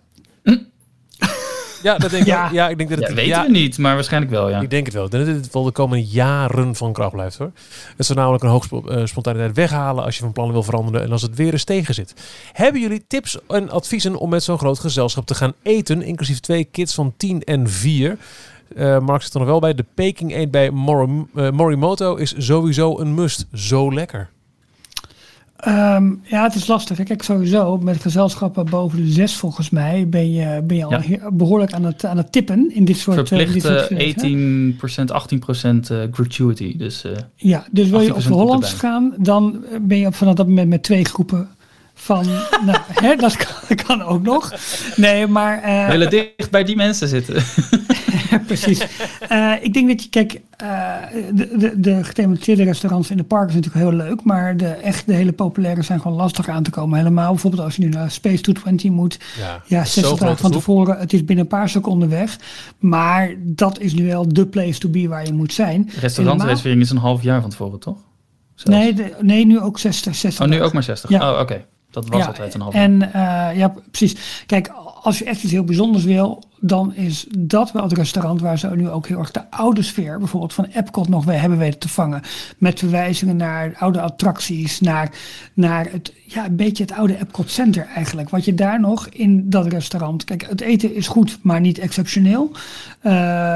Ja, 1.84 1.98
dat 1.98 2.10
denk 2.10 2.22
ik. 2.26 2.28
Ja. 2.52 2.70
ik 2.70 2.78
denk 2.78 2.90
dat 2.90 3.00
Ja, 3.00 3.06
het. 3.06 3.14
weten 3.16 3.30
ja, 3.32 3.44
we 3.46 3.52
niet, 3.52 3.78
maar 3.78 3.94
waarschijnlijk 3.96 4.32
wel, 4.32 4.50
ja. 4.50 4.62
Ik 4.62 4.70
denk 4.70 4.86
het 4.86 4.96
wel. 4.96 5.06
Ik 5.06 5.12
denk 5.12 5.26
dat 5.26 5.36
het 5.36 5.54
wel 5.54 5.64
de 5.64 5.72
komende 5.72 6.06
jaren 6.06 6.76
van 6.76 6.94
kracht 6.94 7.12
blijft 7.12 7.38
hoor. 7.38 7.52
Het 7.98 8.06
zou 8.06 8.18
namelijk 8.20 8.44
een 8.44 8.50
hoog 8.50 8.64
spo- 8.64 8.84
eh, 8.88 9.06
spontaniteit 9.06 9.56
weghalen 9.56 10.04
als 10.04 10.16
je 10.16 10.22
van 10.24 10.32
plannen 10.32 10.54
wil 10.54 10.64
veranderen 10.64 11.02
en 11.02 11.12
als 11.12 11.22
het 11.22 11.36
weer 11.36 11.52
eens 11.52 11.64
tegen 11.64 11.94
zit. 11.94 12.14
Hebben 12.52 12.82
jullie 12.82 13.04
tips 13.08 13.38
en 13.48 13.70
adviezen 13.70 14.16
om 14.16 14.30
met 14.30 14.44
zo'n 14.44 14.58
groot 14.58 14.80
gezelschap 14.80 15.26
te 15.26 15.36
gaan 15.36 15.54
eten, 15.62 16.02
inclusief 16.02 16.40
twee 16.40 16.64
kids 16.64 16.94
van 16.94 17.14
10 17.18 17.44
en 17.44 17.70
4? 17.70 18.18
Eh 18.76 19.00
Mark 19.00 19.22
zit 19.22 19.34
er 19.34 19.40
nog 19.40 19.50
wel 19.50 19.60
bij. 19.60 19.74
De 19.76 19.86
Peking 19.94 20.36
eet 20.36 20.52
bij 20.52 20.70
Mori- 20.72 21.26
eh, 21.36 21.50
Morimoto 21.52 22.16
is 22.16 22.34
sowieso 22.38 23.00
een 23.00 23.14
must. 23.14 23.46
Zo 23.54 23.94
lekker. 23.94 24.30
Ehm, 25.64 26.12
ja, 26.24 26.44
het 26.44 26.56
is 26.56 26.68
lastig. 26.68 27.04
Kijk, 27.04 27.24
sowieso 27.24 27.78
met 27.78 28.02
gezelschappen 28.02 28.66
boven 28.70 28.98
de 29.06 29.12
zes 29.12 29.36
volgens 29.36 29.70
mij 29.70 30.08
ben 30.10 30.32
je, 30.32 30.62
ben 30.64 30.78
je 30.78 30.86
al 30.86 31.02
Ja. 31.08 31.32
behoorlijk 31.32 31.74
aan 31.74 31.84
het, 31.84 32.06
aan 32.06 32.18
het 32.18 32.32
tippen 32.32 32.72
in 32.76 32.86
dit 32.86 32.98
soort... 32.98 33.32
eh, 33.32 33.40
in 33.40 33.54
dit 33.54 33.62
Verplicht 33.62 33.80
soort 33.80 33.92
eh, 33.92 33.98
feesten. 33.98 34.74
18%, 34.74 35.88
18% 35.88 35.92
eh, 35.92 35.98
gratuity. 36.12 36.78
Dus 36.78 37.04
eh, 37.04 37.12
Ja, 37.36 37.66
dus 37.72 37.90
wil 37.90 38.02
je 38.02 38.16
op 38.16 38.22
18% 38.22 38.24
de 38.28 38.34
Hollands 38.34 38.74
gaan, 38.74 39.14
dan 39.18 39.64
ben 39.82 39.98
je 39.98 40.08
op 40.08 40.16
vanaf 40.16 40.34
dat 40.36 40.48
moment 40.48 40.70
met 40.70 40.84
twee 40.84 41.06
groepen 41.06 41.48
van... 42.04 42.26
nou, 42.66 42.78
hè, 42.94 43.16
dat 43.16 43.36
kan, 43.38 43.76
kan 43.86 44.02
ook 44.02 44.22
nog. 44.22 44.54
Nee, 44.96 45.28
maar... 45.28 45.62
eh, 45.62 45.88
willen 45.90 46.10
dicht 46.10 46.52
bij 46.52 46.64
die 46.64 46.76
mensen 46.76 47.08
zitten. 47.08 47.44
precies. 48.48 48.88
Eh, 49.30 49.52
ik 49.62 49.74
denk 49.74 49.88
dat 49.88 50.04
je, 50.04 50.10
kijk, 50.10 50.42
eh, 50.58 50.94
de, 51.34 51.50
de, 51.58 51.80
de 51.80 52.04
gethematiseerde 52.04 52.64
restaurants 52.64 53.10
in 53.12 53.18
de 53.18 53.24
parken 53.24 53.50
is 53.50 53.56
natuurlijk 53.56 53.86
heel 53.86 54.08
leuk, 54.08 54.24
maar 54.24 54.58
de 54.58 54.68
echt 54.68 55.06
de 55.08 55.14
hele 55.14 55.32
populaire 55.32 55.82
zijn 55.82 56.02
gewoon 56.02 56.18
lastig 56.18 56.48
aan 56.50 56.64
te 56.64 56.70
komen. 56.70 56.98
Helemaal 56.98 57.32
bijvoorbeeld 57.32 57.64
als 57.64 57.76
je 57.76 57.82
nu 57.82 57.90
naar 57.90 58.12
Space 58.12 58.42
220 58.42 58.90
moet. 58.92 59.18
Ja, 59.40 59.62
Ja, 59.66 59.86
zo 59.86 60.00
60 60.02 60.18
dagen 60.20 60.38
van 60.38 60.52
tevoren. 60.52 60.98
Het 61.00 61.14
is 61.14 61.26
binnen 61.26 61.46
een 61.46 61.52
paar 61.52 61.70
seconden 61.70 62.10
weg. 62.10 62.38
Maar 62.80 63.34
dat 63.40 63.80
is 63.80 63.94
nu 63.94 64.06
wel 64.08 64.28
de 64.34 64.46
place 64.48 64.80
to 64.80 64.90
be 64.90 65.08
waar 65.08 65.26
je 65.26 65.34
moet 65.34 65.54
zijn. 65.54 65.90
Restaurantreservering 66.00 66.82
is 66.82 66.90
een 66.90 66.98
half 66.98 67.22
jaar 67.24 67.42
van 67.42 67.50
tevoren, 67.50 67.80
toch? 67.80 67.98
Zelfs. 68.56 68.80
Nee, 68.80 68.94
de- 68.94 69.16
nee, 69.22 69.46
nu 69.46 69.60
ook 69.60 69.80
60. 69.80 70.16
60 70.16 70.40
Oh, 70.42 70.46
nu 70.46 70.52
dagen. 70.54 70.68
ook 70.68 70.74
maar 70.74 70.84
60. 70.84 71.10
Ja. 71.10 71.32
Oh, 71.34 71.40
oké. 71.40 71.66
Dat 71.94 72.08
was 72.08 72.20
ja, 72.20 72.26
altijd 72.26 72.54
een 72.54 72.62
uur. 72.62 72.74
En 72.74 73.14
eh, 73.14 73.58
ja, 73.58 73.74
precies. 73.92 74.44
Kijk, 74.46 74.72
als 75.02 75.20
je 75.20 75.26
echt 75.26 75.44
iets 75.44 75.52
heel 75.52 75.64
bijzonders 75.64 76.04
wil, 76.04 76.44
dan 76.60 76.96
is 76.96 77.26
dat 77.38 77.72
wel 77.72 77.84
het 77.84 77.94
restaurant 77.94 78.42
waar 78.42 78.60
ze 78.60 78.70
nu 78.76 78.90
ook 78.90 79.08
heel 79.08 79.18
erg 79.18 79.32
de 79.32 79.52
oude 79.52 79.82
sfeer, 79.82 80.18
bijvoorbeeld 80.18 80.54
van 80.54 80.66
Epcot, 80.66 81.10
nog 81.10 81.26
weer 81.26 81.40
hebben 81.40 81.58
weten 81.58 81.80
te 81.80 81.90
vangen. 81.90 82.22
Met 82.58 82.80
verwijzingen 82.80 83.36
naar 83.36 83.76
oude 83.80 84.02
attracties, 84.02 84.80
naar, 84.80 85.12
naar 85.54 85.88
het, 85.92 86.14
ja, 86.26 86.46
een 86.46 86.56
beetje 86.56 86.84
het 86.84 86.94
oude 86.94 87.20
Epcot 87.20 87.52
Center 87.52 87.88
eigenlijk. 87.96 88.30
Wat 88.30 88.46
je 88.46 88.54
daar 88.54 88.80
nog 88.80 89.08
in 89.08 89.50
dat 89.50 89.68
restaurant. 89.68 90.24
Kijk, 90.24 90.46
het 90.50 90.62
eten 90.62 90.96
is 90.96 91.08
goed, 91.08 91.38
maar 91.42 91.62
niet 91.62 91.80
exceptioneel. 91.80 92.52
Uh, 93.04 93.12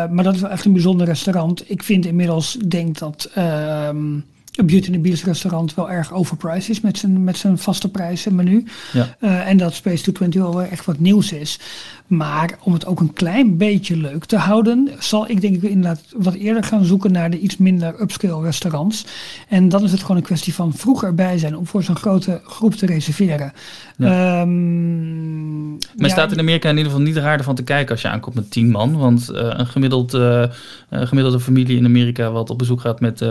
maar 0.08 0.24
dat 0.24 0.36
is 0.36 0.42
wel 0.42 0.50
echt 0.50 0.66
een 0.66 0.74
bijzonder 0.74 1.06
restaurant. 1.06 1.70
Ik 1.70 1.84
vind 1.84 2.06
inmiddels, 2.06 2.58
denk 2.68 2.98
dat. 2.98 3.30
ehm 3.34 4.20
Beauty 4.64 4.86
and 4.86 4.96
the 4.96 5.10
Beast 5.10 5.24
restaurant 5.24 5.74
wel 5.74 5.90
erg 5.90 6.14
overpriced 6.14 6.70
is 6.70 6.82
met 6.82 6.98
zijn, 6.98 7.24
met 7.24 7.38
zijn 7.38 7.58
vaste 7.58 7.90
prijzen 7.90 8.36
menu. 8.36 8.64
Ja. 8.94 9.16
Uh, 9.20 9.48
en 9.48 9.58
dat 9.58 9.74
Space 9.74 10.02
220 10.02 10.42
wel 10.42 10.62
echt 10.62 10.86
wat 10.86 11.00
nieuws 11.00 11.32
is. 11.32 11.60
Maar 12.08 12.58
om 12.64 12.74
het 12.74 12.86
ook 12.86 13.00
een 13.00 13.14
klein 13.14 13.58
beetje 13.58 13.98
leuk 13.98 14.26
te 14.26 14.38
houden, 14.38 14.90
zal 15.00 15.30
ik 15.30 15.42
denk 15.42 15.56
ik 15.56 15.62
inderdaad 15.62 16.02
wat 16.18 16.34
eerder 16.34 16.64
gaan 16.64 16.86
zoeken 16.86 17.12
naar 17.12 17.30
de 17.30 17.40
iets 17.40 17.58
minder 17.58 18.02
upscale 18.02 18.44
restaurants. 18.44 19.06
En 19.48 19.70
dan 19.70 19.84
is 19.84 19.92
het 19.92 20.02
gewoon 20.02 20.18
een 20.18 20.24
kwestie 20.24 20.54
van 20.54 20.74
vroeg 20.74 21.04
erbij 21.04 21.38
zijn 21.38 21.58
om 21.58 21.68
voor 21.68 21.84
zo'n 21.84 21.96
grote 21.96 22.42
groep 22.44 22.74
te 22.74 22.86
reserveren. 22.86 23.54
Ja. 23.98 24.42
Um, 24.42 25.72
maar 25.72 25.80
ja, 25.96 26.10
staat 26.10 26.32
in 26.32 26.40
Amerika 26.40 26.70
in 26.70 26.78
ieder 26.78 26.92
geval 26.92 27.06
niet 27.06 27.18
raar 27.18 27.38
ervan 27.38 27.56
te 27.56 27.64
kijken 27.64 27.92
als 27.92 28.02
je 28.02 28.08
aankomt 28.10 28.36
met 28.36 28.52
tien 28.52 28.70
man. 28.70 28.98
Want 28.98 29.30
uh, 29.32 29.38
een 29.40 29.68
gemiddeld, 29.68 30.14
uh, 30.14 30.44
gemiddelde 30.90 31.40
familie 31.40 31.78
in 31.78 31.86
Amerika 31.86 32.32
wat 32.32 32.50
op 32.50 32.58
bezoek 32.58 32.82
gaat 32.82 33.00
met 33.00 33.22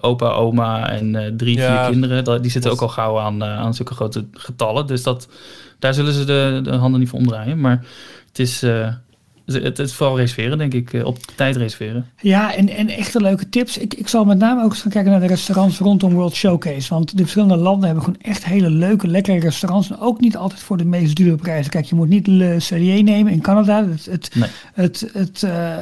opa, 0.00 0.30
oma 0.30 0.90
en 0.90 1.34
drie, 1.36 1.56
ja, 1.56 1.82
vier 1.82 1.92
kinderen, 1.92 2.42
die 2.42 2.50
zitten 2.50 2.70
ook 2.70 2.80
al 2.80 2.88
gauw 2.88 3.18
aan, 3.18 3.44
aan 3.44 3.74
zulke 3.74 3.94
grote 3.94 4.24
getallen. 4.32 4.86
Dus 4.86 5.02
dat, 5.02 5.28
daar 5.82 5.94
zullen 5.94 6.12
ze 6.12 6.24
de, 6.24 6.60
de 6.62 6.70
handen 6.70 7.00
niet 7.00 7.08
voor 7.08 7.18
omdraaien. 7.18 7.60
Maar 7.60 7.84
het 8.28 8.38
is, 8.38 8.62
uh, 8.62 8.88
het, 9.46 9.78
het 9.78 9.92
vooral 9.92 10.16
reserveren, 10.16 10.58
denk 10.58 10.74
ik. 10.74 11.04
Op 11.04 11.18
tijd 11.34 11.56
reserveren. 11.56 12.06
Ja, 12.20 12.54
en, 12.54 12.68
en 12.68 12.88
echte 12.88 13.20
leuke 13.20 13.48
tips. 13.48 13.78
Ik, 13.78 13.94
ik 13.94 14.08
zal 14.08 14.24
met 14.24 14.38
name 14.38 14.62
ook 14.64 14.70
eens 14.70 14.80
gaan 14.80 14.90
kijken 14.90 15.10
naar 15.10 15.20
de 15.20 15.26
restaurants 15.26 15.78
rondom 15.78 16.12
World 16.12 16.34
Showcase. 16.34 16.94
Want 16.94 17.10
de 17.10 17.22
verschillende 17.22 17.56
landen 17.56 17.84
hebben 17.86 18.04
gewoon 18.04 18.20
echt 18.20 18.44
hele 18.44 18.70
leuke, 18.70 19.06
lekkere 19.08 19.38
restaurants. 19.38 19.90
En 19.90 19.98
ook 19.98 20.20
niet 20.20 20.36
altijd 20.36 20.60
voor 20.60 20.76
de 20.76 20.84
meest 20.84 21.16
dure 21.16 21.36
prijzen. 21.36 21.70
Kijk, 21.70 21.84
je 21.84 21.94
moet 21.94 22.08
niet 22.08 22.26
Le 22.26 22.60
Cellier 22.60 23.02
nemen 23.02 23.32
in 23.32 23.40
Canada. 23.40 23.86
Het, 23.88 24.06
het, 24.10 24.30
nee. 24.34 24.48
het, 24.74 25.10
het 25.12 25.42
uh, 25.42 25.50
uh, 25.52 25.76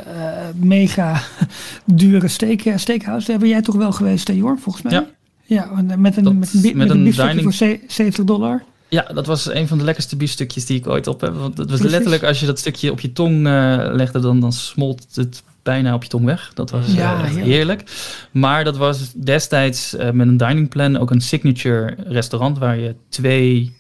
mega 0.55 1.23
dure 1.85 2.29
steak, 2.29 2.63
steakhouse. 2.77 3.27
Daar 3.27 3.39
ben 3.39 3.49
jij 3.49 3.63
toch 3.63 3.77
wel 3.77 3.93
geweest, 3.93 4.33
Jorn, 4.33 4.59
volgens 4.59 4.85
mij? 4.85 4.93
Ja. 4.93 5.07
Ja, 5.45 5.71
met 5.97 6.17
een, 6.17 6.25
Dat, 6.25 6.35
met 6.35 6.53
een, 6.55 6.61
met 6.63 6.75
met 6.75 6.91
een, 6.91 7.05
dining- 7.05 7.43
voor 7.43 7.53
ze- 7.53 7.81
70 7.87 8.25
dollar. 8.25 8.63
Ja, 8.91 9.03
dat 9.03 9.27
was 9.27 9.55
een 9.55 9.69
van 9.69 9.79
de 9.79 9.85
lekkerste 9.85 10.17
biefstukjes 10.17 10.67
die 10.67 10.79
ik 10.79 10.87
ooit 10.89 11.07
op 11.07 11.21
heb. 11.21 11.35
Want 11.35 11.59
het 11.59 11.71
was 11.71 11.81
letterlijk, 11.81 12.23
als 12.23 12.41
je 12.41 12.47
dat 12.47 12.59
stukje 12.59 12.91
op 12.91 13.01
je 13.01 13.13
tong 13.13 13.37
uh, 13.47 13.89
legde, 13.93 14.21
dan, 14.21 14.41
dan 14.41 14.53
smolt 14.53 15.07
het 15.15 15.43
bijna 15.63 15.95
op 15.95 16.03
je 16.03 16.09
tong 16.09 16.25
weg. 16.25 16.51
Dat 16.55 16.71
was 16.71 16.93
Ja, 16.93 17.19
uh, 17.19 17.25
echt 17.25 17.37
heerlijk. 17.37 17.83
Maar 18.31 18.65
dat 18.65 18.77
was 18.77 19.13
destijds 19.13 19.95
uh, 19.95 20.11
met 20.11 20.29
een 20.29 20.37
dining 20.37 20.69
plan 20.69 20.97
ook 20.99 21.11
een 21.11 21.21
signature 21.21 21.97
restaurant 22.07 22.59
waar 22.59 22.79
je 22.79 22.95
twee 23.09 23.79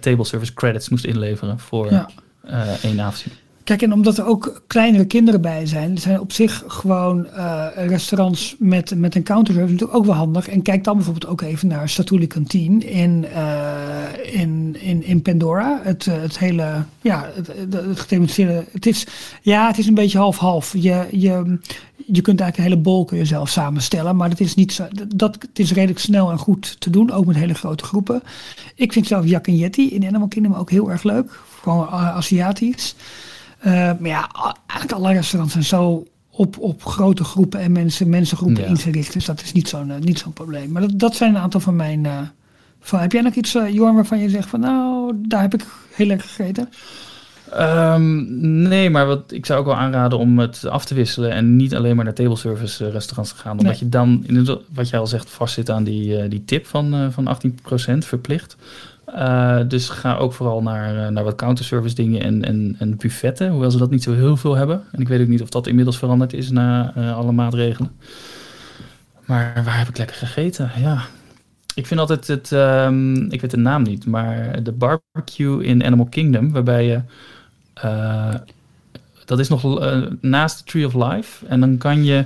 table 0.00 0.24
service 0.24 0.54
credits 0.54 0.88
moest 0.88 1.04
inleveren 1.04 1.58
voor 1.58 1.90
Ja. 1.90 2.08
één 2.82 3.00
avondje. 3.00 3.30
Kijk, 3.64 3.82
en 3.82 3.92
omdat 3.92 4.18
er 4.18 4.26
ook 4.26 4.62
kleinere 4.66 5.04
kinderen 5.04 5.40
bij 5.40 5.66
zijn, 5.66 5.98
zijn 5.98 6.20
op 6.20 6.32
zich 6.32 6.64
gewoon 6.66 7.26
eh, 7.26 7.66
restaurants 7.74 8.56
met, 8.58 8.94
met 8.98 9.14
een 9.14 9.22
counterservice 9.22 9.72
natuurlijk 9.72 9.98
ook 9.98 10.06
wel 10.06 10.14
handig. 10.14 10.48
En 10.48 10.62
kijk 10.62 10.84
dan 10.84 10.96
bijvoorbeeld 10.96 11.26
ook 11.26 11.40
even 11.40 11.68
naar 11.68 11.88
Statuli 11.88 12.26
Cantine 12.26 12.84
in, 12.84 13.26
eh, 13.26 14.40
in, 14.40 14.76
in, 14.80 15.04
in 15.04 15.22
Pandora. 15.22 15.80
Het, 15.82 16.06
eh, 16.06 16.20
het 16.20 16.38
hele, 16.38 16.84
ja, 17.00 17.30
het, 17.34 17.46
het, 18.08 18.36
het 18.72 18.86
is, 18.86 19.06
ja, 19.42 19.66
het 19.66 19.78
is 19.78 19.86
een 19.86 19.94
beetje 19.94 20.18
half-half. 20.18 20.72
Je, 20.72 21.06
je, 21.10 21.58
je 22.06 22.20
kunt 22.20 22.40
eigenlijk 22.40 22.56
een 22.56 22.64
hele 22.64 22.76
bol 22.76 23.04
kun 23.04 23.18
je 23.18 23.24
zelf 23.24 23.48
samenstellen, 23.48 24.16
maar 24.16 24.28
dat 24.28 24.40
is 24.40 24.54
niet 24.54 24.72
zo, 24.72 24.86
dat, 25.16 25.34
het 25.34 25.58
is 25.58 25.72
redelijk 25.72 25.98
snel 25.98 26.30
en 26.30 26.38
goed 26.38 26.80
te 26.80 26.90
doen, 26.90 27.10
ook 27.10 27.26
met 27.26 27.36
hele 27.36 27.54
grote 27.54 27.84
groepen. 27.84 28.22
Ik 28.74 28.92
vind 28.92 29.06
zelf 29.06 29.26
Jack 29.26 29.46
en 29.46 29.56
Yeti 29.56 29.90
in 29.90 30.06
Animal 30.06 30.28
Kingdom 30.28 30.54
ook 30.54 30.70
heel 30.70 30.90
erg 30.90 31.02
leuk, 31.02 31.40
gewoon 31.60 31.88
Aziatisch. 31.88 32.94
Uh, 33.66 33.72
maar 33.72 33.98
ja, 34.08 34.28
eigenlijk 34.66 34.92
alle 34.92 35.12
restaurants 35.12 35.52
zijn 35.52 35.64
zo 35.64 36.06
op, 36.30 36.58
op 36.58 36.84
grote 36.84 37.24
groepen 37.24 37.60
en 37.60 37.72
mensen, 37.72 38.08
mensengroepen 38.08 38.62
Ja. 38.62 38.68
ingericht. 38.68 39.12
Dus 39.12 39.24
dat 39.24 39.42
is 39.42 39.52
niet 39.52 39.68
zo'n 39.68 39.90
eh, 39.90 39.98
niet 40.00 40.18
zo'n 40.18 40.32
probleem. 40.32 40.70
Maar 40.72 40.82
dat, 40.82 40.98
dat 40.98 41.14
zijn 41.16 41.34
een 41.34 41.40
aantal 41.40 41.60
van 41.60 41.76
mijn... 41.76 42.06
eh, 42.06 42.18
van, 42.80 43.00
heb 43.00 43.12
jij 43.12 43.20
nog 43.22 43.34
iets, 43.34 43.54
eh, 43.54 43.68
Jorn, 43.74 43.94
waarvan 43.94 44.18
je 44.18 44.28
zegt 44.30 44.48
van... 44.48 44.60
Nou, 44.60 45.12
daar 45.28 45.40
heb 45.40 45.54
ik 45.54 45.64
heel 45.94 46.10
erg 46.10 46.22
gegeten. 46.34 46.68
Um, 47.58 48.26
nee, 48.68 48.90
maar 48.90 49.06
wat, 49.06 49.32
ik 49.32 49.46
zou 49.46 49.60
ook 49.60 49.66
wel 49.66 49.74
aanraden 49.76 50.18
om 50.18 50.38
het 50.38 50.66
af 50.66 50.84
te 50.84 50.94
wisselen 50.94 51.30
en 51.30 51.56
niet 51.56 51.74
alleen 51.74 51.96
maar 51.96 52.04
naar 52.04 52.14
table 52.14 52.36
service 52.36 52.84
uh, 52.86 52.92
restaurants 52.92 53.32
te 53.32 53.38
gaan. 53.40 53.50
Omdat 53.58 53.72
Nee. 53.72 53.78
je 53.78 53.88
dan, 53.88 54.22
in 54.26 54.58
wat 54.74 54.88
jij 54.88 54.98
al 55.00 55.06
zegt, 55.06 55.30
vastzit 55.30 55.70
aan 55.70 55.84
die, 55.84 56.22
uh, 56.22 56.30
die 56.30 56.44
tip 56.44 56.66
van, 56.66 56.94
uh, 56.94 57.06
van 57.10 57.26
18% 57.26 57.98
verplicht. 57.98 58.56
Uh, 59.14 59.60
dus 59.68 59.88
ga 59.88 60.16
ook 60.16 60.32
vooral 60.32 60.62
naar, 60.62 60.94
uh, 60.94 61.08
naar 61.08 61.24
wat 61.24 61.34
counterservice 61.34 61.94
dingen 61.94 62.22
en, 62.22 62.44
en, 62.44 62.76
en 62.78 62.96
buffetten. 62.96 63.50
Hoewel 63.50 63.70
ze 63.70 63.78
dat 63.78 63.90
niet 63.90 64.02
zo 64.02 64.14
heel 64.14 64.36
veel 64.36 64.54
hebben. 64.54 64.82
En 64.92 65.00
ik 65.00 65.08
weet 65.08 65.20
ook 65.20 65.28
niet 65.28 65.42
of 65.42 65.48
dat 65.48 65.66
inmiddels 65.66 65.98
veranderd 65.98 66.32
is 66.32 66.50
na 66.50 66.92
uh, 66.96 67.16
alle 67.16 67.32
maatregelen. 67.32 67.90
Maar 69.24 69.62
waar 69.64 69.78
heb 69.78 69.88
ik 69.88 69.98
lekker 69.98 70.16
gegeten? 70.16 70.70
Ja. 70.78 71.02
Ik 71.74 71.86
vind 71.86 72.00
altijd 72.00 72.26
het, 72.26 72.50
um, 72.50 73.30
ik 73.30 73.40
weet 73.40 73.50
de 73.50 73.56
naam 73.56 73.82
niet, 73.82 74.06
maar 74.06 74.62
de 74.62 74.72
barbecue 74.72 75.64
in 75.64 75.84
Animal 75.84 76.06
Kingdom, 76.06 76.52
waarbij 76.52 76.86
je, 76.86 77.00
dat 79.24 79.38
is 79.38 79.48
nog 79.48 79.80
naast 80.20 80.66
Tree 80.66 80.86
of 80.86 80.94
Life. 80.94 81.46
En 81.46 81.60
dan 81.60 81.78
kan 81.78 82.04
je 82.04 82.24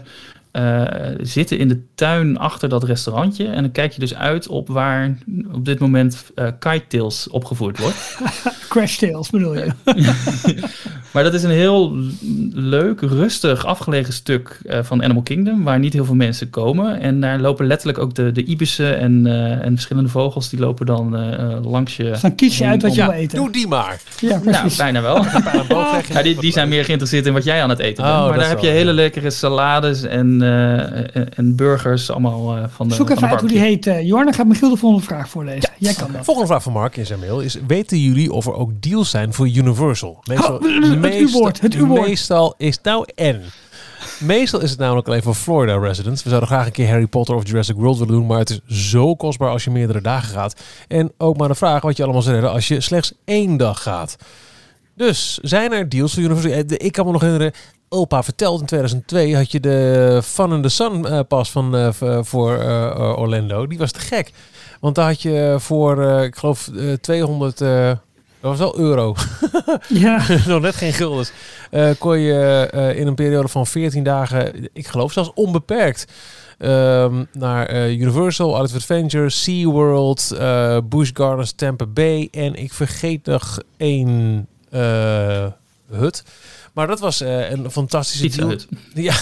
uh, 0.56 0.82
zitten 1.20 1.58
in 1.58 1.68
de 1.68 1.80
tuin 1.94 2.38
achter 2.38 2.68
dat 2.68 2.84
restaurantje. 2.84 3.46
En 3.46 3.62
dan 3.62 3.72
kijk 3.72 3.92
je 3.92 4.00
dus 4.00 4.14
uit 4.14 4.48
op 4.48 4.68
waar 4.68 5.18
op 5.52 5.64
dit 5.64 5.78
moment 5.78 6.30
uh, 6.34 6.46
kitetails 6.58 7.28
opgevoerd 7.28 7.78
wordt. 7.78 8.18
Crash 8.68 8.96
Tales 8.96 9.30
bedoel 9.30 9.54
je? 9.54 9.70
maar 11.12 11.22
dat 11.22 11.34
is 11.34 11.42
een 11.42 11.50
heel 11.50 11.96
leuk, 12.52 13.00
rustig, 13.00 13.66
afgelegen 13.66 14.12
stuk 14.12 14.60
uh, 14.64 14.78
van 14.82 15.02
Animal 15.02 15.22
Kingdom. 15.22 15.64
Waar 15.64 15.78
niet 15.78 15.92
heel 15.92 16.04
veel 16.04 16.14
mensen 16.14 16.50
komen. 16.50 17.00
En 17.00 17.20
daar 17.20 17.38
lopen 17.38 17.66
letterlijk 17.66 17.98
ook 17.98 18.14
de, 18.14 18.32
de 18.32 18.44
ibissen 18.44 18.98
en, 18.98 19.26
uh, 19.26 19.64
en 19.64 19.72
verschillende 19.72 20.08
vogels. 20.08 20.48
Die 20.48 20.60
lopen 20.60 20.86
dan 20.86 21.20
uh, 21.20 21.58
langs 21.62 21.96
je. 21.96 22.04
Dus 22.04 22.20
dan 22.20 22.34
kies 22.34 22.58
je 22.58 22.64
uit 22.64 22.82
wat 22.82 22.94
je 22.94 23.02
wil 23.02 23.10
eten. 23.10 23.38
Doe 23.38 23.52
die 23.52 23.68
maar. 23.68 24.00
Ja, 24.20 24.40
nou, 24.44 24.70
bijna 24.76 25.02
wel. 25.02 25.24
ja, 26.12 26.22
die, 26.22 26.40
die 26.40 26.52
zijn 26.52 26.68
meer 26.68 26.84
geïnteresseerd 26.84 27.26
in 27.26 27.32
wat 27.32 27.44
jij 27.44 27.62
aan 27.62 27.70
het 27.70 27.78
eten 27.78 28.04
bent. 28.04 28.16
Oh, 28.16 28.28
maar 28.28 28.38
daar 28.38 28.48
heb 28.48 28.58
je 28.58 28.68
hele 28.68 28.90
ja. 28.90 28.96
lekkere 28.96 29.30
salades 29.30 30.02
en, 30.02 30.42
en 31.34 31.56
burgers 31.56 32.10
allemaal 32.10 32.56
uh, 32.56 32.64
van 32.68 32.88
de 32.88 32.94
Zoek 32.94 33.06
van 33.06 33.16
even 33.16 33.28
de 33.28 33.32
uit 33.32 33.40
hoe 33.40 33.50
die 33.50 33.58
heet. 33.58 33.86
Uh, 33.86 34.02
Jorn, 34.02 34.24
dan 34.24 34.34
gaat 34.34 34.46
Michiel 34.46 34.70
de 34.70 34.76
volgende 34.76 35.04
vraag 35.04 35.28
voorlezen. 35.28 35.70
Jij 35.78 35.94
kan 35.94 36.12
dat. 36.12 36.24
Volgende 36.24 36.48
vraag 36.48 36.62
van 36.62 36.72
Mark 36.72 36.96
in 36.96 37.06
zijn 37.06 37.18
mail 37.20 37.40
is: 37.40 37.56
Weten 37.66 37.98
jullie 37.98 38.32
of 38.32 38.46
er 38.46 38.54
ook 38.54 38.70
deals 38.80 39.10
zijn 39.10 39.32
voor 39.32 39.48
Universal? 39.48 40.22
Meestal, 40.28 40.54
Oh, 40.56 41.02
het 41.02 41.14
U-woord, 41.14 41.60
het 41.60 41.74
U-woord. 41.74 42.06
meestal 42.06 42.54
is 42.58 42.78
nou 42.82 43.06
en. 43.14 43.42
Meestal 44.20 44.60
is 44.60 44.70
het 44.70 44.78
namelijk 44.78 45.06
alleen 45.06 45.22
voor 45.22 45.34
Florida 45.34 45.78
residents. 45.78 46.22
We 46.22 46.28
zouden 46.28 46.48
graag 46.48 46.66
een 46.66 46.72
keer 46.72 46.88
Harry 46.88 47.06
Potter 47.06 47.34
of 47.34 47.46
Jurassic 47.46 47.76
World 47.76 47.98
willen 47.98 48.14
doen, 48.14 48.26
maar 48.26 48.38
het 48.38 48.50
is 48.50 48.90
zo 48.90 49.14
kostbaar 49.14 49.50
als 49.50 49.64
je 49.64 49.70
meerdere 49.70 50.00
dagen 50.00 50.28
gaat. 50.34 50.60
En 50.88 51.12
ook 51.18 51.36
maar 51.36 51.48
de 51.48 51.54
vraag 51.54 51.82
wat 51.82 51.96
je 51.96 52.02
allemaal 52.02 52.22
zou 52.22 52.34
redden 52.34 52.52
als 52.52 52.68
je 52.68 52.80
slechts 52.80 53.12
één 53.24 53.56
dag 53.56 53.82
gaat. 53.82 54.16
Dus 54.96 55.38
zijn 55.42 55.72
er 55.72 55.88
deals 55.88 56.14
voor 56.14 56.22
Universal? 56.22 56.50
Eh, 56.52 56.86
Ik 56.86 56.92
kan 56.92 57.06
me 57.06 57.12
nog 57.12 57.20
herinneren, 57.20 57.52
opa 57.88 58.22
vertelt 58.22 58.60
in 58.60 58.66
2002 58.66 59.36
had 59.36 59.52
je 59.52 59.60
de 59.60 60.20
Fun 60.24 60.52
in 60.52 60.62
the 60.62 60.68
Sun 60.68 61.06
uh, 61.06 61.20
pas 61.28 61.50
van, 61.50 61.76
uh, 61.76 61.88
voor 62.22 62.58
Orlando. 63.16 63.66
Die 63.66 63.78
was 63.78 63.92
te 63.92 63.98
gek. 64.00 64.32
Want 64.80 64.94
daar 64.94 65.06
had 65.06 65.22
je 65.22 65.56
voor, 65.58 66.02
ik 66.22 66.36
geloof, 66.36 66.70
uh, 66.74 66.92
200... 66.92 67.60
Uh, 67.60 67.92
dat 68.40 68.58
was 68.58 68.58
wel 68.58 68.78
euro. 68.78 69.14
ja. 69.88 70.22
Nog 70.46 70.60
net 70.60 70.74
geen 70.74 70.92
guldens. 70.92 71.32
Uh, 71.70 71.90
kon 71.98 72.18
je 72.18 72.70
uh, 72.74 72.98
in 72.98 73.06
een 73.06 73.14
periode 73.14 73.48
van 73.48 73.66
14 73.66 74.02
dagen, 74.02 74.68
ik 74.72 74.86
geloof 74.86 75.12
zelfs 75.12 75.30
onbeperkt, 75.34 76.12
um, 76.58 77.26
naar 77.32 77.72
uh, 77.74 77.98
Universal, 78.00 78.56
Out 78.56 78.68
of 78.68 78.74
Adventure, 78.74 79.30
SeaWorld, 79.30 80.36
Busch 80.84 81.10
Gardens, 81.14 81.52
Tampa 81.52 81.86
Bay 81.86 82.28
en 82.30 82.54
ik 82.54 82.72
vergeet 82.72 83.26
nog 83.26 83.58
één 83.76 84.46
hut. 85.90 86.24
Maar 86.76 86.86
dat 86.86 87.00
was 87.00 87.22
uh, 87.22 87.50
een 87.50 87.70
fantastische 87.70 88.24
Pizza 88.24 88.38
deal. 88.38 88.50
Hut. 88.50 88.68
Ja, 88.94 89.14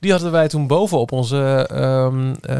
die 0.00 0.10
hadden 0.10 0.32
wij 0.32 0.48
toen 0.48 0.66
boven 0.66 0.98
op 0.98 1.12
onze 1.12 1.68
um, 1.72 2.34
uh, 2.50 2.56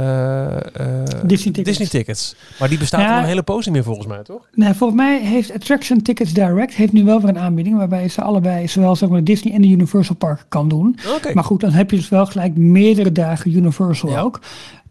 uh, 0.80 1.04
Disney, 1.22 1.52
tickets. 1.52 1.78
Disney 1.78 1.86
tickets. 1.88 2.34
Maar 2.58 2.68
die 2.68 2.78
bestaat 2.78 3.00
ja. 3.00 3.14
al 3.14 3.18
een 3.18 3.24
hele 3.24 3.42
poos 3.42 3.64
niet 3.64 3.74
meer 3.74 3.84
volgens 3.84 4.06
mij, 4.06 4.22
toch? 4.22 4.48
Nee, 4.52 4.74
volgens 4.74 5.00
mij 5.00 5.20
heeft 5.20 5.52
Attraction 5.52 6.02
Tickets 6.02 6.32
Direct 6.32 6.74
heeft 6.74 6.92
nu 6.92 7.04
wel 7.04 7.20
weer 7.20 7.28
een 7.28 7.38
aanbieding 7.38 7.76
waarbij 7.76 8.08
ze 8.08 8.22
allebei 8.22 8.68
zowel 8.68 8.96
zeg 8.96 9.08
maar, 9.08 9.24
Disney 9.24 9.54
en 9.54 9.62
de 9.62 9.68
Universal 9.68 10.16
Park 10.16 10.44
kan 10.48 10.68
doen. 10.68 10.98
Okay. 11.16 11.32
Maar 11.32 11.44
goed, 11.44 11.60
dan 11.60 11.72
heb 11.72 11.90
je 11.90 11.96
dus 11.96 12.08
wel 12.08 12.26
gelijk 12.26 12.56
meerdere 12.56 13.12
dagen 13.12 13.56
Universal 13.56 14.10
ja. 14.10 14.20
ook. 14.20 14.40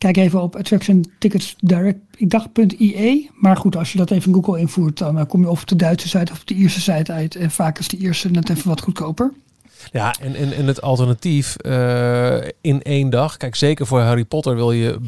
Kijk 0.01 0.17
even 0.17 0.41
op 0.41 0.55
Attraction 0.55 1.11
Tickets 1.19 1.55
Direct, 1.59 1.99
ik 2.15 2.29
dacht 2.29 2.47
.ie. 2.77 3.29
Maar 3.33 3.57
goed, 3.57 3.75
als 3.75 3.91
je 3.91 3.97
dat 3.97 4.11
even 4.11 4.33
in 4.33 4.43
Google 4.43 4.59
invoert, 4.59 4.97
dan 4.97 5.19
eh, 5.19 5.25
kom 5.27 5.41
je 5.41 5.49
of 5.49 5.61
op 5.61 5.67
de 5.67 5.75
Duitse 5.75 6.07
site 6.07 6.31
of 6.31 6.39
op 6.39 6.47
de 6.47 6.53
Ierse 6.53 6.81
site 6.81 7.11
uit. 7.11 7.35
En 7.35 7.51
vaak 7.51 7.79
is 7.79 7.87
de 7.87 7.97
Ierse 7.97 8.29
net 8.29 8.49
even 8.49 8.69
wat 8.69 8.81
goedkoper. 8.81 9.31
Ja, 9.91 10.15
en, 10.21 10.35
en, 10.35 10.53
en 10.53 10.67
het 10.67 10.81
alternatief 10.81 11.55
eh, 11.55 12.35
in 12.61 12.81
één 12.81 13.09
dag. 13.09 13.37
Kijk, 13.37 13.55
zeker 13.55 13.87
voor 13.87 13.99
Harry 13.99 14.25
Potter 14.25 14.55
wil 14.55 14.71
je... 14.71 14.99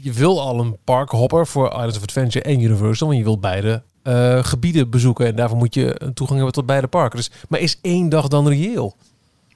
Je 0.00 0.12
wil 0.12 0.40
al 0.40 0.60
een 0.60 0.76
parkhopper 0.84 1.46
voor 1.46 1.66
Islands 1.66 1.96
of 1.96 2.02
Adventure 2.02 2.44
en 2.44 2.60
Universal. 2.60 3.06
Want 3.06 3.18
je 3.18 3.24
wil 3.24 3.38
beide 3.38 3.82
eh, 4.02 4.44
gebieden 4.44 4.90
bezoeken. 4.90 5.26
En 5.26 5.36
daarvoor 5.36 5.58
moet 5.58 5.74
je 5.74 5.94
een 6.02 6.14
toegang 6.14 6.38
hebben 6.38 6.56
tot 6.56 6.66
beide 6.66 6.86
parken. 6.86 7.18
Dus, 7.18 7.30
maar 7.48 7.60
is 7.60 7.78
één 7.82 8.08
dag 8.08 8.28
dan 8.28 8.48
reëel? 8.48 8.96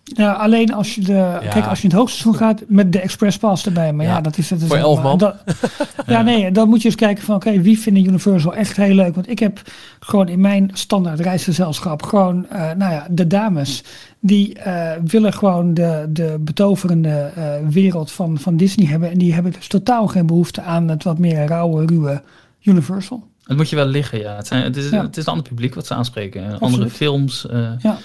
Ja, 0.04 0.32
alleen 0.32 0.74
als 0.74 0.94
je 0.94 1.00
de. 1.00 1.38
Kijk, 1.50 1.66
als 1.66 1.78
je 1.78 1.84
in 1.84 1.90
het 1.90 1.98
hoogseizoen 1.98 2.34
gaat 2.34 2.62
met 2.66 2.92
de 2.92 3.00
Express 3.00 3.38
Pass 3.38 3.66
erbij. 3.66 3.92
Maar 3.92 4.06
ja, 4.06 4.20
dat 4.20 4.38
is 4.38 4.50
het. 4.50 4.64
Voor 4.64 4.76
elf 4.76 5.02
man. 5.02 5.18
Dat, 5.18 5.36
ja, 6.06 6.22
nee, 6.22 6.52
dan 6.52 6.68
moet 6.68 6.82
je 6.82 6.88
eens 6.88 6.96
kijken 6.96 7.24
van 7.24 7.34
oké, 7.34 7.60
wie 7.60 7.78
vindt 7.78 7.98
Universal 7.98 8.54
echt 8.54 8.76
heel 8.76 8.94
leuk? 8.94 9.14
Want 9.14 9.30
ik 9.30 9.38
heb 9.38 9.62
gewoon 10.00 10.28
in 10.28 10.40
mijn 10.40 10.70
standaard 10.72 11.20
reisgezelschap 11.20 12.02
gewoon, 12.02 12.46
uh, 12.52 12.58
nou 12.58 12.92
ja, 12.92 13.06
de 13.10 13.26
dames. 13.26 13.84
Die 14.20 14.58
uh, 14.66 14.90
willen 15.04 15.32
gewoon 15.32 15.74
de, 15.74 16.06
de 16.08 16.36
betoverende 16.40 17.32
uh, 17.38 17.68
wereld 17.68 18.12
van, 18.12 18.38
van 18.38 18.56
Disney 18.56 18.86
hebben. 18.86 19.10
En 19.10 19.18
die 19.18 19.34
hebben 19.34 19.52
dus 19.52 19.66
totaal 19.66 20.06
geen 20.06 20.26
behoefte 20.26 20.62
aan 20.62 20.88
het 20.88 21.02
wat 21.04 21.18
meer 21.18 21.46
rauwe, 21.46 21.86
ruwe 21.86 22.22
Universal. 22.62 23.26
Het 23.44 23.56
moet 23.56 23.70
je 23.70 23.76
wel 23.76 23.86
liggen, 23.86 24.18
ja. 24.18 24.36
Het, 24.36 24.46
zijn, 24.46 24.62
het, 24.62 24.76
is, 24.76 24.90
ja. 24.90 25.02
het 25.02 25.16
is 25.16 25.26
een 25.26 25.32
ander 25.32 25.48
publiek 25.48 25.74
wat 25.74 25.86
ze 25.86 25.94
aanspreken. 25.94 26.42
Absoluut. 26.42 26.62
Andere 26.62 26.90
films 26.90 27.46
ja. 27.78 27.98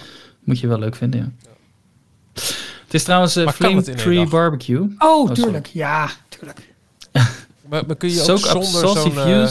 moet 0.44 0.60
je 0.60 0.66
wel 0.66 0.78
leuk 0.78 0.96
vinden, 0.96 1.20
ja. 1.20 1.49
Het 2.32 2.94
is 2.98 3.02
trouwens 3.02 3.36
uh, 3.36 3.48
Flame 3.48 3.82
Tree 3.82 4.26
Barbecue. 4.26 4.94
Oh, 4.98 5.28
oh 5.28 5.30
tuurlijk. 5.30 5.66
Ja, 5.66 6.10
tuurlijk. 6.28 6.74
maar, 7.68 7.86
maar, 7.86 7.96
kun 7.96 8.10
je 8.10 8.20
ook 8.20 8.38
Soak 8.38 8.64
zonder 8.64 8.98
zo'n... 8.98 9.12
Uh... 9.16 9.48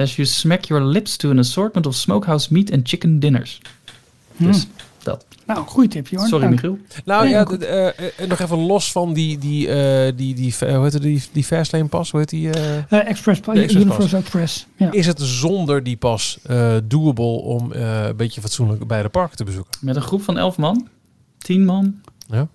as 0.00 0.16
you 0.16 0.26
smack 0.26 0.64
your 0.64 0.84
lips 0.84 1.16
to 1.16 1.30
an 1.30 1.38
assortment 1.38 1.86
of 1.86 1.94
smokehouse 1.94 2.52
meat 2.52 2.72
and 2.72 2.88
chicken 2.88 3.20
dinners. 3.20 3.60
Hmm. 4.36 4.46
Dus 4.46 4.66
dat. 5.02 5.26
Nou, 5.46 5.66
goede 5.66 5.88
tip, 5.88 6.08
Jorn. 6.08 6.28
Sorry, 6.28 6.46
Michiel. 6.46 6.78
Nou 7.04 7.28
ja, 7.28 7.46
uh, 7.50 7.88
nog 8.28 8.38
even 8.38 8.58
los 8.58 8.92
van 8.92 9.12
die, 9.12 9.38
die, 9.38 9.68
uh, 9.68 10.12
die, 10.16 10.34
die, 10.34 10.54
hoe 10.58 10.82
heet 10.82 10.92
het, 10.92 11.02
die, 11.02 11.22
die 11.32 11.44
Fastlane 11.44 11.86
pas, 11.86 12.10
hoe 12.10 12.20
heet 12.20 12.28
die? 12.28 12.50
Express, 12.88 13.40
Express 13.40 13.74
Universal 13.74 14.18
Express. 14.18 14.66
Ja. 14.76 14.92
Is 14.92 15.06
het 15.06 15.20
zonder 15.20 15.82
die 15.82 15.96
pas 15.96 16.38
doable 16.84 17.24
om 17.24 17.72
een 17.72 18.16
beetje 18.16 18.40
fatsoenlijk 18.40 18.86
bij 18.86 19.02
de 19.02 19.08
parken 19.08 19.36
te 19.36 19.44
bezoeken? 19.44 19.72
Met 19.80 19.96
een 19.96 20.02
groep 20.02 20.22
van 20.22 20.38
elf 20.38 20.56
man? 20.56 20.88
Tien 21.48 21.64
man? 21.64 21.94
Ja. 22.26 22.48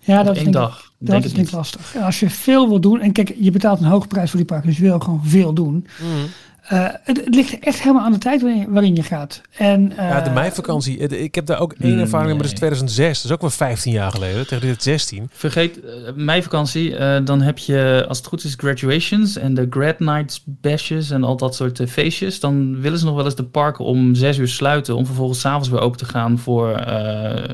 Ja, 0.00 0.22
dat 0.22 0.36
is 0.36 0.42
één 0.42 0.52
dag. 0.52 0.92
Ik, 0.98 1.06
dat 1.06 1.24
is 1.24 1.32
niet 1.32 1.52
lastig. 1.52 1.96
Als 1.96 2.20
je 2.20 2.30
veel 2.30 2.68
wil 2.68 2.80
doen, 2.80 3.00
en 3.00 3.12
kijk, 3.12 3.34
je 3.38 3.50
betaalt 3.50 3.80
een 3.80 3.86
hoge 3.86 4.06
prijs 4.06 4.30
voor 4.30 4.38
die 4.38 4.48
parken, 4.48 4.68
dus 4.68 4.76
je 4.76 4.82
wil 4.82 4.98
gewoon 4.98 5.24
veel 5.24 5.52
doen. 5.52 5.72
Mm. 5.74 6.26
Uh, 6.72 6.86
het, 7.02 7.24
het, 7.24 7.34
ligt 7.34 7.58
echt 7.58 7.80
helemaal 7.80 8.04
aan 8.04 8.12
de 8.12 8.18
tijd 8.18 8.42
waarin, 8.42 8.66
waarin 8.68 8.94
je 8.94 9.02
gaat. 9.02 9.40
En, 9.56 9.90
uh, 9.90 9.96
ja, 9.96 10.20
de 10.20 10.30
meivakantie. 10.30 10.98
Ik 10.98 11.34
heb 11.34 11.46
daar 11.46 11.60
ook 11.60 11.72
één 11.72 11.98
ervaring 11.98 12.26
mee, 12.26 12.34
maar 12.34 12.42
dat 12.42 12.52
is 12.52 12.58
2006. 12.58 13.16
Dat 13.16 13.24
is 13.24 13.30
ook 13.30 13.40
wel 13.40 13.50
15 13.50 13.92
jaar 13.92 14.10
geleden, 14.10 14.46
tegen 14.46 14.68
dit 14.68 14.82
16. 14.82 15.30
Vergeet 15.32 15.78
uh, 15.78 15.84
meivakantie. 16.14 17.22
dan 17.24 17.40
heb 17.40 17.58
je, 17.58 18.04
als 18.08 18.18
het 18.18 18.26
goed 18.26 18.44
is, 18.44 18.54
graduations 18.56 19.36
en 19.36 19.54
de 19.54 19.66
grad 19.70 19.98
nights, 19.98 20.42
bashes 20.46 21.10
en 21.10 21.24
al 21.24 21.36
dat 21.36 21.54
soort 21.54 21.80
feestjes. 21.88 22.40
Dan 22.40 22.80
willen 22.80 22.98
ze 22.98 23.04
nog 23.04 23.14
wel 23.14 23.24
eens 23.24 23.34
de 23.34 23.44
parken 23.44 23.84
om 23.84 24.14
zes 24.14 24.38
uur 24.38 24.48
sluiten. 24.48 24.96
Om 24.96 25.06
vervolgens 25.06 25.40
s'avonds 25.40 25.68
weer 25.68 25.80
open 25.80 25.98
te 25.98 26.04
gaan 26.04 26.38
voor 26.38 26.84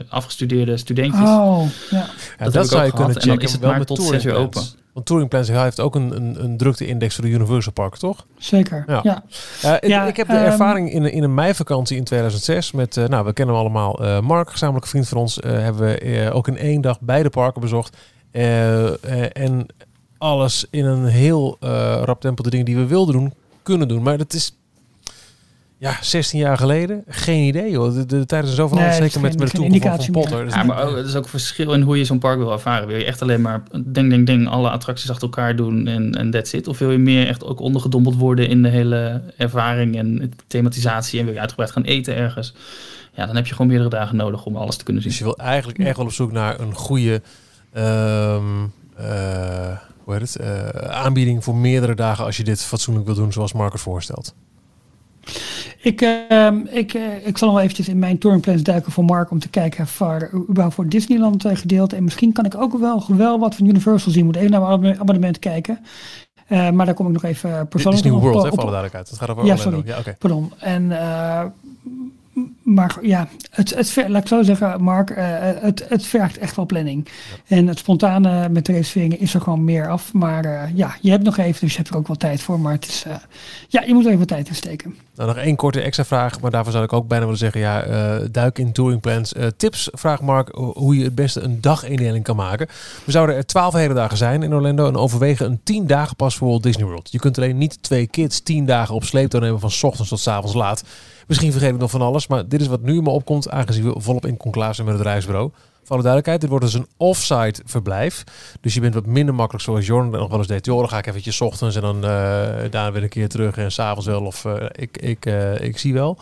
afgestudeerde 0.09 0.77
studentjes. 0.77 1.29
Oh, 1.29 1.63
ja. 1.91 2.07
ja 2.39 2.45
dat, 2.45 2.53
dat 2.53 2.69
zou 2.69 2.85
je 2.85 2.93
kunnen 2.93 3.13
checken. 3.13 3.31
En 3.31 3.37
dan 3.37 3.47
is 3.47 3.53
het 3.53 3.61
maar 3.61 3.85
tot 3.85 4.03
zes 4.03 4.25
uur 4.25 4.35
open. 4.35 4.63
Want 4.93 5.07
Touring 5.07 5.31
Plans 5.31 5.49
heeft 5.49 5.81
ook 5.81 5.95
een, 5.95 6.17
een, 6.17 6.45
een 6.45 6.57
drukte-index 6.57 7.15
voor 7.15 7.25
de 7.25 7.31
Universal 7.31 7.73
Park, 7.73 7.97
toch? 7.97 8.27
Zeker, 8.39 8.85
ja. 8.87 9.01
ja. 9.03 9.23
Uh, 9.65 9.89
ja 9.91 10.07
ik 10.07 10.17
heb 10.17 10.29
de 10.29 10.37
um, 10.37 10.43
ervaring 10.43 10.93
in, 10.93 11.13
in 11.13 11.23
een 11.23 11.35
meivakantie 11.35 11.97
in 11.97 12.05
2006 12.05 12.73
met, 12.73 12.97
uh, 12.97 13.07
nou, 13.07 13.25
we 13.25 13.33
kennen 13.33 13.55
hem 13.55 13.65
allemaal, 13.65 14.03
uh, 14.05 14.21
Mark, 14.21 14.51
gezamenlijke 14.51 14.89
vriend 14.89 15.09
van 15.09 15.19
ons, 15.19 15.39
hebben 15.43 15.83
we 15.83 16.31
ook 16.33 16.49
in 16.49 16.57
één 16.57 16.81
dag 16.81 17.01
beide 17.01 17.31
parken 17.31 17.61
bezocht. 17.61 17.97
en 18.31 19.67
alles 20.19 20.67
in 20.71 20.85
een 20.85 21.07
heel 21.07 21.57
rap 22.05 22.21
tempo 22.21 22.43
de 22.43 22.51
dingen 22.51 22.67
die 22.67 22.77
we 22.77 22.87
wilden 22.87 23.15
doen, 23.15 23.35
kunnen 23.63 23.89
doen. 23.89 24.03
Maar 24.03 24.19
dat 24.19 24.33
is 24.33 24.57
ja, 25.83 25.97
16 26.01 26.39
jaar 26.39 26.57
geleden? 26.57 27.05
Geen 27.07 27.47
idee 27.47 27.77
hoor. 27.77 27.93
De, 27.93 28.07
de, 28.07 28.27
tijden 28.27 28.49
zijn 28.49 28.61
zo 28.61 28.69
veranderd, 28.69 28.99
nee, 28.99 29.09
zeker 29.09 29.21
met, 29.21 29.39
met 29.39 29.51
de 29.51 29.57
toekomst 29.57 30.05
van, 30.05 30.13
Potter. 30.13 30.49
Ja, 30.49 30.63
maar 30.63 30.83
ook, 30.83 30.97
er 30.97 31.05
is 31.05 31.15
ook 31.15 31.29
verschil 31.29 31.73
in 31.73 31.81
hoe 31.81 31.99
je 31.99 32.05
zo'n 32.05 32.19
park 32.19 32.39
wil 32.39 32.53
ervaren. 32.53 32.89
Wil 32.89 32.97
je 32.97 33.05
echt 33.05 33.23
alleen 33.23 33.41
maar 33.41 33.63
ding, 33.85 34.11
ding, 34.11 34.27
ding, 34.27 34.49
alle 34.49 34.71
attracties 34.71 35.11
achter 35.11 35.29
elkaar 35.29 35.57
doen 35.57 35.87
en, 35.87 36.15
en 36.15 36.31
that's 36.31 36.53
it? 36.53 36.69
Of 36.69 36.79
wil 36.79 36.91
je 36.91 36.99
meer 36.99 37.27
echt 37.27 37.45
ook 37.45 37.61
ondergedompeld 37.61 38.17
worden 38.17 38.49
in 38.49 38.63
de 38.63 38.69
hele 38.69 39.23
ervaring 39.37 39.97
en 39.97 40.33
thematisatie 40.47 41.19
en 41.19 41.25
wil 41.25 41.35
je 41.35 41.41
uitgebreid 41.41 41.71
gaan 41.71 41.83
eten 41.83 42.15
ergens? 42.15 42.55
Ja, 43.13 43.27
dan 43.27 43.37
heb 43.37 43.47
je 43.47 43.53
gewoon 43.53 43.67
meerdere 43.67 43.91
dagen 43.91 44.17
nodig 44.17 44.45
om 44.45 44.57
alles 44.57 44.77
te 44.77 44.85
kunnen 44.85 45.03
zien. 45.03 45.11
Dus 45.11 45.21
je 45.21 45.27
wil 45.27 45.37
eigenlijk 45.37 45.79
echt 45.79 45.97
wel 45.97 46.07
op 46.07 46.13
zoek 46.13 46.33
naar 46.33 46.61
een 46.61 46.75
goede... 46.75 47.23
Um, 47.77 48.73
uh, 49.01 49.77
hoe 50.05 50.15
heet 50.15 50.33
het? 50.33 50.41
Uh, 50.41 50.69
aanbieding 50.91 51.45
voor 51.45 51.57
meerdere 51.57 51.95
dagen 51.95 52.25
als 52.25 52.37
je 52.37 52.45
dit 52.45 52.63
fatsoenlijk 52.63 53.07
wil 53.07 53.15
doen 53.15 53.33
zoals 53.33 53.53
het 53.53 53.81
voorstelt. 53.81 54.35
Ik, 55.83 56.01
uh, 56.01 56.47
ik, 56.71 56.95
uh, 56.95 57.27
ik 57.27 57.39
zal 57.39 57.51
nog 57.51 57.61
eventjes 57.61 57.89
in 57.89 57.99
mijn 57.99 58.19
touringplans 58.19 58.63
duiken 58.63 58.93
voor 58.93 59.05
Mark 59.05 59.31
om 59.31 59.39
te 59.39 59.49
kijken 59.49 59.87
voor, 59.87 60.31
überhaupt 60.35 60.75
voor 60.75 60.89
Disneyland 60.89 61.45
uh, 61.45 61.57
gedeelte. 61.57 61.97
En 61.97 62.05
misschien 62.05 62.33
kan 62.33 62.45
ik 62.45 62.57
ook 62.57 62.79
wel, 62.79 63.05
wel 63.09 63.39
wat 63.39 63.55
van 63.55 63.67
Universal 63.67 64.13
zien. 64.13 64.25
Moet 64.25 64.37
even 64.37 64.51
naar 64.51 64.79
mijn 64.79 65.01
abonnement 65.01 65.39
kijken. 65.39 65.79
Uh, 66.49 66.71
maar 66.71 66.87
daar 66.87 66.95
kom 66.95 67.07
ik 67.07 67.13
nog 67.13 67.25
even 67.25 67.69
persoonlijk 67.69 68.03
Disney 68.03 68.21
World, 68.21 68.37
op, 68.37 68.45
op, 68.45 68.45
hè, 68.45 68.51
voor 68.51 68.61
alle 68.61 68.71
duidelijkheid. 68.71 69.09
Het 69.09 69.19
gaat 69.19 69.29
over 69.29 69.45
ja, 69.45 69.57
sorry. 69.57 69.83
Ja, 69.85 69.99
okay. 69.99 70.15
Pardon. 70.19 70.53
En 70.59 70.91
maar 72.63 72.99
ja, 73.03 73.29
het, 73.51 73.75
het, 73.75 74.05
laat 74.09 74.23
ik 74.23 74.29
zo 74.29 74.43
zeggen, 74.43 74.83
Mark, 74.83 75.11
uh, 75.11 75.17
het, 75.41 75.85
het 75.89 76.07
vergt 76.07 76.39
echt 76.39 76.57
wel 76.57 76.67
planning. 76.67 77.09
Ja. 77.09 77.57
En 77.57 77.67
het 77.67 77.79
spontane 77.79 78.49
met 78.49 78.67
de 78.67 78.73
reserveringen 78.73 79.19
is 79.19 79.35
er 79.35 79.41
gewoon 79.41 79.65
meer 79.65 79.89
af. 79.89 80.13
Maar 80.13 80.45
uh, 80.45 80.63
ja, 80.75 80.97
je 81.01 81.11
hebt 81.11 81.25
nog 81.25 81.39
even, 81.39 81.61
dus 81.61 81.71
je 81.71 81.77
hebt 81.77 81.89
er 81.89 81.97
ook 81.97 82.07
wel 82.07 82.17
tijd 82.17 82.43
voor. 82.43 82.61
Maar 82.61 82.73
het 82.73 82.87
is, 82.87 83.05
uh, 83.07 83.15
ja, 83.69 83.83
je 83.83 83.95
moet 83.95 84.03
er 84.03 84.07
even 84.07 84.19
wat 84.19 84.29
tijd 84.29 84.49
in 84.49 84.55
steken. 84.55 84.97
Nou, 85.15 85.29
nog 85.29 85.45
één 85.45 85.57
korte 85.57 85.81
extra 85.81 86.05
vraag, 86.05 86.41
maar 86.41 86.51
daarvoor 86.51 86.73
zou 86.73 86.85
ik 86.85 86.93
ook 86.93 87.09
bijna 87.09 87.25
willen 87.25 87.39
zeggen, 87.39 87.61
ja, 87.61 87.85
duik 88.31 88.59
in 88.59 88.73
touring 88.73 89.01
plans. 89.01 89.33
tips, 89.57 89.89
vraag 89.93 90.21
Mark, 90.21 90.49
hoe 90.55 90.97
je 90.97 91.05
het 91.05 91.15
beste 91.15 91.41
een 91.41 91.61
dagindeling 91.61 92.25
kan 92.25 92.37
maken. 92.37 92.67
We 93.05 93.13
zouden 93.13 93.37
er 93.37 93.47
twaalf 93.47 93.75
hele 93.75 93.95
dagen 93.95 94.17
zijn 94.17 94.43
in 94.43 94.55
Orlando 94.55 94.87
en 94.87 94.97
overwegen 94.97 95.47
een 95.47 95.61
tien 95.65 95.87
dagen 95.87 96.17
pas 96.17 96.37
voor 96.37 96.49
Walt 96.49 96.63
Disney 96.63 96.87
World. 96.87 97.13
Je 97.13 97.19
kunt 97.19 97.37
alleen 97.37 97.59
niet 97.59 97.83
twee 97.83 98.07
kids 98.07 98.41
tien 98.41 98.67
dagen 98.67 98.95
op 98.95 99.05
sleeptouw 99.05 99.41
nemen 99.41 99.61
van 99.61 99.71
s 99.71 99.83
ochtends 99.83 100.09
tot 100.09 100.21
s 100.21 100.27
avonds 100.27 100.55
laat. 100.55 100.85
Misschien 101.33 101.53
vergeet 101.53 101.75
ik 101.75 101.81
nog 101.81 101.91
van 101.91 102.03
alles, 102.03 102.27
maar 102.27 102.49
dit 102.49 102.61
is 102.61 102.67
wat 102.67 102.83
nu 102.83 103.03
me 103.03 103.11
opkomt, 103.11 103.51
aangezien 103.51 103.85
we 103.85 104.01
volop 104.01 104.27
in 104.27 104.37
conclave 104.37 104.75
zijn 104.75 104.87
met 104.87 104.97
het 104.97 105.07
reisbureau. 105.07 105.51
Voor 105.53 105.91
alle 105.91 106.03
duidelijkheid, 106.03 106.41
dit 106.41 106.51
wordt 106.51 106.65
dus 106.65 106.75
een 106.75 106.87
off-site 106.97 107.63
verblijf. 107.65 108.25
Dus 108.61 108.75
je 108.75 108.81
bent 108.81 108.95
wat 108.95 109.07
minder 109.07 109.35
makkelijk 109.35 109.65
zoals 109.65 109.87
Jorn 109.87 110.11
nog 110.11 110.29
wel 110.29 110.39
eens 110.39 110.47
deed. 110.47 110.65
Dan 110.65 110.89
ga 110.89 110.99
ik 110.99 111.07
eventjes 111.07 111.41
ochtends 111.41 111.77
en 111.77 111.83
dan 111.83 111.97
uh, 111.97 112.03
daarna 112.03 112.93
weer 112.93 113.03
een 113.03 113.09
keer 113.09 113.29
terug 113.29 113.57
en 113.57 113.73
s'avonds 113.73 114.07
wel. 114.07 114.25
Of 114.25 114.45
uh, 114.45 114.55
ik, 114.73 114.99
ik, 114.99 115.27
uh, 115.27 115.61
ik 115.61 115.79
zie 115.79 115.93
wel. 115.93 116.19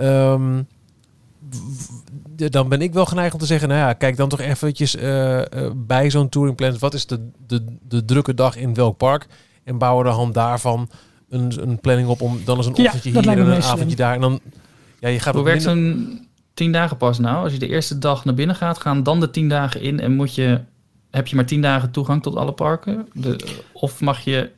Um, 0.00 0.66
dan 2.34 2.68
ben 2.68 2.82
ik 2.82 2.92
wel 2.92 3.06
geneigd 3.06 3.34
om 3.34 3.40
te 3.40 3.46
zeggen, 3.46 3.68
nou 3.68 3.80
ja, 3.80 3.92
kijk 3.92 4.16
dan 4.16 4.28
toch 4.28 4.40
eventjes 4.40 4.96
bij 5.74 6.10
zo'n 6.10 6.28
touringplan. 6.28 6.78
Wat 6.78 6.94
is 6.94 7.06
de, 7.06 7.30
de, 7.46 7.64
de 7.88 8.04
drukke 8.04 8.34
dag 8.34 8.56
in 8.56 8.74
welk 8.74 8.96
park? 8.96 9.26
En 9.64 9.78
bouwen 9.78 10.04
de 10.04 10.10
hand 10.10 10.34
daarvan 10.34 10.88
een, 11.28 11.52
een 11.68 11.80
planning 11.80 12.08
op 12.08 12.20
om 12.20 12.40
dan 12.44 12.56
eens 12.56 12.66
een 12.66 12.72
ochtendje 12.72 13.12
ja, 13.12 13.20
hier 13.20 13.38
en 13.38 13.46
een 13.46 13.62
avondje 13.62 13.96
daar. 13.96 14.14
En 14.14 14.20
dan, 14.20 14.40
ja, 15.00 15.08
je 15.08 15.20
gaat 15.20 15.34
Hoe 15.34 15.44
werkt 15.44 15.62
zo'n 15.62 16.20
tien 16.54 16.72
dagen 16.72 16.96
pas 16.96 17.18
nou? 17.18 17.44
Als 17.44 17.52
je 17.52 17.58
de 17.58 17.68
eerste 17.68 17.98
dag 17.98 18.24
naar 18.24 18.34
binnen 18.34 18.56
gaat, 18.56 18.78
gaan 18.78 19.02
dan 19.02 19.20
de 19.20 19.30
tien 19.30 19.48
dagen 19.48 19.80
in 19.80 20.00
en 20.00 20.14
moet 20.14 20.34
je, 20.34 20.60
heb 21.10 21.26
je 21.26 21.36
maar 21.36 21.46
tien 21.46 21.62
dagen 21.62 21.90
toegang 21.90 22.22
tot 22.22 22.36
alle 22.36 22.52
parken? 22.52 23.08
De, 23.12 23.36
of 23.72 24.00
mag 24.00 24.20
je 24.20 24.50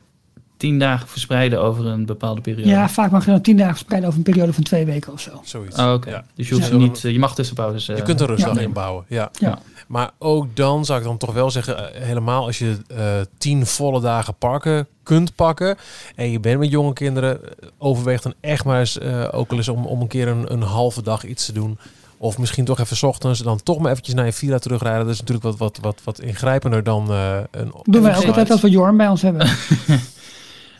tien 0.61 0.79
dagen 0.79 1.07
verspreiden 1.07 1.61
over 1.61 1.85
een 1.85 2.05
bepaalde 2.05 2.41
periode? 2.41 2.69
Ja, 2.69 2.89
vaak 2.89 3.11
mag 3.11 3.25
je 3.25 3.31
dan 3.31 3.41
tien 3.41 3.57
dagen 3.57 3.73
verspreiden 3.73 4.09
over 4.09 4.21
een 4.21 4.31
periode 4.31 4.53
van 4.53 4.63
twee 4.63 4.85
weken 4.85 5.13
of 5.13 5.19
zo. 5.19 5.41
Zoiets. 5.43 5.77
Oh, 5.77 5.93
Oké, 5.93 6.07
okay. 6.07 6.23
dus 6.35 6.49
je, 6.49 6.55
hoeft 6.55 6.67
ja. 6.67 6.75
niet, 6.75 7.01
je 7.01 7.19
mag 7.19 7.35
tussenpauzes... 7.35 7.89
Uh, 7.89 7.97
je 7.97 8.03
kunt 8.03 8.19
er 8.19 8.27
rustdag 8.27 8.55
ja. 8.55 8.61
inbouwen, 8.61 9.05
ja. 9.07 9.31
ja. 9.39 9.59
Maar 9.87 10.11
ook 10.17 10.55
dan 10.55 10.85
zou 10.85 10.99
ik 10.99 11.05
dan 11.05 11.17
toch 11.17 11.33
wel 11.33 11.51
zeggen, 11.51 11.77
uh, 11.77 12.01
helemaal 12.01 12.45
als 12.45 12.59
je 12.59 12.77
uh, 12.91 12.97
tien 13.37 13.65
volle 13.65 14.01
dagen 14.01 14.35
parken 14.35 14.87
kunt 15.03 15.35
pakken 15.35 15.77
en 16.15 16.31
je 16.31 16.39
bent 16.39 16.59
met 16.59 16.69
jonge 16.69 16.93
kinderen, 16.93 17.39
overweeg 17.77 18.21
dan 18.21 18.33
echt 18.39 18.65
maar 18.65 18.79
eens 18.79 19.01
ook 19.31 19.51
al 19.51 19.57
eens 19.57 19.67
om, 19.67 19.85
om 19.85 20.01
een 20.01 20.07
keer 20.07 20.27
een, 20.27 20.51
een 20.51 20.61
halve 20.61 21.01
dag 21.01 21.25
iets 21.25 21.45
te 21.45 21.53
doen. 21.53 21.77
Of 22.17 22.37
misschien 22.37 22.65
toch 22.65 22.79
even 22.79 22.97
s 22.97 23.03
ochtends 23.03 23.39
dan 23.39 23.63
toch 23.63 23.79
maar 23.79 23.91
eventjes 23.91 24.15
naar 24.15 24.25
je 24.25 24.33
villa 24.33 24.57
terugrijden. 24.57 25.05
Dat 25.05 25.13
is 25.13 25.19
natuurlijk 25.19 25.47
wat, 25.47 25.57
wat, 25.57 25.77
wat, 25.81 26.01
wat 26.03 26.19
ingrijpender 26.19 26.83
dan 26.83 27.11
uh, 27.11 27.37
een... 27.51 27.71
Doen 27.83 28.01
wij 28.01 28.17
ook 28.17 28.25
altijd 28.25 28.51
als 28.51 28.61
we 28.61 28.69
Jorn 28.69 28.97
bij 28.97 29.07
ons 29.07 29.21
hebben. 29.21 29.47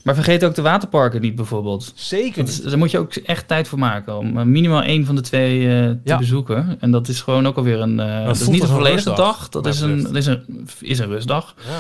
Maar 0.04 0.16
vergeet 0.16 0.44
ook 0.44 0.56
de 0.56 0.62
waterparken 0.62 1.22
niet 1.22 1.36
bijvoorbeeld. 1.36 1.92
Zeker. 1.96 2.44
Dat 2.46 2.48
is- 2.54 2.62
daar 2.62 2.78
moet 2.78 2.92
je 2.92 2.98
ook 3.00 3.14
echt 3.16 3.48
tijd 3.48 3.68
voor 3.68 3.80
maken 3.80 4.18
om 4.18 4.38
eh, 4.38 4.44
minimaal 4.46 4.82
één 4.84 5.06
van 5.06 5.16
de 5.16 5.22
twee 5.22 5.60
eh, 5.68 5.90
te 5.90 5.98
Ja. 6.04 6.18
bezoeken. 6.18 6.78
En 6.80 6.92
dat 6.92 7.08
is 7.08 7.22
gewoon 7.22 7.48
ook 7.48 7.58
alweer 7.58 7.80
een. 7.80 8.00
eh 8.00 8.26
dat 8.26 8.36
is 8.36 8.48
niet 8.48 8.62
als 8.62 8.70
een 8.70 8.76
volledige 8.76 9.10
rustdag, 9.10 9.38
dag. 9.38 9.50
Dat 9.50 9.66
is 9.66 9.80
een, 9.82 10.04
dat 10.04 10.16
is, 10.16 10.26
een, 10.26 10.68
is 10.80 11.00
een 11.00 11.08
rustdag. 11.08 11.56
Ja. 11.68 11.80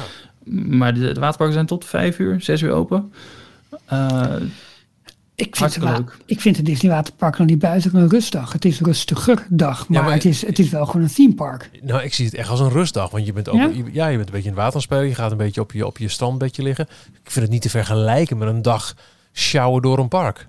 Maar 0.77 0.93
de, 0.93 0.99
de 0.99 1.19
waterparken 1.19 1.53
zijn 1.53 1.65
tot 1.65 1.85
vijf 1.85 2.19
uur, 2.19 2.41
zes 2.41 2.61
uur 2.61 2.71
open. 2.71 3.13
Eh, 3.85 4.25
Ik 5.35 5.55
vind, 5.55 5.77
leuk. 5.77 6.17
ik 6.25 6.41
vind 6.41 6.55
de 6.55 6.61
Disney 6.61 6.91
Waterpark 6.91 7.37
nog 7.37 7.47
niet 7.47 7.59
buiten 7.59 7.95
een 7.95 8.09
rustdag. 8.09 8.53
Het 8.53 8.65
is 8.65 8.79
een 8.79 8.85
rustiger 8.85 9.45
dag, 9.49 9.87
maar, 9.87 10.03
maar- 10.03 10.13
het, 10.13 10.25
is, 10.25 10.45
het 10.45 10.59
is 10.59 10.69
wel 10.69 10.85
gewoon 10.85 11.01
een 11.01 11.13
themepark. 11.13 11.69
Nou, 11.81 12.03
ik 12.03 12.13
zie 12.13 12.25
het 12.25 12.33
echt 12.33 12.49
als 12.49 12.59
een 12.59 12.69
rustdag. 12.69 13.09
Want 13.09 13.25
je 13.25 13.33
bent 13.33 13.49
ook, 13.49 13.55
Ja? 13.55 13.65
je, 13.73 13.83
ja, 13.91 14.07
je 14.07 14.15
bent 14.17 14.27
een 14.27 14.33
beetje 14.33 14.49
in 14.49 14.53
het 14.55 14.63
water 14.63 14.73
het 14.73 14.83
spelen. 14.83 15.07
Je 15.07 15.15
gaat 15.15 15.31
een 15.31 15.37
beetje 15.37 15.61
op 15.61 15.71
je, 15.71 15.85
op 15.85 15.97
je 15.97 16.07
strandbedje 16.07 16.63
liggen. 16.63 16.87
Ik 17.23 17.31
vind 17.31 17.45
het 17.45 17.53
niet 17.53 17.61
te 17.61 17.69
vergelijken 17.69 18.37
met 18.37 18.47
een 18.47 18.61
dag 18.61 18.95
sjouwen 19.33 19.81
door 19.81 19.99
een 19.99 20.07
park. 20.07 20.47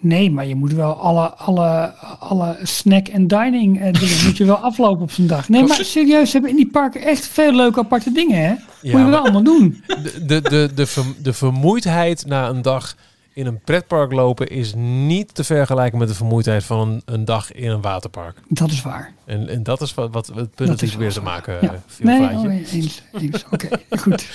Nee, 0.00 0.30
maar 0.30 0.46
je 0.46 0.54
moet 0.54 0.72
wel 0.72 0.92
alle, 0.94 1.34
alle, 1.34 1.94
alle 2.18 2.58
snack- 2.62 3.08
en 3.08 3.26
dining 3.26 3.80
eh, 3.80 3.92
dingen 3.92 4.24
moet 4.24 4.36
je 4.36 4.44
wel 4.44 4.56
aflopen 4.56 5.02
op 5.02 5.10
zo'n 5.10 5.26
dag. 5.26 5.48
Nee, 5.48 5.62
maar 5.64 5.84
serieus, 5.84 6.26
ze 6.26 6.32
hebben 6.32 6.50
in 6.50 6.56
die 6.56 6.70
parken 6.70 7.02
echt 7.02 7.26
veel 7.26 7.52
leuke 7.54 7.78
aparte 7.80 8.12
dingen, 8.12 8.40
hè? 8.42 8.48
moet 8.92 9.00
je 9.00 9.04
wel 9.10 9.18
allemaal 9.20 9.42
doen. 9.42 9.82
De, 9.86 10.22
de, 10.26 10.40
de, 10.40 10.70
de, 10.74 10.86
verm- 10.86 11.14
de 11.22 11.32
vermoeidheid 11.32 12.26
na 12.26 12.48
een 12.48 12.62
dag 12.62 12.94
in 13.34 13.46
een 13.46 13.60
pretpark 13.60 14.12
lopen 14.12 14.48
is 14.48 14.74
niet 14.76 15.34
te 15.34 15.44
vergelijken 15.44 15.98
met 15.98 16.08
de 16.08 16.14
vermoeidheid 16.14 16.64
van 16.64 16.88
een, 16.88 17.02
een 17.04 17.24
dag 17.24 17.52
in 17.52 17.70
een 17.70 17.80
waterpark. 17.80 18.38
Dat 18.48 18.70
is 18.70 18.82
waar. 18.82 19.12
En, 19.24 19.48
en 19.48 19.62
dat 19.62 19.80
is 19.80 19.94
wat, 19.94 20.10
wat 20.10 20.26
het 20.26 20.54
punt 20.54 20.68
Dat 20.68 20.82
ik 20.82 20.92
weer 20.92 21.12
te 21.12 21.22
maken. 21.22 21.58
Ja. 21.60 21.72
eh, 21.72 21.78
viel 21.86 22.06
Nee, 22.06 22.36
oh, 22.36 22.54
eens. 22.54 22.72
eens. 22.72 23.02
Oké, 23.50 23.68
goed. 23.90 24.26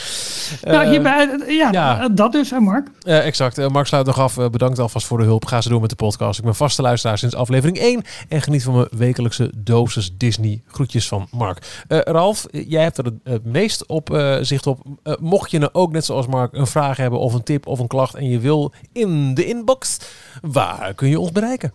Eh, 0.63 0.73
nou, 0.73 0.89
hierbij, 0.89 1.39
ja, 1.47 1.71
ja. 1.71 2.09
dat 2.09 2.31
dus, 2.31 2.49
hè 2.49 2.59
Mark? 2.59 2.87
Eh, 3.01 3.25
exact. 3.25 3.69
Mark 3.69 3.87
sluit 3.87 4.05
nog 4.05 4.19
af. 4.19 4.35
Bedankt 4.51 4.79
alvast 4.79 5.05
voor 5.05 5.17
de 5.17 5.23
hulp. 5.23 5.45
Ga 5.45 5.61
ze 5.61 5.69
door 5.69 5.81
met 5.81 5.89
de 5.89 5.95
podcast. 5.95 6.39
Ik 6.39 6.45
ben 6.45 6.55
vaste 6.55 6.81
luisteraar 6.81 7.17
sinds 7.17 7.35
aflevering 7.35 7.77
1. 7.77 8.03
En 8.27 8.41
geniet 8.41 8.63
van 8.63 8.73
mijn 8.75 8.87
wekelijkse 8.91 9.51
dosis 9.55 10.11
Disney. 10.17 10.61
Groetjes 10.67 11.07
van 11.07 11.27
Mark. 11.31 11.83
Ralf, 11.87 12.45
jij 12.51 12.83
hebt 12.83 12.97
er 12.97 13.11
het, 13.23 13.45
meest 13.45 13.85
op 13.85 14.37
zicht 14.41 14.67
op. 14.67 14.79
Mocht 15.19 15.51
je 15.51 15.59
nou 15.59 15.71
ook 15.73 15.91
net 15.91 16.05
zoals 16.05 16.27
Mark 16.27 16.53
een 16.53 16.67
vraag 16.67 16.97
hebben 16.97 17.19
of 17.19 17.33
een 17.33 17.43
tip 17.43 17.67
of 17.67 17.79
een 17.79 17.87
klacht 17.87 18.15
en 18.15 18.29
je 18.29 18.39
wil 18.39 18.71
in 18.91 19.33
de 19.33 19.45
inbox, 19.45 19.97
waar 20.41 20.93
kun 20.93 21.09
je 21.09 21.19
ons 21.19 21.31
bereiken? 21.31 21.71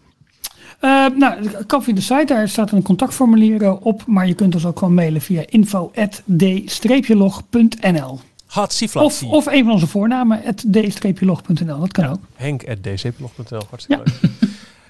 Eh, 0.83 1.07
nou, 1.16 1.49
kan 1.66 1.83
via 1.83 1.95
de 1.95 2.01
site, 2.01 2.24
daar 2.26 2.49
staat 2.49 2.72
een 2.72 2.83
contactformulier 2.83 3.62
eh, 3.62 3.87
op, 3.87 4.07
maar 4.07 4.26
je 4.26 4.35
kunt 4.35 4.55
ons 4.55 4.66
ook 4.66 4.78
gewoon 4.78 4.95
mailen 4.95 5.20
via 5.20 5.43
info.d-log.nl. 5.49 8.20
Hatsiflat. 8.47 9.05
Of, 9.05 9.22
of 9.22 9.47
een 9.47 9.64
van 9.64 9.72
onze 9.72 9.87
voornamen, 9.87 10.41
d-log.nl, 10.70 11.78
dat 11.78 11.93
kan 11.93 12.07
ook. 12.07 12.18
Henk.dcplog.nl. 12.35 13.62
Hartstikke 13.68 14.03
leuk. 14.05 14.14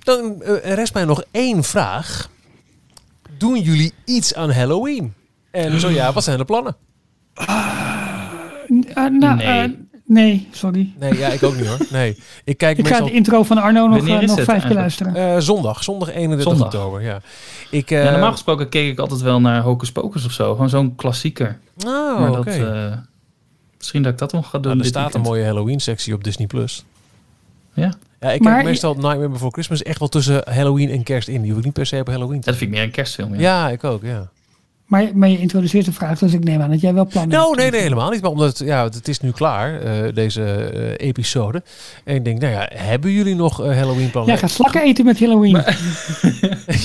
Dan 0.03 0.43
eh, 0.43 0.75
rest 0.75 0.95
mij 0.95 1.05
nog 1.05 1.23
één 1.31 1.65
vraag. 1.65 2.31
Doen 3.39 3.61
jullie 3.61 3.93
iets 4.05 4.35
aan 4.35 4.51
Halloween? 4.51 5.13
En 5.51 5.81
zo 5.81 5.89
ja, 5.89 6.13
wat 6.13 6.25
zijn 6.25 6.39
de 6.39 6.45
plannen? 6.45 6.77
Eh, 7.35 7.47
nou, 8.95 9.37
Nee. 9.37 9.91
Nee, 10.13 10.49
sorry. 10.51 10.93
Nee, 10.99 11.19
ja, 11.19 11.29
ik 11.29 11.43
ook 11.43 11.57
niet 11.57 11.67
hoor. 11.67 11.79
Nee, 11.91 12.19
ik 12.45 12.59
kijk 12.59 12.79
Ik 12.79 12.87
ga 12.89 13.01
de 13.01 13.11
intro 13.13 13.43
van 13.43 13.59
Arno 13.59 13.87
nog, 13.87 14.09
eh, 14.09 14.21
nog 14.21 14.43
vijf 14.43 14.63
keer 14.67 14.75
luisteren. 14.75 15.15
eh, 15.15 15.39
zondag, 15.39 15.83
zondag 15.85 16.13
31 16.13 16.43
Zondag. 16.53 16.67
oktober. 16.75 17.03
Ja. 17.03 17.21
Ik, 17.71 17.91
eh, 17.91 18.05
ja, 18.05 18.11
normaal 18.11 18.33
gesproken 18.33 18.69
keek 18.69 18.93
ik 18.93 18.99
altijd 18.99 19.21
wel 19.21 19.41
naar 19.41 19.63
Hocus 19.63 19.93
Pocus 19.93 20.25
of 20.25 20.33
zo. 20.33 20.53
Gewoon 20.53 20.69
zo'n 20.69 20.95
klassieker. 20.95 21.59
oh, 21.87 22.21
maar 22.21 22.33
dat, 22.33 22.47
eh, 22.47 22.93
misschien 23.79 24.03
dat 24.03 24.13
ik 24.13 24.19
dat 24.19 24.33
nog 24.33 24.45
ga 24.51 24.59
doen. 24.59 24.67
Nou, 24.67 24.79
er 24.79 24.87
staat 24.87 25.15
een 25.15 25.21
mooie 25.21 25.45
Halloween-sectie 25.45 26.15
op 26.15 26.25
Disney+. 26.25 26.47
Plus. 26.47 26.85
Ja. 27.75 27.93
Ja, 28.21 28.31
ik 28.31 28.41
Maar 28.43 28.53
kijk 28.55 28.65
meestal 28.67 28.95
Nightmare 28.95 29.29
Before 29.29 29.51
Christmas 29.51 29.83
echt 29.83 29.99
wel 29.99 30.09
tussen 30.09 30.43
Halloween 30.51 30.91
en 30.91 31.03
kerst 31.03 31.29
in. 31.29 31.41
Die 31.43 31.51
hoef 31.51 31.59
ik 31.59 31.65
niet 31.65 31.75
per 31.75 31.87
se 31.87 31.99
op 32.01 32.07
Halloween 32.07 32.41
te 32.41 32.47
Dat 32.51 32.57
vind 32.57 32.71
ik 32.71 32.77
meer 32.77 32.87
een 32.87 32.93
kerstfilm. 32.93 33.35
Ja. 33.35 33.41
Ja, 33.41 33.69
ik 33.71 33.85
ook, 33.85 34.03
ja. 34.03 34.29
Maar, 34.93 35.11
maar 35.15 35.29
je 35.29 35.39
introduceert 35.39 35.85
de 35.85 35.93
vraag, 35.93 36.19
dus 36.19 36.33
ik 36.33 36.45
neem 36.45 36.61
aan 36.61 36.71
dat 36.71 36.81
jij 36.81 36.95
wel 36.95 37.07
plannen 37.07 37.37
Nou, 37.37 37.47
hebt. 37.47 37.61
nee, 37.61 37.71
nee, 37.71 37.81
helemaal 37.81 38.11
niet. 38.11 38.23
Maar 38.23 38.31
omdat 38.31 38.59
het, 38.59 38.69
ja, 38.69 38.85
het 38.85 39.09
is 39.09 39.21
nu 39.21 39.31
klaar, 39.31 39.81
eh, 39.81 40.15
deze 40.15 40.43
eh, 40.45 41.07
episode. 41.09 41.63
En 42.05 42.15
ik 42.15 42.25
denk, 42.25 42.41
nou 42.41 42.53
ja, 42.53 42.69
hebben 42.75 43.11
jullie 43.11 43.35
nog 43.35 43.61
eh, 43.65 43.77
Halloween 43.77 44.11
plannen? 44.11 44.33
Jij 44.33 44.39
gaat 44.43 44.51
slakken 44.51 44.83
eten 44.83 45.05
met 45.05 45.19
Halloween. 45.19 45.53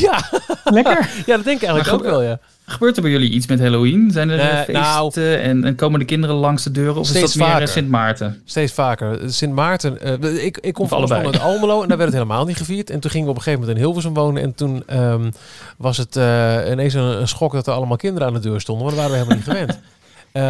ja, 0.05 0.30
Lekker. 0.64 1.10
ja, 1.26 1.36
dat 1.36 1.45
denk 1.45 1.62
ik 1.62 1.68
eigenlijk 1.68 1.86
Maar 1.86 1.93
ook 1.93 2.03
wel, 2.03 2.22
ja. 2.22 2.39
Gebeurt 2.70 2.95
er 2.95 3.01
bij 3.01 3.11
jullie 3.11 3.30
iets 3.30 3.47
met 3.47 3.59
Halloween? 3.59 4.11
Zijn 4.11 4.30
er 4.30 4.39
Eh, 4.39 4.55
feesten 4.57 4.74
nou- 4.74 5.11
en, 5.36 5.63
en 5.63 5.76
komen 5.76 5.99
de 5.99 6.05
kinderen 6.05 6.36
langs 6.36 6.63
de 6.63 6.72
deuren? 6.72 6.95
Of 6.95 7.09
is 7.13 7.20
dat 7.22 7.36
meer 7.36 7.45
eh, 7.45 7.51
vaker. 7.53 7.68
Sint 7.68 7.89
Maarten? 7.89 8.41
Steeds 8.45 8.74
vaker. 8.74 9.20
Sint 9.32 9.53
Maarten. 9.53 10.01
eh, 10.01 10.45
ik, 10.45 10.57
ik 10.57 10.74
kom 10.74 10.88
van 10.88 11.11
uit 11.13 11.39
Almelo 11.39 11.82
en 11.82 11.88
daar 11.88 11.97
werd 11.97 12.09
het 12.09 12.20
helemaal 12.22 12.45
niet 12.45 12.57
gevierd. 12.57 12.89
En 12.89 12.99
toen 12.99 13.11
gingen 13.11 13.26
we 13.26 13.32
op 13.32 13.38
een 13.38 13.43
gegeven 13.43 13.65
moment 13.65 13.80
in 13.80 13.86
Hilversum 13.86 14.13
wonen. 14.13 14.41
En 14.43 14.55
toen 14.55 14.84
ehm, 14.86 15.32
was 15.78 15.97
het 15.97 16.15
eh, 16.15 16.57
ineens 16.72 16.93
een, 16.93 17.01
een 17.22 17.28
schok 17.28 17.51
dat 17.53 17.68
er 17.68 17.74
allemaal 17.74 17.97
kinderen 17.97 18.28
aan 18.28 18.34
de 18.34 18.39
deur 18.39 18.61
stonden. 18.61 18.86
Maar 18.86 18.95
dat 18.95 19.03
waren 19.03 19.18
we 19.20 19.24
helemaal 19.24 19.45
niet 19.45 19.57
gewend. 19.57 19.80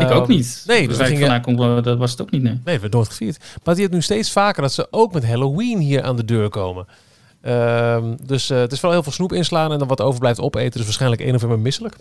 ik 0.03 0.09
Ehm, 0.09 0.17
ook 0.17 0.27
niet. 0.27 0.63
Nee, 0.67 0.87
dus 0.87 0.97
we 0.97 1.05
gingen, 1.05 1.43
eh, 1.45 1.83
dat 1.83 1.97
was 1.97 2.11
het 2.11 2.21
ook 2.21 2.31
niet, 2.31 2.41
nee. 2.43 2.51
nee, 2.63 2.73
het 2.73 2.81
werd 2.81 2.93
nooit 2.93 3.07
gevierd. 3.07 3.37
Maar 3.63 3.73
die 3.73 3.83
heeft 3.83 3.95
nu 3.95 4.01
steeds 4.01 4.31
vaker 4.31 4.61
dat 4.61 4.73
ze 4.73 4.87
ook 4.91 5.13
met 5.13 5.25
Halloween 5.25 5.79
hier 5.79 6.03
aan 6.03 6.15
de 6.15 6.25
deur 6.25 6.49
komen. 6.49 6.85
Ehm, 7.47 8.15
dus 8.23 8.49
eh, 8.49 8.57
het 8.57 8.71
is 8.71 8.79
wel 8.79 8.91
heel 8.91 9.03
veel 9.03 9.11
snoep 9.11 9.33
inslaan 9.33 9.71
en 9.71 9.79
dan 9.79 9.87
wat 9.87 10.01
overblijft 10.01 10.39
opeten. 10.39 10.71
Dus 10.71 10.83
waarschijnlijk 10.83 11.21
1 11.21 11.31
november 11.31 11.59
misselijk. 11.59 11.95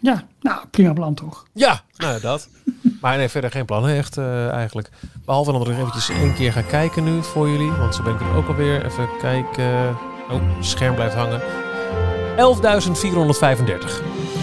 Ja, 0.00 0.24
nou, 0.40 0.60
prima 0.70 0.92
plan 0.92 1.14
toch. 1.14 1.44
Ja, 1.52 1.82
nou 1.96 2.12
ja, 2.12 2.18
dat. 2.18 2.48
maar 3.00 3.16
nee, 3.16 3.28
verder 3.28 3.50
geen 3.50 3.64
plannen 3.64 3.96
echt 3.96 4.16
eh, 4.16 4.48
eigenlijk. 4.48 4.90
Behalve 5.24 5.50
dan 5.50 5.60
dat 5.60 5.68
ik 5.68 5.76
nog 5.76 5.86
eventjes 5.86 6.16
één 6.16 6.34
keer 6.34 6.52
ga 6.52 6.62
kijken 6.62 7.04
nu 7.04 7.22
voor 7.22 7.48
jullie. 7.48 7.70
Want 7.70 7.94
zo 7.94 8.02
ben 8.02 8.14
ik 8.14 8.20
er 8.20 8.34
ook 8.34 8.48
alweer. 8.48 8.84
Even 8.84 9.08
kijken. 9.20 9.96
Oh, 10.30 10.56
het 10.56 10.66
scherm 10.66 10.94
blijft 10.94 11.14
hangen. 11.14 11.40
11.435. 11.40 11.46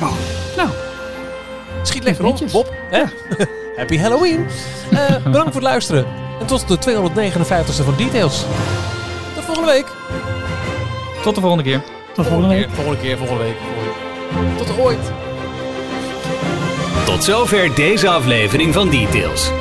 Oh, 0.01 0.13
nou, 0.57 0.69
Schiet 1.83 2.03
lekker 2.03 2.25
op. 2.25 2.39
Bob. 2.51 2.73
Hè? 2.89 3.03
Happy 3.77 3.97
Halloween. 3.97 4.47
Eh, 4.91 5.23
bedankt 5.23 5.51
voor 5.51 5.61
het 5.61 5.63
luisteren. 5.63 6.05
En 6.39 6.45
tot 6.45 6.67
de 6.67 6.77
259ste 6.77 7.83
van 7.83 7.95
Details. 7.97 8.45
Tot 9.55 9.63
volgende 9.63 9.83
week. 9.83 9.95
Tot 11.23 11.35
de 11.35 11.41
volgende 11.41 11.63
keer. 11.63 11.83
tot 12.13 12.27
volgende 12.27 12.55
week. 12.55 12.69
Volgende 12.69 12.99
keer, 12.99 13.17
volgende 13.17 13.43
week. 13.43 13.55
Volgende 13.57 13.91
week. 14.47 14.57
Tot 14.57 14.79
ooit. 14.79 15.11
Tot 17.05 17.23
zover 17.23 17.75
deze 17.75 18.09
aflevering 18.09 18.73
van 18.73 18.89
Details. 18.89 19.51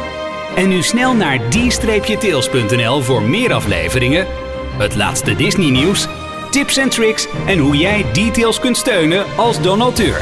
En 0.56 0.68
nu 0.68 0.82
snel 0.82 1.14
naar 1.14 1.38
d-tails.nl 1.48 3.02
voor 3.02 3.22
meer 3.22 3.52
afleveringen, 3.52 4.26
het 4.78 4.94
laatste 4.94 5.36
Disney 5.36 5.70
nieuws, 5.70 6.06
tips 6.50 6.76
en 6.76 6.88
tricks 6.88 7.26
en 7.46 7.58
hoe 7.58 7.76
jij 7.76 8.04
Details 8.12 8.60
kunt 8.60 8.76
steunen 8.76 9.24
als 9.36 9.60
donateur. 9.60 10.20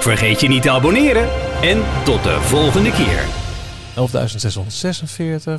Vergeet 0.00 0.40
je 0.40 0.48
niet 0.48 0.62
te 0.62 0.70
abonneren 0.70 1.28
en 1.62 1.82
tot 2.04 2.22
de 2.22 2.40
volgende 2.40 2.90
keer. 2.92 3.24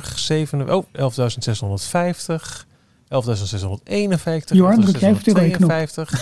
11.646, 0.02 0.14
7, 0.14 0.70
oh, 0.70 0.84
11.650, 0.92 2.73
11.651, 3.14 4.56
Johan, 4.56 4.80
druk 4.80 4.96
jij 4.98 5.10
even 5.10 5.64
op 5.64 5.68
de 5.68 5.96
11.652, 5.96 6.14